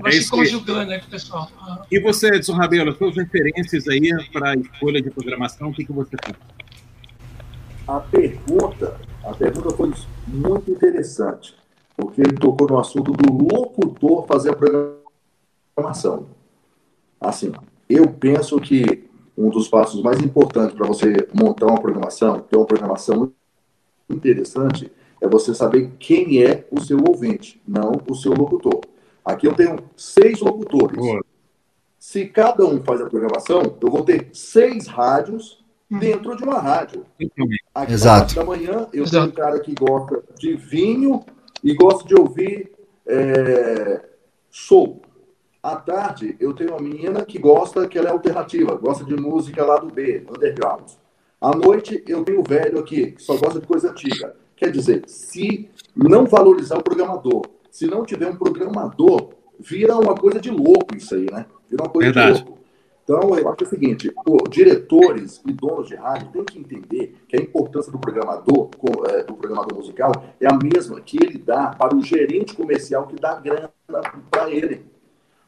vai 0.00 0.16
é 0.16 0.20
se 0.20 0.30
conjugando 0.30 0.92
aí 0.92 1.00
com 1.00 1.06
o 1.06 1.10
pessoal. 1.10 1.50
E 1.90 1.98
você, 2.00 2.28
Edson 2.28 2.54
Rabelo, 2.54 2.96
suas 2.96 3.16
referências 3.16 3.88
aí 3.88 4.08
para 4.32 4.50
a 4.50 4.54
escolha 4.54 5.02
de 5.02 5.10
programação, 5.10 5.70
o 5.70 5.74
que, 5.74 5.84
que 5.84 5.92
você 5.92 6.16
tem? 6.16 6.34
A 7.88 7.98
pergunta, 7.98 9.00
a 9.24 9.32
pergunta 9.32 9.70
foi 9.70 9.92
muito 10.28 10.70
interessante, 10.70 11.56
porque 11.96 12.20
ele 12.20 12.36
tocou 12.36 12.68
no 12.68 12.78
assunto 12.78 13.12
do 13.12 13.32
locutor 13.32 14.26
fazer 14.26 14.50
a 14.50 14.56
programação. 14.56 16.35
Assim, 17.20 17.52
eu 17.88 18.08
penso 18.08 18.60
que 18.60 19.08
um 19.36 19.50
dos 19.50 19.68
passos 19.68 20.02
mais 20.02 20.20
importantes 20.20 20.76
para 20.76 20.86
você 20.86 21.28
montar 21.32 21.66
uma 21.66 21.80
programação, 21.80 22.40
ter 22.40 22.56
uma 22.56 22.66
programação 22.66 23.32
interessante, 24.08 24.90
é 25.20 25.28
você 25.28 25.54
saber 25.54 25.92
quem 25.98 26.42
é 26.42 26.66
o 26.70 26.80
seu 26.80 26.98
ouvinte, 27.06 27.60
não 27.66 28.00
o 28.08 28.14
seu 28.14 28.32
locutor. 28.32 28.80
Aqui 29.24 29.46
eu 29.46 29.54
tenho 29.54 29.78
seis 29.96 30.40
locutores. 30.40 30.96
Boa. 30.96 31.24
Se 31.98 32.26
cada 32.26 32.64
um 32.64 32.82
faz 32.82 33.00
a 33.00 33.06
programação, 33.06 33.62
eu 33.80 33.90
vou 33.90 34.04
ter 34.04 34.28
seis 34.32 34.86
rádios 34.86 35.64
dentro 35.90 36.36
de 36.36 36.44
uma 36.44 36.60
rádio. 36.60 37.04
Aqui 37.74 37.92
Exato. 37.92 38.34
da 38.34 38.44
manhã, 38.44 38.86
eu 38.92 39.04
Exato. 39.04 39.10
tenho 39.10 39.26
um 39.26 39.30
cara 39.32 39.60
que 39.60 39.74
gosta 39.74 40.22
de 40.38 40.54
vinho 40.54 41.24
e 41.62 41.74
gosta 41.74 42.06
de 42.06 42.14
ouvir 42.14 42.70
é, 43.06 44.04
soul. 44.50 45.02
À 45.66 45.74
tarde, 45.74 46.36
eu 46.38 46.54
tenho 46.54 46.70
uma 46.70 46.80
menina 46.80 47.24
que 47.24 47.40
gosta, 47.40 47.88
que 47.88 47.98
ela 47.98 48.10
é 48.10 48.12
alternativa, 48.12 48.76
gosta 48.76 49.04
de 49.04 49.16
música 49.16 49.64
lá 49.64 49.78
do 49.78 49.88
B, 49.88 50.24
underground. 50.30 50.88
À 51.40 51.56
noite, 51.56 52.04
eu 52.06 52.22
tenho 52.22 52.38
o 52.38 52.44
velho 52.44 52.78
aqui, 52.78 53.10
que 53.10 53.20
só 53.20 53.36
gosta 53.36 53.58
de 53.58 53.66
coisa 53.66 53.90
antiga. 53.90 54.36
Quer 54.54 54.70
dizer, 54.70 55.02
se 55.08 55.68
não 55.96 56.24
valorizar 56.24 56.78
o 56.78 56.84
programador, 56.84 57.42
se 57.68 57.84
não 57.88 58.04
tiver 58.04 58.30
um 58.30 58.36
programador, 58.36 59.30
vira 59.58 59.96
uma 59.96 60.14
coisa 60.14 60.38
de 60.38 60.52
louco 60.52 60.96
isso 60.96 61.16
aí, 61.16 61.26
né? 61.32 61.46
Vira 61.68 61.82
uma 61.82 61.90
coisa 61.90 62.12
Verdade. 62.12 62.38
de 62.38 62.44
louco. 62.44 62.58
Então, 63.02 63.36
eu 63.36 63.48
acho 63.48 63.64
o 63.64 63.66
seguinte: 63.66 64.14
pô, 64.24 64.36
diretores 64.48 65.42
e 65.44 65.52
donos 65.52 65.88
de 65.88 65.96
rádio 65.96 66.28
têm 66.28 66.44
que 66.44 66.60
entender 66.60 67.16
que 67.26 67.36
a 67.36 67.40
importância 67.40 67.90
do 67.90 67.98
programador, 67.98 68.70
é, 69.08 69.24
do 69.24 69.34
programador 69.34 69.76
musical, 69.76 70.12
é 70.40 70.46
a 70.46 70.56
mesma 70.56 71.00
que 71.00 71.16
ele 71.20 71.38
dá 71.38 71.74
para 71.76 71.96
o 71.96 72.00
gerente 72.00 72.54
comercial 72.54 73.08
que 73.08 73.16
dá 73.16 73.34
grana 73.34 73.72
para 74.30 74.48
ele. 74.48 74.94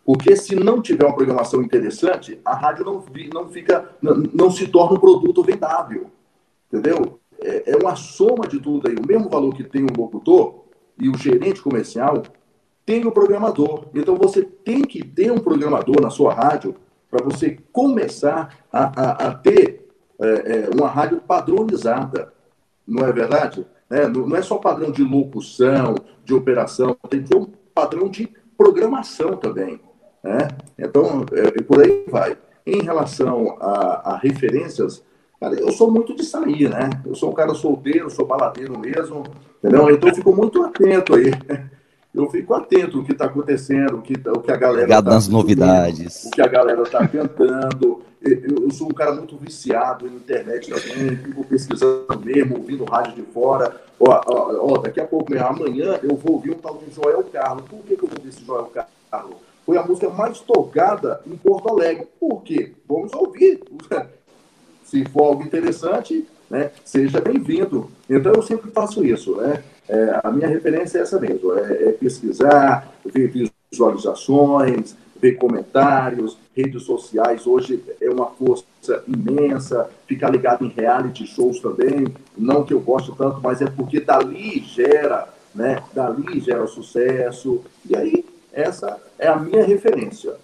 Porque 0.09 0.35
se 0.37 0.55
não 0.55 0.81
tiver 0.81 1.05
uma 1.05 1.15
programação 1.15 1.61
interessante, 1.63 2.41
a 2.43 2.55
rádio 2.55 2.83
não, 2.83 3.05
não 3.31 3.47
fica, 3.47 3.91
não, 4.01 4.15
não 4.33 4.51
se 4.51 4.67
torna 4.67 4.97
um 4.97 4.99
produto 4.99 5.43
vendável. 5.43 6.07
Entendeu? 6.73 7.21
É, 7.39 7.73
é, 7.73 7.77
uma 7.77 7.95
soma 7.95 8.49
de 8.49 8.59
tudo 8.59 8.89
aí. 8.89 8.95
O 8.95 9.07
mesmo 9.07 9.29
valor 9.29 9.55
que 9.55 9.63
tem 9.63 9.83
o 9.83 9.95
locutor 9.95 10.65
e 10.99 11.11
o 11.11 11.19
gerente 11.19 11.61
comercial 11.61 12.23
tem 12.87 13.07
o 13.07 13.13
programador. 13.13 13.85
Então 13.95 14.17
você 14.17 14.43
tem 14.43 14.81
que 14.81 15.05
ter 15.05 15.31
um 15.31 15.37
programador 15.37 16.01
na 16.01 16.09
sua 16.09 16.33
rádio 16.33 16.75
para 17.11 17.23
você 17.23 17.59
começar 17.71 18.65
a, 18.73 18.85
a, 18.85 19.29
a 19.29 19.35
ter 19.35 19.91
é, 20.19 20.27
é, 20.27 20.71
uma 20.75 20.89
rádio 20.89 21.21
padronizada, 21.21 22.33
não 22.87 23.05
é 23.05 23.13
verdade? 23.13 23.67
É, 23.91 24.09
não 24.09 24.35
é 24.35 24.41
só 24.41 24.57
padrão 24.57 24.91
de 24.91 25.05
locução, 25.05 25.97
de 26.25 26.33
operação, 26.33 26.97
tem 27.11 27.23
que 27.23 27.29
ter 27.29 27.37
um 27.37 27.53
padrão 27.75 28.09
de 28.09 28.27
programação 28.57 29.37
também. 29.37 29.79
Né? 30.29 30.49
Então, 30.79 31.25
é, 31.33 31.63
por 31.63 31.83
aí 31.83 32.05
vai. 32.07 32.37
Em 32.67 32.83
relação 32.83 33.57
a, 33.61 34.13
a, 34.13 34.19
referências, 34.19 35.03
cara, 35.41 35.55
eu 35.55 35.73
sou 35.73 35.91
muito 35.91 36.15
de 36.15 36.23
sair, 36.23 36.69
né? 36.69 36.91
Eu 37.07 37.15
sou 37.15 37.31
um 37.31 37.35
cara 37.35 37.55
solteiro, 37.55 38.11
sou 38.11 38.27
baladeiro 38.27 38.79
mesmo, 38.79 39.25
entendeu? 39.59 39.91
Então, 39.91 40.11
eu 40.11 40.15
fico 40.15 40.37
muito 40.37 40.63
atento 40.63 41.15
aí. 41.15 41.33
Eu 42.15 42.29
fico 42.29 42.53
atento 42.55 42.99
o 42.99 43.05
que 43.05 43.13
está 43.13 43.27
acontecendo, 43.27 43.99
o 43.99 44.03
que, 44.03 44.15
o 44.29 44.41
que 44.41 44.51
a 44.51 44.57
galera. 44.57 44.83
Ligado 44.83 45.05
tá 45.05 45.11
nas 45.13 45.29
novidades. 45.29 46.25
O 46.25 46.31
que 46.31 46.43
a 46.43 46.47
galera 46.47 46.83
está 46.83 47.07
cantando. 47.07 48.03
Eu, 48.21 48.65
eu, 48.65 48.71
sou 48.71 48.89
um 48.89 48.95
cara 48.95 49.13
muito 49.13 49.37
viciado 49.37 50.07
em 50.07 50.17
internet 50.17 50.69
também, 50.69 51.17
fico 51.17 51.45
pesquisando 51.45 52.21
mesmo, 52.25 52.57
ouvindo 52.57 52.85
rádio 52.85 53.15
de 53.15 53.23
fora. 53.23 53.81
Ó, 54.01 54.11
ó, 54.11 54.73
ó, 54.73 54.79
daqui 54.79 55.01
a 55.01 55.07
pouco, 55.07 55.33
amanhã, 55.39 56.01
eu 56.03 56.17
vou 56.17 56.33
ouvir 56.35 56.51
um 56.51 56.59
tal 56.59 56.79
de 56.79 56.93
Joel 56.93 57.23
Carlos. 57.25 57.65
Por 57.69 57.79
que, 57.81 57.97
que 57.97 58.03
eu 58.03 58.09
vou 58.09 58.19
ouvir 58.19 58.31
esse 58.31 58.45
Joel 58.45 58.73
Carlos? 59.11 59.48
Foi 59.69 59.77
a 59.77 59.83
música 59.83 60.09
mais 60.09 60.41
tocada 60.41 61.21
em 61.27 61.37
Porto 61.37 61.69
Alegre. 61.69 62.09
Por 62.19 62.43
quê? 62.43 62.73
Vamos 62.89 63.13
ouvir. 63.13 63.61
Se 64.83 65.05
for 65.05 65.25
algo 65.25 65.43
interessante, 65.43 66.27
né, 66.49 66.71
seja 66.87 67.21
bem-vindo. 67.21 67.91
Então, 68.09 68.33
eu 68.33 68.41
sempre 68.41 68.71
faço 68.71 69.05
isso. 69.05 69.37
Né? 69.37 69.63
É, 69.87 70.21
a 70.25 70.31
minha 70.33 70.49
referência 70.49 70.97
é 70.97 71.03
essa 71.03 71.21
mesmo: 71.21 71.53
é, 71.53 71.89
é 71.89 71.93
pesquisar, 71.93 72.91
ver 73.05 73.31
visualizações, 73.71 74.97
ver 75.21 75.33
comentários, 75.33 76.39
redes 76.57 76.85
sociais 76.85 77.47
hoje 77.47 77.85
é 78.01 78.09
uma 78.09 78.31
força 78.31 78.65
imensa, 79.07 79.91
ficar 80.07 80.31
ligado 80.31 80.65
em 80.65 80.71
reality 80.71 81.27
shows 81.27 81.61
também, 81.61 82.07
não 82.35 82.65
que 82.65 82.73
eu 82.73 82.81
gosto 82.81 83.15
tanto, 83.15 83.39
mas 83.43 83.61
é 83.61 83.67
porque 83.67 84.01
dali 84.01 84.61
gera, 84.61 85.29
né, 85.55 85.83
dali 85.93 86.41
gera 86.41 86.67
sucesso, 86.67 87.63
e 87.87 87.95
aí 87.95 88.25
essa 88.59 89.01
é 89.19 89.29
a 89.29 89.37
minha 89.37 89.65
referência. 89.65 90.37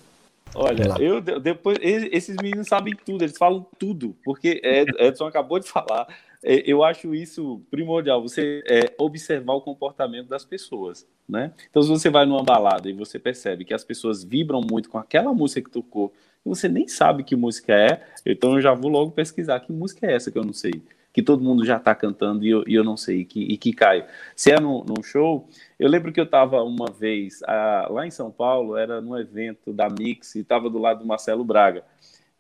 Olha, 0.55 0.95
eu 1.01 1.21
depois 1.21 1.79
esses 1.83 2.37
meninos 2.41 2.69
sabem 2.69 2.95
tudo, 3.05 3.25
eles 3.25 3.37
falam 3.37 3.67
tudo, 3.77 4.17
porque 4.25 4.61
Edson 4.99 5.27
acabou 5.27 5.59
de 5.59 5.67
falar. 5.69 6.07
Eu 6.43 6.85
acho 6.85 7.15
isso 7.15 7.63
primordial, 7.71 8.21
você 8.21 8.63
é, 8.69 8.93
observar 8.99 9.55
o 9.55 9.63
comportamento 9.63 10.29
das 10.29 10.45
pessoas, 10.45 11.07
né? 11.27 11.53
Então, 11.71 11.83
se 11.83 11.89
você 11.89 12.11
vai 12.11 12.27
numa 12.27 12.43
balada 12.43 12.89
e 12.89 12.93
você 12.93 13.19
percebe 13.19 13.65
que 13.65 13.73
as 13.73 13.83
pessoas 13.83 14.23
vibram 14.23 14.61
muito 14.61 14.91
com 14.91 14.99
aquela 14.99 15.33
música 15.33 15.63
que 15.63 15.71
tocou, 15.71 16.13
e 16.45 16.49
você 16.49 16.69
nem 16.69 16.87
sabe 16.87 17.25
que 17.25 17.35
música 17.35 17.73
é, 17.73 18.03
então 18.27 18.57
eu 18.57 18.61
já 18.61 18.75
vou 18.75 18.91
logo 18.91 19.11
pesquisar 19.11 19.59
que 19.61 19.73
música 19.73 20.07
é 20.07 20.15
essa 20.15 20.31
que 20.31 20.39
eu 20.39 20.45
não 20.45 20.53
sei, 20.53 20.83
que 21.15 21.23
todo 21.23 21.45
mundo 21.45 21.65
já 21.65 21.77
está 21.77 21.95
cantando 21.95 22.45
e 22.45 22.51
eu, 22.51 22.65
e 22.67 22.75
eu 22.75 22.83
não 22.83 22.97
sei, 22.97 23.21
e 23.21 23.25
que, 23.25 23.41
e 23.41 23.57
que 23.57 23.73
cai. 23.73 24.05
Se 24.35 24.51
é 24.51 24.59
num, 24.59 24.85
num 24.85 25.01
show, 25.01 25.49
eu 25.79 25.89
lembro 25.89 26.13
que 26.13 26.19
eu 26.19 26.25
estava 26.25 26.61
uma 26.65 26.91
vez 26.91 27.41
a, 27.45 27.87
lá 27.89 28.05
em 28.05 28.11
São 28.11 28.33
Paulo, 28.33 28.77
era 28.77 29.01
num 29.01 29.17
evento 29.17 29.73
da 29.73 29.89
Mix 29.89 30.35
e 30.35 30.41
estava 30.41 30.69
do 30.69 30.77
lado 30.77 30.99
do 30.99 31.07
Marcelo 31.07 31.45
Braga, 31.45 31.85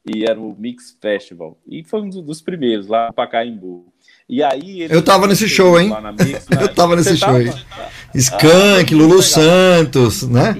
e 0.04 0.24
era 0.24 0.38
o 0.40 0.56
Mix 0.58 0.98
Festival, 1.00 1.56
e 1.64 1.84
foi 1.84 2.02
um 2.02 2.10
dos 2.10 2.42
primeiros 2.42 2.88
lá 2.88 3.06
no 3.06 3.14
Pacaembu. 3.14 3.86
E 4.28 4.42
aí 4.42 4.88
eu 4.90 5.04
tava 5.04 5.28
nesse 5.28 5.48
show, 5.48 5.78
hein? 5.78 5.92
Mix, 6.18 6.48
né? 6.50 6.62
eu 6.62 6.74
tava 6.74 6.96
nesse 6.96 7.16
show 7.16 7.36
aí. 7.36 7.52
Skank, 8.12 8.92
ah, 8.92 8.96
Lulu 8.96 9.22
Santos, 9.22 10.28
né? 10.28 10.56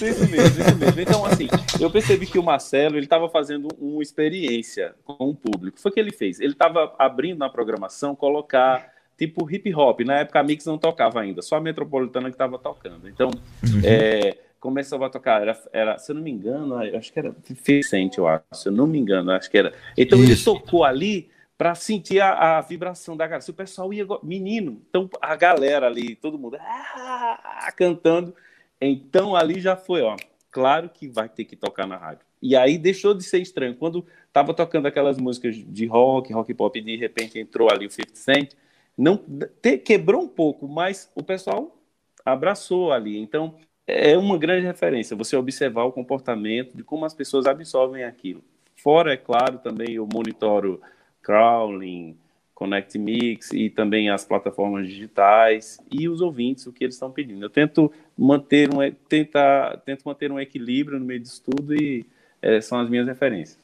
Isso, 0.00 0.06
isso 0.06 0.30
mesmo, 0.30 0.62
isso 0.62 0.76
mesmo. 0.76 1.00
Então, 1.00 1.24
assim, 1.26 1.48
eu 1.78 1.90
percebi 1.90 2.26
que 2.26 2.38
o 2.38 2.42
Marcelo, 2.42 2.96
ele 2.96 3.06
tava 3.06 3.28
fazendo 3.28 3.68
uma 3.78 4.02
experiência 4.02 4.94
com 5.04 5.28
o 5.28 5.34
público. 5.34 5.78
Foi 5.78 5.90
o 5.90 5.94
que 5.94 6.00
ele 6.00 6.12
fez. 6.12 6.40
Ele 6.40 6.54
tava 6.54 6.94
abrindo 6.98 7.38
na 7.38 7.50
programação, 7.50 8.16
colocar 8.16 8.92
tipo 9.18 9.50
hip 9.50 9.74
hop. 9.74 10.00
Na 10.00 10.20
época 10.20 10.40
a 10.40 10.42
Mix 10.42 10.64
não 10.64 10.78
tocava 10.78 11.20
ainda, 11.20 11.42
só 11.42 11.56
a 11.56 11.60
Metropolitana 11.60 12.30
que 12.30 12.36
tava 12.36 12.58
tocando. 12.58 13.06
Então, 13.08 13.30
uhum. 13.62 13.80
é, 13.84 14.38
começou 14.58 15.02
a 15.04 15.10
tocar, 15.10 15.42
era, 15.42 15.62
era, 15.72 15.98
se 15.98 16.10
eu 16.10 16.16
não 16.16 16.22
me 16.22 16.30
engano, 16.30 16.76
acho 16.76 17.12
que 17.12 17.18
era 17.18 17.34
Vicente, 17.44 18.18
eu 18.18 18.26
acho, 18.26 18.44
se 18.54 18.68
eu 18.68 18.72
não 18.72 18.86
me 18.86 18.98
engano, 18.98 19.30
acho 19.32 19.50
que 19.50 19.58
era. 19.58 19.74
Então 19.96 20.18
Isso. 20.22 20.32
ele 20.32 20.58
tocou 20.58 20.84
ali 20.84 21.30
para 21.58 21.74
sentir 21.74 22.20
a, 22.20 22.56
a, 22.56 22.60
vibração 22.62 23.14
da 23.14 23.26
galera. 23.26 23.42
Se 23.42 23.50
o 23.50 23.54
pessoal 23.54 23.92
ia. 23.92 24.06
Menino, 24.22 24.80
então 24.88 25.10
a 25.20 25.36
galera 25.36 25.86
ali, 25.86 26.16
todo 26.16 26.38
mundo 26.38 26.56
ah, 26.58 27.70
cantando. 27.76 28.34
Então 28.80 29.36
ali 29.36 29.60
já 29.60 29.76
foi, 29.76 30.02
ó. 30.02 30.16
Claro 30.50 30.88
que 30.88 31.08
vai 31.08 31.28
ter 31.28 31.44
que 31.44 31.54
tocar 31.54 31.86
na 31.86 31.96
rádio. 31.96 32.24
E 32.42 32.56
aí 32.56 32.78
deixou 32.78 33.14
de 33.14 33.22
ser 33.22 33.40
estranho. 33.40 33.76
Quando 33.76 34.04
tava 34.32 34.54
tocando 34.54 34.86
aquelas 34.86 35.18
músicas 35.18 35.54
de 35.54 35.86
rock, 35.86 36.32
rock 36.32 36.54
pop, 36.54 36.78
e 36.78 36.82
de 36.82 36.96
repente 36.96 37.38
entrou 37.38 37.70
ali 37.70 37.86
o 37.86 37.90
50 37.90 38.16
Cent, 38.16 38.52
não 38.96 39.16
te, 39.62 39.78
quebrou 39.78 40.22
um 40.22 40.28
pouco, 40.28 40.66
mas 40.66 41.10
o 41.14 41.22
pessoal 41.22 41.76
abraçou 42.24 42.92
ali. 42.92 43.18
Então 43.18 43.56
é 43.86 44.16
uma 44.16 44.38
grande 44.38 44.66
referência 44.66 45.16
você 45.16 45.36
observar 45.36 45.84
o 45.84 45.92
comportamento 45.92 46.76
de 46.76 46.82
como 46.82 47.04
as 47.04 47.14
pessoas 47.14 47.46
absorvem 47.46 48.04
aquilo. 48.04 48.42
Fora, 48.76 49.12
é 49.12 49.16
claro, 49.16 49.58
também 49.58 49.94
eu 49.94 50.08
monitoro 50.10 50.80
crawling, 51.22 52.16
Connect 52.60 52.98
Mix 52.98 53.52
e 53.52 53.70
também 53.70 54.10
as 54.10 54.24
plataformas 54.24 54.86
digitais 54.86 55.80
e 55.90 56.08
os 56.08 56.20
ouvintes, 56.20 56.66
o 56.66 56.72
que 56.72 56.84
eles 56.84 56.94
estão 56.94 57.10
pedindo. 57.10 57.42
Eu 57.42 57.50
tento 57.50 57.90
manter 58.20 58.68
um, 58.68 58.78
tentar, 59.08 59.78
tento 59.78 60.02
manter 60.04 60.30
um 60.30 60.38
equilíbrio 60.38 60.98
no 61.00 61.06
meio 61.06 61.20
disso 61.20 61.42
tudo 61.42 61.74
e 61.74 62.04
é, 62.42 62.60
são 62.60 62.78
as 62.78 62.88
minhas 62.88 63.06
referências. 63.06 63.58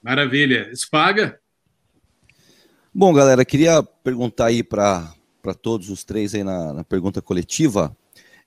Maravilha. 0.00 0.70
Espaga? 0.72 1.40
Bom, 2.94 3.12
galera, 3.12 3.44
queria 3.44 3.82
perguntar 3.82 4.46
aí 4.46 4.62
para 4.62 5.12
todos 5.60 5.90
os 5.90 6.04
três 6.04 6.36
aí 6.36 6.44
na, 6.44 6.72
na 6.72 6.84
pergunta 6.84 7.20
coletiva. 7.20 7.94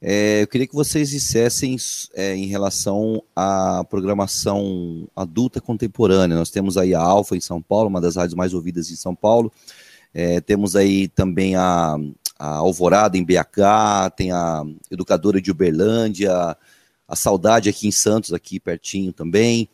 É, 0.01 0.41
eu 0.41 0.47
queria 0.47 0.65
que 0.65 0.73
vocês 0.73 1.09
dissessem 1.09 1.75
é, 2.13 2.33
em 2.33 2.45
relação 2.45 3.21
à 3.35 3.83
programação 3.87 5.07
adulta 5.13 5.59
contemporânea. 5.59 6.37
Nós 6.37 6.49
temos 6.49 6.77
aí 6.77 6.95
a 6.95 7.01
Alfa 7.01 7.35
em 7.35 7.41
São 7.41 7.61
Paulo, 7.61 7.89
uma 7.89 8.01
das 8.01 8.15
rádios 8.15 8.33
mais 8.33 8.53
ouvidas 8.53 8.89
em 8.89 8.95
São 8.95 9.13
Paulo. 9.13 9.51
É, 10.13 10.41
temos 10.41 10.75
aí 10.75 11.07
também 11.09 11.55
a, 11.55 11.97
a, 12.41 12.55
Alvorada 12.55 13.17
em 13.17 13.23
BH, 13.23 14.15
tem 14.15 14.31
a 14.31 14.63
Educadora 14.89 15.39
de 15.39 15.51
Uberlândia, 15.51 16.57
a 17.07 17.15
Saudade 17.15 17.69
aqui 17.69 17.87
em 17.87 17.91
Santos, 17.91 18.33
aqui 18.33 18.59
pertinho 18.59 19.13
também. 19.13 19.69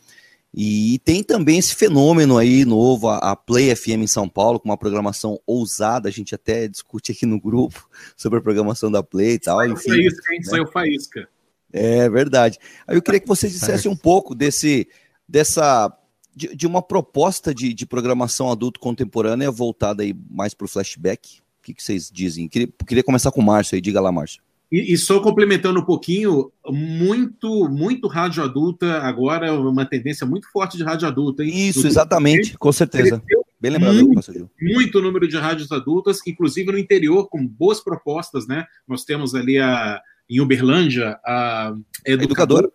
E 0.54 1.00
tem 1.06 1.24
também 1.24 1.60
esse 1.60 1.74
fenômeno 1.76 2.38
aí 2.38 2.66
novo, 2.66 3.10
a, 3.10 3.36
Play 3.36 3.74
FM 3.74 4.02
em 4.02 4.08
São 4.08 4.28
Paulo, 4.28 4.60
com 4.60 4.68
uma 4.68 4.78
programação 4.78 5.40
ousada, 5.46 6.10
a 6.10 6.12
gente 6.12 6.36
até 6.36 6.68
discute 6.68 7.12
aqui 7.12 7.26
no 7.26 7.40
grupo 7.40 7.88
sobre 8.18 8.40
a 8.40 8.42
programação 8.42 8.92
da 8.92 9.02
Play 9.02 9.34
e 9.34 9.40
tal. 9.40 9.60
Saiu 9.60 9.74
enfim, 9.74 9.90
faísca, 9.90 10.34
hein? 10.34 10.40
Né? 10.40 10.50
Saiu 10.50 10.68
faísca. 10.68 11.30
É 11.72 12.10
verdade. 12.10 12.60
Aí 12.86 12.98
eu 12.98 13.02
queria 13.02 13.20
que 13.20 13.28
vocês 13.28 13.52
dissessem 13.52 13.90
um 13.90 13.96
pouco 13.96 14.34
desse, 14.34 14.88
dessa, 15.28 15.96
de, 16.36 16.56
de 16.56 16.68
uma 16.68 16.82
proposta 16.82 17.54
de, 17.54 17.74
de, 17.74 17.86
programação 17.86 18.52
adulto 18.52 18.80
contemporânea 18.80 19.52
voltada 19.52 20.02
aí 20.02 20.16
mais 20.30 20.54
para 20.54 20.66
o 20.66 20.68
flashback. 20.68 21.42
O 21.68 21.70
que, 21.70 21.74
que 21.74 21.84
vocês 21.84 22.10
dizem? 22.10 22.48
Queria, 22.48 22.70
queria 22.88 23.04
começar 23.04 23.30
com 23.30 23.42
o 23.42 23.44
Márcio 23.44 23.76
aí, 23.76 23.82
diga 23.82 24.00
lá, 24.00 24.10
Márcio. 24.10 24.42
E, 24.72 24.94
e, 24.94 24.98
só 24.98 25.20
complementando 25.20 25.82
um 25.82 25.84
pouquinho, 25.84 26.50
muito, 26.66 27.68
muito 27.70 28.08
rádio 28.08 28.42
adulta 28.42 29.00
agora, 29.00 29.54
uma 29.54 29.86
tendência 29.86 30.26
muito 30.26 30.50
forte 30.50 30.78
de 30.78 30.84
rádio 30.84 31.08
adulta. 31.10 31.44
Hein? 31.44 31.68
Isso, 31.68 31.86
exatamente, 31.86 32.58
com 32.58 32.72
certeza. 32.72 33.22
Bem 33.60 33.72
lembrado, 33.72 33.96
muito, 33.96 34.50
muito 34.62 35.02
número 35.02 35.28
de 35.28 35.36
rádios 35.36 35.72
adultas, 35.74 36.20
inclusive 36.26 36.72
no 36.72 36.78
interior, 36.78 37.28
com 37.28 37.46
boas 37.46 37.82
propostas, 37.82 38.48
né? 38.48 38.66
Nós 38.88 39.04
temos 39.04 39.36
ali 39.36 39.58
a, 39.58 40.00
em 40.30 40.40
Uberlândia 40.40 41.20
a 41.26 41.74
educadora. 42.06 42.72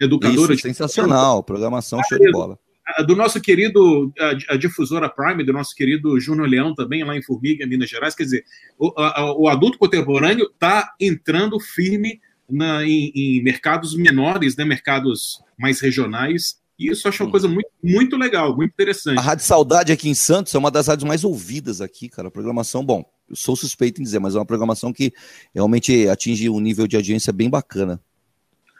Educadora. 0.00 0.54
Isso, 0.54 0.62
sensacional, 0.62 1.42
programação 1.42 2.00
show 2.08 2.18
de 2.18 2.30
bola 2.30 2.58
do 3.06 3.16
nosso 3.16 3.40
querido, 3.40 4.12
a, 4.18 4.54
a, 4.54 4.56
difusora 4.56 5.08
Prime, 5.08 5.44
do 5.44 5.52
nosso 5.52 5.74
querido 5.74 6.18
Júnior 6.20 6.48
Leão, 6.48 6.74
também 6.74 7.02
lá 7.04 7.16
em 7.16 7.22
Formiga, 7.22 7.66
Minas 7.66 7.90
Gerais. 7.90 8.14
Quer 8.14 8.24
dizer, 8.24 8.44
o, 8.78 8.92
a, 8.96 9.34
o 9.36 9.48
adulto 9.48 9.78
contemporâneo 9.78 10.48
está 10.52 10.94
entrando 11.00 11.58
firme 11.58 12.20
na, 12.48 12.84
em, 12.84 13.10
em, 13.14 13.42
mercados 13.42 13.94
menores, 13.94 14.56
né, 14.56 14.64
mercados 14.64 15.42
mais 15.58 15.80
regionais. 15.80 16.60
E 16.78 16.90
isso 16.90 17.06
eu 17.06 17.10
acho 17.10 17.24
uma 17.24 17.30
coisa 17.30 17.48
muito, 17.48 17.70
muito 17.82 18.16
legal, 18.16 18.54
muito 18.54 18.72
interessante. 18.72 19.18
A 19.18 19.22
Rádio 19.22 19.44
Saudade 19.44 19.92
aqui 19.92 20.08
em 20.08 20.14
Santos 20.14 20.54
é 20.54 20.58
uma 20.58 20.70
das 20.70 20.86
rádios 20.86 21.08
mais 21.08 21.24
ouvidas 21.24 21.80
aqui, 21.80 22.08
cara. 22.08 22.28
A 22.28 22.30
programação, 22.30 22.84
bom, 22.84 23.04
eu 23.28 23.34
sou 23.34 23.56
suspeito 23.56 24.00
em 24.00 24.04
dizer, 24.04 24.20
mas 24.20 24.34
é 24.34 24.38
uma 24.38 24.46
programação 24.46 24.92
que 24.92 25.12
realmente 25.54 26.08
atinge 26.08 26.48
um 26.48 26.60
nível 26.60 26.86
de 26.86 26.94
audiência 26.94 27.32
bem 27.32 27.50
bacana. 27.50 28.00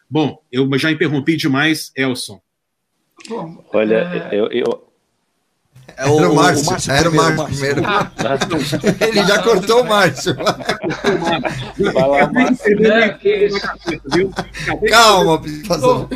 Bom, 0.09 0.41
eu 0.53 0.71
já 0.79 0.93
interrompi 0.93 1.37
demais, 1.37 1.91
Elson. 1.97 2.41
Bom, 3.29 3.65
Olha, 3.73 4.29
é... 4.31 4.39
eu, 4.39 4.47
eu... 4.49 4.87
É 5.97 6.07
o, 6.07 6.19
era 6.19 6.31
o 6.31 6.35
Márcio, 6.35 6.67
o 6.67 6.71
Márcio 6.71 6.93
era 6.93 7.09
o 7.09 7.15
Márcio 7.15 7.47
primeiro. 7.47 7.83
Ah. 7.87 8.13
Ele 9.07 9.23
já 9.25 9.43
cortou 9.43 9.83
o 9.83 9.89
Márcio. 9.89 10.35
Vai 10.35 12.09
lá, 12.09 12.33
Márcio. 12.33 12.77
Calma, 14.91 15.39
bom, 15.39 16.09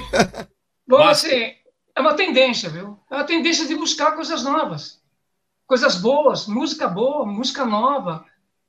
bom, 0.87 1.03
assim, 1.05 1.55
é 1.97 2.01
uma 2.01 2.15
tendência, 2.15 2.69
viu? 2.69 2.99
É 3.11 3.15
uma 3.15 3.25
tendência 3.25 3.67
de 3.67 3.75
buscar 3.75 4.13
coisas 4.13 4.43
novas, 4.43 5.01
coisas 5.67 5.97
boas, 5.97 6.47
música 6.47 6.89
boa, 6.89 7.25
música 7.25 7.65
nova. 7.65 8.25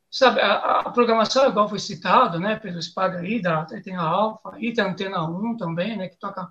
Sabe, 0.10 0.42
a, 0.42 0.82
a 0.82 0.90
programação, 0.92 1.48
igual 1.48 1.70
foi 1.70 1.80
citado, 1.80 2.38
né, 2.38 2.58
pelo 2.58 2.82
Spaga 2.82 3.20
aí, 3.20 3.42
da, 3.42 3.64
tem 3.64 3.96
a 3.96 4.02
Alfa, 4.02 4.56
e 4.60 4.74
tem 4.74 4.84
a 4.84 4.90
Antena 4.90 5.24
1 5.26 5.56
também, 5.56 5.96
né, 5.96 6.10
que 6.10 6.18
toca 6.18 6.50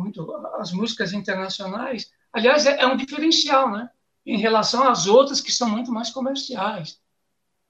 muito 0.00 0.32
as 0.56 0.72
músicas 0.72 1.12
internacionais. 1.12 2.10
Aliás, 2.32 2.66
é, 2.66 2.80
é 2.80 2.86
um 2.86 2.96
diferencial, 2.96 3.70
né, 3.70 3.90
em 4.24 4.38
relação 4.38 4.88
às 4.88 5.06
outras 5.06 5.40
que 5.40 5.52
são 5.52 5.68
muito 5.68 5.92
mais 5.92 6.10
comerciais. 6.10 7.00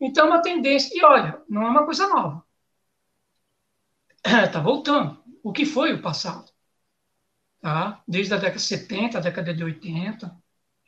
Então, 0.01 0.27
é 0.27 0.28
uma 0.31 0.43
tendência. 0.43 0.97
E 0.97 1.05
olha, 1.05 1.43
não 1.48 1.62
é 1.62 1.70
uma 1.70 1.85
coisa 1.85 2.09
nova. 2.09 2.44
Está 4.24 4.61
voltando. 4.61 5.23
O 5.43 5.52
que 5.52 5.65
foi 5.65 5.93
o 5.93 6.02
passado? 6.02 6.51
Tá? 7.61 8.02
Desde 8.09 8.32
a 8.35 8.36
década 8.36 8.57
de 8.57 8.62
70, 8.62 9.19
a 9.19 9.20
década 9.20 9.55
de 9.55 9.62
80, 9.62 10.35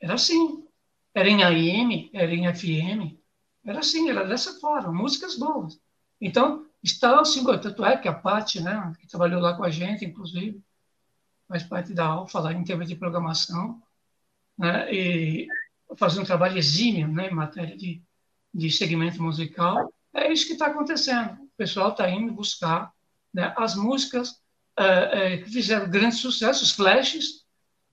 era 0.01 0.13
assim. 0.15 0.67
Era 1.13 1.29
em 1.29 1.43
AM, 1.43 2.09
era 2.13 2.33
em 2.33 2.51
FM. 2.53 3.23
Era 3.65 3.79
assim, 3.79 4.09
era 4.09 4.25
dessa 4.25 4.59
forma, 4.59 4.91
músicas 4.91 5.37
boas. 5.37 5.79
Então, 6.19 6.65
está 6.81 7.19
assim, 7.19 7.45
tanto 7.45 7.85
é 7.85 7.97
que 7.97 8.07
a 8.07 8.13
Paty, 8.13 8.61
né, 8.61 8.93
que 8.99 9.07
trabalhou 9.07 9.41
lá 9.41 9.55
com 9.55 9.63
a 9.63 9.69
gente, 9.69 10.03
inclusive, 10.03 10.61
faz 11.53 11.63
parte 11.63 11.93
da 11.93 12.05
Alfa 12.05 12.39
lá 12.39 12.51
em 12.51 12.63
termos 12.63 12.87
de 12.87 12.95
programação, 12.95 13.79
né, 14.57 14.91
e 14.91 15.47
faz 15.95 16.17
um 16.17 16.23
trabalho 16.23 16.57
exímio 16.57 17.07
né, 17.07 17.29
em 17.29 17.33
matéria 17.33 17.77
de, 17.77 18.01
de 18.51 18.71
segmento 18.71 19.21
musical. 19.21 19.93
É 20.11 20.33
isso 20.33 20.47
que 20.47 20.53
está 20.53 20.67
acontecendo. 20.67 21.33
O 21.43 21.49
pessoal 21.55 21.91
está 21.91 22.09
indo 22.09 22.33
buscar 22.33 22.91
né, 23.31 23.53
as 23.55 23.75
músicas 23.75 24.41
é, 24.75 24.85
é, 25.33 25.37
que 25.37 25.51
fizeram 25.51 25.87
grandes 25.87 26.17
sucessos, 26.17 26.71
flashes, 26.71 27.43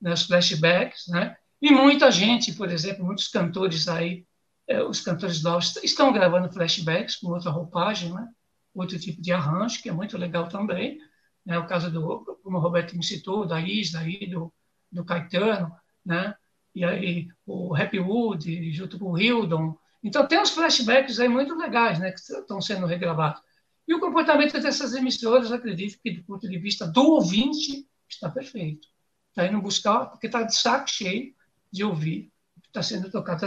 né, 0.01 0.15
os 0.15 0.23
flashbacks, 0.23 1.09
né? 1.09 1.37
E 1.61 1.71
muita 1.71 2.11
gente, 2.11 2.55
por 2.55 2.71
exemplo, 2.71 3.05
muitos 3.05 3.29
cantores 3.29 3.87
aí, 3.89 4.25
é, 4.67 4.83
os 4.83 5.03
cantores 5.03 5.43
novos 5.43 5.77
estão 5.85 6.11
gravando 6.11 6.51
flashbacks 6.51 7.17
com 7.17 7.29
outra 7.29 7.51
roupagem, 7.51 8.11
né? 8.15 8.27
Outro 8.75 8.99
tipo 8.99 9.21
de 9.21 9.31
arranjo, 9.33 9.83
que 9.83 9.91
é 9.91 9.93
muito 9.93 10.17
legal 10.17 10.49
também. 10.49 10.99
Né? 11.45 11.59
O 11.59 11.67
caso 11.67 11.91
do, 11.91 12.39
como 12.43 12.59
o 12.59 12.61
Roberto 12.61 12.97
me 12.97 13.05
citou, 13.05 13.47
da 13.47 13.61
Isla 13.61 14.01
aí, 14.01 14.27
do, 14.27 14.53
do 14.91 15.05
Caetano, 15.05 15.75
né? 16.05 16.35
E 16.75 16.85
aí 16.85 17.29
o 17.47 17.75
Happy 17.75 17.99
Wood, 17.99 18.73
junto 18.73 18.99
com 18.99 19.13
o 19.13 19.19
Hildon. 19.19 19.77
Então 20.03 20.27
tem 20.27 20.41
uns 20.41 20.51
flashbacks 20.51 21.19
aí 21.19 21.29
muito 21.29 21.55
legais, 21.55 21.99
né? 21.99 22.13
Que 22.13 22.21
estão 22.21 22.61
sendo 22.61 22.87
regravados. 22.87 23.43
E 23.87 23.95
o 23.95 24.01
comportamento 24.01 24.61
dessas 24.61 24.95
emissoras, 24.95 25.51
acredito 25.51 25.99
que, 26.01 26.13
do 26.13 26.25
ponto 26.25 26.49
de 26.49 26.59
vista 26.59 26.87
do 26.87 27.03
ouvinte, 27.03 27.89
está 28.09 28.31
perfeito. 28.31 28.87
Está 29.31 29.47
indo 29.47 29.61
buscar, 29.61 30.07
porque 30.07 30.27
está 30.27 30.43
de 30.43 30.55
saco 30.55 30.89
cheio 30.89 31.35
de 31.73 31.85
ouvir 31.85 32.33
o 32.57 32.61
que 32.61 32.69
está 32.69 32.83
sendo 32.83 33.11
tocado 33.11 33.47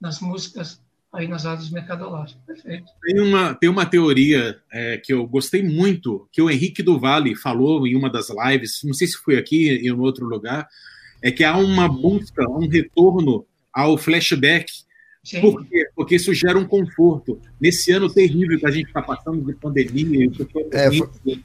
nas 0.00 0.20
músicas 0.20 0.82
aí 1.12 1.26
nas 1.26 1.46
áreas 1.46 1.70
mercadológicas. 1.70 2.42
Perfeito. 2.46 2.86
Tem 3.02 3.20
uma, 3.20 3.54
tem 3.54 3.68
uma 3.68 3.86
teoria 3.86 4.58
é, 4.72 4.98
que 4.98 5.12
eu 5.12 5.26
gostei 5.26 5.62
muito, 5.62 6.28
que 6.32 6.42
o 6.42 6.50
Henrique 6.50 6.82
do 6.82 6.98
Vale 6.98 7.34
falou 7.34 7.86
em 7.86 7.96
uma 7.96 8.10
das 8.10 8.28
lives, 8.28 8.80
não 8.84 8.94
sei 8.94 9.06
se 9.06 9.16
foi 9.16 9.36
aqui 9.36 9.70
em 9.70 9.90
outro 9.90 10.26
lugar, 10.26 10.68
é 11.22 11.30
que 11.30 11.44
há 11.44 11.56
uma 11.56 11.88
busca, 11.88 12.48
um 12.48 12.68
retorno 12.68 13.46
ao 13.72 13.96
flashback 13.96 14.70
Sim. 15.28 15.42
Por 15.42 15.66
quê? 15.66 15.86
Porque 15.94 16.14
isso 16.14 16.32
gera 16.32 16.58
um 16.58 16.64
conforto. 16.64 17.38
Nesse 17.60 17.92
ano 17.92 18.10
terrível 18.10 18.58
que 18.58 18.66
a 18.66 18.70
gente 18.70 18.86
está 18.86 19.02
passando 19.02 19.44
de 19.44 19.52
pandemia, 19.54 20.30
é, 20.72 20.88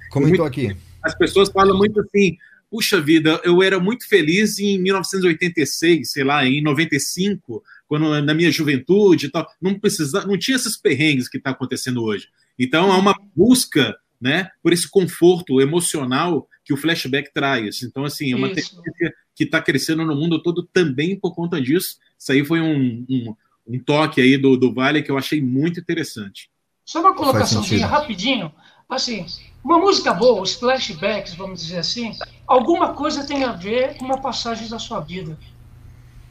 comentou 0.10 0.46
aqui. 0.46 0.74
As 1.04 1.14
pessoas 1.18 1.50
falam 1.50 1.78
muito 1.78 2.00
assim: 2.00 2.38
puxa 2.74 3.00
vida, 3.00 3.40
eu 3.44 3.62
era 3.62 3.80
muito 3.80 4.10
feliz 4.10 4.58
em 4.58 4.80
1986, 4.80 6.12
sei 6.12 6.24
lá, 6.24 6.44
em 6.44 6.60
95, 6.60 7.64
quando 7.88 8.20
na 8.20 8.34
minha 8.34 8.52
juventude 8.52 9.28
e 9.28 9.30
tal, 9.30 9.48
não 9.62 9.78
precisa, 9.80 10.26
não 10.26 10.36
tinha 10.40 10.58
esses 10.58 10.76
perrengues 10.76 11.30
que 11.30 11.38
está 11.38 11.52
acontecendo 11.52 12.04
hoje. 12.04 12.30
Então 12.58 12.92
há 12.92 12.98
uma 12.98 13.14
busca, 13.36 13.96
né, 14.20 14.50
por 14.64 14.74
esse 14.74 14.90
conforto 14.90 15.62
emocional 15.62 16.50
que 16.66 16.74
o 16.74 16.78
flashback 16.78 17.32
traz. 17.32 17.84
Então 17.84 18.06
assim, 18.06 18.32
é 18.32 18.36
uma 18.36 18.48
Isso. 18.48 18.76
tendência 18.76 19.14
que 19.36 19.44
está 19.44 19.62
crescendo 19.62 20.04
no 20.04 20.16
mundo 20.16 20.42
todo 20.42 20.68
também 20.74 21.16
por 21.16 21.36
conta 21.36 21.62
disso. 21.62 21.98
Isso 22.18 22.32
aí 22.32 22.44
foi 22.44 22.60
um, 22.60 23.06
um 23.08 23.36
um 23.66 23.80
toque 23.80 24.20
aí 24.20 24.38
do, 24.38 24.58
do 24.58 24.74
Vale 24.74 25.02
que 25.02 25.10
eu 25.10 25.18
achei 25.18 25.42
muito 25.42 25.80
interessante. 25.80 26.50
Só 26.84 27.00
uma 27.00 27.16
colocaçãozinha 27.16 27.88
rapidinho. 27.88 28.52
Assim, 28.90 29.26
uma 29.64 29.80
música 29.80 30.14
boa, 30.14 30.42
os 30.42 30.54
flashbacks, 30.54 31.36
vamos 31.36 31.62
dizer 31.62 31.78
assim, 31.78 32.18
alguma 32.46 32.94
coisa 32.94 33.26
tem 33.26 33.44
a 33.44 33.54
ver 33.54 33.96
com 33.98 34.06
uma 34.06 34.20
passagem 34.20 34.68
da 34.68 34.78
sua 34.78 35.00
vida. 35.00 35.38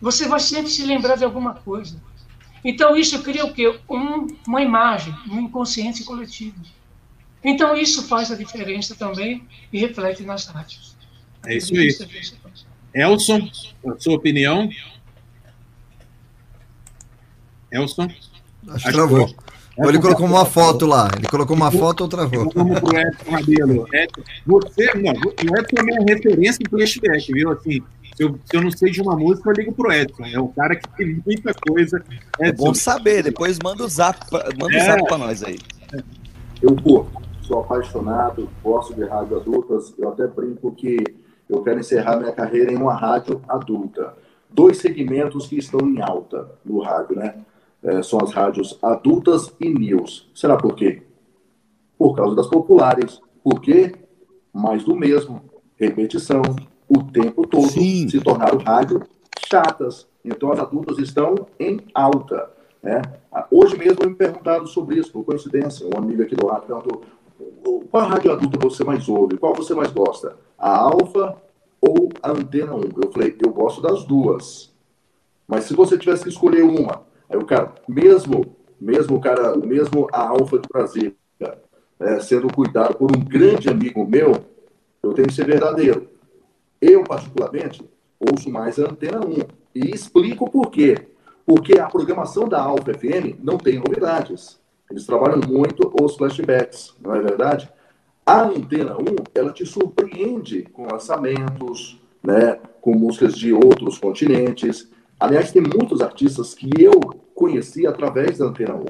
Você 0.01 0.29
vai 0.29 0.41
sempre 0.41 0.71
se 0.71 0.85
lembrar 0.85 1.17
de 1.17 1.25
alguma 1.25 1.55
coisa. 1.55 2.01
Então 2.65 2.97
isso 2.97 3.23
cria 3.23 3.45
o 3.45 3.53
quê? 3.53 3.81
Um, 3.89 4.27
uma 4.47 4.61
imagem, 4.61 5.15
um 5.31 5.41
inconsciente 5.41 6.05
coletivo. 6.05 6.61
Então 7.43 7.77
isso 7.77 8.07
faz 8.07 8.31
a 8.31 8.37
diferença 8.37 8.95
também 8.95 9.47
e 9.73 9.79
reflete 9.81 10.23
nas 10.23 10.47
rádios. 10.47 10.97
É 11.47 11.57
isso 11.57 11.75
aí. 11.75 11.89
Elson, 12.95 13.51
a 13.87 13.99
sua 13.99 14.15
opinião? 14.15 14.69
Elson? 17.71 18.09
Acho 18.69 18.85
que 18.85 18.93
travou. 18.93 19.35
Ou 19.79 19.89
ele 19.89 19.99
colocou 19.99 20.27
uma 20.27 20.45
foto 20.45 20.87
lá. 20.87 21.11
Ele 21.17 21.27
colocou 21.27 21.57
uma 21.57 21.71
foto 21.71 22.03
ou 22.03 22.09
travou? 22.09 22.51
Vamos 22.55 22.81
pro 22.81 22.99
Edson 22.99 23.31
Rabelo. 23.31 23.87
Você, 24.47 24.93
não, 24.95 25.13
o 25.13 25.59
Edson 25.59 25.77
é 25.79 25.83
minha 25.83 26.01
referência 26.07 26.63
em 26.63 26.69
flashback, 26.69 27.33
viu? 27.33 27.51
Assim, 27.51 27.83
se 28.15 28.23
eu, 28.23 28.39
se 28.45 28.57
eu 28.57 28.63
não 28.63 28.71
sei 28.71 28.91
de 28.91 29.01
uma 29.01 29.17
música, 29.17 29.49
eu 29.49 29.55
ligo 29.55 29.73
pro 29.73 29.91
Edson. 29.91 30.25
É 30.27 30.39
um 30.39 30.49
cara 30.49 30.77
que 30.77 30.89
tem 30.97 31.23
muita 31.25 31.55
coisa. 31.55 31.97
Edson. 31.97 32.23
É 32.41 32.53
bom 32.53 32.75
saber, 32.75 33.23
depois 33.23 33.59
manda 33.63 33.83
o 33.83 33.89
zap, 33.89 34.19
manda 34.31 34.77
é. 34.77 34.83
o 34.83 34.85
zap 34.85 35.05
pra 35.07 35.19
nós 35.19 35.43
aí. 35.43 35.59
Eu 36.61 36.77
curto, 36.77 37.23
sou 37.41 37.61
apaixonado, 37.61 38.49
gosto 38.63 38.95
de 38.95 39.05
rádio 39.05 39.37
adultas. 39.39 39.95
Eu 39.99 40.11
até 40.11 40.27
brinco 40.27 40.71
que 40.73 41.03
eu 41.49 41.63
quero 41.63 41.81
encerrar 41.81 42.19
minha 42.19 42.33
carreira 42.33 42.73
em 42.73 42.77
uma 42.77 42.95
rádio 42.95 43.41
adulta. 43.49 44.15
Dois 44.51 44.79
segmentos 44.79 45.47
que 45.47 45.57
estão 45.57 45.81
em 45.81 46.03
alta 46.03 46.51
no 46.63 46.81
rádio, 46.81 47.17
né? 47.17 47.37
É, 47.83 48.03
são 48.03 48.21
as 48.21 48.33
rádios 48.33 48.79
adultas 48.83 49.53
e 49.61 49.69
news. 49.69 50.31
Será 50.35 50.57
por 50.57 50.75
quê? 50.75 51.03
Por 51.99 52.15
causa 52.15 52.35
das 52.35 52.47
populares. 52.47 53.21
Por 53.43 53.61
quê? 53.61 53.95
Mais 54.53 54.85
do 54.85 54.95
mesmo. 54.95 55.43
Repetição. 55.77 56.43
O 56.89 57.03
tempo 57.05 57.47
todo 57.47 57.69
Sim. 57.69 58.09
se 58.09 58.21
tornaram 58.21 58.59
rádio 58.59 59.03
chatas. 59.49 60.07
Então 60.25 60.53
as 60.53 60.59
adultas 60.59 60.99
estão 60.99 61.47
em 61.59 61.81
alta. 61.95 62.51
Né? 62.83 63.01
Hoje 63.51 63.77
mesmo 63.77 64.07
me 64.07 64.15
perguntaram 64.15 64.67
sobre 64.67 64.97
isso, 64.99 65.13
por 65.13 65.25
coincidência. 65.25 65.87
Um 65.87 65.99
amigo 65.99 66.23
aqui 66.23 66.35
do 66.35 66.47
rádio 66.47 66.67
perguntou 66.67 67.03
qual 67.93 68.09
rádio 68.09 68.33
adulta 68.33 68.59
você 68.59 68.83
mais 68.85 69.07
ouve? 69.09 69.37
Qual 69.37 69.55
você 69.55 69.75
mais 69.75 69.93
gosta? 69.93 70.37
A 70.59 70.79
Alfa 70.79 71.37
ou 71.79 72.09
a 72.23 72.31
Antena 72.31 72.75
1? 72.75 72.81
Eu 73.03 73.13
falei, 73.13 73.37
eu 73.39 73.53
gosto 73.53 73.83
das 73.83 74.05
duas. 74.05 74.73
Mas 75.47 75.65
se 75.65 75.75
você 75.75 75.99
tivesse 75.99 76.23
que 76.23 76.31
escolher 76.31 76.63
uma, 76.63 77.03
Aí 77.33 77.39
o 77.39 77.47
cara, 77.47 77.73
mesmo, 77.89 78.55
mesmo 78.79 79.19
cara, 79.19 79.57
mesmo 79.57 80.07
a 80.13 80.29
Alfa 80.29 80.59
do 80.59 80.69
Brasil, 80.69 81.15
é, 81.99 82.21
sendo 82.21 82.53
cuidado 82.53 82.95
por 82.97 83.17
um 83.17 83.21
grande 83.21 83.71
amigo 83.71 84.07
meu, 84.07 84.45
eu 85.03 85.15
tenho 85.15 85.29
que 85.29 85.35
ser 85.35 85.47
verdadeiro. 85.47 86.09
Eu, 86.81 87.05
particularmente, 87.05 87.83
ouço 88.21 88.51
mais 88.51 88.79
a 88.79 88.83
Antena 88.83 89.25
1. 89.25 89.37
E 89.75 89.95
explico 89.95 90.51
por 90.51 90.71
quê. 90.71 91.09
Porque 91.47 91.79
a 91.79 91.89
programação 91.89 92.47
da 92.47 92.61
Alfa 92.61 92.93
FM 92.93 93.39
não 93.43 93.57
tem 93.57 93.79
novidades. 93.79 94.61
Eles 94.91 95.07
trabalham 95.07 95.41
muito 95.49 95.91
os 96.03 96.17
flashbacks, 96.17 96.95
não 97.01 97.15
é 97.15 97.21
verdade? 97.21 97.71
A 98.27 98.43
Antena 98.43 98.97
1, 98.97 99.05
ela 99.35 99.53
te 99.53 99.65
surpreende 99.65 100.65
com 100.73 100.87
lançamentos, 100.87 101.99
né, 102.23 102.59
com 102.81 102.95
músicas 102.95 103.39
de 103.39 103.53
outros 103.53 103.97
continentes. 103.99 104.91
Aliás, 105.19 105.51
tem 105.51 105.63
muitos 105.63 106.03
artistas 106.03 106.55
que 106.55 106.69
eu 106.79 107.22
conheci 107.35 107.87
através 107.87 108.39
da 108.39 108.47
Antena 108.47 108.75
1. 108.75 108.85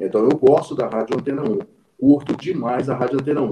Então 0.00 0.22
eu 0.22 0.36
gosto 0.36 0.74
da 0.74 0.86
Rádio 0.86 1.16
Antena 1.18 1.42
1. 1.42 1.58
Curto 1.98 2.36
demais 2.36 2.88
a 2.88 2.94
Rádio 2.94 3.20
Antena 3.20 3.42
1. 3.42 3.48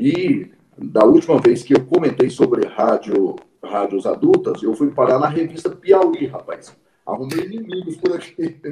E 0.00 0.50
da 0.76 1.04
última 1.04 1.40
vez 1.40 1.62
que 1.62 1.74
eu 1.74 1.84
comentei 1.86 2.30
sobre 2.30 2.66
rádio, 2.66 3.36
rádios 3.62 4.06
adultas, 4.06 4.62
eu 4.62 4.74
fui 4.74 4.90
parar 4.90 5.18
na 5.18 5.28
revista 5.28 5.70
Piauí, 5.70 6.26
rapaz. 6.26 6.76
Arrumei 7.06 7.46
inimigos 7.46 7.96
por 7.96 8.14
aqui. 8.14 8.60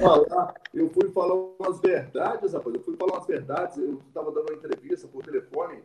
falar, 0.00 0.54
eu 0.74 0.88
fui 0.90 1.10
falar 1.10 1.34
umas 1.34 1.80
verdades, 1.80 2.52
rapaz. 2.52 2.74
Eu 2.74 2.82
fui 2.82 2.96
falar 2.96 3.12
umas 3.14 3.26
verdades. 3.26 3.76
Eu 3.78 4.00
estava 4.08 4.32
dando 4.32 4.48
uma 4.50 4.56
entrevista 4.56 5.06
por 5.08 5.22
telefone 5.22 5.78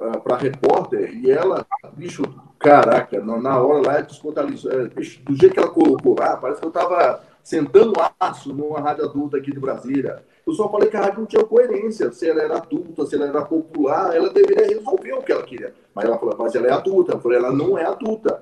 ah, 0.00 0.18
para 0.18 0.36
repórter 0.36 1.14
e 1.14 1.30
ela, 1.30 1.66
bicho, 1.94 2.22
Caraca, 2.58 3.20
na 3.20 3.60
hora 3.60 3.86
lá, 3.86 4.00
descontabilizou. 4.00 4.72
É, 4.72 4.86
do 4.86 5.36
jeito 5.36 5.52
que 5.52 5.58
ela 5.58 5.70
colocou 5.70 6.16
lá, 6.18 6.36
parece 6.36 6.60
que 6.60 6.66
eu 6.66 6.70
estava 6.70 7.22
sentando 7.42 7.92
aço 8.18 8.52
numa 8.52 8.80
rádio 8.80 9.04
adulta 9.04 9.36
aqui 9.36 9.52
de 9.52 9.60
Brasília. 9.60 10.24
Eu 10.46 10.52
só 10.52 10.68
falei 10.68 10.88
que 10.88 10.96
a 10.96 11.02
rádio 11.02 11.20
não 11.20 11.26
tinha 11.26 11.44
coerência. 11.44 12.10
Se 12.12 12.28
ela 12.28 12.42
era 12.42 12.56
adulta, 12.56 13.04
se 13.06 13.14
ela 13.14 13.26
era 13.26 13.44
popular, 13.44 14.16
ela 14.16 14.30
deveria 14.30 14.66
resolver 14.66 15.12
o 15.12 15.22
que 15.22 15.32
ela 15.32 15.42
queria. 15.42 15.74
Mas 15.94 16.06
ela 16.06 16.18
falou, 16.18 16.34
mas 16.38 16.54
ela 16.54 16.66
é 16.66 16.72
adulta. 16.72 17.12
Eu 17.12 17.20
falei, 17.20 17.38
ela 17.38 17.52
não 17.52 17.76
é 17.76 17.84
adulta. 17.84 18.40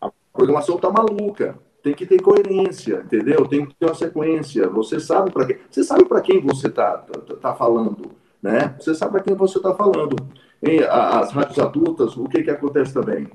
A 0.00 0.10
programação 0.32 0.76
tá 0.76 0.90
maluca. 0.90 1.58
Tem 1.82 1.94
que 1.94 2.04
ter 2.04 2.20
coerência, 2.20 3.02
entendeu? 3.04 3.46
Tem 3.46 3.64
que 3.64 3.74
ter 3.76 3.86
uma 3.86 3.94
sequência. 3.94 4.68
Você 4.68 4.98
sabe 4.98 5.30
para 5.30 5.46
quem, 5.46 5.58
você 5.70 5.84
sabe 5.84 6.04
para 6.04 6.20
quem 6.20 6.40
você 6.40 6.68
tá, 6.68 6.98
tá, 6.98 7.36
tá 7.36 7.54
falando, 7.54 8.10
né? 8.46 8.76
Você 8.78 8.94
sabe 8.94 9.12
para 9.12 9.22
quem 9.22 9.34
você 9.34 9.58
está 9.58 9.74
falando. 9.74 10.14
E 10.62 10.78
as 10.84 11.32
rádios 11.32 11.58
adultas, 11.58 12.16
o 12.16 12.28
que 12.28 12.44
que 12.44 12.50
acontece 12.50 12.94
também? 12.94 13.26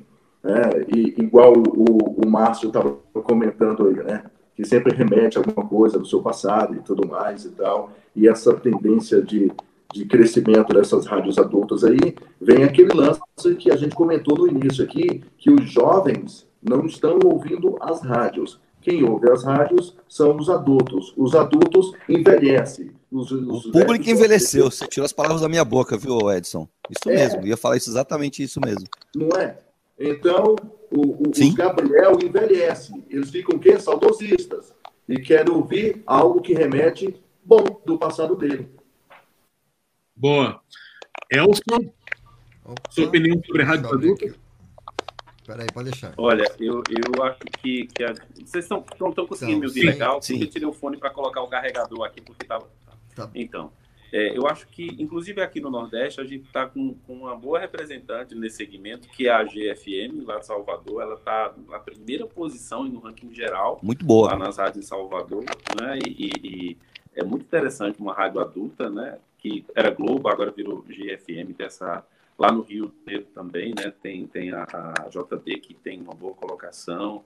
É, 0.43 0.85
e, 0.95 1.21
igual 1.21 1.53
o, 1.53 2.23
o 2.23 2.27
Márcio 2.27 2.69
estava 2.69 2.91
comentando 3.13 3.87
aí, 3.87 3.95
né? 3.95 4.23
Que 4.55 4.65
sempre 4.65 4.95
remete 4.95 5.37
a 5.37 5.41
alguma 5.41 5.67
coisa 5.67 5.99
do 5.99 6.05
seu 6.05 6.21
passado 6.21 6.75
e 6.75 6.79
tudo 6.79 7.07
mais 7.07 7.43
e 7.43 7.49
tal. 7.49 7.91
E 8.15 8.27
essa 8.27 8.53
tendência 8.53 9.21
de, 9.21 9.51
de 9.93 10.05
crescimento 10.05 10.73
dessas 10.73 11.05
rádios 11.05 11.37
adultas 11.37 11.83
aí, 11.83 12.15
vem 12.39 12.63
aquele 12.63 12.93
lance 12.93 13.21
que 13.59 13.69
a 13.69 13.75
gente 13.75 13.95
comentou 13.95 14.37
no 14.37 14.47
início 14.47 14.83
aqui, 14.83 15.23
que 15.37 15.51
os 15.51 15.69
jovens 15.69 16.47
não 16.63 16.85
estão 16.85 17.19
ouvindo 17.25 17.75
as 17.81 18.01
rádios. 18.01 18.59
Quem 18.81 19.03
ouve 19.03 19.29
as 19.29 19.43
rádios 19.43 19.95
são 20.07 20.37
os 20.37 20.49
adultos. 20.49 21.13
Os 21.17 21.35
adultos 21.35 21.91
envelhecem. 22.07 22.91
Os, 23.11 23.29
os 23.31 23.65
o 23.65 23.71
público 23.71 24.09
envelheceu. 24.09 24.71
Você 24.71 24.87
tirou 24.87 25.05
as 25.05 25.11
palavras 25.11 25.41
da 25.41 25.49
minha 25.49 25.65
boca, 25.65 25.97
viu, 25.97 26.31
Edson? 26.31 26.67
Isso 26.89 27.09
é. 27.09 27.15
mesmo. 27.15 27.41
Eu 27.41 27.47
ia 27.47 27.57
falar 27.57 27.75
isso, 27.75 27.89
exatamente 27.89 28.41
isso 28.41 28.61
mesmo. 28.63 28.87
Não 29.13 29.29
é? 29.37 29.57
Então, 29.99 30.55
o, 30.89 31.27
o, 31.27 31.53
Gabriel 31.53 32.17
envelhece. 32.23 32.93
Eles 33.09 33.29
ficam 33.29 33.57
o 33.57 33.59
quê? 33.59 33.77
Saudosistas. 33.79 34.73
E 35.09 35.19
querem 35.19 35.53
ouvir 35.53 36.01
algo 36.07 36.41
que 36.41 36.53
remete 36.53 37.21
bom 37.43 37.63
do 37.85 37.97
passado 37.97 38.35
dele. 38.35 38.69
Boa. 40.15 40.61
Elson, 41.29 41.91
Opa, 42.63 42.81
sua 42.89 43.05
opinião 43.05 43.41
sobre 43.45 43.63
a 43.63 43.65
Rádio 43.65 43.87
Adulta? 43.89 44.35
Peraí, 45.45 45.67
pode 45.73 45.89
deixar. 45.89 46.13
Olha, 46.17 46.49
eu, 46.59 46.81
eu 46.89 47.23
acho 47.23 47.39
que, 47.61 47.87
que 47.87 48.03
a... 48.03 48.13
vocês 48.45 48.63
estão 48.63 48.83
conseguindo 49.27 49.59
me 49.59 49.67
ouvir 49.67 49.83
legal? 49.83 50.21
Sim. 50.21 50.35
Porque 50.35 50.45
eu 50.45 50.51
tirei 50.51 50.67
o 50.67 50.73
fone 50.73 50.97
para 50.97 51.09
colocar 51.09 51.41
o 51.41 51.47
carregador 51.47 52.03
aqui, 52.05 52.21
porque 52.21 52.45
estava. 52.45 52.69
Tá. 53.15 53.29
Então, 53.33 53.71
é, 54.11 54.37
eu 54.37 54.45
acho 54.45 54.67
que, 54.67 54.87
inclusive 54.99 55.41
aqui 55.41 55.61
no 55.61 55.69
Nordeste, 55.69 56.19
a 56.19 56.25
gente 56.25 56.45
está 56.45 56.65
com, 56.65 56.93
com, 57.07 57.13
uma 57.19 57.35
boa 57.35 57.59
representante 57.59 58.35
nesse 58.35 58.57
segmento, 58.57 59.07
que 59.07 59.27
é 59.27 59.31
a 59.31 59.43
GFM, 59.43 60.25
lá 60.25 60.39
de 60.39 60.45
Salvador. 60.45 61.01
Ela 61.01 61.15
está 61.15 61.53
na 61.69 61.79
primeira 61.79 62.27
posição 62.27 62.83
no 62.83 62.99
ranking 62.99 63.33
geral. 63.33 63.79
Muito 63.81 64.05
boa. 64.05 64.31
Lá 64.31 64.37
nas 64.37 64.57
rádios 64.57 64.83
de 64.83 64.89
Salvador. 64.89 65.45
Né? 65.79 65.99
E, 66.05 66.31
e, 66.43 66.77
é 67.15 67.23
muito 67.23 67.43
interessante 67.43 67.99
uma 67.99 68.13
rádio 68.13 68.41
adulta, 68.41 68.89
né? 68.89 69.17
que 69.37 69.65
era 69.73 69.89
Globo, 69.89 70.27
agora 70.27 70.51
virou 70.51 70.83
GFM, 70.83 71.53
dessa, 71.57 72.05
lá 72.37 72.51
no 72.51 72.61
Rio 72.61 72.93
também, 73.33 73.73
né? 73.75 73.91
tem, 74.03 74.27
tem 74.27 74.51
a, 74.51 74.63
a 74.63 75.09
JD, 75.09 75.57
que 75.59 75.73
tem 75.73 76.01
uma 76.01 76.13
boa 76.13 76.33
colocação. 76.33 77.23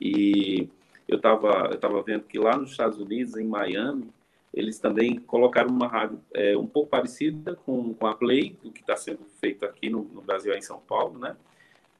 E 0.00 0.68
eu 1.06 1.18
estava 1.18 1.68
eu 1.70 1.78
tava 1.78 2.02
vendo 2.02 2.24
que 2.24 2.38
lá 2.38 2.56
nos 2.56 2.70
Estados 2.70 2.98
Unidos, 2.98 3.36
em 3.36 3.44
Miami, 3.44 4.08
eles 4.56 4.78
também 4.78 5.18
colocaram 5.18 5.68
uma 5.68 5.86
rádio 5.86 6.18
é, 6.32 6.56
um 6.56 6.66
pouco 6.66 6.88
parecida 6.88 7.54
com, 7.54 7.92
com 7.92 8.06
a 8.06 8.14
Play, 8.16 8.58
o 8.64 8.72
que 8.72 8.80
está 8.80 8.96
sendo 8.96 9.20
feito 9.38 9.66
aqui 9.66 9.90
no, 9.90 10.02
no 10.02 10.22
Brasil, 10.22 10.54
em 10.54 10.62
São 10.62 10.80
Paulo, 10.80 11.18
né? 11.18 11.36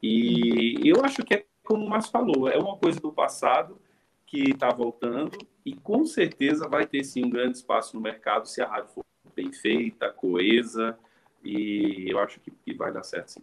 E 0.03 0.81
eu 0.83 1.05
acho 1.05 1.23
que 1.23 1.35
é 1.35 1.45
como 1.63 1.85
o 1.85 1.89
Márcio 1.89 2.13
falou, 2.13 2.49
é 2.49 2.57
uma 2.57 2.77
coisa 2.77 2.99
do 2.99 3.13
passado 3.13 3.79
que 4.25 4.51
está 4.51 4.71
voltando 4.71 5.37
e 5.65 5.75
com 5.75 6.07
certeza 6.07 6.69
vai 6.69 6.87
ter 6.87 7.05
sim 7.05 7.27
um 7.27 7.31
grande 7.31 7.59
espaço 7.59 7.95
no 7.95 8.01
mercado 8.01 8.47
se 8.47 8.63
a 8.63 8.69
rádio 8.69 8.91
for 8.95 9.05
bem 9.35 9.53
feita, 9.53 10.09
coesa 10.11 10.97
e 11.45 12.07
eu 12.09 12.19
acho 12.19 12.41
que, 12.41 12.51
que 12.51 12.73
vai 12.73 12.93
dar 12.93 13.03
certo 13.03 13.33
sim. 13.33 13.43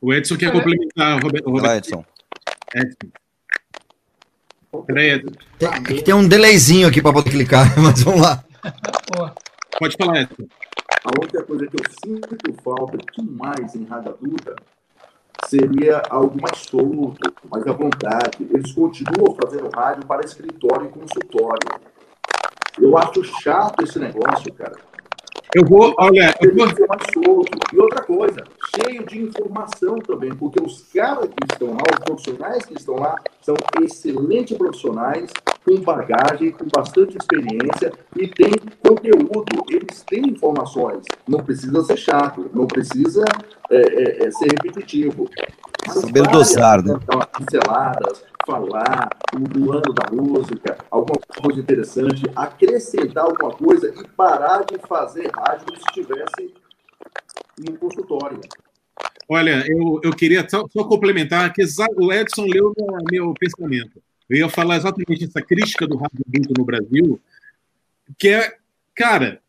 O 0.00 0.12
Edson 0.12 0.36
quer 0.36 0.50
complementar, 0.50 1.22
Roberto. 1.22 1.48
Roberto. 1.48 1.86
Edson. 1.86 2.04
Edson. 2.74 3.21
Peraí. 4.86 5.22
Tem, 5.58 6.02
tem 6.02 6.14
um 6.14 6.26
delayzinho 6.26 6.88
aqui 6.88 7.02
para 7.02 7.12
poder 7.12 7.30
clicar, 7.30 7.66
mas 7.78 8.02
vamos 8.02 8.22
lá. 8.22 8.42
Pode 9.78 9.96
falar, 9.96 10.22
Edson. 10.22 10.46
A 11.04 11.20
outra 11.20 11.42
coisa 11.42 11.66
que 11.66 11.76
eu 11.76 11.84
sinto 12.04 12.62
falta 12.62 12.96
demais 13.18 13.74
em 13.74 13.84
rádio 13.84 14.10
adulta 14.12 14.54
seria 15.46 16.02
algo 16.08 16.40
mais 16.40 16.58
solto, 16.58 17.34
mais 17.50 17.66
à 17.66 17.72
vontade. 17.72 18.46
Eles 18.50 18.72
continuam 18.72 19.36
fazendo 19.42 19.68
rádio 19.74 20.06
para 20.06 20.24
escritório 20.24 20.86
e 20.86 20.88
consultório. 20.88 21.68
Eu 22.80 22.96
acho 22.96 23.22
chato 23.42 23.82
esse 23.82 23.98
negócio, 23.98 24.52
cara. 24.54 24.76
Eu 25.54 25.66
vou, 25.66 25.94
olha, 25.98 26.34
eu 26.40 26.54
vou... 26.54 26.66
mais 26.66 27.02
solto. 27.12 27.58
E 27.72 27.78
outra 27.78 28.02
coisa, 28.02 28.42
cheio 28.74 29.04
de 29.04 29.22
informação 29.22 29.98
também, 29.98 30.34
porque 30.34 30.62
os 30.62 30.82
caras 30.92 31.28
que 31.28 31.52
estão 31.52 31.68
lá, 31.68 31.84
os 31.92 32.04
profissionais 32.04 32.64
que 32.64 32.74
estão 32.74 32.94
lá, 32.96 33.16
são 33.42 33.54
excelentes 33.82 34.56
profissionais, 34.56 35.30
com 35.64 35.80
bagagem, 35.80 36.50
com 36.52 36.66
bastante 36.74 37.16
experiência 37.16 37.92
e 38.16 38.28
tem 38.28 38.52
conteúdo, 38.86 39.64
eles 39.68 40.02
têm 40.02 40.30
informações. 40.30 41.04
Não 41.26 41.38
precisa 41.38 41.82
ser 41.82 41.96
chato, 41.96 42.50
não 42.52 42.66
precisa 42.66 43.24
é, 43.70 43.76
é, 43.76 44.26
é 44.26 44.30
ser 44.30 44.48
repetitivo. 44.50 45.28
Saber 45.88 46.22
dosar, 46.28 46.82
né? 46.82 46.98
Pinceladas, 47.36 48.24
falar 48.46 49.08
do 49.32 49.72
ano 49.72 49.92
da 49.94 50.10
música, 50.12 50.78
alguma 50.90 51.18
coisa 51.42 51.60
interessante, 51.60 52.22
acrescentar 52.34 53.24
alguma 53.24 53.52
coisa 53.52 53.88
e 53.88 54.08
parar 54.08 54.64
de 54.64 54.78
fazer 54.86 55.30
rádio 55.34 55.66
como 55.66 55.76
se 55.76 55.84
estivesse 55.88 56.54
no 57.58 57.78
consultório. 57.78 58.40
Olha, 59.28 59.64
eu, 59.66 60.00
eu 60.02 60.12
queria 60.12 60.46
só, 60.48 60.66
só 60.68 60.84
complementar 60.84 61.52
que 61.52 61.62
o 61.96 62.12
Edson 62.12 62.44
leu 62.44 62.72
meu, 62.76 62.98
meu 63.10 63.34
pensamento. 63.34 64.02
Eu 64.32 64.38
ia 64.38 64.48
falar 64.48 64.76
exatamente 64.76 65.24
essa 65.24 65.42
crítica 65.42 65.86
do 65.86 65.96
rádio 65.96 66.24
adulto 66.26 66.54
no 66.56 66.64
Brasil, 66.64 67.20
que 68.18 68.28
é, 68.28 68.56
cara, 68.94 69.42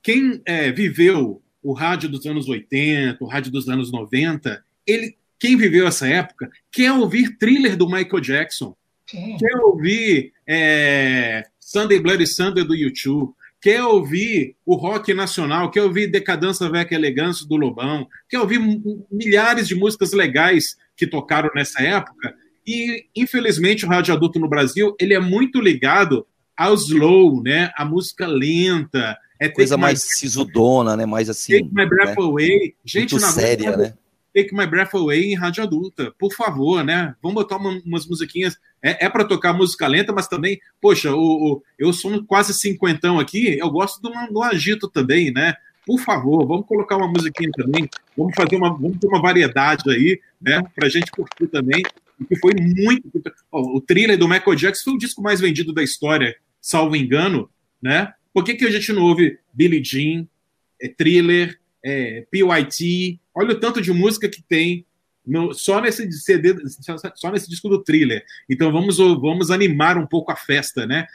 quem 0.00 0.40
é, 0.44 0.70
viveu 0.70 1.42
o 1.60 1.72
rádio 1.72 2.08
dos 2.08 2.24
anos 2.24 2.48
80, 2.48 3.22
o 3.22 3.26
rádio 3.26 3.50
dos 3.50 3.68
anos 3.68 3.90
90, 3.90 4.64
ele 4.86 5.16
quem 5.40 5.56
viveu 5.56 5.86
essa 5.86 6.06
época 6.08 6.50
quer 6.70 6.92
ouvir 6.92 7.36
thriller 7.36 7.76
do 7.76 7.88
Michael 7.88 8.20
Jackson, 8.20 8.76
Sim. 9.08 9.36
quer 9.38 9.56
ouvir 9.58 10.32
é, 10.46 11.44
Sunday 11.58 11.98
Bloody 11.98 12.26
Sunday 12.26 12.64
do 12.64 12.76
YouTube, 12.76 13.34
quer 13.60 13.82
ouvir 13.82 14.54
o 14.64 14.76
rock 14.76 15.12
nacional, 15.14 15.68
quer 15.70 15.82
ouvir 15.82 16.06
Decadência 16.06 16.70
Veca 16.70 16.94
Elegância 16.94 17.44
do 17.46 17.56
Lobão, 17.56 18.06
quer 18.28 18.38
ouvir 18.38 18.60
milhares 19.10 19.66
de 19.66 19.74
músicas 19.74 20.12
legais 20.12 20.76
que 20.96 21.08
tocaram 21.08 21.50
nessa 21.56 21.82
época. 21.82 22.36
E, 22.68 23.06
infelizmente, 23.16 23.86
o 23.86 23.88
rádio 23.88 24.12
adulto 24.12 24.38
no 24.38 24.46
Brasil 24.46 24.94
ele 25.00 25.14
é 25.14 25.18
muito 25.18 25.58
ligado 25.58 26.26
ao 26.54 26.74
slow, 26.74 27.42
né? 27.42 27.72
A 27.74 27.82
música 27.82 28.26
lenta. 28.26 29.16
É 29.40 29.48
Coisa 29.48 29.78
mais 29.78 30.02
sisudona, 30.02 30.94
né? 30.94 31.06
Mais 31.06 31.30
assim. 31.30 31.52
Take 31.52 31.74
My 31.74 31.86
Breath 31.86 32.18
né? 32.18 32.22
Away. 32.22 32.74
Gente, 32.84 33.12
muito 33.12 33.24
na 33.24 33.32
séria, 33.32 33.74
né? 33.74 33.94
Take 34.34 34.54
My 34.54 34.66
Breath 34.66 34.94
Away 34.94 35.32
em 35.32 35.34
rádio 35.34 35.62
adulta. 35.62 36.12
Por 36.18 36.34
favor, 36.34 36.84
né? 36.84 37.14
Vamos 37.22 37.36
botar 37.36 37.56
uma, 37.56 37.70
umas 37.86 38.06
musiquinhas. 38.06 38.58
É, 38.82 39.06
é 39.06 39.08
para 39.08 39.24
tocar 39.24 39.54
música 39.54 39.86
lenta, 39.86 40.12
mas 40.12 40.28
também, 40.28 40.60
poxa, 40.78 41.14
o, 41.14 41.54
o, 41.54 41.62
eu 41.78 41.90
sou 41.94 42.22
quase 42.24 42.52
cinquentão 42.52 43.18
aqui, 43.18 43.58
eu 43.58 43.70
gosto 43.70 44.02
do, 44.02 44.10
do 44.30 44.42
agito 44.42 44.88
também, 44.88 45.32
né? 45.32 45.54
Por 45.86 45.98
favor, 46.00 46.46
vamos 46.46 46.66
colocar 46.66 46.98
uma 46.98 47.08
musiquinha 47.08 47.50
também, 47.56 47.88
vamos 48.14 48.34
fazer 48.36 48.56
uma, 48.56 48.68
vamos 48.70 48.98
ter 48.98 49.08
uma 49.08 49.22
variedade 49.22 49.90
aí, 49.90 50.20
né? 50.40 50.62
Pra 50.74 50.88
gente 50.88 51.10
curtir 51.10 51.46
também. 51.46 51.82
Que 52.26 52.36
foi 52.38 52.52
muito. 52.54 53.10
o 53.52 53.80
thriller 53.80 54.18
do 54.18 54.28
Michael 54.28 54.56
Jackson 54.56 54.84
foi 54.84 54.94
o 54.94 54.98
disco 54.98 55.22
mais 55.22 55.40
vendido 55.40 55.72
da 55.72 55.82
história, 55.82 56.36
salvo 56.60 56.96
engano, 56.96 57.48
né? 57.80 58.12
Por 58.32 58.44
que, 58.44 58.54
que 58.54 58.64
a 58.64 58.70
gente 58.70 58.92
não 58.92 59.02
ouve 59.02 59.38
Billie 59.52 59.82
Jean, 59.82 60.26
é, 60.80 60.88
thriller, 60.88 61.58
é, 61.84 62.26
PYT, 62.30 63.20
olha 63.34 63.52
o 63.52 63.60
tanto 63.60 63.80
de 63.80 63.92
música 63.92 64.28
que 64.28 64.42
tem 64.42 64.84
no, 65.28 65.52
só 65.52 65.80
nesse 65.80 66.10
CD, 66.10 66.56
só 67.14 67.30
nesse 67.30 67.48
disco 67.48 67.68
do 67.68 67.82
thriller. 67.82 68.24
Então 68.48 68.72
vamos, 68.72 68.96
vamos 68.96 69.50
animar 69.50 69.98
um 69.98 70.06
pouco 70.06 70.32
a 70.32 70.36
festa, 70.36 70.86
né? 70.86 71.06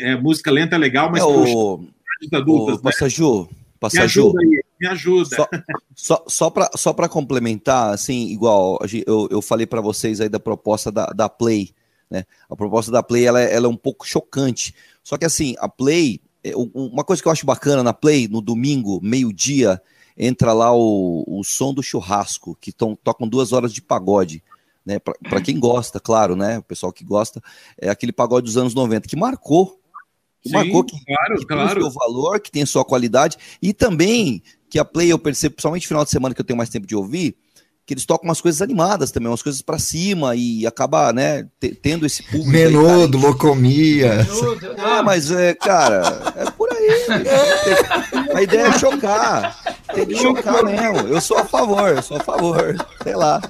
É, 0.00 0.16
música 0.16 0.50
lenta 0.50 0.74
é 0.74 0.78
legal, 0.78 1.10
mas 1.10 1.22
é, 1.22 1.24
o, 1.24 1.86
adultas, 2.32 2.74
o, 2.74 2.78
né? 2.78 2.82
Passaju, 2.82 3.48
Passaju. 3.78 4.32
Me 4.32 4.40
ajuda 4.40 4.40
aí, 4.40 4.63
me 4.80 4.86
ajuda. 4.88 5.36
Só, 5.36 5.48
só, 5.94 6.24
só 6.26 6.50
para 6.50 6.70
só 6.76 6.92
complementar, 7.08 7.92
assim, 7.92 8.28
igual 8.28 8.78
eu, 9.06 9.28
eu 9.30 9.42
falei 9.42 9.66
para 9.66 9.80
vocês 9.80 10.20
aí 10.20 10.28
da 10.28 10.40
proposta 10.40 10.90
da, 10.90 11.06
da 11.06 11.28
Play, 11.28 11.74
né? 12.10 12.24
A 12.48 12.56
proposta 12.56 12.90
da 12.90 13.02
Play 13.02 13.26
ela, 13.26 13.40
é, 13.40 13.54
ela 13.54 13.66
é 13.66 13.68
um 13.68 13.76
pouco 13.76 14.06
chocante. 14.06 14.74
Só 15.02 15.16
que 15.16 15.24
assim, 15.24 15.54
a 15.58 15.68
Play, 15.68 16.20
é, 16.42 16.52
uma 16.74 17.04
coisa 17.04 17.22
que 17.22 17.28
eu 17.28 17.32
acho 17.32 17.46
bacana 17.46 17.82
na 17.82 17.92
Play, 17.92 18.28
no 18.28 18.40
domingo, 18.40 19.00
meio-dia, 19.02 19.80
entra 20.16 20.52
lá 20.52 20.74
o, 20.74 21.24
o 21.26 21.42
som 21.44 21.72
do 21.72 21.82
churrasco, 21.82 22.56
que 22.60 22.72
tão, 22.72 22.96
tocam 22.96 23.28
duas 23.28 23.52
horas 23.52 23.72
de 23.72 23.82
pagode. 23.82 24.42
né? 24.84 24.98
Para 24.98 25.40
quem 25.40 25.58
gosta, 25.58 25.98
claro, 25.98 26.36
né? 26.36 26.58
O 26.58 26.62
pessoal 26.62 26.92
que 26.92 27.04
gosta, 27.04 27.42
é 27.80 27.88
aquele 27.88 28.12
pagode 28.12 28.46
dos 28.46 28.56
anos 28.56 28.74
90 28.74 29.08
que 29.08 29.16
marcou. 29.16 29.80
Que 30.44 30.50
Sim, 30.50 30.56
marcou 30.56 30.84
que, 30.84 31.02
claro, 31.02 31.38
que 31.38 31.46
claro. 31.46 31.68
tem 31.70 31.78
o 31.78 31.90
seu 31.90 31.90
valor, 31.90 32.38
que 32.38 32.50
tem 32.50 32.62
a 32.62 32.66
sua 32.66 32.84
qualidade, 32.84 33.38
e 33.62 33.72
também 33.72 34.42
que 34.68 34.78
a 34.78 34.84
Play 34.84 35.10
eu 35.10 35.18
percebo, 35.18 35.54
principalmente 35.54 35.84
no 35.84 35.88
final 35.88 36.04
de 36.04 36.10
semana 36.10 36.34
que 36.34 36.40
eu 36.40 36.44
tenho 36.44 36.56
mais 36.56 36.68
tempo 36.68 36.86
de 36.86 36.94
ouvir, 36.94 37.34
que 37.86 37.94
eles 37.94 38.04
tocam 38.04 38.28
umas 38.28 38.40
coisas 38.40 38.60
animadas 38.60 39.10
também, 39.10 39.28
umas 39.28 39.42
coisas 39.42 39.62
para 39.62 39.78
cima 39.78 40.34
e 40.36 40.66
acaba, 40.66 41.12
né, 41.12 41.46
tendo 41.82 42.04
esse 42.04 42.22
público. 42.22 42.50
Menudo, 42.50 43.16
aí, 43.16 43.24
locomia. 43.24 44.26
É, 44.76 45.02
mas 45.02 45.30
é, 45.30 45.54
cara, 45.54 46.34
é 46.36 46.50
aí. 46.90 48.34
A 48.34 48.42
ideia 48.42 48.66
é 48.66 48.78
chocar. 48.78 49.58
Tem 49.94 50.06
que 50.06 50.16
chocar 50.16 50.64
mesmo. 50.64 51.08
Eu 51.08 51.20
sou 51.20 51.38
a 51.38 51.44
favor, 51.44 51.88
eu 51.88 52.02
sou 52.02 52.16
a 52.16 52.20
favor. 52.20 52.76
Sei 53.02 53.14
lá. 53.14 53.40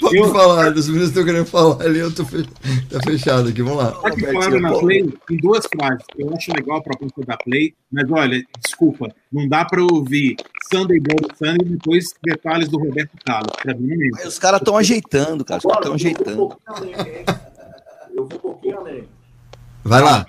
Pode 0.00 0.16
eu... 0.16 0.32
falar, 0.32 0.72
os 0.72 0.88
meninos 0.88 1.08
estão 1.08 1.24
querendo 1.24 1.46
falar 1.46 1.82
ali, 1.82 1.98
eu 1.98 2.14
tô 2.14 2.24
fe... 2.24 2.46
tá 2.88 3.00
fechado 3.04 3.48
aqui, 3.48 3.62
vamos 3.62 3.82
lá. 3.82 3.92
Tá 3.92 4.60
na 4.60 4.78
Play 4.78 5.12
em 5.30 5.36
duas 5.36 5.66
frases. 5.66 6.04
Eu 6.16 6.32
acho 6.34 6.52
legal 6.52 6.78
a 6.78 6.82
proposta 6.82 7.22
da 7.24 7.36
Play, 7.36 7.74
mas 7.90 8.10
olha, 8.10 8.42
desculpa, 8.64 9.12
não 9.32 9.48
dá 9.48 9.64
para 9.64 9.82
ouvir 9.82 10.36
Sunday 10.72 11.00
Blood 11.00 11.28
Sunday 11.36 11.66
e 11.66 11.70
depois 11.76 12.04
detalhes 12.22 12.68
do 12.68 12.78
Roberto 12.78 13.16
Carlos. 13.24 13.52
Pra 13.62 13.74
mim, 13.74 13.96
mesmo. 13.96 14.28
Os 14.28 14.38
caras 14.38 14.60
estão 14.60 14.76
ajeitando, 14.76 15.44
cara. 15.44 15.58
Os 15.58 15.64
caras 15.64 15.78
estão 15.78 15.94
ajeitando. 15.94 16.56
Eu 18.14 18.26
vou 18.26 18.38
um 18.38 18.40
pouquinho 18.40 18.78
além. 18.78 19.08
Vai 19.84 20.02
lá. 20.02 20.26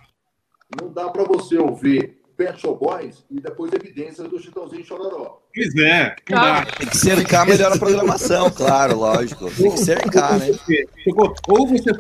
Não 0.80 0.92
dá 0.92 1.10
para 1.10 1.24
você 1.24 1.58
ouvir 1.58 2.21
Pet 2.42 2.60
Show 2.60 2.76
Boys 2.76 3.24
e 3.30 3.40
depois 3.40 3.72
evidências 3.72 4.28
do 4.28 4.40
Chitãozinho 4.40 4.84
Chororó. 4.84 5.42
Pois 5.54 5.76
é. 5.76 6.16
Ah, 6.34 6.66
tem 6.66 6.88
que 6.88 6.98
cercar 6.98 7.46
melhor 7.46 7.72
a 7.72 7.78
programação, 7.78 8.50
claro, 8.50 8.98
lógico. 8.98 9.52
Tem 9.52 9.70
que 9.70 9.78
cercar, 9.78 10.40
né? 10.40 10.48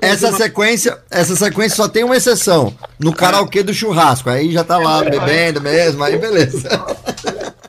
Essa 0.01 0.31
sequência, 0.31 1.03
essa 1.11 1.35
sequência 1.35 1.76
só 1.76 1.88
tem 1.88 2.03
uma 2.03 2.18
exceção. 2.18 2.76
No 2.99 3.13
karaokê 3.13 3.61
do 3.61 3.72
churrasco. 3.72 4.31
Aí 4.31 4.51
já 4.51 4.63
tá 4.63 4.80
lá 4.80 5.03
bebendo 5.03 5.61
mesmo, 5.61 6.03
aí 6.03 6.18
beleza. 6.18 6.68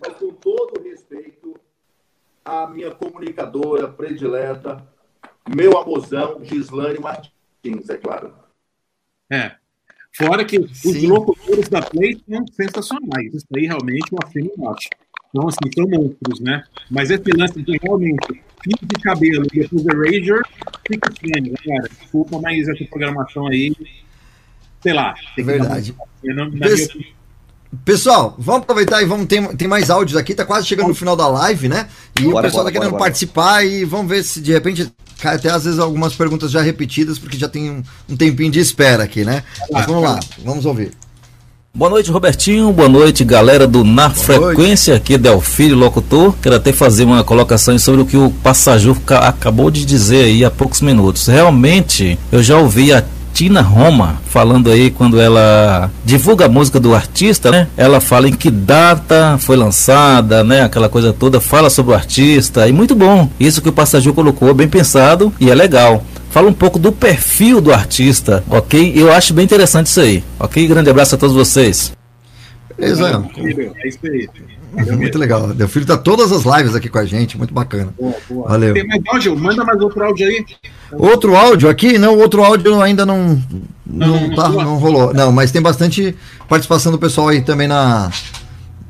Mas 0.01 0.17
com 0.17 0.33
todo 0.33 0.83
respeito 0.83 1.55
à 2.43 2.67
minha 2.67 2.91
comunicadora 2.91 3.87
predileta, 3.87 4.83
meu 5.55 5.77
amorzão, 5.77 6.41
Gislane 6.43 6.99
Martins, 6.99 7.91
é 7.91 7.99
claro. 7.99 8.33
É. 9.31 9.62
Fora 10.15 10.45
que 10.45 10.57
Sim. 10.75 10.91
os 10.91 11.03
locutores 11.05 11.69
da 11.69 11.81
Play 11.81 12.21
são 12.29 12.45
sensacionais. 12.53 13.35
Isso 13.35 13.47
aí 13.57 13.67
realmente 13.67 14.09
é 14.13 14.15
uma 14.15 14.31
cena 14.31 14.51
ótima. 14.59 14.91
Então, 15.31 15.49
assim, 15.49 15.71
são 15.75 15.89
monstros, 15.89 16.41
né? 16.41 16.63
Mas 16.91 17.11
esse 17.11 17.31
lance 17.35 17.63
de 17.63 17.79
realmente 17.79 18.27
fio 18.63 18.79
de 18.83 19.03
cabelo 19.03 19.45
e 19.53 19.61
depois 19.61 19.83
The 19.83 19.97
Rager 19.97 20.43
fica 20.87 21.11
estranho, 21.11 21.55
galera. 21.65 21.89
Desculpa, 21.89 22.39
mas 22.41 22.69
essa 22.69 22.85
programação 22.85 23.47
aí, 23.47 23.75
sei 24.83 24.93
lá. 24.93 25.15
Tem 25.35 25.45
Verdade. 25.45 25.95
Pessoal, 27.85 28.35
vamos 28.39 28.63
aproveitar 28.63 29.03
e 29.03 29.07
vamos 29.07 29.27
ter 29.27 29.43
tem 29.57 29.67
mais 29.67 29.89
áudios 29.89 30.17
aqui, 30.17 30.35
tá 30.35 30.45
quase 30.45 30.67
chegando 30.67 30.89
no 30.89 30.95
final 30.95 31.17
da 31.17 31.27
live, 31.27 31.69
né? 31.69 31.89
E 32.21 32.25
bora, 32.25 32.39
o 32.39 32.43
pessoal 32.43 32.65
bora, 32.65 32.73
tá 32.73 32.79
querendo 32.79 32.93
bora, 32.93 33.05
participar 33.05 33.65
e 33.65 33.85
vamos 33.85 34.09
ver 34.09 34.23
se 34.23 34.41
de 34.41 34.53
repente 34.53 34.93
cai 35.19 35.37
até 35.37 35.51
às 35.51 35.65
vezes 35.65 35.79
algumas 35.79 36.15
perguntas 36.15 36.51
já 36.51 36.61
repetidas, 36.61 37.19
porque 37.19 37.39
já 37.39 37.49
tem 37.49 37.71
um, 37.71 37.83
um 38.11 38.17
tempinho 38.17 38.51
de 38.53 38.61
espera 38.61 39.05
aqui, 39.05 39.25
né? 39.25 39.43
Mas 39.71 39.87
vamos 39.87 40.03
lá, 40.03 40.21
vamos 40.45 40.67
ouvir. 40.67 40.93
Boa 41.75 41.89
noite, 41.89 42.11
Robertinho. 42.11 42.71
Boa 42.71 42.89
noite, 42.91 43.25
galera 43.25 43.67
do 43.67 43.83
Na 43.83 44.11
Boa 44.11 44.23
Frequência, 44.23 44.93
noite. 44.93 45.03
aqui 45.03 45.17
Delfílio, 45.17 45.75
locutor. 45.75 46.35
Quero 46.43 46.57
até 46.57 46.71
fazer 46.71 47.05
uma 47.05 47.25
colocação 47.25 47.79
sobre 47.79 48.03
o 48.03 48.05
que 48.05 48.19
o 48.19 48.31
passageiro 48.43 49.01
acabou 49.09 49.71
de 49.71 49.87
dizer 49.87 50.27
aí 50.27 50.45
há 50.45 50.51
poucos 50.51 50.83
minutos. 50.83 51.27
Realmente, 51.27 52.19
eu 52.31 52.43
já 52.43 52.59
ouvi 52.59 52.93
a 52.93 53.03
Tina 53.33 53.61
Roma 53.61 54.17
falando 54.27 54.71
aí 54.71 54.91
quando 54.91 55.21
ela 55.21 55.91
divulga 56.05 56.47
a 56.47 56.49
música 56.49 56.79
do 56.79 56.95
artista, 56.95 57.51
né? 57.51 57.69
Ela 57.77 58.01
fala 58.01 58.29
em 58.29 58.33
que 58.33 58.51
data 58.51 59.37
foi 59.39 59.57
lançada, 59.57 60.45
né? 60.45 60.63
Aquela 60.63 60.89
coisa 60.89 61.13
toda, 61.13 61.41
fala 61.41 61.71
sobre 61.71 61.93
o 61.93 61.95
artista 61.95 62.69
e 62.69 62.73
muito 62.73 62.95
bom. 62.95 63.29
Isso 63.39 63.63
que 63.63 63.69
o 63.69 63.73
passageiro 63.73 64.15
colocou, 64.15 64.53
bem 64.55 64.69
pensado 64.69 65.33
e 65.41 65.51
é 65.51 65.55
legal. 65.55 66.05
Fala 66.31 66.49
um 66.49 66.53
pouco 66.53 66.79
do 66.79 66.91
perfil 66.91 67.61
do 67.61 67.73
artista, 67.73 68.43
ok? 68.49 68.93
Eu 68.97 69.13
acho 69.13 69.35
bem 69.35 69.45
interessante 69.45 69.87
isso 69.87 70.01
aí, 70.01 70.25
ok? 70.39 70.67
Grande 70.67 70.89
abraço 70.89 71.15
a 71.15 71.19
todos 71.19 71.37
vocês. 71.37 71.93
Beleza. 72.83 73.25
É 73.85 73.89
isso 73.89 73.99
aí. 74.05 74.29
Muito 74.97 75.19
legal. 75.19 75.49
Meu 75.49 75.69
filho 75.69 75.87
tá 75.87 75.97
todas 75.97 76.33
as 76.33 76.45
lives 76.45 76.75
aqui 76.75 76.89
com 76.89 76.99
a 76.99 77.05
gente, 77.05 77.37
muito 77.37 77.53
bacana. 77.53 77.93
Boa, 77.99 78.15
boa. 78.29 78.49
Valeu. 78.49 78.73
Tem 78.73 78.87
mais 78.87 79.03
áudio? 79.07 79.37
Manda 79.37 79.65
mais 79.65 79.79
outro 79.79 80.03
áudio 80.03 80.27
aí. 80.27 80.47
Outro 80.93 81.37
áudio 81.37 81.69
aqui? 81.69 81.99
Não, 81.99 82.17
outro 82.17 82.43
áudio 82.43 82.81
ainda 82.81 83.05
não 83.05 83.39
não, 83.85 84.29
não, 84.29 84.35
tá, 84.35 84.49
não 84.49 84.79
rolou. 84.79 85.13
Não, 85.13 85.31
mas 85.31 85.53
tem 85.53 85.61
bastante 85.61 86.17
participação 86.49 86.91
do 86.91 86.99
pessoal 86.99 87.29
aí 87.29 87.43
também 87.43 87.69
na 87.69 88.11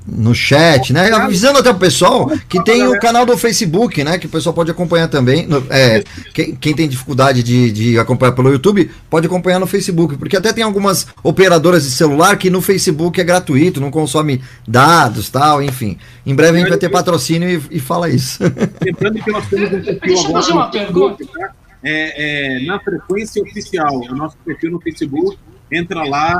no 0.07 0.35
chat, 0.35 0.93
né? 0.93 1.11
Avisando 1.13 1.59
até 1.59 1.71
o 1.71 1.75
pessoal 1.75 2.31
que 2.49 2.63
tem 2.63 2.87
o 2.87 2.99
canal 2.99 3.25
do 3.25 3.37
Facebook, 3.37 4.03
né? 4.03 4.19
Que 4.19 4.27
o 4.27 4.29
pessoal 4.29 4.55
pode 4.55 4.71
acompanhar 4.71 5.09
também. 5.09 5.49
É, 5.71 6.03
quem, 6.35 6.55
quem, 6.55 6.75
tem 6.75 6.89
dificuldade 6.89 7.43
de, 7.43 7.71
de 7.71 7.99
acompanhar 7.99 8.33
pelo 8.33 8.51
YouTube, 8.51 8.91
pode 9.09 9.27
acompanhar 9.27 9.59
no 9.59 9.67
Facebook, 9.67 10.17
porque 10.17 10.37
até 10.37 10.53
tem 10.53 10.65
algumas 10.65 11.07
operadoras 11.23 11.85
de 11.85 11.91
celular 11.91 12.37
que 12.37 12.51
no 12.51 12.61
Facebook 12.61 13.21
é 13.21 13.25
gratuito, 13.25 13.81
não 13.81 13.91
consome 13.91 14.43
dados 14.67 15.29
tal, 15.29 15.63
enfim. 15.63 15.99
Em 16.27 16.35
breve 16.35 16.57
a 16.57 16.61
gente 16.61 16.69
vai 16.69 16.79
ter 16.79 16.89
patrocínio 16.89 17.49
e, 17.49 17.77
e 17.77 17.81
fala 17.81 18.09
isso. 18.09 18.41
Lembrando 18.83 19.23
que 19.23 19.31
nós 19.31 19.47
temos 19.49 19.73
um 19.73 19.83
perfil 19.83 20.19
agora 20.19 20.55
no 20.55 20.73
Facebook, 20.73 21.27
tá? 21.27 21.53
é, 21.83 22.57
é, 22.57 22.61
na 22.61 22.79
frequência 22.79 23.43
oficial, 23.43 23.99
o 23.99 24.15
nosso 24.15 24.37
perfil 24.45 24.71
no 24.71 24.81
Facebook. 24.81 25.39
Entra 25.71 26.05
lá 26.05 26.39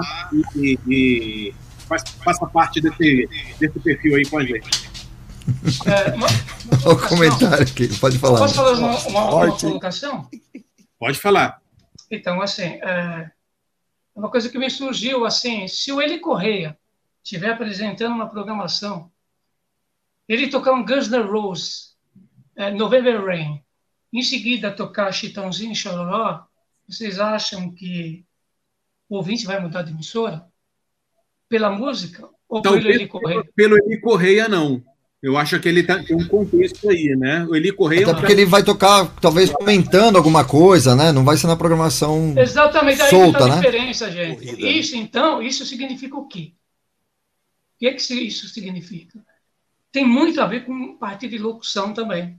e, 0.55 0.79
e 0.87 1.55
faz, 1.93 2.03
faça 2.25 2.47
parte 2.47 2.81
desse, 2.81 3.29
desse 3.59 3.79
perfil 3.81 4.17
aí 4.17 4.27
com 4.27 4.39
a 4.39 4.45
gente. 4.45 4.91
É, 5.87 6.15
uma, 6.15 6.27
uma 6.27 6.93
o 6.93 7.09
comentário 7.09 7.63
aqui, 7.63 7.89
pode 7.99 8.19
falar. 8.19 8.39
Posso 8.39 8.55
falar 8.55 8.73
uma, 8.79 8.99
uma, 9.07 9.25
uma 9.31 9.59
colocação? 9.59 10.29
Pode 10.99 11.19
falar. 11.19 11.61
Então, 12.11 12.41
assim, 12.41 12.63
é 12.63 13.31
uma 14.15 14.31
coisa 14.31 14.49
que 14.49 14.59
me 14.59 14.71
surgiu, 14.71 15.25
assim, 15.25 15.67
se 15.69 15.93
o 15.93 16.01
Eli 16.01 16.21
Correia 16.21 16.79
estiver 17.23 17.51
apresentando 17.51 18.15
uma 18.15 18.29
programação, 18.29 19.11
ele 20.29 20.49
tocar 20.49 20.73
um 20.73 20.85
Guns 20.85 21.09
N' 21.09 21.23
Roses, 21.23 21.97
é, 22.57 22.71
November 22.71 23.25
Rain, 23.25 23.63
em 24.13 24.23
seguida 24.23 24.71
tocar 24.71 25.13
Chitãozinho 25.13 25.73
e 25.73 25.77
Chororó, 25.77 26.47
vocês 26.87 27.19
acham 27.19 27.73
que 27.73 28.25
o 29.09 29.17
ouvinte 29.17 29.47
vai 29.47 29.59
mudar 29.59 29.83
de 29.83 29.91
emissora? 29.91 30.52
Pela 31.53 31.71
música 31.71 32.27
ou 32.49 32.61
então, 32.61 32.73
pelo 32.73 32.89
Eli 32.89 33.07
Correia? 33.07 33.45
Pelo 33.55 33.77
Eli 33.77 34.01
Correia, 34.01 34.49
não. 34.49 34.83
Eu 35.23 35.37
acho 35.37 35.61
que 35.61 35.69
ele 35.69 35.83
tá, 35.83 36.03
tem 36.03 36.17
um 36.17 36.27
contexto 36.27 36.89
aí, 36.89 37.15
né? 37.15 37.45
O 37.45 37.55
Eli 37.55 37.71
Correia. 37.73 38.07
Até 38.07 38.15
porque 38.15 38.33
ele 38.33 38.47
vai 38.47 38.63
tocar, 38.63 39.07
talvez, 39.21 39.51
comentando 39.51 40.17
alguma 40.17 40.47
coisa, 40.47 40.97
né? 40.97 41.13
Não 41.13 41.27
vai 41.27 41.37
ser 41.37 41.49
na 41.49 41.55
programação. 41.55 42.35
Exatamente, 42.39 43.03
aí 43.03 43.11
solta, 43.11 43.39
tá 43.39 43.45
a 43.45 43.49
né? 43.49 43.57
diferença, 43.57 44.11
gente. 44.11 44.47
Corrida. 44.47 44.67
Isso, 44.67 44.97
então, 44.97 45.43
isso 45.43 45.67
significa 45.67 46.17
o 46.17 46.27
quê? 46.27 46.53
O 47.77 47.79
que, 47.79 47.87
é 47.87 47.93
que 47.93 48.15
isso 48.15 48.49
significa? 48.49 49.19
Tem 49.93 50.07
muito 50.07 50.41
a 50.41 50.47
ver 50.47 50.65
com 50.65 50.97
parte 50.97 51.29
de 51.29 51.37
locução 51.37 51.93
também. 51.93 52.39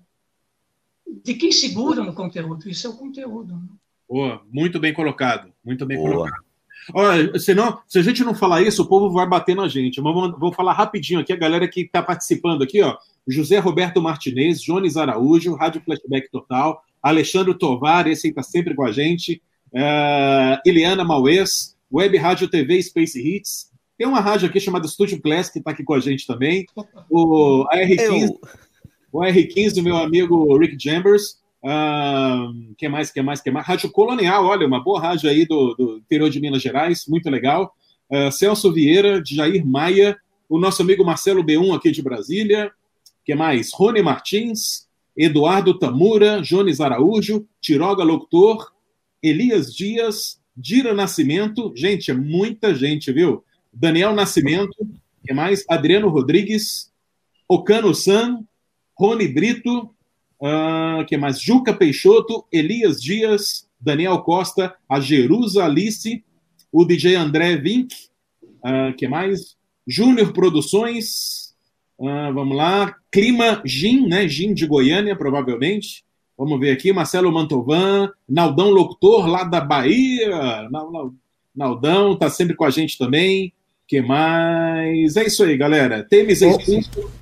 De 1.23 1.35
quem 1.35 1.51
segura 1.51 2.03
no 2.03 2.13
conteúdo. 2.13 2.67
Isso 2.67 2.87
é 2.87 2.89
o 2.89 2.97
conteúdo. 2.97 3.61
Boa, 4.09 4.43
muito 4.49 4.79
bem 4.79 4.91
colocado. 4.91 5.53
Muito 5.63 5.85
bem 5.85 5.97
Boa. 5.97 6.09
colocado. 6.09 6.42
Olha, 6.93 7.37
senão, 7.39 7.79
se 7.87 7.99
a 7.99 8.01
gente 8.01 8.23
não 8.23 8.33
falar 8.33 8.61
isso, 8.61 8.81
o 8.81 8.87
povo 8.87 9.11
vai 9.11 9.27
bater 9.27 9.55
na 9.55 9.67
gente. 9.67 10.01
Mas 10.01 10.13
vou, 10.37 10.51
falar 10.51 10.73
rapidinho 10.73 11.19
aqui, 11.19 11.31
a 11.31 11.37
galera 11.37 11.67
que 11.67 11.81
está 11.81 12.01
participando 12.01 12.63
aqui, 12.63 12.81
ó. 12.81 12.97
José 13.27 13.59
Roberto 13.59 14.01
Martinez, 14.01 14.61
Jones 14.61 14.97
Araújo, 14.97 15.55
Rádio 15.55 15.81
Flashback 15.85 16.29
Total, 16.29 16.81
Alexandre 17.01 17.53
Tovar, 17.53 18.07
esse 18.07 18.27
aí 18.27 18.31
está 18.31 18.43
sempre 18.43 18.75
com 18.75 18.83
a 18.83 18.91
gente, 18.91 19.41
uh, 19.73 20.59
Eliana 20.65 21.05
Mauês, 21.05 21.75
Web 21.91 22.17
Rádio 22.17 22.49
TV 22.49 22.81
Space 22.81 23.19
Hits. 23.19 23.71
Tem 23.97 24.07
uma 24.07 24.19
rádio 24.19 24.49
aqui 24.49 24.59
chamada 24.59 24.87
Studio 24.87 25.21
Class 25.21 25.49
que 25.49 25.59
está 25.59 25.71
aqui 25.71 25.83
com 25.83 25.93
a 25.93 25.99
gente 25.99 26.25
também. 26.25 26.65
O 27.09 27.65
R15, 27.73 28.23
Eu... 28.23 28.41
o 29.11 29.19
R15 29.19 29.81
meu 29.81 29.95
amigo 29.97 30.57
Rick 30.57 30.81
Chambers, 30.81 31.37
Que 32.77 32.89
mais, 32.89 33.11
que 33.11 33.21
mais, 33.21 33.41
que 33.41 33.49
mais? 33.49 33.65
Rádio 33.65 33.89
Colonial, 33.89 34.45
olha, 34.45 34.67
uma 34.67 34.83
boa 34.83 34.99
rádio 34.99 35.29
aí 35.29 35.45
do, 35.45 35.73
do 35.75 35.97
interior 35.97 36.29
de 36.29 36.39
Minas 36.39 36.61
Gerais, 36.61 37.05
muito 37.07 37.29
legal. 37.29 37.73
Celso 38.31 38.71
Vieira, 38.71 39.23
Jair 39.25 39.65
Maia, 39.65 40.17
o 40.49 40.59
nosso 40.59 40.81
amigo 40.81 41.05
Marcelo 41.05 41.43
B1 41.43 41.75
aqui 41.75 41.89
de 41.89 42.01
Brasília. 42.01 42.71
que 43.25 43.33
mais? 43.33 43.71
Rony 43.73 44.01
Martins, 44.01 44.87
Eduardo 45.15 45.77
Tamura, 45.79 46.41
Jones 46.41 46.81
Araújo, 46.81 47.47
Tiroga 47.61 48.03
Locutor, 48.03 48.71
Elias 49.21 49.73
Dias, 49.73 50.41
Dira 50.55 50.93
Nascimento, 50.93 51.71
gente, 51.75 52.11
é 52.11 52.13
muita 52.13 52.75
gente, 52.75 53.11
viu? 53.11 53.43
Daniel 53.71 54.13
Nascimento, 54.13 54.75
que 55.25 55.33
mais? 55.33 55.63
Adriano 55.69 56.09
Rodrigues, 56.09 56.91
Ocano 57.47 57.95
San, 57.95 58.43
Rony 58.97 59.27
Brito, 59.27 59.89
Uh, 60.43 61.05
que 61.05 61.15
mais? 61.15 61.41
Juca 61.41 61.73
Peixoto, 61.73 62.43
Elias 62.51 63.01
Dias, 63.01 63.65
Daniel 63.79 64.19
Costa, 64.19 64.75
a 64.89 64.99
Jerusalice, 64.99 66.21
o 66.69 66.83
DJ 66.83 67.15
André 67.15 67.55
Vink, 67.55 67.95
uh, 68.43 68.93
que 68.97 69.07
mais? 69.07 69.55
Júnior 69.87 70.33
Produções, 70.33 71.55
uh, 71.97 72.33
vamos 72.33 72.57
lá, 72.57 72.93
Clima 73.09 73.61
Gin, 73.63 74.05
né? 74.05 74.27
Gin 74.27 74.53
de 74.53 74.67
Goiânia, 74.67 75.15
provavelmente. 75.15 76.03
Vamos 76.37 76.59
ver 76.59 76.71
aqui, 76.71 76.91
Marcelo 76.91 77.31
Mantovan, 77.31 78.11
Naldão 78.27 78.69
Locutor, 78.69 79.27
lá 79.27 79.45
da 79.45 79.61
Bahia. 79.61 80.67
Naldão 81.55 82.17
tá 82.17 82.29
sempre 82.29 82.53
com 82.53 82.65
a 82.65 82.69
gente 82.69 82.97
também 82.97 83.53
que 83.87 84.01
mais? 84.01 85.15
É 85.17 85.25
isso 85.25 85.43
aí, 85.43 85.57
galera. 85.57 86.05
Temes 86.09 86.41
oh. 86.41 86.57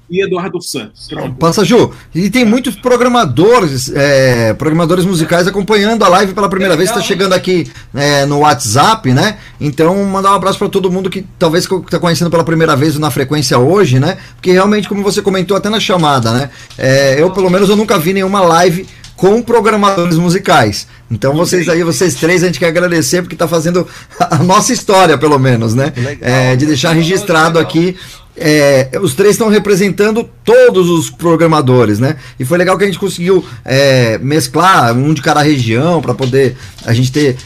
e 0.10 0.24
Eduardo 0.24 0.62
Santos. 0.62 1.08
Pronto. 1.08 1.36
Passa, 1.36 1.66
Ju. 1.66 1.92
E 2.14 2.30
tem 2.30 2.46
muitos 2.46 2.76
programadores, 2.76 3.92
é, 3.94 4.54
programadores 4.54 5.04
musicais 5.04 5.48
acompanhando 5.48 6.04
a 6.04 6.08
live 6.08 6.34
pela 6.34 6.48
primeira 6.48 6.78
vez. 6.78 6.90
Está 6.90 7.02
chegando 7.02 7.34
aqui 7.34 7.70
é, 7.94 8.26
no 8.26 8.40
WhatsApp, 8.40 9.12
né? 9.12 9.40
Então, 9.60 10.04
mandar 10.06 10.32
um 10.32 10.36
abraço 10.36 10.60
para 10.60 10.70
todo 10.70 10.92
mundo 10.92 11.10
que 11.10 11.26
talvez 11.40 11.66
está 11.66 12.00
conhecendo 12.00 12.30
pela 12.30 12.44
primeira 12.44 12.76
vez 12.76 12.98
na 13.00 13.10
frequência 13.10 13.58
hoje, 13.58 14.00
né? 14.00 14.18
Porque 14.36 14.52
realmente, 14.52 14.88
como 14.88 15.02
você 15.02 15.22
comentou 15.22 15.58
até 15.58 15.68
na 15.68 15.80
chamada, 15.80 16.32
né? 16.32 16.50
É, 16.78 17.20
eu, 17.20 17.32
pelo 17.32 17.50
menos, 17.50 17.70
eu 17.70 17.76
nunca 17.76 17.98
vi 17.98 18.14
nenhuma 18.14 18.42
live 18.42 18.88
com 19.22 19.40
programadores 19.40 20.18
musicais. 20.18 20.88
Então 21.12 21.36
vocês 21.36 21.70
aí, 21.70 21.84
vocês 21.84 22.16
três, 22.16 22.42
a 22.42 22.48
gente 22.48 22.58
quer 22.58 22.70
agradecer 22.70 23.22
porque 23.22 23.36
está 23.36 23.48
fazendo 23.48 23.88
a 24.20 24.38
nossa 24.38 24.74
história, 24.74 25.16
pelo 25.16 25.38
menos, 25.38 25.76
né? 25.76 25.94
É, 26.20 26.56
de 26.56 26.66
deixar 26.66 26.94
registrado 26.94 27.60
aqui. 27.60 27.96
É, 28.36 28.90
os 29.00 29.14
três 29.14 29.36
estão 29.36 29.48
representando 29.48 30.28
todos 30.44 30.90
os 30.90 31.12
programadores, 31.12 32.00
né? 32.00 32.16
E 32.40 32.46
foi 32.46 32.58
legal 32.58 32.76
que 32.80 32.84
a 32.84 32.88
gente 32.88 32.98
conseguiu 32.98 33.46
é, 33.64 34.18
mesclar 34.18 34.98
um 34.98 35.14
de 35.14 35.22
cada 35.22 35.44
região 35.44 36.02
para 36.02 36.16
poder 36.16 36.58
a 36.84 36.92
gente 36.92 37.12
ter 37.12 37.38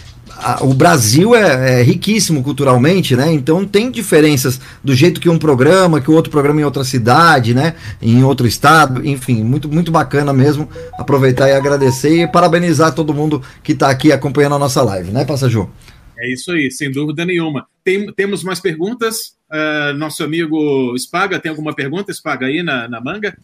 o 0.62 0.74
Brasil 0.74 1.34
é, 1.36 1.80
é, 1.80 1.82
riquíssimo 1.82 2.44
culturalmente, 2.44 3.16
né? 3.16 3.32
Então 3.32 3.66
tem 3.66 3.90
diferenças 3.90 4.60
do 4.84 4.94
jeito 4.94 5.20
que 5.20 5.30
um 5.30 5.40
programa, 5.40 6.02
que 6.02 6.12
o 6.12 6.14
outro 6.14 6.32
programa 6.32 6.62
em 6.62 6.64
outra 6.64 6.84
cidade, 6.84 7.54
né? 7.54 7.76
Em 8.02 8.24
outro 8.24 8.46
estado, 8.46 9.06
enfim, 9.08 9.44
muito, 9.44 9.70
muito 9.70 9.92
bacana 9.92 10.34
mesmo. 10.34 10.70
Aproveitar 10.98 11.50
e 11.50 11.54
agradecer 11.54 12.24
e 12.24 12.28
parabenizar 12.28 12.94
todo 12.94 13.14
mundo 13.14 13.42
que 13.64 13.72
está 13.72 13.90
aqui 13.90 14.12
acompanhando 14.12 14.56
a 14.56 14.60
nossa 14.60 14.82
live, 14.84 15.12
né, 15.12 15.24
Passajô? 15.26 15.70
É 16.18 16.32
isso 16.32 16.52
aí, 16.52 16.72
sem 16.72 16.92
dúvida 16.92 17.26
nenhuma. 17.26 17.68
Tem, 17.84 18.12
temos 18.14 18.44
mais 18.44 18.60
perguntas? 18.60 19.36
Uh, 19.52 19.94
nosso 19.98 20.24
amigo 20.24 20.98
Spaga, 20.98 21.40
tem 21.40 21.50
alguma 21.50 21.74
pergunta, 21.74 22.14
Spaga, 22.14 22.48
aí 22.48 22.64
na, 22.64 22.88
na 22.88 23.00
manga? 23.00 23.38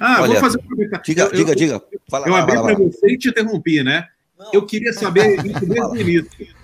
Ah, 0.00 0.22
Olha, 0.22 0.32
vou 0.32 0.40
fazer. 0.40 0.60
Diga, 1.04 1.24
eu, 1.24 1.32
diga, 1.32 1.50
eu, 1.52 1.54
diga. 1.54 1.82
Fala, 2.10 2.26
eu 2.26 2.34
abri 2.34 2.54
para 2.54 2.74
você 2.74 3.12
e 3.12 3.18
te 3.18 3.28
interrompi, 3.28 3.82
né? 3.82 4.06
Eu 4.52 4.64
queria 4.64 4.92
saber 4.92 5.36
isso 5.44 5.66
desde 5.66 5.80
o 5.80 5.96
início. 5.96 6.58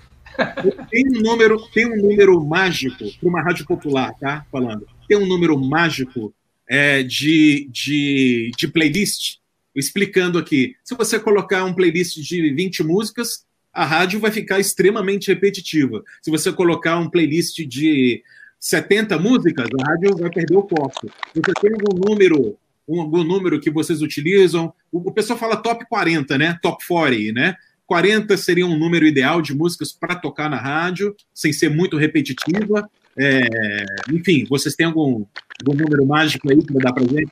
Tem 0.89 1.07
um 1.07 1.21
número, 1.21 1.57
tem 1.69 1.85
um 1.85 1.97
número 1.97 2.43
mágico 2.43 3.05
para 3.19 3.29
uma 3.29 3.41
rádio 3.41 3.65
popular, 3.65 4.13
tá? 4.19 4.45
Falando. 4.51 4.85
Tem 5.07 5.17
um 5.17 5.25
número 5.25 5.57
mágico 5.57 6.33
é, 6.67 7.03
de, 7.03 7.69
de, 7.71 8.51
de 8.57 8.67
playlist, 8.67 9.37
explicando 9.73 10.37
aqui. 10.37 10.75
Se 10.83 10.95
você 10.95 11.19
colocar 11.19 11.63
um 11.63 11.73
playlist 11.73 12.17
de 12.17 12.53
20 12.53 12.83
músicas, 12.83 13.45
a 13.71 13.85
rádio 13.85 14.19
vai 14.19 14.31
ficar 14.31 14.59
extremamente 14.59 15.27
repetitiva. 15.27 16.03
Se 16.21 16.31
você 16.31 16.51
colocar 16.51 16.97
um 16.97 17.09
playlist 17.09 17.59
de 17.65 18.23
70 18.59 19.19
músicas, 19.19 19.67
a 19.79 19.91
rádio 19.91 20.17
vai 20.17 20.29
perder 20.29 20.55
o 20.55 20.67
foco. 20.67 21.11
Você 21.33 21.53
tem 21.61 21.71
algum 21.73 22.09
número, 22.09 22.41
um, 22.41 22.55
algum 22.87 23.23
número 23.23 23.59
que 23.59 23.71
vocês 23.71 24.01
utilizam? 24.01 24.73
O, 24.91 25.09
o 25.09 25.11
pessoal 25.11 25.39
fala 25.39 25.57
top 25.57 25.85
40, 25.87 26.37
né? 26.37 26.59
Top 26.61 26.85
40, 26.85 27.33
né? 27.33 27.55
40 27.87 28.35
seria 28.37 28.65
um 28.65 28.77
número 28.77 29.05
ideal 29.05 29.41
de 29.41 29.53
músicas 29.53 29.91
para 29.91 30.15
tocar 30.15 30.49
na 30.49 30.57
rádio, 30.57 31.15
sem 31.33 31.53
ser 31.53 31.69
muito 31.69 31.97
repetitiva. 31.97 32.89
É, 33.17 33.85
enfim, 34.11 34.45
vocês 34.49 34.75
têm 34.75 34.85
algum, 34.85 35.25
algum 35.61 35.77
número 35.77 36.05
mágico 36.05 36.51
aí 36.51 36.63
para 36.63 36.79
dar 36.79 36.93
para 36.93 37.03
gente? 37.03 37.31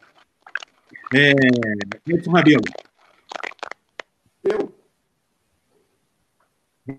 É, 1.13 1.33
Edson 2.07 2.31
Rabelo. 2.31 2.61
Eu. 4.43 4.73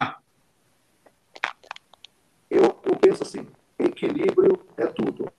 Ah. 0.00 0.18
Eu, 2.50 2.80
eu 2.84 2.96
penso 2.96 3.22
assim, 3.22 3.46
equilíbrio 3.78 4.64
é 4.76 4.86
tudo. 4.86 5.30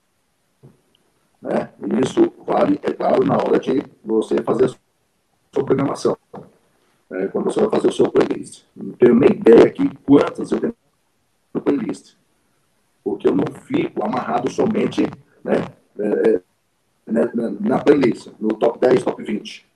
Né? 1.40 1.70
Isso 2.02 2.32
vale, 2.46 2.80
é 2.82 2.92
claro, 2.92 3.24
na 3.24 3.36
hora 3.36 3.58
de 3.58 3.82
você 4.04 4.42
fazer 4.42 4.66
a 4.66 4.68
sua 4.68 5.64
programação 5.64 6.16
é, 7.10 7.26
quando 7.28 7.46
você 7.46 7.60
vai 7.60 7.70
fazer 7.70 7.88
o 7.88 7.92
seu 7.92 8.10
playlist. 8.10 8.64
Não 8.74 8.92
tenho 8.92 9.14
nem 9.14 9.30
ideia 9.30 9.64
aqui 9.64 9.88
quantas 10.04 10.50
eu 10.50 10.60
tenho 10.60 10.74
no 11.52 11.60
playlist. 11.60 12.14
Porque 13.04 13.28
eu 13.28 13.34
não 13.34 13.44
fico 13.62 14.04
amarrado 14.04 14.50
somente 14.50 15.02
né, 15.44 15.64
é, 15.98 16.40
né, 17.06 17.30
na 17.60 17.78
playlist, 17.78 18.28
no 18.40 18.48
top 18.48 18.78
10, 18.80 19.04
top 19.04 19.22
20. 19.22 19.66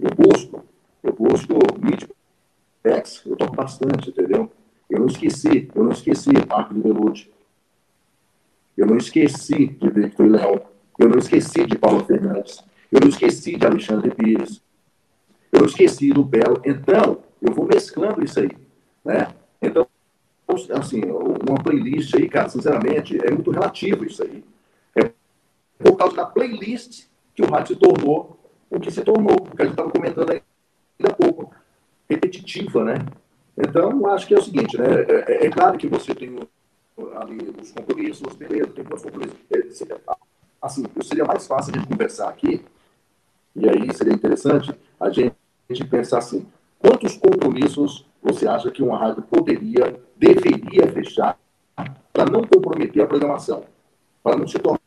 Eu 0.00 0.10
busco, 0.10 0.64
eu 1.02 1.12
busco 1.12 1.54
mid-packs, 1.78 3.22
eu 3.26 3.36
toco 3.36 3.54
bastante, 3.54 4.10
entendeu? 4.10 4.50
Eu 4.88 5.00
não 5.00 5.06
esqueci, 5.06 5.70
eu 5.74 5.84
não 5.84 5.92
esqueci 5.92 6.30
Parque 6.46 6.74
do 6.74 6.80
Belude. 6.80 7.30
Eu 8.76 8.86
não 8.86 8.96
esqueci 8.96 9.66
de 9.66 9.88
Victor 9.90 10.26
Leão. 10.26 10.73
Eu 10.98 11.08
não 11.08 11.18
esqueci 11.18 11.66
de 11.66 11.76
Paulo 11.78 12.04
Fernandes. 12.04 12.62
Eu 12.90 13.00
não 13.00 13.08
esqueci 13.08 13.56
de 13.56 13.66
Alexandre 13.66 14.10
Pires 14.14 14.62
eu 15.54 15.64
esqueci 15.66 16.12
do 16.12 16.24
Belo. 16.24 16.60
Então, 16.64 17.22
eu 17.40 17.52
vou 17.52 17.64
mesclando 17.64 18.24
isso 18.24 18.40
aí. 18.40 18.50
Né? 19.04 19.28
Então, 19.62 19.86
assim, 20.72 21.00
uma 21.04 21.62
playlist 21.62 22.12
aí, 22.14 22.28
cara, 22.28 22.48
sinceramente, 22.48 23.16
é 23.24 23.30
muito 23.30 23.50
relativo 23.52 24.04
isso 24.04 24.22
aí. 24.24 24.44
É 24.96 25.12
por 25.78 25.96
causa 25.96 26.16
da 26.16 26.26
playlist 26.26 27.06
que 27.34 27.42
o 27.42 27.46
rádio 27.46 27.74
se 27.74 27.80
tornou 27.80 28.38
o 28.70 28.80
que 28.80 28.90
se 28.90 29.02
tornou, 29.02 29.36
porque 29.36 29.62
a 29.62 29.64
gente 29.66 29.74
estava 29.74 29.90
comentando 29.90 30.30
ainda 30.30 30.42
há 31.04 31.12
pouco, 31.12 31.54
repetitiva, 32.10 32.82
né? 32.82 32.94
Então, 33.56 34.04
acho 34.08 34.26
que 34.26 34.34
é 34.34 34.38
o 34.38 34.42
seguinte, 34.42 34.76
né? 34.76 34.86
É, 35.02 35.32
é, 35.32 35.46
é 35.46 35.50
claro 35.50 35.78
que 35.78 35.86
você 35.86 36.12
tem 36.12 36.36
ali 37.14 37.54
os 37.60 37.70
compromissos, 37.70 38.34
beleza, 38.34 38.72
tem 38.72 38.84
os 38.92 39.02
compromissos. 39.02 39.36
Assim, 40.64 40.82
seria 41.02 41.26
mais 41.26 41.46
fácil 41.46 41.74
a 41.74 41.78
gente 41.78 41.86
conversar 41.86 42.26
aqui, 42.30 42.64
e 43.54 43.68
aí 43.68 43.94
seria 43.94 44.14
interessante 44.14 44.74
a 44.98 45.10
gente 45.10 45.34
pensar 45.90 46.18
assim: 46.18 46.46
quantos 46.78 47.18
compromissos 47.18 48.06
você 48.22 48.48
acha 48.48 48.70
que 48.70 48.82
uma 48.82 48.96
rádio 48.96 49.22
poderia, 49.24 49.94
deveria 50.16 50.90
fechar 50.90 51.38
para 52.10 52.30
não 52.30 52.44
comprometer 52.44 53.02
a 53.02 53.06
programação, 53.06 53.64
para 54.22 54.38
não 54.38 54.48
se 54.48 54.58
tornar 54.58 54.80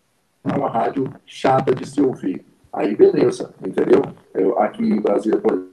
uma 0.44 0.68
rádio 0.68 1.14
chata 1.28 1.76
de 1.76 1.88
se 1.88 2.02
ouvir? 2.02 2.44
Aí, 2.74 2.96
beleza, 2.96 3.54
entendeu? 3.64 4.02
Eu, 4.34 4.58
aqui 4.58 4.82
em 4.82 5.00
Brasília, 5.00 5.40
por 5.40 5.64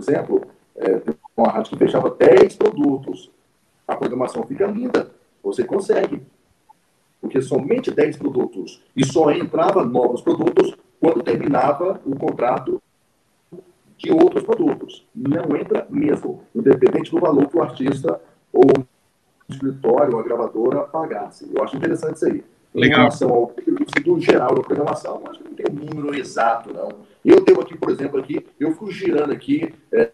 exemplo, 0.00 0.46
é, 0.76 1.02
uma 1.36 1.50
rádio 1.50 1.72
que 1.72 1.76
fechava 1.76 2.08
10 2.08 2.56
produtos. 2.56 3.30
A 3.86 3.96
programação 3.96 4.46
fica 4.46 4.66
linda, 4.66 5.10
você 5.42 5.62
consegue. 5.62 6.22
Porque 7.22 7.40
somente 7.40 7.90
10 7.90 8.18
produtos. 8.18 8.82
E 8.94 9.06
só 9.06 9.30
entrava 9.30 9.84
novos 9.84 10.20
produtos 10.20 10.76
quando 11.00 11.22
terminava 11.22 11.98
o 12.04 12.14
contrato 12.16 12.82
de 13.96 14.12
outros 14.12 14.42
produtos. 14.42 15.06
Não 15.14 15.56
entra 15.56 15.86
mesmo, 15.88 16.42
independente 16.54 17.10
do 17.10 17.20
valor 17.20 17.48
que 17.48 17.56
o 17.56 17.62
artista 17.62 18.20
ou 18.52 18.64
o 18.66 18.86
escritório 19.48 20.14
ou 20.14 20.20
a 20.20 20.22
gravadora 20.22 20.80
pagasse. 20.82 21.48
Eu 21.54 21.62
acho 21.62 21.76
interessante 21.76 22.16
isso 22.16 22.26
aí. 22.26 22.44
Legal. 22.74 22.98
Em 22.98 23.02
relação 23.02 23.30
ao 23.30 23.54
do 24.02 24.20
geral 24.20 24.54
da 24.54 24.62
programação, 24.62 25.22
acho 25.28 25.38
que 25.40 25.48
não 25.48 25.54
tem 25.54 25.66
um 25.70 25.94
número 25.94 26.18
exato, 26.18 26.72
não. 26.72 26.88
Eu 27.24 27.44
tenho 27.44 27.60
aqui, 27.60 27.76
por 27.76 27.90
exemplo, 27.90 28.18
aqui, 28.18 28.44
eu 28.58 28.72
fui 28.74 28.90
girando 28.90 29.32
aqui, 29.32 29.72
é, 29.92 30.10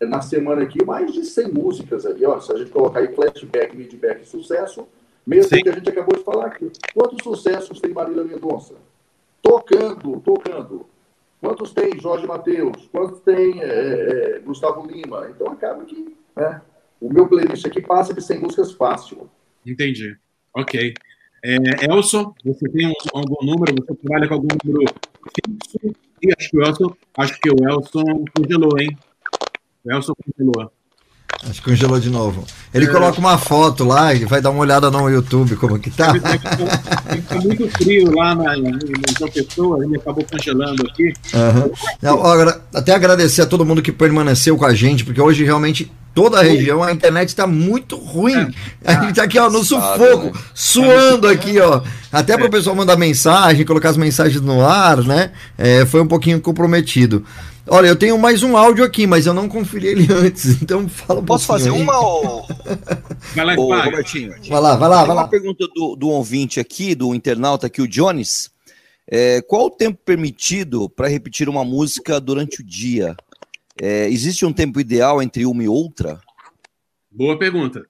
na 0.00 0.20
semana 0.20 0.62
aqui, 0.62 0.84
mais 0.84 1.12
de 1.12 1.24
100 1.24 1.52
músicas 1.52 2.04
ali, 2.06 2.24
ó, 2.24 2.40
se 2.40 2.50
a 2.52 2.56
gente 2.56 2.70
colocar 2.70 3.00
aí 3.00 3.14
flashback, 3.14 3.76
midback, 3.76 4.26
sucesso, 4.26 4.88
mesmo 5.26 5.56
Sim. 5.56 5.62
que 5.62 5.68
a 5.68 5.72
gente 5.72 5.88
acabou 5.88 6.16
de 6.16 6.24
falar 6.24 6.46
aqui. 6.46 6.70
Quantos 6.94 7.22
sucessos 7.22 7.80
tem 7.80 7.92
Marília 7.92 8.24
Mendonça? 8.24 8.74
Tocando, 9.40 10.20
tocando. 10.20 10.86
Quantos 11.40 11.72
tem 11.72 11.98
Jorge 11.98 12.26
Mateus? 12.26 12.88
Quantos 12.92 13.20
tem 13.20 13.60
é, 13.60 14.36
é, 14.36 14.38
Gustavo 14.40 14.86
Lima? 14.86 15.28
Então 15.30 15.48
acaba 15.48 15.84
que 15.84 16.16
né, 16.36 16.62
o 17.00 17.12
meu 17.12 17.26
playlist 17.26 17.66
aqui 17.66 17.82
passa 17.82 18.14
de 18.14 18.22
100 18.22 18.38
músicas 18.38 18.72
fácil. 18.72 19.28
Entendi. 19.66 20.16
Ok. 20.54 20.94
É, 21.44 21.56
Elson, 21.90 22.32
você 22.44 22.68
tem 22.68 22.92
algum 23.12 23.44
número? 23.44 23.74
Você 23.84 23.94
trabalha 23.96 24.28
com 24.28 24.34
algum 24.34 24.48
número 24.64 24.84
fixo? 25.34 25.96
E 26.22 26.32
acho 26.38 26.50
que 26.50 26.56
o 26.56 26.62
Elson, 26.62 26.96
acho 27.18 27.40
que 27.40 27.50
o 27.50 27.68
Elson 27.68 28.24
congelou, 28.36 28.78
hein? 28.78 28.96
O 29.84 29.92
Elson 29.92 30.12
congelou. 30.14 30.70
Acho 31.48 31.60
que 31.60 31.70
congelou 31.70 31.98
de 31.98 32.08
novo. 32.08 32.44
Ele 32.72 32.86
é. 32.86 32.88
coloca 32.88 33.18
uma 33.18 33.36
foto 33.36 33.84
lá 33.84 34.14
e 34.14 34.24
vai 34.24 34.40
dar 34.40 34.50
uma 34.50 34.60
olhada 34.60 34.90
no 34.90 35.10
YouTube 35.10 35.56
como 35.56 35.78
que 35.78 35.90
tá. 35.90 36.12
Tá 37.28 37.40
muito 37.40 37.68
frio 37.70 38.14
lá 38.14 38.34
na, 38.34 38.56
na, 38.56 38.70
na 39.20 39.28
pessoa, 39.28 39.84
ele 39.84 39.96
acabou 39.96 40.24
congelando 40.24 40.86
aqui. 40.88 41.12
Uhum. 41.34 42.08
Agora, 42.08 42.62
até 42.72 42.94
agradecer 42.94 43.42
a 43.42 43.46
todo 43.46 43.66
mundo 43.66 43.82
que 43.82 43.90
permaneceu 43.90 44.56
com 44.56 44.64
a 44.64 44.72
gente, 44.72 45.04
porque 45.04 45.20
hoje 45.20 45.44
realmente 45.44 45.90
toda 46.14 46.40
a 46.40 46.42
região, 46.42 46.82
a 46.82 46.92
internet 46.92 47.28
está 47.28 47.46
muito 47.46 47.96
ruim. 47.96 48.54
É. 48.84 48.92
A 48.92 49.00
gente 49.00 49.10
está 49.10 49.24
aqui 49.24 49.38
ó, 49.38 49.48
no 49.48 49.64
sufoco, 49.64 50.26
né? 50.26 50.32
suando 50.54 51.28
aqui, 51.28 51.58
ó. 51.60 51.82
Até 52.10 52.34
para 52.34 52.44
o 52.44 52.48
é. 52.48 52.50
pessoal 52.50 52.76
mandar 52.76 52.96
mensagem, 52.96 53.64
colocar 53.64 53.90
as 53.90 53.96
mensagens 53.96 54.40
no 54.40 54.64
ar, 54.64 54.98
né? 54.98 55.32
É, 55.56 55.86
foi 55.86 56.00
um 56.02 56.06
pouquinho 56.06 56.40
comprometido. 56.40 57.24
Olha, 57.66 57.86
eu 57.86 57.96
tenho 57.96 58.18
mais 58.18 58.42
um 58.42 58.56
áudio 58.56 58.84
aqui, 58.84 59.06
mas 59.06 59.24
eu 59.24 59.32
não 59.32 59.48
conferi 59.48 59.86
ele 59.86 60.08
antes, 60.12 60.60
então 60.60 60.88
fala 60.88 61.20
um 61.20 61.24
Posso 61.24 61.46
fazer 61.46 61.70
aí. 61.70 61.80
uma 61.80 61.98
ou... 61.98 62.46
Vai 63.34 63.44
lá, 63.44 63.54
ô, 63.56 63.82
Robertinho. 63.82 64.34
Vai 64.48 64.60
lá, 64.60 64.76
vai 64.76 64.88
lá, 64.88 65.04
vai 65.04 65.14
lá. 65.14 65.22
Uma 65.22 65.28
pergunta 65.28 65.66
do, 65.72 65.94
do 65.94 66.08
ouvinte 66.08 66.58
aqui, 66.58 66.94
do 66.94 67.14
internauta 67.14 67.68
aqui, 67.68 67.80
o 67.80 67.88
Jones. 67.88 68.50
É, 69.08 69.40
qual 69.42 69.66
o 69.66 69.70
tempo 69.70 69.98
permitido 70.04 70.88
para 70.88 71.08
repetir 71.08 71.48
uma 71.48 71.64
música 71.64 72.20
durante 72.20 72.60
o 72.60 72.64
dia? 72.64 73.16
É, 73.84 74.06
existe 74.06 74.46
um 74.46 74.52
tempo 74.52 74.78
ideal 74.78 75.20
entre 75.20 75.44
uma 75.44 75.64
e 75.64 75.68
outra? 75.68 76.20
Boa 77.10 77.36
pergunta. 77.36 77.84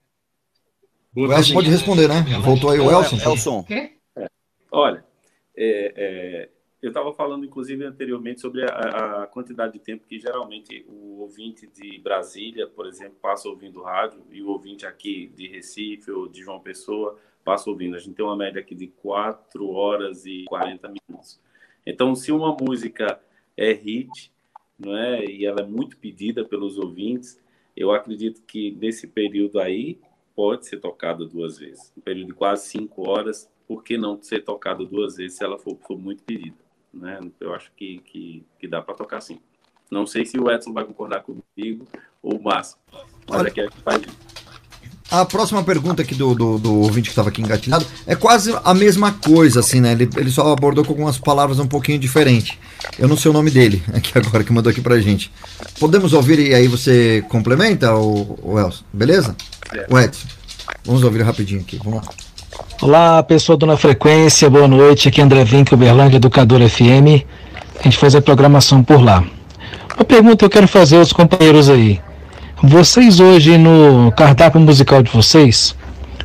Boa 1.13 1.29
o 1.29 1.33
Elson 1.35 1.53
pode 1.53 1.69
responder, 1.69 2.09
né? 2.09 2.25
Voltou 2.43 2.71
aí 2.71 2.81
o 2.81 2.91
Elson. 2.91 3.17
Elson. 3.17 3.67
É, 3.69 4.27
olha, 4.71 5.05
é, 5.55 5.93
é 5.95 6.49
eu 6.81 6.89
estava 6.89 7.13
falando, 7.13 7.45
inclusive, 7.45 7.85
anteriormente 7.85 8.41
sobre 8.41 8.65
a, 8.65 9.23
a, 9.23 9.27
quantidade 9.27 9.75
de 9.75 9.81
tempo 9.81 10.05
que 10.09 10.19
geralmente 10.19 10.85
o 10.89 11.21
ouvinte 11.21 11.67
de 11.67 11.99
Brasília, 11.99 12.67
por 12.67 12.87
exemplo, 12.87 13.19
passa 13.21 13.49
ouvindo 13.49 13.83
rádio, 13.83 14.21
e 14.33 14.43
o 14.43 14.49
ouvinte 14.49 14.87
aqui 14.87 15.31
de 15.37 15.47
Recife 15.47 16.11
ou 16.11 16.27
de 16.27 16.41
João 16.41 16.59
Pessoa 16.59 17.19
passa 17.45 17.69
ouvindo. 17.69 17.97
A 17.97 17.99
gente 17.99 18.15
tem 18.15 18.25
uma 18.25 18.35
média 18.35 18.61
aqui 18.61 18.75
de 18.75 18.87
4 18.87 19.71
horas 19.71 20.25
e 20.25 20.45
40 20.47 20.89
minutos. 20.89 21.39
Então, 21.87 22.15
se 22.15 22.33
uma 22.33 22.57
música 22.59 23.21
é 23.57 23.73
hit, 23.73 24.33
não 24.79 24.97
é, 24.97 25.25
e 25.25 25.47
ela 25.47 25.61
é 25.61 25.67
muito 25.67 25.97
pedida 25.97 26.45
pelos 26.45 26.79
ouvintes, 26.79 27.41
eu 27.77 27.93
acredito 27.93 28.43
que 28.43 28.73
nesse 28.73 29.07
período 29.07 29.59
aí 29.59 29.99
pode 30.35 30.67
ser 30.67 30.81
tocada 30.81 31.25
duas 31.25 31.59
vezes. 31.59 31.93
Um 31.97 32.01
período 32.01 32.29
de 32.29 32.35
quase 32.35 32.67
cinco 32.67 33.09
horas, 33.09 33.51
por 33.67 33.83
que 33.83 33.97
não 33.97 34.21
ser 34.23 34.45
tocada 34.45 34.85
duas 34.85 35.17
vezes 35.17 35.39
se 35.39 35.45
ela 35.45 35.59
for, 35.59 35.77
for 35.87 35.99
muito 35.99 36.23
pedida? 36.23 36.57
Né? 36.93 37.19
Eu 37.41 37.55
acho 37.55 37.73
que, 37.77 37.99
que, 37.99 38.45
que 38.59 38.69
dá 38.69 38.83
para 38.83 38.95
tocar 38.95 39.21
sim. 39.21 39.41
Não 39.91 40.07
sei 40.07 40.25
se 40.25 40.39
o 40.39 40.51
Edson 40.51 40.73
vai 40.73 40.85
concordar 40.85 41.23
comigo 41.23 41.87
ou 42.23 42.37
o 42.39 42.43
Márcio, 42.43 42.79
mas 43.29 43.41
Olha, 43.41 43.49
é 43.49 43.51
que 43.51 43.61
é 43.61 43.69
que 43.69 43.81
faz 43.81 44.03
A 45.13 45.27
próxima 45.27 45.63
pergunta 45.63 46.01
aqui 46.01 46.15
do, 46.15 46.35
do, 46.35 46.59
do 46.59 46.75
ouvinte 46.81 47.03
que 47.03 47.11
estava 47.11 47.29
aqui 47.29 47.43
engatilhado 47.43 47.85
é 48.07 48.15
quase 48.15 48.57
a 48.65 48.73
mesma 48.73 49.13
coisa, 49.13 49.61
assim, 49.61 49.79
né? 49.79 49.93
Ele, 49.93 50.09
ele 50.17 50.31
só 50.31 50.51
abordou 50.51 50.83
com 50.83 50.93
algumas 50.93 51.19
palavras 51.19 51.59
um 51.59 51.67
pouquinho 51.67 51.99
diferentes. 51.99 52.57
Eu 52.99 53.07
não 53.07 53.17
sei 53.19 53.31
o 53.31 53.35
nome 53.35 53.51
dele 53.51 53.83
aqui 53.93 54.11
agora, 54.17 54.43
que 54.43 54.51
mandou 54.51 54.71
aqui 54.71 54.81
pra 54.81 54.99
gente. 55.01 55.31
Podemos 55.79 56.15
ouvir 56.15 56.39
e 56.39 56.55
aí 56.55 56.67
você 56.67 57.23
complementa, 57.29 57.95
o, 57.95 58.39
o 58.43 58.59
Elson? 58.59 58.85
Beleza? 58.91 59.37
O 59.91 59.99
Edson. 59.99 60.27
Vamos 60.83 61.05
ouvir 61.05 61.21
rapidinho 61.21 61.61
aqui. 61.61 61.79
Vamos 61.85 61.99
lá. 61.99 62.13
Olá, 62.81 63.23
pessoal 63.23 63.59
do 63.59 63.67
Na 63.67 63.77
Frequência, 63.77 64.49
boa 64.49 64.67
noite. 64.67 65.11
Aqui 65.11 65.21
é 65.21 65.25
André 65.25 65.45
Vink, 65.45 65.75
Uberlândia, 65.75 66.17
Educador 66.17 66.67
FM. 66.67 67.23
A 67.79 67.83
gente 67.83 67.99
faz 67.99 68.15
a 68.15 68.23
programação 68.23 68.83
por 68.83 69.05
lá. 69.05 69.23
Uma 69.95 70.07
pergunta 70.07 70.37
que 70.39 70.45
eu 70.47 70.51
quero 70.51 70.67
fazer 70.67 70.97
aos 70.97 71.13
companheiros 71.13 71.69
aí. 71.69 72.01
Vocês 72.65 73.19
hoje 73.19 73.59
no 73.59 74.13
cardápio 74.13 74.61
musical 74.61 75.03
de 75.03 75.11
vocês, 75.11 75.75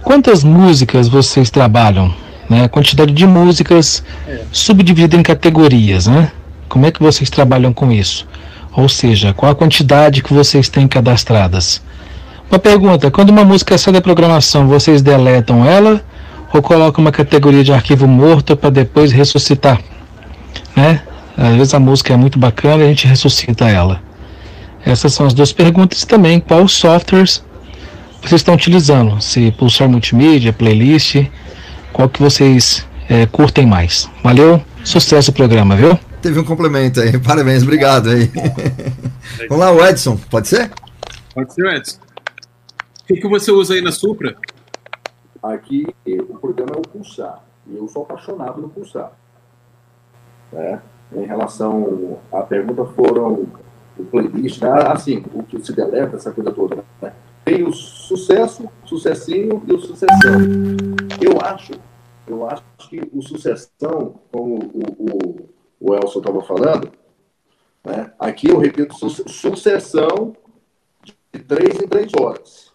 quantas 0.03 0.43
músicas 0.43 1.07
vocês 1.07 1.49
trabalham? 1.49 2.13
Né? 2.47 2.67
Quantidade 2.67 3.11
de 3.11 3.25
músicas 3.25 4.03
subdividida 4.51 5.17
em 5.17 5.23
categorias, 5.23 6.05
né? 6.05 6.31
Como 6.69 6.85
é 6.85 6.91
que 6.91 7.01
vocês 7.01 7.27
trabalham 7.31 7.73
com 7.73 7.91
isso? 7.91 8.27
Ou 8.71 8.87
seja, 8.87 9.33
qual 9.33 9.51
a 9.51 9.55
quantidade 9.55 10.21
que 10.21 10.31
vocês 10.31 10.69
têm 10.69 10.87
cadastradas? 10.87 11.81
Uma 12.51 12.59
pergunta: 12.59 13.09
quando 13.09 13.31
uma 13.31 13.43
música 13.43 13.75
sai 13.75 13.93
da 13.93 14.01
programação, 14.01 14.67
vocês 14.67 15.01
deletam 15.01 15.65
ela 15.65 16.03
ou 16.53 16.61
coloca 16.61 17.01
uma 17.01 17.11
categoria 17.11 17.63
de 17.63 17.73
arquivo 17.73 18.07
morto 18.07 18.55
para 18.55 18.69
depois 18.69 19.11
ressuscitar, 19.11 19.81
né? 20.75 21.01
Às 21.35 21.55
vezes 21.55 21.73
a 21.73 21.79
música 21.79 22.13
é 22.13 22.17
muito 22.17 22.37
bacana 22.37 22.83
e 22.83 22.85
a 22.85 22.89
gente 22.89 23.07
ressuscita 23.07 23.67
ela. 23.67 24.05
Essas 24.87 25.13
são 25.13 25.25
as 25.25 25.33
duas 25.33 25.51
perguntas 25.51 26.03
e 26.03 26.07
também 26.07 26.39
qual 26.39 26.65
softwares 26.65 27.43
vocês 28.21 28.39
estão 28.39 28.55
utilizando, 28.55 29.21
se 29.21 29.51
Pulsar 29.51 29.89
Multimídia, 29.89 30.53
Playlist, 30.53 31.27
qual 31.91 32.07
que 32.07 32.21
vocês 32.21 32.87
é, 33.09 33.25
curtem 33.25 33.65
mais. 33.65 34.09
Valeu, 34.23 34.63
sucesso 34.85 35.31
o 35.31 35.33
programa, 35.33 35.75
viu? 35.75 35.99
Teve 36.21 36.39
um 36.39 36.43
complemento 36.45 37.01
aí, 37.01 37.19
parabéns, 37.19 37.63
obrigado 37.63 38.09
aí. 38.09 38.31
Vamos 39.49 39.65
lá, 39.65 39.73
o 39.73 39.85
Edson, 39.85 40.17
pode 40.29 40.47
ser? 40.47 40.71
Pode 41.33 41.53
ser, 41.53 41.65
Edson. 41.65 41.99
O 43.01 43.07
que, 43.07 43.15
que 43.15 43.27
você 43.27 43.51
usa 43.51 43.73
aí 43.73 43.81
na 43.81 43.91
Supra? 43.91 44.37
Aqui, 45.43 45.85
o 46.29 46.39
programa 46.39 46.71
é 46.75 46.79
o 46.79 46.81
Pulsar. 46.81 47.43
E 47.69 47.75
eu 47.75 47.89
sou 47.89 48.03
apaixonado 48.03 48.61
no 48.61 48.69
Pulsar. 48.69 49.11
Né? 50.53 50.79
Em 51.13 51.25
relação 51.25 52.19
à 52.31 52.41
pergunta, 52.41 52.85
foram 52.85 53.47
o 53.99 54.05
playlist, 54.05 54.59
tá? 54.59 54.91
assim, 54.91 55.23
o 55.33 55.43
que 55.43 55.59
se 55.63 55.73
deleta, 55.73 56.15
essa 56.15 56.31
coisa 56.31 56.51
toda. 56.51 56.83
Né? 57.01 57.13
Tem 57.43 57.63
o 57.63 57.71
sucesso, 57.71 58.69
sucessinho 58.85 59.63
e 59.67 59.73
o 59.73 59.79
sucessão. 59.79 60.41
Eu 61.21 61.39
acho, 61.41 61.71
eu 62.27 62.47
acho 62.47 62.63
que 62.89 63.01
o 63.13 63.21
sucessão, 63.21 64.19
como 64.31 64.55
o, 64.55 64.83
o, 64.99 65.49
o 65.79 65.95
Elson 65.95 66.19
estava 66.19 66.41
falando, 66.41 66.91
né? 67.83 68.11
aqui 68.19 68.49
eu 68.49 68.57
repito, 68.57 68.95
su 68.95 69.09
sucessão 69.29 70.35
de 71.31 71.39
três 71.39 71.81
em 71.81 71.87
três 71.87 72.11
horas. 72.19 72.73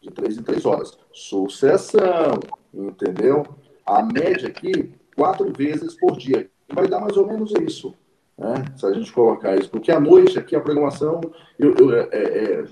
De 0.00 0.10
três 0.10 0.36
em 0.36 0.42
três 0.42 0.64
horas 0.64 0.96
sucessão, 1.18 2.38
entendeu? 2.72 3.44
A 3.84 4.02
média 4.02 4.48
aqui, 4.48 4.94
quatro 5.16 5.52
vezes 5.52 5.94
por 5.94 6.16
dia. 6.16 6.48
Vai 6.72 6.86
dar 6.86 7.00
mais 7.00 7.16
ou 7.16 7.26
menos 7.26 7.52
isso, 7.66 7.94
né? 8.38 8.64
se 8.76 8.86
a 8.86 8.92
gente 8.92 9.12
colocar 9.12 9.56
isso. 9.56 9.68
Porque 9.68 9.90
à 9.90 9.98
noite 9.98 10.38
aqui 10.38 10.54
a 10.54 10.60
programação 10.60 11.20
eu, 11.58 11.74
eu, 11.74 11.96
é, 11.96 12.08
é, 12.12 12.64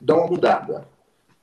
dá 0.00 0.16
uma 0.16 0.26
mudada. 0.26 0.86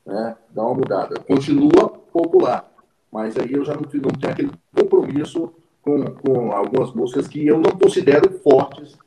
Né? 0.05 0.37
Dá 0.51 0.61
uma 0.61 0.75
mudada. 0.75 1.19
Continua 1.19 1.89
popular, 1.89 2.71
mas 3.11 3.35
aí 3.37 3.51
eu 3.51 3.65
já 3.65 3.73
não, 3.73 3.81
não 3.81 4.11
tenho 4.11 4.31
aquele 4.31 4.51
compromisso 4.73 5.51
com, 5.81 6.03
com 6.05 6.51
algumas 6.51 6.93
músicas 6.93 7.27
que 7.27 7.45
eu 7.45 7.59
não 7.59 7.71
considero 7.71 8.39
fortes, 8.39 8.97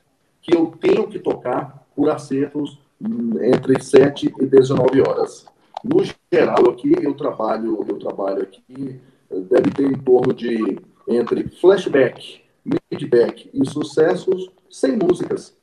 que 0.42 0.54
eu 0.54 0.66
tenho 0.80 1.06
que 1.06 1.18
tocar 1.18 1.86
por 1.94 2.10
acertos 2.10 2.78
hum, 3.00 3.32
entre 3.42 3.82
7 3.82 4.34
e 4.40 4.46
19 4.46 5.00
horas. 5.00 5.46
No 5.84 6.04
geral, 6.32 6.70
aqui 6.70 6.92
eu 7.00 7.14
trabalho, 7.14 7.84
eu 7.88 7.98
trabalho 7.98 8.42
aqui, 8.42 9.00
deve 9.30 9.70
ter 9.70 9.86
em 9.86 9.98
torno 9.98 10.34
de 10.34 10.78
entre 11.06 11.48
flashback, 11.48 12.42
midback 12.64 13.50
e 13.52 13.66
sucessos 13.68 14.50
sem 14.70 14.96
músicas. 14.96 15.56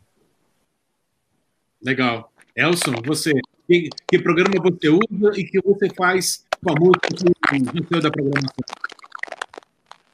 Legal. 1.82 2.32
Elson, 2.56 2.94
você, 3.06 3.32
que, 3.68 3.90
que, 4.08 4.20
programa 4.20 4.56
você 4.62 4.90
usa 4.90 5.40
e 5.40 5.44
que 5.44 5.60
você 5.62 5.90
faz 5.94 6.46
com 6.64 6.72
a 6.72 6.80
música 6.80 7.10
no 7.74 7.88
seu 7.88 8.02
da 8.02 8.10
programação? 8.10 8.66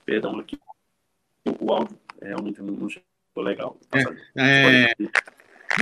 Perdão, 0.05 0.39
aqui 0.39 0.59
o 1.59 1.71
áudio 1.71 1.97
realmente 2.21 2.61
não 2.61 2.89
ficou 2.89 3.43
legal. 3.43 3.77
É, 4.35 4.91
é, 4.91 4.95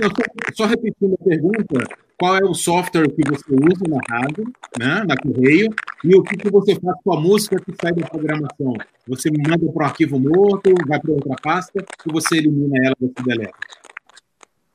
só, 0.04 0.54
só 0.54 0.66
repetindo 0.66 1.14
a 1.14 1.24
pergunta, 1.24 1.84
qual 2.20 2.36
é 2.36 2.44
o 2.44 2.52
software 2.52 3.10
que 3.10 3.22
você 3.26 3.50
usa 3.50 3.84
na 3.88 3.98
rádio, 4.06 4.44
né, 4.78 5.02
na 5.04 5.16
correio, 5.16 5.74
e 6.04 6.14
o 6.14 6.22
que, 6.22 6.36
que 6.36 6.50
você 6.50 6.78
faz 6.78 6.94
com 7.02 7.14
a 7.14 7.18
música 7.18 7.56
que 7.58 7.74
sai 7.80 7.94
da 7.94 8.06
programação. 8.06 8.74
Você 9.08 9.30
manda 9.30 9.72
para 9.72 9.82
o 9.82 9.86
arquivo 9.86 10.20
morto, 10.20 10.70
vai 10.86 11.00
para 11.00 11.12
outra 11.12 11.34
pasta, 11.42 11.82
e 12.06 12.12
você 12.12 12.36
elimina 12.36 12.76
ela, 12.84 12.94
você 13.00 13.22
deleta. 13.24 13.56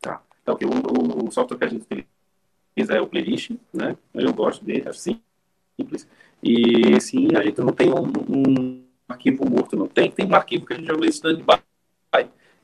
Tá. 0.02 0.24
Então, 0.42 0.58
o, 0.60 1.28
o, 1.28 1.32
software 1.32 1.60
que 1.60 1.66
a 1.66 1.68
gente 1.68 1.84
utiliza 1.84 2.94
é 2.96 3.00
o 3.00 3.06
Playlist, 3.06 3.52
né? 3.72 3.96
Eu 4.16 4.34
gosto 4.34 4.66
dele, 4.66 4.90
acho 4.90 5.00
simples. 5.00 6.08
E 6.42 7.00
sim, 7.00 7.28
a 7.36 7.44
gente 7.44 7.62
não 7.62 7.74
tem 7.74 7.94
um, 7.94 8.12
um 8.28 8.84
arquivo 9.08 9.48
morto, 9.48 9.78
não 9.78 9.88
tem. 9.88 10.10
Tem 10.10 10.26
um 10.26 10.34
arquivo 10.34 10.66
que 10.66 10.74
a 10.74 10.78
gente 10.78 10.88
chama 10.88 11.02
de 11.02 11.10
standby. 11.10 11.60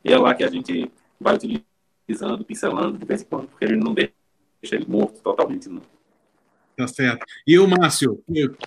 E 0.04 0.12
é 0.12 0.18
lá 0.18 0.34
que 0.34 0.44
a 0.44 0.50
gente 0.50 0.92
vai 1.20 1.36
utilizando, 1.36 2.44
pincelando 2.44 2.98
de 2.98 3.06
vez 3.06 3.22
em 3.22 3.26
quando, 3.26 3.48
porque 3.48 3.66
ele 3.66 3.78
não 3.78 3.94
deixa 3.94 4.12
deixa 4.62 4.76
ele 4.76 4.86
morto 4.88 5.22
totalmente, 5.22 5.70
não. 5.70 5.82
Tá 6.78 6.88
certo. 6.88 7.26
E 7.46 7.60
o 7.60 7.68
Márcio, 7.68 8.24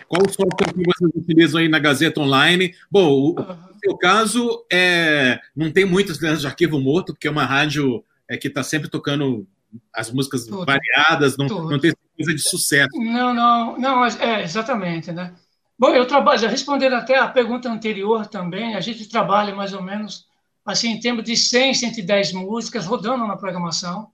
qual 0.06 0.22
o 0.22 0.28
software 0.28 0.72
que 0.72 0.82
vocês 0.84 1.10
utilizam 1.14 1.60
aí 1.60 1.68
na 1.68 1.78
Gazeta 1.78 2.20
Online? 2.20 2.74
Bom, 2.90 3.10
o, 3.10 3.34
no 3.34 3.78
seu 3.82 3.96
caso, 3.96 4.64
é, 4.72 5.40
não 5.56 5.70
tem 5.70 5.84
muitos 5.84 6.18
de 6.18 6.46
arquivo 6.46 6.78
morto, 6.78 7.12
porque 7.12 7.26
é 7.26 7.30
uma 7.30 7.44
rádio 7.44 8.04
é, 8.28 8.36
que 8.36 8.48
está 8.48 8.62
sempre 8.62 8.88
tocando 8.88 9.46
as 9.92 10.12
músicas 10.12 10.46
tudo. 10.46 10.64
variadas, 10.64 11.36
não, 11.36 11.46
não 11.46 11.78
tem 11.78 11.92
coisa 12.16 12.34
de 12.34 12.40
sucesso. 12.40 12.90
Não, 12.94 13.34
não, 13.34 13.78
não, 13.78 14.04
é 14.04 14.42
exatamente, 14.42 15.10
né? 15.10 15.34
Bom, 15.78 15.88
eu 15.88 16.06
trabalho, 16.06 16.48
respondendo 16.48 16.94
até 16.94 17.18
a 17.18 17.26
pergunta 17.26 17.68
anterior 17.68 18.26
também, 18.26 18.76
a 18.76 18.80
gente 18.80 19.08
trabalha 19.08 19.54
mais 19.54 19.72
ou 19.72 19.82
menos 19.82 20.26
assim 20.64 20.90
em 20.90 21.00
termos 21.00 21.24
de 21.24 21.36
100, 21.36 21.74
110 21.74 22.32
músicas 22.32 22.86
rodando 22.86 23.26
na 23.26 23.36
programação, 23.36 24.08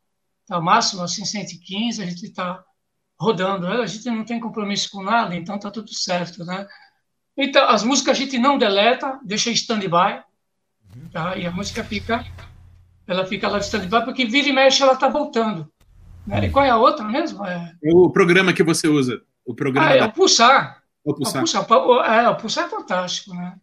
tá, 0.51 0.61
máximo 0.61 1.03
assim 1.03 1.25
115, 1.25 2.03
a 2.03 2.07
gente 2.07 2.27
está 2.27 2.63
rodando, 3.19 3.69
né? 3.69 3.77
a 3.77 3.87
gente 3.87 4.11
não 4.11 4.25
tem 4.25 4.41
compromisso 4.41 4.91
com 4.91 5.03
nada, 5.03 5.37
então 5.37 5.55
está 5.55 5.71
tudo 5.71 5.95
certo, 5.95 6.45
né? 6.45 6.67
Então, 7.37 7.69
as 7.69 7.85
músicas 7.85 8.17
a 8.17 8.21
gente 8.21 8.37
não 8.37 8.59
deleta, 8.59 9.21
deixa 9.23 9.51
em 9.51 9.53
stand-by, 9.53 10.23
tá? 11.13 11.37
E 11.37 11.47
a 11.47 11.51
música 11.53 11.85
fica, 11.85 12.25
ela 13.07 13.25
fica 13.25 13.49
lá 13.49 13.59
de 13.59 13.67
stand-by, 13.67 14.05
porque 14.05 14.25
vira 14.25 14.49
e 14.49 14.53
mexe 14.53 14.83
ela 14.83 14.95
está 14.95 15.09
voltando. 15.09 15.71
Né? 16.27 16.47
E 16.47 16.51
qual 16.51 16.65
é 16.65 16.71
a 16.71 16.77
outra 16.77 17.05
mesmo? 17.05 17.47
É... 17.47 17.73
O 17.85 18.11
programa 18.11 18.53
que 18.53 18.63
você 18.63 18.89
usa. 18.89 19.23
O 19.45 19.55
programa 19.55 19.89
ah, 19.89 19.97
é 19.97 20.05
o 20.05 20.13
Pulsar. 20.13 20.83
O 21.05 21.15
Pulsar. 21.15 21.43
O 21.43 21.65
Pulsar, 21.67 22.13
é, 22.13 22.29
o 22.29 22.37
Pulsar 22.37 22.67
é 22.67 22.69
fantástico, 22.69 23.35
né? 23.35 23.57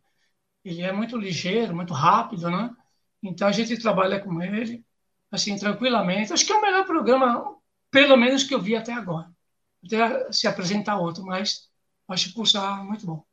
Ele 0.63 0.81
é 0.81 0.91
muito 0.91 1.17
ligeiro, 1.17 1.75
muito 1.75 1.93
rápido, 1.93 2.49
né? 2.49 2.71
Então 3.21 3.47
a 3.47 3.51
gente 3.51 3.77
trabalha 3.77 4.19
com 4.19 4.41
ele, 4.41 4.83
assim, 5.31 5.57
tranquilamente. 5.57 6.33
Acho 6.33 6.45
que 6.45 6.51
é 6.51 6.55
o 6.55 6.61
melhor 6.61 6.85
programa, 6.85 7.55
pelo 7.91 8.17
menos 8.17 8.43
que 8.43 8.53
eu 8.53 8.61
vi 8.61 8.75
até 8.75 8.93
agora. 8.93 9.27
Até 9.85 10.31
se 10.31 10.47
apresentar 10.47 10.97
outro, 10.97 11.23
mas 11.23 11.67
acho 12.07 12.29
o 12.29 12.33
Pulsar 12.33 12.83
muito 12.85 13.05
bom. 13.05 13.23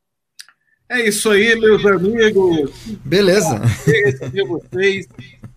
É 0.88 1.08
isso 1.08 1.30
aí, 1.30 1.58
meus 1.58 1.84
amigos. 1.86 2.70
Beleza. 3.04 3.58
Receber 3.86 4.44
vocês. 4.44 5.08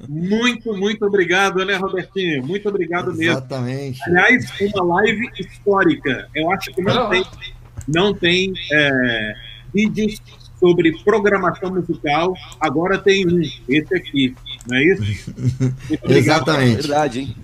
Muito, 0.08 0.74
muito 0.74 1.06
obrigado, 1.06 1.66
né, 1.66 1.76
Robertinho? 1.76 2.46
Muito 2.46 2.70
obrigado 2.70 3.08
mesmo. 3.08 3.34
Exatamente. 3.34 4.02
Aliás, 4.04 4.46
uma 4.62 4.96
live 4.96 5.30
histórica. 5.38 6.30
Eu 6.34 6.50
acho 6.52 6.72
que 6.72 6.82
não 6.82 7.10
tem, 7.10 7.26
não 7.88 8.14
tem 8.14 8.54
é, 8.72 9.34
vídeos 9.74 10.22
sobre 10.60 10.98
programação 11.04 11.74
musical. 11.74 12.34
Agora 12.60 12.98
tem 12.98 13.28
um, 13.28 13.42
esse 13.68 13.96
aqui. 13.96 14.34
Não 14.68 14.78
é 14.78 14.84
isso? 14.84 15.04
Exatamente. 16.04 16.82
Verdade, 16.82 17.20
hein? 17.20 17.36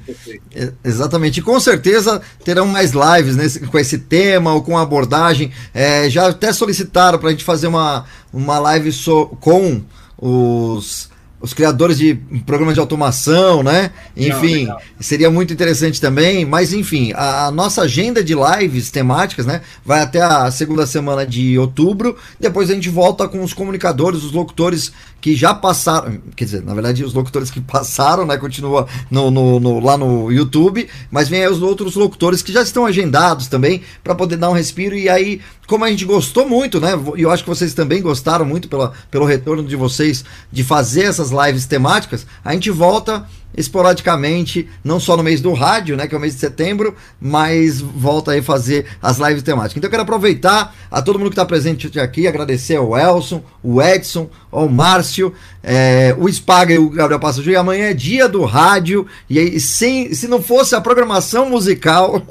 Exatamente. 0.84 1.40
E 1.40 1.44
com 1.44 1.60
certeza 1.60 2.22
terão 2.44 2.68
mais 2.68 2.91
lives 2.91 3.36
nesse, 3.36 3.60
com 3.62 3.80
esse 3.80 3.98
tema 3.98 4.54
ou 4.54 4.62
com 4.62 4.78
abordagem. 4.78 5.52
É, 5.74 6.10
já 6.10 6.28
até 6.28 6.52
solicitaram 6.52 7.18
para 7.18 7.30
a 7.30 7.32
gente 7.32 7.44
fazer 7.44 7.68
uma, 7.68 8.06
uma 8.32 8.60
live 8.60 8.91
so, 8.91 9.28
com 9.40 9.82
os 10.18 11.12
os 11.44 11.54
criadores 11.54 11.98
de 11.98 12.16
programas 12.45 12.74
de 12.74 12.80
automação, 12.80 13.62
né? 13.62 13.91
Enfim, 14.16 14.66
Não, 14.66 14.78
seria 14.98 15.30
muito 15.30 15.52
interessante 15.52 16.00
também. 16.00 16.45
Mas, 16.45 16.72
enfim, 16.72 17.12
a, 17.14 17.48
a, 17.48 17.52
nossa 17.52 17.82
agenda 17.82 18.24
de 18.24 18.34
lives 18.34 18.90
temáticas, 18.90 19.45
né? 19.45 19.60
Vai 19.84 20.00
até 20.00 20.22
a 20.22 20.50
segunda 20.50 20.86
semana 20.86 21.26
de 21.28 21.60
outubro. 21.60 22.16
Depois 22.40 22.70
a 22.70 22.74
gente 22.74 22.88
volta 22.88 23.28
com 23.28 23.44
os 23.44 23.54
comunicadores, 23.54 24.24
os 24.24 24.32
locutores 24.32 24.94
que 25.24 25.38
já 25.38 25.54
passaram, 25.54 26.20
quer 26.36 26.44
dizer, 26.44 26.62
na 26.64 26.74
verdade, 26.74 27.02
os 27.02 27.14
locutores 27.14 27.50
que 27.50 27.62
passaram, 27.62 28.26
né? 28.26 28.36
Continua 28.36 28.88
no, 29.10 29.32
no, 29.32 29.58
no 29.58 29.80
lá 29.80 29.98
no 29.98 30.30
YouTube, 30.30 30.86
mas 31.10 31.30
vem 31.30 31.45
aí 31.45 31.50
os 31.50 31.62
outros 31.62 31.95
locutores 31.95 32.41
que 32.41 32.52
já 32.52 32.62
estão 32.62 32.86
agendados 32.86 33.48
também 33.48 33.84
para 34.04 34.14
poder 34.14 34.36
dar 34.36 34.50
um 34.50 34.54
respiro. 34.54 34.94
E 34.98 35.08
aí, 35.08 35.40
como 35.66 35.86
a 35.86 35.90
gente 35.90 36.04
gostou 36.04 36.45
muito, 36.45 36.82
né? 36.82 36.90
E 37.16 37.22
eu 37.22 37.32
acho 37.32 37.41
que 37.41 37.50
vocês 37.50 37.74
também 37.74 38.02
gostaram 38.02 38.44
muito 38.44 38.68
pela, 38.68 38.91
pelo 39.10 39.24
retorno 39.24 39.64
de 39.64 39.78
vocês 39.78 40.26
de 40.52 40.62
fazer 40.62 41.04
essas 41.04 41.32
lives 41.32 41.66
temáticas, 41.66 42.28
a 42.44 42.52
gente 42.52 42.70
volta 42.70 43.26
esporadicamente, 43.55 44.67
não 44.84 44.99
só 44.99 45.15
no 45.15 45.23
mês 45.23 45.41
do 45.41 45.53
rádio, 45.53 45.95
né, 45.95 46.07
que 46.07 46.15
é 46.15 46.17
o 46.17 46.21
mês 46.21 46.34
de 46.34 46.39
setembro, 46.39 46.95
mas 47.19 47.80
volta 47.80 48.31
aí 48.31 48.41
fazer 48.41 48.85
as 49.01 49.17
lives 49.17 49.43
temáticas. 49.43 49.77
Então 49.77 49.88
eu 49.88 49.91
quero 49.91 50.03
aproveitar 50.03 50.75
a 50.89 51.01
todo 51.01 51.19
mundo 51.19 51.30
que 51.30 51.34
está 51.34 51.45
presente 51.45 51.99
aqui, 51.99 52.27
agradecer 52.27 52.75
ao 52.75 52.97
Elson, 52.97 53.43
o 53.61 53.81
Edson, 53.81 54.30
ao 54.51 54.67
Márcio, 54.67 55.34
é, 55.64 56.14
o 56.18 56.31
Spaga 56.31 56.73
e 56.73 56.77
o 56.77 56.90
Gabriel 56.90 57.19
Passajú, 57.19 57.49
e 57.49 57.56
amanhã 57.56 57.85
é 57.85 57.94
dia 57.94 58.27
do 58.27 58.44
rádio, 58.44 59.07
e 59.30 59.40
aí, 59.40 59.60
sem, 59.60 60.14
se 60.14 60.27
não 60.27 60.41
fosse 60.41 60.76
a 60.76 60.81
programação 60.81 61.49
musical, 61.49 62.22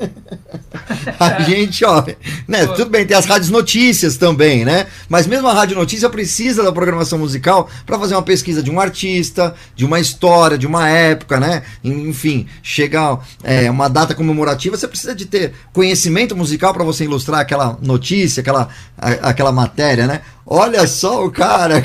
a 1.18 1.40
gente, 1.42 1.84
ó, 1.84 2.04
né, 2.46 2.66
tudo 2.66 2.90
bem, 2.90 3.06
tem 3.06 3.16
as 3.16 3.24
rádios 3.24 3.50
notícias 3.50 4.16
também, 4.16 4.64
né, 4.64 4.86
mas 5.08 5.26
mesmo 5.26 5.48
a 5.48 5.54
rádio 5.54 5.76
notícia 5.76 6.10
precisa 6.10 6.62
da 6.62 6.70
programação 6.70 7.18
musical 7.18 7.68
para 7.86 7.98
fazer 7.98 8.14
uma 8.14 8.22
pesquisa 8.22 8.62
de 8.62 8.70
um 8.70 8.78
artista, 8.78 9.54
de 9.74 9.84
uma 9.84 9.98
história, 9.98 10.58
de 10.58 10.66
uma 10.66 10.88
época, 10.88 11.40
né? 11.40 11.62
Enfim, 11.82 12.46
chega 12.62 13.18
é, 13.42 13.70
uma 13.70 13.88
data 13.88 14.14
comemorativa, 14.14 14.76
você 14.76 14.88
precisa 14.88 15.14
de 15.14 15.26
ter 15.26 15.52
conhecimento 15.72 16.36
musical 16.36 16.72
para 16.72 16.84
você 16.84 17.04
ilustrar 17.04 17.40
aquela 17.40 17.78
notícia, 17.80 18.40
aquela, 18.40 18.68
a, 18.98 19.10
aquela 19.30 19.52
matéria, 19.52 20.06
né? 20.06 20.22
Olha 20.46 20.86
só 20.86 21.24
o 21.24 21.30
cara. 21.30 21.82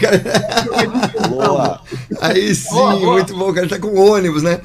Boa. 1.30 1.80
Aí 2.20 2.56
sim, 2.56 2.70
boa, 2.70 2.96
boa. 2.96 3.12
muito 3.14 3.36
bom. 3.36 3.50
O 3.50 3.54
cara 3.54 3.68
tá 3.68 3.80
com 3.80 3.96
ônibus, 3.96 4.44
né? 4.44 4.60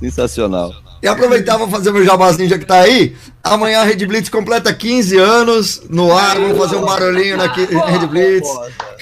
Sensacional. 0.00 0.72
E 1.02 1.06
aproveitar, 1.06 1.58
vou 1.58 1.68
fazer 1.68 1.92
meu 1.92 2.02
jabazinho 2.02 2.48
já 2.48 2.58
que 2.58 2.64
tá 2.64 2.76
aí. 2.76 3.14
Amanhã 3.42 3.80
a 3.80 3.84
Red 3.84 4.06
Blitz 4.06 4.30
completa 4.30 4.72
15 4.72 5.18
anos 5.18 5.82
no 5.90 6.16
ar. 6.16 6.38
Vamos 6.38 6.56
fazer 6.56 6.76
um 6.76 6.84
barulhinho 6.86 7.36
na 7.36 7.46
Red 7.46 8.06
Blitz. 8.06 8.48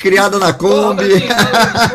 Criada 0.00 0.36
na 0.36 0.52
Kombi. 0.52 1.22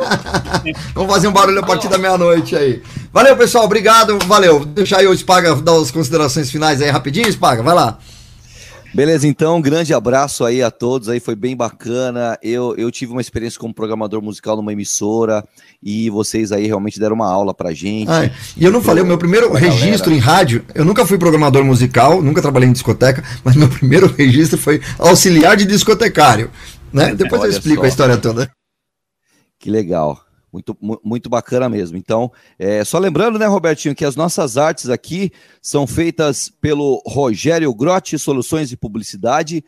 Vamos 0.95 1.11
fazer 1.11 1.27
um 1.27 1.33
barulho 1.33 1.59
a 1.59 1.65
partir 1.65 1.89
da 1.89 1.97
meia-noite 1.97 2.55
aí. 2.55 2.81
Valeu, 3.11 3.35
pessoal. 3.35 3.65
Obrigado. 3.65 4.17
Valeu. 4.25 4.63
Deixa 4.63 4.97
aí 4.97 5.07
o 5.07 5.17
Spaga 5.17 5.53
dar 5.55 5.75
as 5.75 5.91
considerações 5.91 6.49
finais 6.49 6.81
aí 6.81 6.89
rapidinho, 6.89 7.29
Spaga. 7.29 7.61
Vai 7.61 7.75
lá. 7.75 7.99
Beleza, 8.97 9.27
então, 9.27 9.57
um 9.57 9.61
grande 9.61 9.93
abraço 9.93 10.43
aí 10.43 10.63
a 10.63 10.71
todos, 10.71 11.07
aí 11.07 11.19
foi 11.19 11.35
bem 11.35 11.55
bacana. 11.55 12.35
Eu, 12.41 12.73
eu 12.79 12.89
tive 12.89 13.11
uma 13.11 13.21
experiência 13.21 13.59
como 13.59 13.71
programador 13.71 14.23
musical 14.23 14.55
numa 14.55 14.73
emissora 14.73 15.47
e 15.83 16.09
vocês 16.09 16.51
aí 16.51 16.65
realmente 16.65 16.99
deram 16.99 17.13
uma 17.13 17.31
aula 17.31 17.53
pra 17.53 17.75
gente. 17.75 18.09
Ah, 18.09 18.27
e 18.57 18.65
eu 18.65 18.71
não 18.71 18.81
falei, 18.81 19.03
o 19.03 19.05
meu 19.05 19.19
primeiro 19.19 19.53
registro 19.53 20.09
galera. 20.09 20.15
em 20.15 20.17
rádio, 20.17 20.65
eu 20.73 20.83
nunca 20.83 21.05
fui 21.05 21.19
programador 21.19 21.63
musical, 21.63 22.23
nunca 22.23 22.41
trabalhei 22.41 22.67
em 22.67 22.73
discoteca, 22.73 23.23
mas 23.43 23.55
meu 23.55 23.69
primeiro 23.69 24.11
registro 24.11 24.57
foi 24.57 24.81
auxiliar 24.97 25.55
de 25.55 25.67
discotecário, 25.67 26.49
né? 26.91 27.13
Depois 27.13 27.43
Olha 27.43 27.49
eu 27.49 27.51
explico 27.51 27.81
só. 27.81 27.85
a 27.85 27.89
história 27.89 28.17
toda. 28.17 28.49
Que 29.59 29.69
legal. 29.69 30.26
Muito, 30.57 30.99
muito 31.03 31.29
bacana 31.29 31.69
mesmo. 31.69 31.97
Então, 31.97 32.31
é, 32.57 32.83
só 32.83 32.97
lembrando, 32.97 33.37
né, 33.37 33.45
Robertinho, 33.45 33.93
que 33.93 34.03
as 34.03 34.15
nossas 34.15 34.57
artes 34.57 34.89
aqui 34.89 35.31
são 35.61 35.85
feitas 35.85 36.49
pelo 36.49 37.01
Rogério 37.05 37.73
Grotti 37.75 38.17
Soluções 38.17 38.69
de 38.69 38.75
Publicidade, 38.75 39.63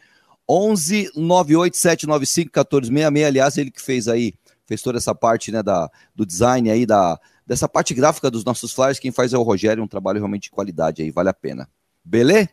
11 0.50 1.12
98795 1.16 2.50
1466. 2.50 3.28
Aliás, 3.28 3.58
ele 3.58 3.70
que 3.70 3.82
fez 3.82 4.08
aí, 4.08 4.34
fez 4.66 4.82
toda 4.82 4.98
essa 4.98 5.14
parte 5.14 5.52
né, 5.52 5.62
da, 5.62 5.90
do 6.16 6.26
design 6.26 6.72
aí, 6.72 6.88
da, 6.88 7.20
dessa 7.46 7.70
parte 7.70 7.94
gráfica 7.94 8.32
dos 8.32 8.44
nossos 8.44 8.74
flyers. 8.74 8.98
Quem 8.98 9.12
faz 9.12 9.32
é 9.32 9.38
o 9.38 9.44
Rogério, 9.44 9.84
um 9.84 9.88
trabalho 9.88 10.18
realmente 10.18 10.44
de 10.44 10.52
qualidade 10.52 11.04
aí, 11.04 11.12
vale 11.12 11.30
a 11.30 11.34
pena. 11.34 11.70
Beleza? 12.04 12.50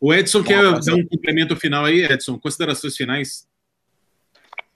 O 0.00 0.12
Edson 0.12 0.42
quer 0.42 0.62
dar 0.80 0.94
um 0.94 1.06
complemento 1.06 1.54
final 1.54 1.84
aí, 1.84 2.04
Edson. 2.04 2.38
Considerações 2.38 2.96
finais? 2.96 3.46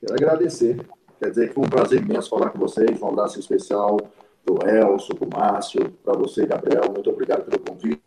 Quero 0.01 0.15
agradecer 0.15 0.77
Quer 1.23 1.31
dizer 1.31 1.49
que 1.51 1.55
foi 1.55 1.65
um 1.65 1.69
prazer 1.69 2.03
imenso 2.03 2.29
falar 2.29 2.51
com 2.51 2.59
vocês. 2.59 3.01
Um 3.01 3.07
abraço 3.07 3.39
especial 3.39 3.97
do 4.45 4.59
Elcio, 4.69 5.15
do 5.15 5.29
Márcio, 5.33 5.89
para 6.05 6.19
você, 6.19 6.45
Gabriel. 6.45 6.91
Muito 6.93 7.09
obrigado 7.11 7.45
pelo 7.45 7.61
convite. 7.61 8.03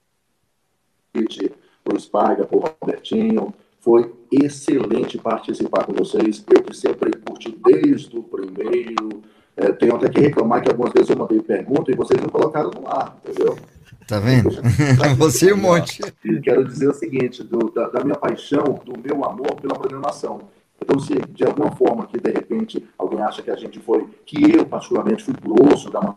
Para 1.82 1.96
o 1.96 1.98
Spaga, 1.98 2.46
para 2.46 2.58
o 2.58 2.60
Robertinho. 2.60 3.54
Foi 3.80 4.14
excelente 4.30 5.18
participar 5.18 5.86
com 5.86 5.94
vocês. 5.94 6.44
Eu 6.54 6.62
que 6.62 6.76
sempre 6.76 7.12
curti 7.26 7.58
desde 7.64 8.20
o 8.20 8.24
primeiro. 8.24 9.22
É, 9.56 9.72
tenho 9.72 9.96
até 9.96 10.10
que 10.10 10.20
reclamar 10.20 10.62
que 10.62 10.70
algumas 10.70 10.92
vezes 10.92 11.10
eu 11.10 11.16
mandei 11.16 11.42
pergunta 11.42 11.90
e 11.90 11.96
vocês 11.96 12.20
não 12.20 12.28
colocaram 12.28 12.70
no 12.72 12.86
ar, 12.86 13.18
entendeu? 13.24 13.58
Tá 14.06 14.20
vendo? 14.20 14.50
Você 15.18 15.52
e 15.52 15.54
um 15.54 15.58
monte. 15.58 16.02
E 16.26 16.42
quero 16.42 16.66
dizer 16.66 16.90
o 16.90 16.94
seguinte, 16.94 17.42
do, 17.46 17.72
da, 17.72 17.88
da 17.88 18.04
minha 18.04 18.18
paixão, 18.18 18.78
do 18.84 19.00
meu 19.02 19.24
amor 19.24 19.56
pela 19.62 19.80
programação. 19.80 20.42
Então, 20.82 21.00
se 21.00 21.16
de 21.30 21.44
alguma 21.44 21.72
forma 21.72 22.06
que 22.06 22.20
de 22.20 22.32
repente 22.32 22.88
alguém 22.98 23.22
acha 23.22 23.42
que 23.42 23.52
a 23.52 23.56
gente 23.56 23.80
foi, 23.80 24.08
que 24.26 24.56
eu 24.56 24.66
particularmente 24.66 25.24
fui 25.24 25.34
grosso 25.34 25.90
da 25.90 26.16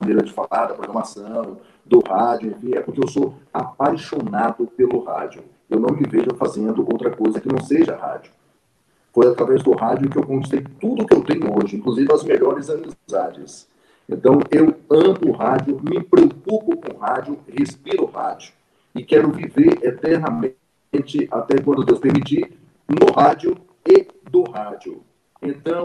maneira 0.00 0.22
de 0.22 0.32
falar, 0.32 0.66
da 0.66 0.74
programação, 0.74 1.58
do 1.84 2.00
rádio, 2.00 2.52
enfim, 2.52 2.74
é 2.74 2.80
porque 2.80 3.02
eu 3.02 3.08
sou 3.08 3.34
apaixonado 3.52 4.66
pelo 4.66 5.02
rádio. 5.04 5.42
Eu 5.68 5.80
não 5.80 5.94
me 5.94 6.06
vejo 6.06 6.34
fazendo 6.36 6.82
outra 6.82 7.10
coisa 7.10 7.40
que 7.40 7.48
não 7.48 7.62
seja 7.62 7.96
rádio. 7.96 8.32
Foi 9.12 9.28
através 9.28 9.62
do 9.62 9.72
rádio 9.72 10.10
que 10.10 10.18
eu 10.18 10.26
conquistei 10.26 10.64
tudo 10.80 11.06
que 11.06 11.14
eu 11.14 11.22
tenho 11.22 11.46
hoje, 11.56 11.76
inclusive 11.76 12.12
as 12.12 12.24
melhores 12.24 12.68
amizades. 12.68 13.68
Então, 14.08 14.40
eu 14.50 14.74
amo 14.90 15.18
o 15.28 15.32
rádio, 15.32 15.80
me 15.82 16.02
preocupo 16.02 16.76
com 16.76 16.98
rádio, 16.98 17.38
respiro 17.48 18.04
rádio 18.06 18.52
e 18.94 19.02
quero 19.02 19.30
viver 19.32 19.78
eternamente, 19.82 21.28
até 21.30 21.58
quando 21.58 21.84
Deus 21.84 21.98
permitir, 21.98 22.52
no 22.88 23.12
rádio 23.12 23.56
e 23.86 24.06
do 24.30 24.42
rádio. 24.50 25.02
Então, 25.42 25.84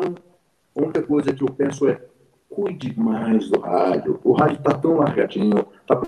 a 0.76 0.82
única 0.82 1.02
coisa 1.04 1.34
que 1.34 1.44
eu 1.44 1.48
penso 1.48 1.88
é 1.88 2.02
cuide 2.50 2.98
mais 3.00 3.50
do 3.50 3.60
rádio. 3.60 4.20
O 4.24 4.34
rádio 4.34 4.58
está 4.58 4.74
tão 4.74 4.98
largadinho, 4.98 5.66
está 5.82 6.02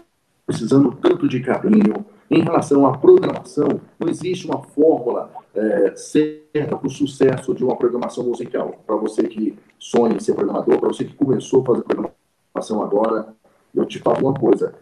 precisando 0.46 0.92
tanto 0.96 1.28
de 1.28 1.40
carinho. 1.40 2.06
Em 2.30 2.42
relação 2.42 2.86
à 2.86 2.98
programação, 2.98 3.82
não 4.00 4.08
existe 4.08 4.46
uma 4.46 4.62
fórmula 4.64 5.30
é, 5.54 5.94
certa 5.96 6.78
para 6.78 6.88
o 6.88 6.90
sucesso 6.90 7.54
de 7.54 7.64
uma 7.64 7.76
programação 7.76 8.24
musical. 8.24 8.82
Para 8.88 8.96
você 8.96 9.24
que 9.24 9.58
sonha 9.78 10.16
em 10.16 10.20
ser 10.20 10.34
programador, 10.34 10.80
para 10.80 10.88
você 10.88 11.04
que 11.04 11.14
começou 11.14 11.62
a 11.62 11.66
fazer 11.66 11.84
programação 11.84 12.82
agora, 12.82 13.36
eu 13.76 13.86
te 13.86 14.00
falo 14.00 14.30
uma 14.30 14.34
coisa: 14.34 14.74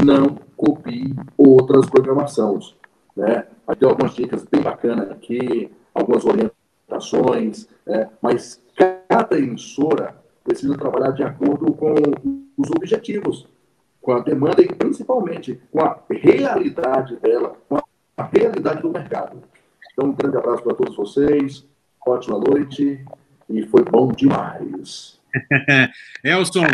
não 0.00 0.38
copie 0.56 1.14
outras 1.36 1.86
programações. 1.86 2.76
Né? 3.16 3.46
Ter 3.78 3.86
algumas 3.86 4.14
dicas 4.14 4.44
bem 4.44 4.60
bacanas 4.60 5.10
aqui, 5.10 5.70
algumas 5.94 6.24
orientações, 6.24 7.68
né? 7.86 8.10
mas 8.20 8.60
cada 8.74 9.38
emissora 9.38 10.16
precisa 10.42 10.76
trabalhar 10.76 11.12
de 11.12 11.22
acordo 11.22 11.72
com 11.72 11.94
os 12.56 12.70
objetivos, 12.70 13.48
com 14.00 14.12
a 14.12 14.20
demanda 14.20 14.62
e 14.62 14.66
principalmente 14.66 15.60
com 15.70 15.80
a 15.80 15.98
realidade 16.10 17.16
dela, 17.16 17.56
com 17.68 17.78
a 18.16 18.22
realidade 18.24 18.82
do 18.82 18.90
mercado. 18.90 19.42
Então, 19.92 20.08
um 20.08 20.12
grande 20.12 20.36
abraço 20.36 20.62
para 20.62 20.74
todos 20.74 20.96
vocês, 20.96 21.64
ótima 22.06 22.38
noite 22.38 23.04
e 23.48 23.62
foi 23.66 23.82
bom 23.84 24.12
demais. 24.12 25.20
Elson, 26.22 26.64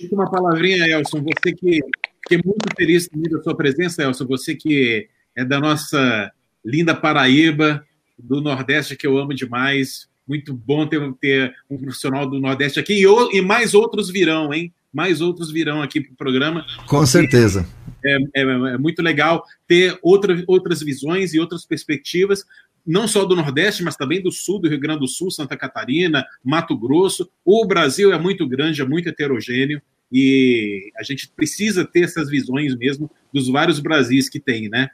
última 0.00 0.30
palavrinha, 0.30 0.86
Elson. 0.86 1.22
Você 1.22 1.52
que, 1.52 1.80
que 2.26 2.34
é 2.34 2.40
muito 2.44 2.66
feliz 2.76 3.08
da 3.08 3.42
sua 3.42 3.56
presença, 3.56 4.02
Elson. 4.02 4.26
Você 4.26 4.54
que 4.54 5.08
é 5.36 5.44
da 5.44 5.60
nossa 5.60 6.30
linda 6.64 6.94
Paraíba, 6.94 7.84
do 8.18 8.40
Nordeste, 8.40 8.96
que 8.96 9.06
eu 9.06 9.18
amo 9.18 9.34
demais. 9.34 10.08
Muito 10.26 10.54
bom 10.54 10.86
ter, 10.86 11.00
ter 11.14 11.54
um 11.68 11.76
profissional 11.76 12.28
do 12.28 12.38
Nordeste 12.38 12.78
aqui. 12.78 13.02
E, 13.02 13.36
e 13.36 13.40
mais 13.40 13.74
outros 13.74 14.10
virão, 14.10 14.52
hein? 14.52 14.72
Mais 14.92 15.20
outros 15.20 15.50
virão 15.50 15.82
aqui 15.82 16.00
para 16.00 16.12
o 16.12 16.16
programa. 16.16 16.66
Com 16.86 17.04
certeza. 17.06 17.66
É, 18.04 18.16
é, 18.36 18.42
é, 18.42 18.78
muito 18.78 19.02
legal 19.02 19.44
ter 19.66 19.98
outra, 20.02 20.42
outras 20.46 20.82
visões 20.82 21.34
e 21.34 21.40
outras 21.40 21.64
perspectivas, 21.64 22.44
não 22.86 23.06
só 23.06 23.24
do 23.24 23.36
Nordeste, 23.36 23.82
mas 23.82 23.96
também 23.96 24.22
do 24.22 24.32
Sul, 24.32 24.58
do 24.58 24.68
Rio 24.68 24.80
Grande 24.80 25.00
do 25.00 25.08
Sul, 25.08 25.30
Santa 25.30 25.56
Catarina, 25.56 26.24
Mato 26.42 26.76
Grosso. 26.76 27.30
O 27.44 27.64
Brasil 27.66 28.12
é 28.12 28.18
muito 28.18 28.46
grande, 28.48 28.80
é 28.80 28.84
muito 28.84 29.08
heterogêneo 29.08 29.80
e 30.12 30.90
a 30.96 31.02
gente 31.02 31.28
precisa 31.28 31.84
ter 31.84 32.04
essas 32.04 32.28
visões 32.28 32.74
mesmo 32.76 33.10
dos 33.32 33.48
vários 33.48 33.78
Brasis 33.78 34.28
que 34.28 34.40
tem, 34.40 34.68
né? 34.68 34.88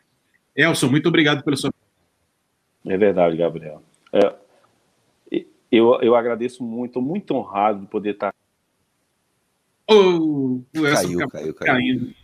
Elson, 0.57 0.89
muito 0.89 1.09
obrigado 1.09 1.45
pela 1.45 1.57
sua. 1.57 1.73
É 2.87 2.97
verdade, 2.97 3.37
Gabriel. 3.37 3.83
É, 4.12 4.35
eu, 5.70 6.01
eu 6.01 6.15
agradeço 6.15 6.65
muito, 6.65 7.01
muito 7.01 7.35
honrado 7.35 7.81
de 7.81 7.87
poder 7.87 8.15
estar. 8.15 8.33
Oh, 9.89 10.62
o 10.77 10.87
Elson 10.87 11.03
caiu, 11.03 11.28
caiu, 11.28 11.55
caiu. 11.55 11.55
caindo. 11.55 12.15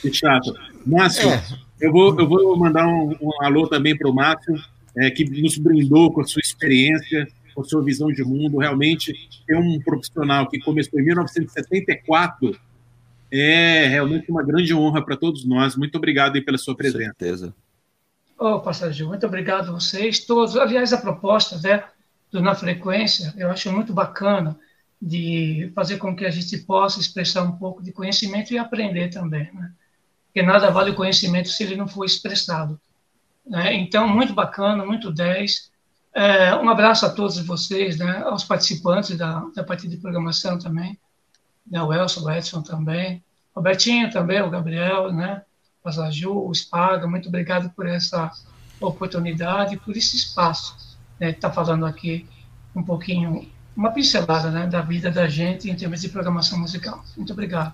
Que 0.00 0.12
chato. 0.12 0.52
Márcio, 0.86 1.28
é. 1.28 1.42
eu, 1.80 1.92
vou, 1.92 2.18
eu 2.18 2.26
vou 2.26 2.56
mandar 2.56 2.86
um, 2.86 3.14
um 3.20 3.42
alô 3.42 3.68
também 3.68 3.96
para 3.96 4.08
o 4.08 4.14
Márcio 4.14 4.54
é, 4.96 5.10
que 5.10 5.24
nos 5.24 5.58
brindou 5.58 6.12
com 6.12 6.20
a 6.20 6.24
sua 6.24 6.40
experiência, 6.40 7.28
com 7.54 7.60
a 7.60 7.64
sua 7.64 7.84
visão 7.84 8.08
de 8.08 8.24
mundo. 8.24 8.58
Realmente, 8.58 9.12
é 9.48 9.56
um 9.56 9.78
profissional 9.80 10.48
que 10.48 10.58
começou 10.60 10.98
em 10.98 11.04
1974 11.04 12.58
é 13.34 13.86
realmente 13.86 14.30
uma 14.30 14.42
grande 14.42 14.74
honra 14.74 15.02
para 15.02 15.16
todos 15.16 15.46
nós. 15.46 15.74
Muito 15.74 15.96
obrigado 15.96 16.36
aí 16.36 16.42
pela 16.42 16.58
sua 16.58 16.76
presença. 16.76 17.14
Com 17.14 17.18
certeza. 17.18 17.54
Oh, 18.44 18.58
pastor 18.58 18.92
muito 19.06 19.24
obrigado 19.24 19.68
a 19.68 19.72
vocês 19.72 20.26
todos. 20.26 20.56
Aliás, 20.56 20.92
a 20.92 21.00
proposta 21.00 21.60
né, 21.60 21.84
do 22.28 22.42
Na 22.42 22.56
Frequência, 22.56 23.32
eu 23.36 23.48
acho 23.48 23.70
muito 23.70 23.92
bacana 23.92 24.58
de 25.00 25.70
fazer 25.76 25.98
com 25.98 26.16
que 26.16 26.26
a 26.26 26.30
gente 26.30 26.58
possa 26.58 26.98
expressar 26.98 27.44
um 27.44 27.52
pouco 27.52 27.80
de 27.80 27.92
conhecimento 27.92 28.52
e 28.52 28.58
aprender 28.58 29.10
também, 29.10 29.48
né? 29.54 29.70
Porque 30.26 30.42
nada 30.42 30.72
vale 30.72 30.90
o 30.90 30.96
conhecimento 30.96 31.50
se 31.50 31.62
ele 31.62 31.76
não 31.76 31.86
for 31.86 32.04
expressado. 32.04 32.80
Né? 33.46 33.74
Então, 33.74 34.08
muito 34.08 34.34
bacana, 34.34 34.84
muito 34.84 35.12
10. 35.12 35.70
É, 36.12 36.52
um 36.56 36.68
abraço 36.68 37.06
a 37.06 37.10
todos 37.10 37.38
vocês, 37.46 37.96
né? 37.96 38.24
aos 38.24 38.42
participantes 38.42 39.16
da, 39.16 39.38
da 39.54 39.62
partida 39.62 39.94
de 39.94 40.02
programação 40.02 40.58
também, 40.58 40.98
né? 41.64 41.80
o 41.80 41.92
Elson, 41.92 42.24
o 42.24 42.30
Edson 42.32 42.60
também, 42.60 43.22
Robertinho 43.54 44.10
também, 44.10 44.42
o 44.42 44.50
Gabriel, 44.50 45.12
né? 45.12 45.42
Azaju, 45.84 46.46
o 46.46 46.52
Espaga, 46.52 47.06
muito 47.06 47.28
obrigado 47.28 47.70
por 47.70 47.86
essa 47.86 48.30
oportunidade, 48.80 49.76
por 49.76 49.96
esse 49.96 50.16
espaço, 50.16 50.76
né? 51.18 51.30
Está 51.30 51.50
falando 51.50 51.86
aqui 51.86 52.26
um 52.74 52.82
pouquinho, 52.82 53.46
uma 53.76 53.90
pincelada 53.90 54.50
né? 54.50 54.66
da 54.66 54.80
vida 54.80 55.10
da 55.10 55.28
gente 55.28 55.70
em 55.70 55.74
termos 55.74 56.00
de 56.00 56.08
programação 56.08 56.58
musical. 56.58 57.04
Muito 57.16 57.32
obrigado. 57.32 57.72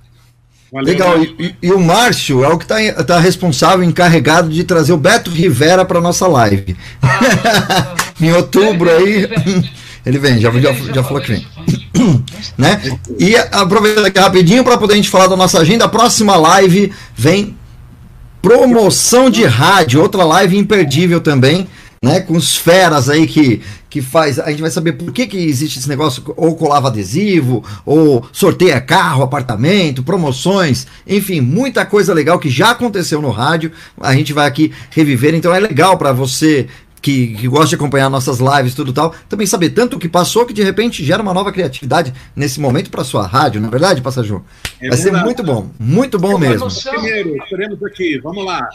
Valeu, 0.70 0.92
Legal, 0.92 1.22
e, 1.22 1.56
e, 1.62 1.72
o 1.72 1.80
Márcio 1.80 2.44
é 2.44 2.48
o 2.48 2.58
que 2.58 2.64
está 2.64 3.04
tá 3.04 3.18
responsável, 3.18 3.82
encarregado 3.82 4.50
de 4.50 4.64
trazer 4.64 4.92
o 4.92 4.98
Beto 4.98 5.30
Rivera 5.30 5.82
para 5.82 5.98
nossa 5.98 6.26
live. 6.26 6.76
Ah, 7.00 7.94
em 8.20 8.32
outubro 8.32 8.90
aí. 8.90 9.26
Ele 10.04 10.18
vem, 10.18 10.38
já, 10.38 10.50
já, 10.52 10.72
já 10.72 11.02
falou 11.02 11.22
que 11.22 11.32
vem. 11.32 11.46
né? 12.56 12.80
E 13.18 13.34
aproveitando 13.36 14.06
aqui 14.06 14.18
rapidinho 14.18 14.62
para 14.62 14.76
poder 14.76 14.92
a 14.92 14.96
gente 14.96 15.08
falar 15.08 15.26
da 15.26 15.36
nossa 15.36 15.58
agenda, 15.58 15.86
a 15.86 15.88
próxima 15.88 16.36
live 16.36 16.92
vem 17.16 17.56
promoção 18.40 19.28
de 19.30 19.44
rádio, 19.44 20.00
outra 20.00 20.24
live 20.24 20.56
imperdível 20.56 21.20
também 21.20 21.66
né, 22.02 22.20
com 22.20 22.34
os 22.34 22.56
feras 22.56 23.08
aí 23.08 23.26
que, 23.26 23.60
que 23.90 24.00
faz. 24.00 24.38
A 24.38 24.50
gente 24.50 24.60
vai 24.60 24.70
saber 24.70 24.92
por 24.92 25.12
que, 25.12 25.26
que 25.26 25.36
existe 25.36 25.78
esse 25.78 25.88
negócio, 25.88 26.22
ou 26.36 26.56
colava 26.56 26.88
adesivo, 26.88 27.64
ou 27.84 28.24
sorteia 28.32 28.80
carro, 28.80 29.22
apartamento, 29.22 30.02
promoções, 30.02 30.86
enfim, 31.06 31.40
muita 31.40 31.84
coisa 31.84 32.14
legal 32.14 32.38
que 32.38 32.48
já 32.48 32.70
aconteceu 32.70 33.20
no 33.20 33.30
rádio. 33.30 33.72
A 34.00 34.14
gente 34.14 34.32
vai 34.32 34.46
aqui 34.46 34.72
reviver, 34.90 35.34
então 35.34 35.54
é 35.54 35.60
legal 35.60 35.98
para 35.98 36.12
você 36.12 36.68
que, 37.00 37.34
que, 37.34 37.48
gosta 37.48 37.68
de 37.68 37.74
acompanhar 37.74 38.08
nossas 38.10 38.38
lives 38.38 38.74
tudo 38.74 38.92
tal, 38.92 39.14
também 39.28 39.46
saber 39.46 39.70
tanto 39.70 39.96
o 39.96 39.98
que 39.98 40.08
passou 40.08 40.44
que 40.46 40.52
de 40.52 40.62
repente 40.62 41.04
gera 41.04 41.22
uma 41.22 41.34
nova 41.34 41.52
criatividade 41.52 42.12
nesse 42.34 42.60
momento 42.60 42.90
para 42.90 43.04
sua 43.04 43.26
rádio, 43.26 43.60
na 43.60 43.68
é 43.68 43.70
verdade, 43.70 44.02
Passajou? 44.02 44.44
É 44.80 44.88
Vai 44.88 44.98
ser 44.98 45.12
muito 45.12 45.42
bom, 45.42 45.70
muito 45.78 46.18
bom 46.18 46.38
mesmo. 46.38 46.68
Primeiro, 46.90 47.36
estaremos 47.36 47.82
aqui, 47.84 48.20
vamos 48.22 48.44
lá. 48.44 48.68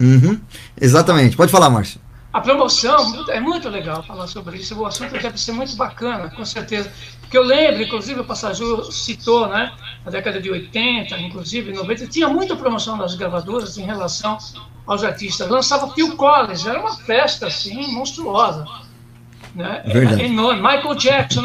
Uhum, 0.00 0.38
exatamente, 0.80 1.36
pode 1.36 1.50
falar, 1.50 1.70
Márcio. 1.70 2.00
A 2.32 2.40
promoção, 2.40 3.24
é 3.30 3.40
muito 3.40 3.68
legal 3.68 4.02
falar 4.02 4.26
sobre 4.26 4.58
isso. 4.58 4.78
O 4.78 4.84
assunto 4.84 5.12
deve 5.12 5.40
ser 5.40 5.52
muito 5.52 5.74
bacana, 5.76 6.30
com 6.30 6.44
certeza. 6.44 6.90
Porque 7.28 7.36
eu 7.36 7.42
lembro, 7.42 7.82
inclusive, 7.82 8.20
o 8.20 8.24
Passajou 8.24 8.90
citou, 8.90 9.48
né? 9.48 9.70
Na 10.02 10.10
década 10.10 10.40
de 10.40 10.50
80, 10.50 11.14
inclusive 11.18 11.74
90, 11.74 12.06
tinha 12.06 12.26
muita 12.26 12.56
promoção 12.56 12.96
das 12.96 13.14
gravadoras 13.14 13.76
em 13.76 13.84
relação 13.84 14.38
aos 14.86 15.04
artistas. 15.04 15.46
Lançava 15.46 15.92
Phil 15.92 16.16
Collins, 16.16 16.66
era 16.66 16.80
uma 16.80 16.96
festa, 16.96 17.48
assim, 17.48 17.92
monstruosa. 17.92 18.64
Né? 19.54 19.82
Verdade. 19.84 20.22
Enorme. 20.22 20.62
Michael 20.62 20.94
Jackson, 20.94 21.42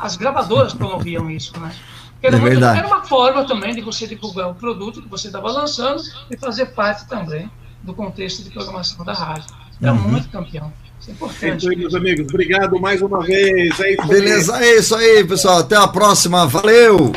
as 0.00 0.16
gravadoras 0.16 0.74
promoviam 0.74 1.30
isso, 1.30 1.58
né? 1.60 1.72
Era, 2.20 2.36
é 2.36 2.40
muito, 2.40 2.64
era 2.64 2.86
uma 2.88 3.04
forma 3.04 3.46
também 3.46 3.76
de 3.76 3.80
você 3.80 4.04
divulgar 4.04 4.50
o 4.50 4.54
produto 4.56 5.00
que 5.00 5.08
você 5.08 5.28
estava 5.28 5.48
lançando 5.52 6.02
e 6.28 6.36
fazer 6.36 6.66
parte 6.66 7.06
também 7.06 7.48
do 7.84 7.94
contexto 7.94 8.42
de 8.42 8.50
programação 8.50 9.04
da 9.04 9.12
rádio. 9.12 9.46
É 9.80 9.92
uhum. 9.92 9.96
muito 9.96 10.28
campeão. 10.28 10.72
Isso 11.00 11.10
é 11.10 11.12
importante. 11.12 11.66
Então, 11.66 11.78
meus 11.78 11.94
amigos, 11.94 12.26
obrigado 12.28 12.80
mais 12.80 13.00
uma 13.02 13.20
vez. 13.20 13.78
É 13.80 13.92
isso 13.92 14.06
Beleza, 14.06 14.64
é 14.64 14.76
isso 14.76 14.94
aí, 14.94 15.24
pessoal. 15.24 15.58
Até 15.58 15.76
a 15.76 15.88
próxima. 15.88 16.46
Valeu! 16.46 17.12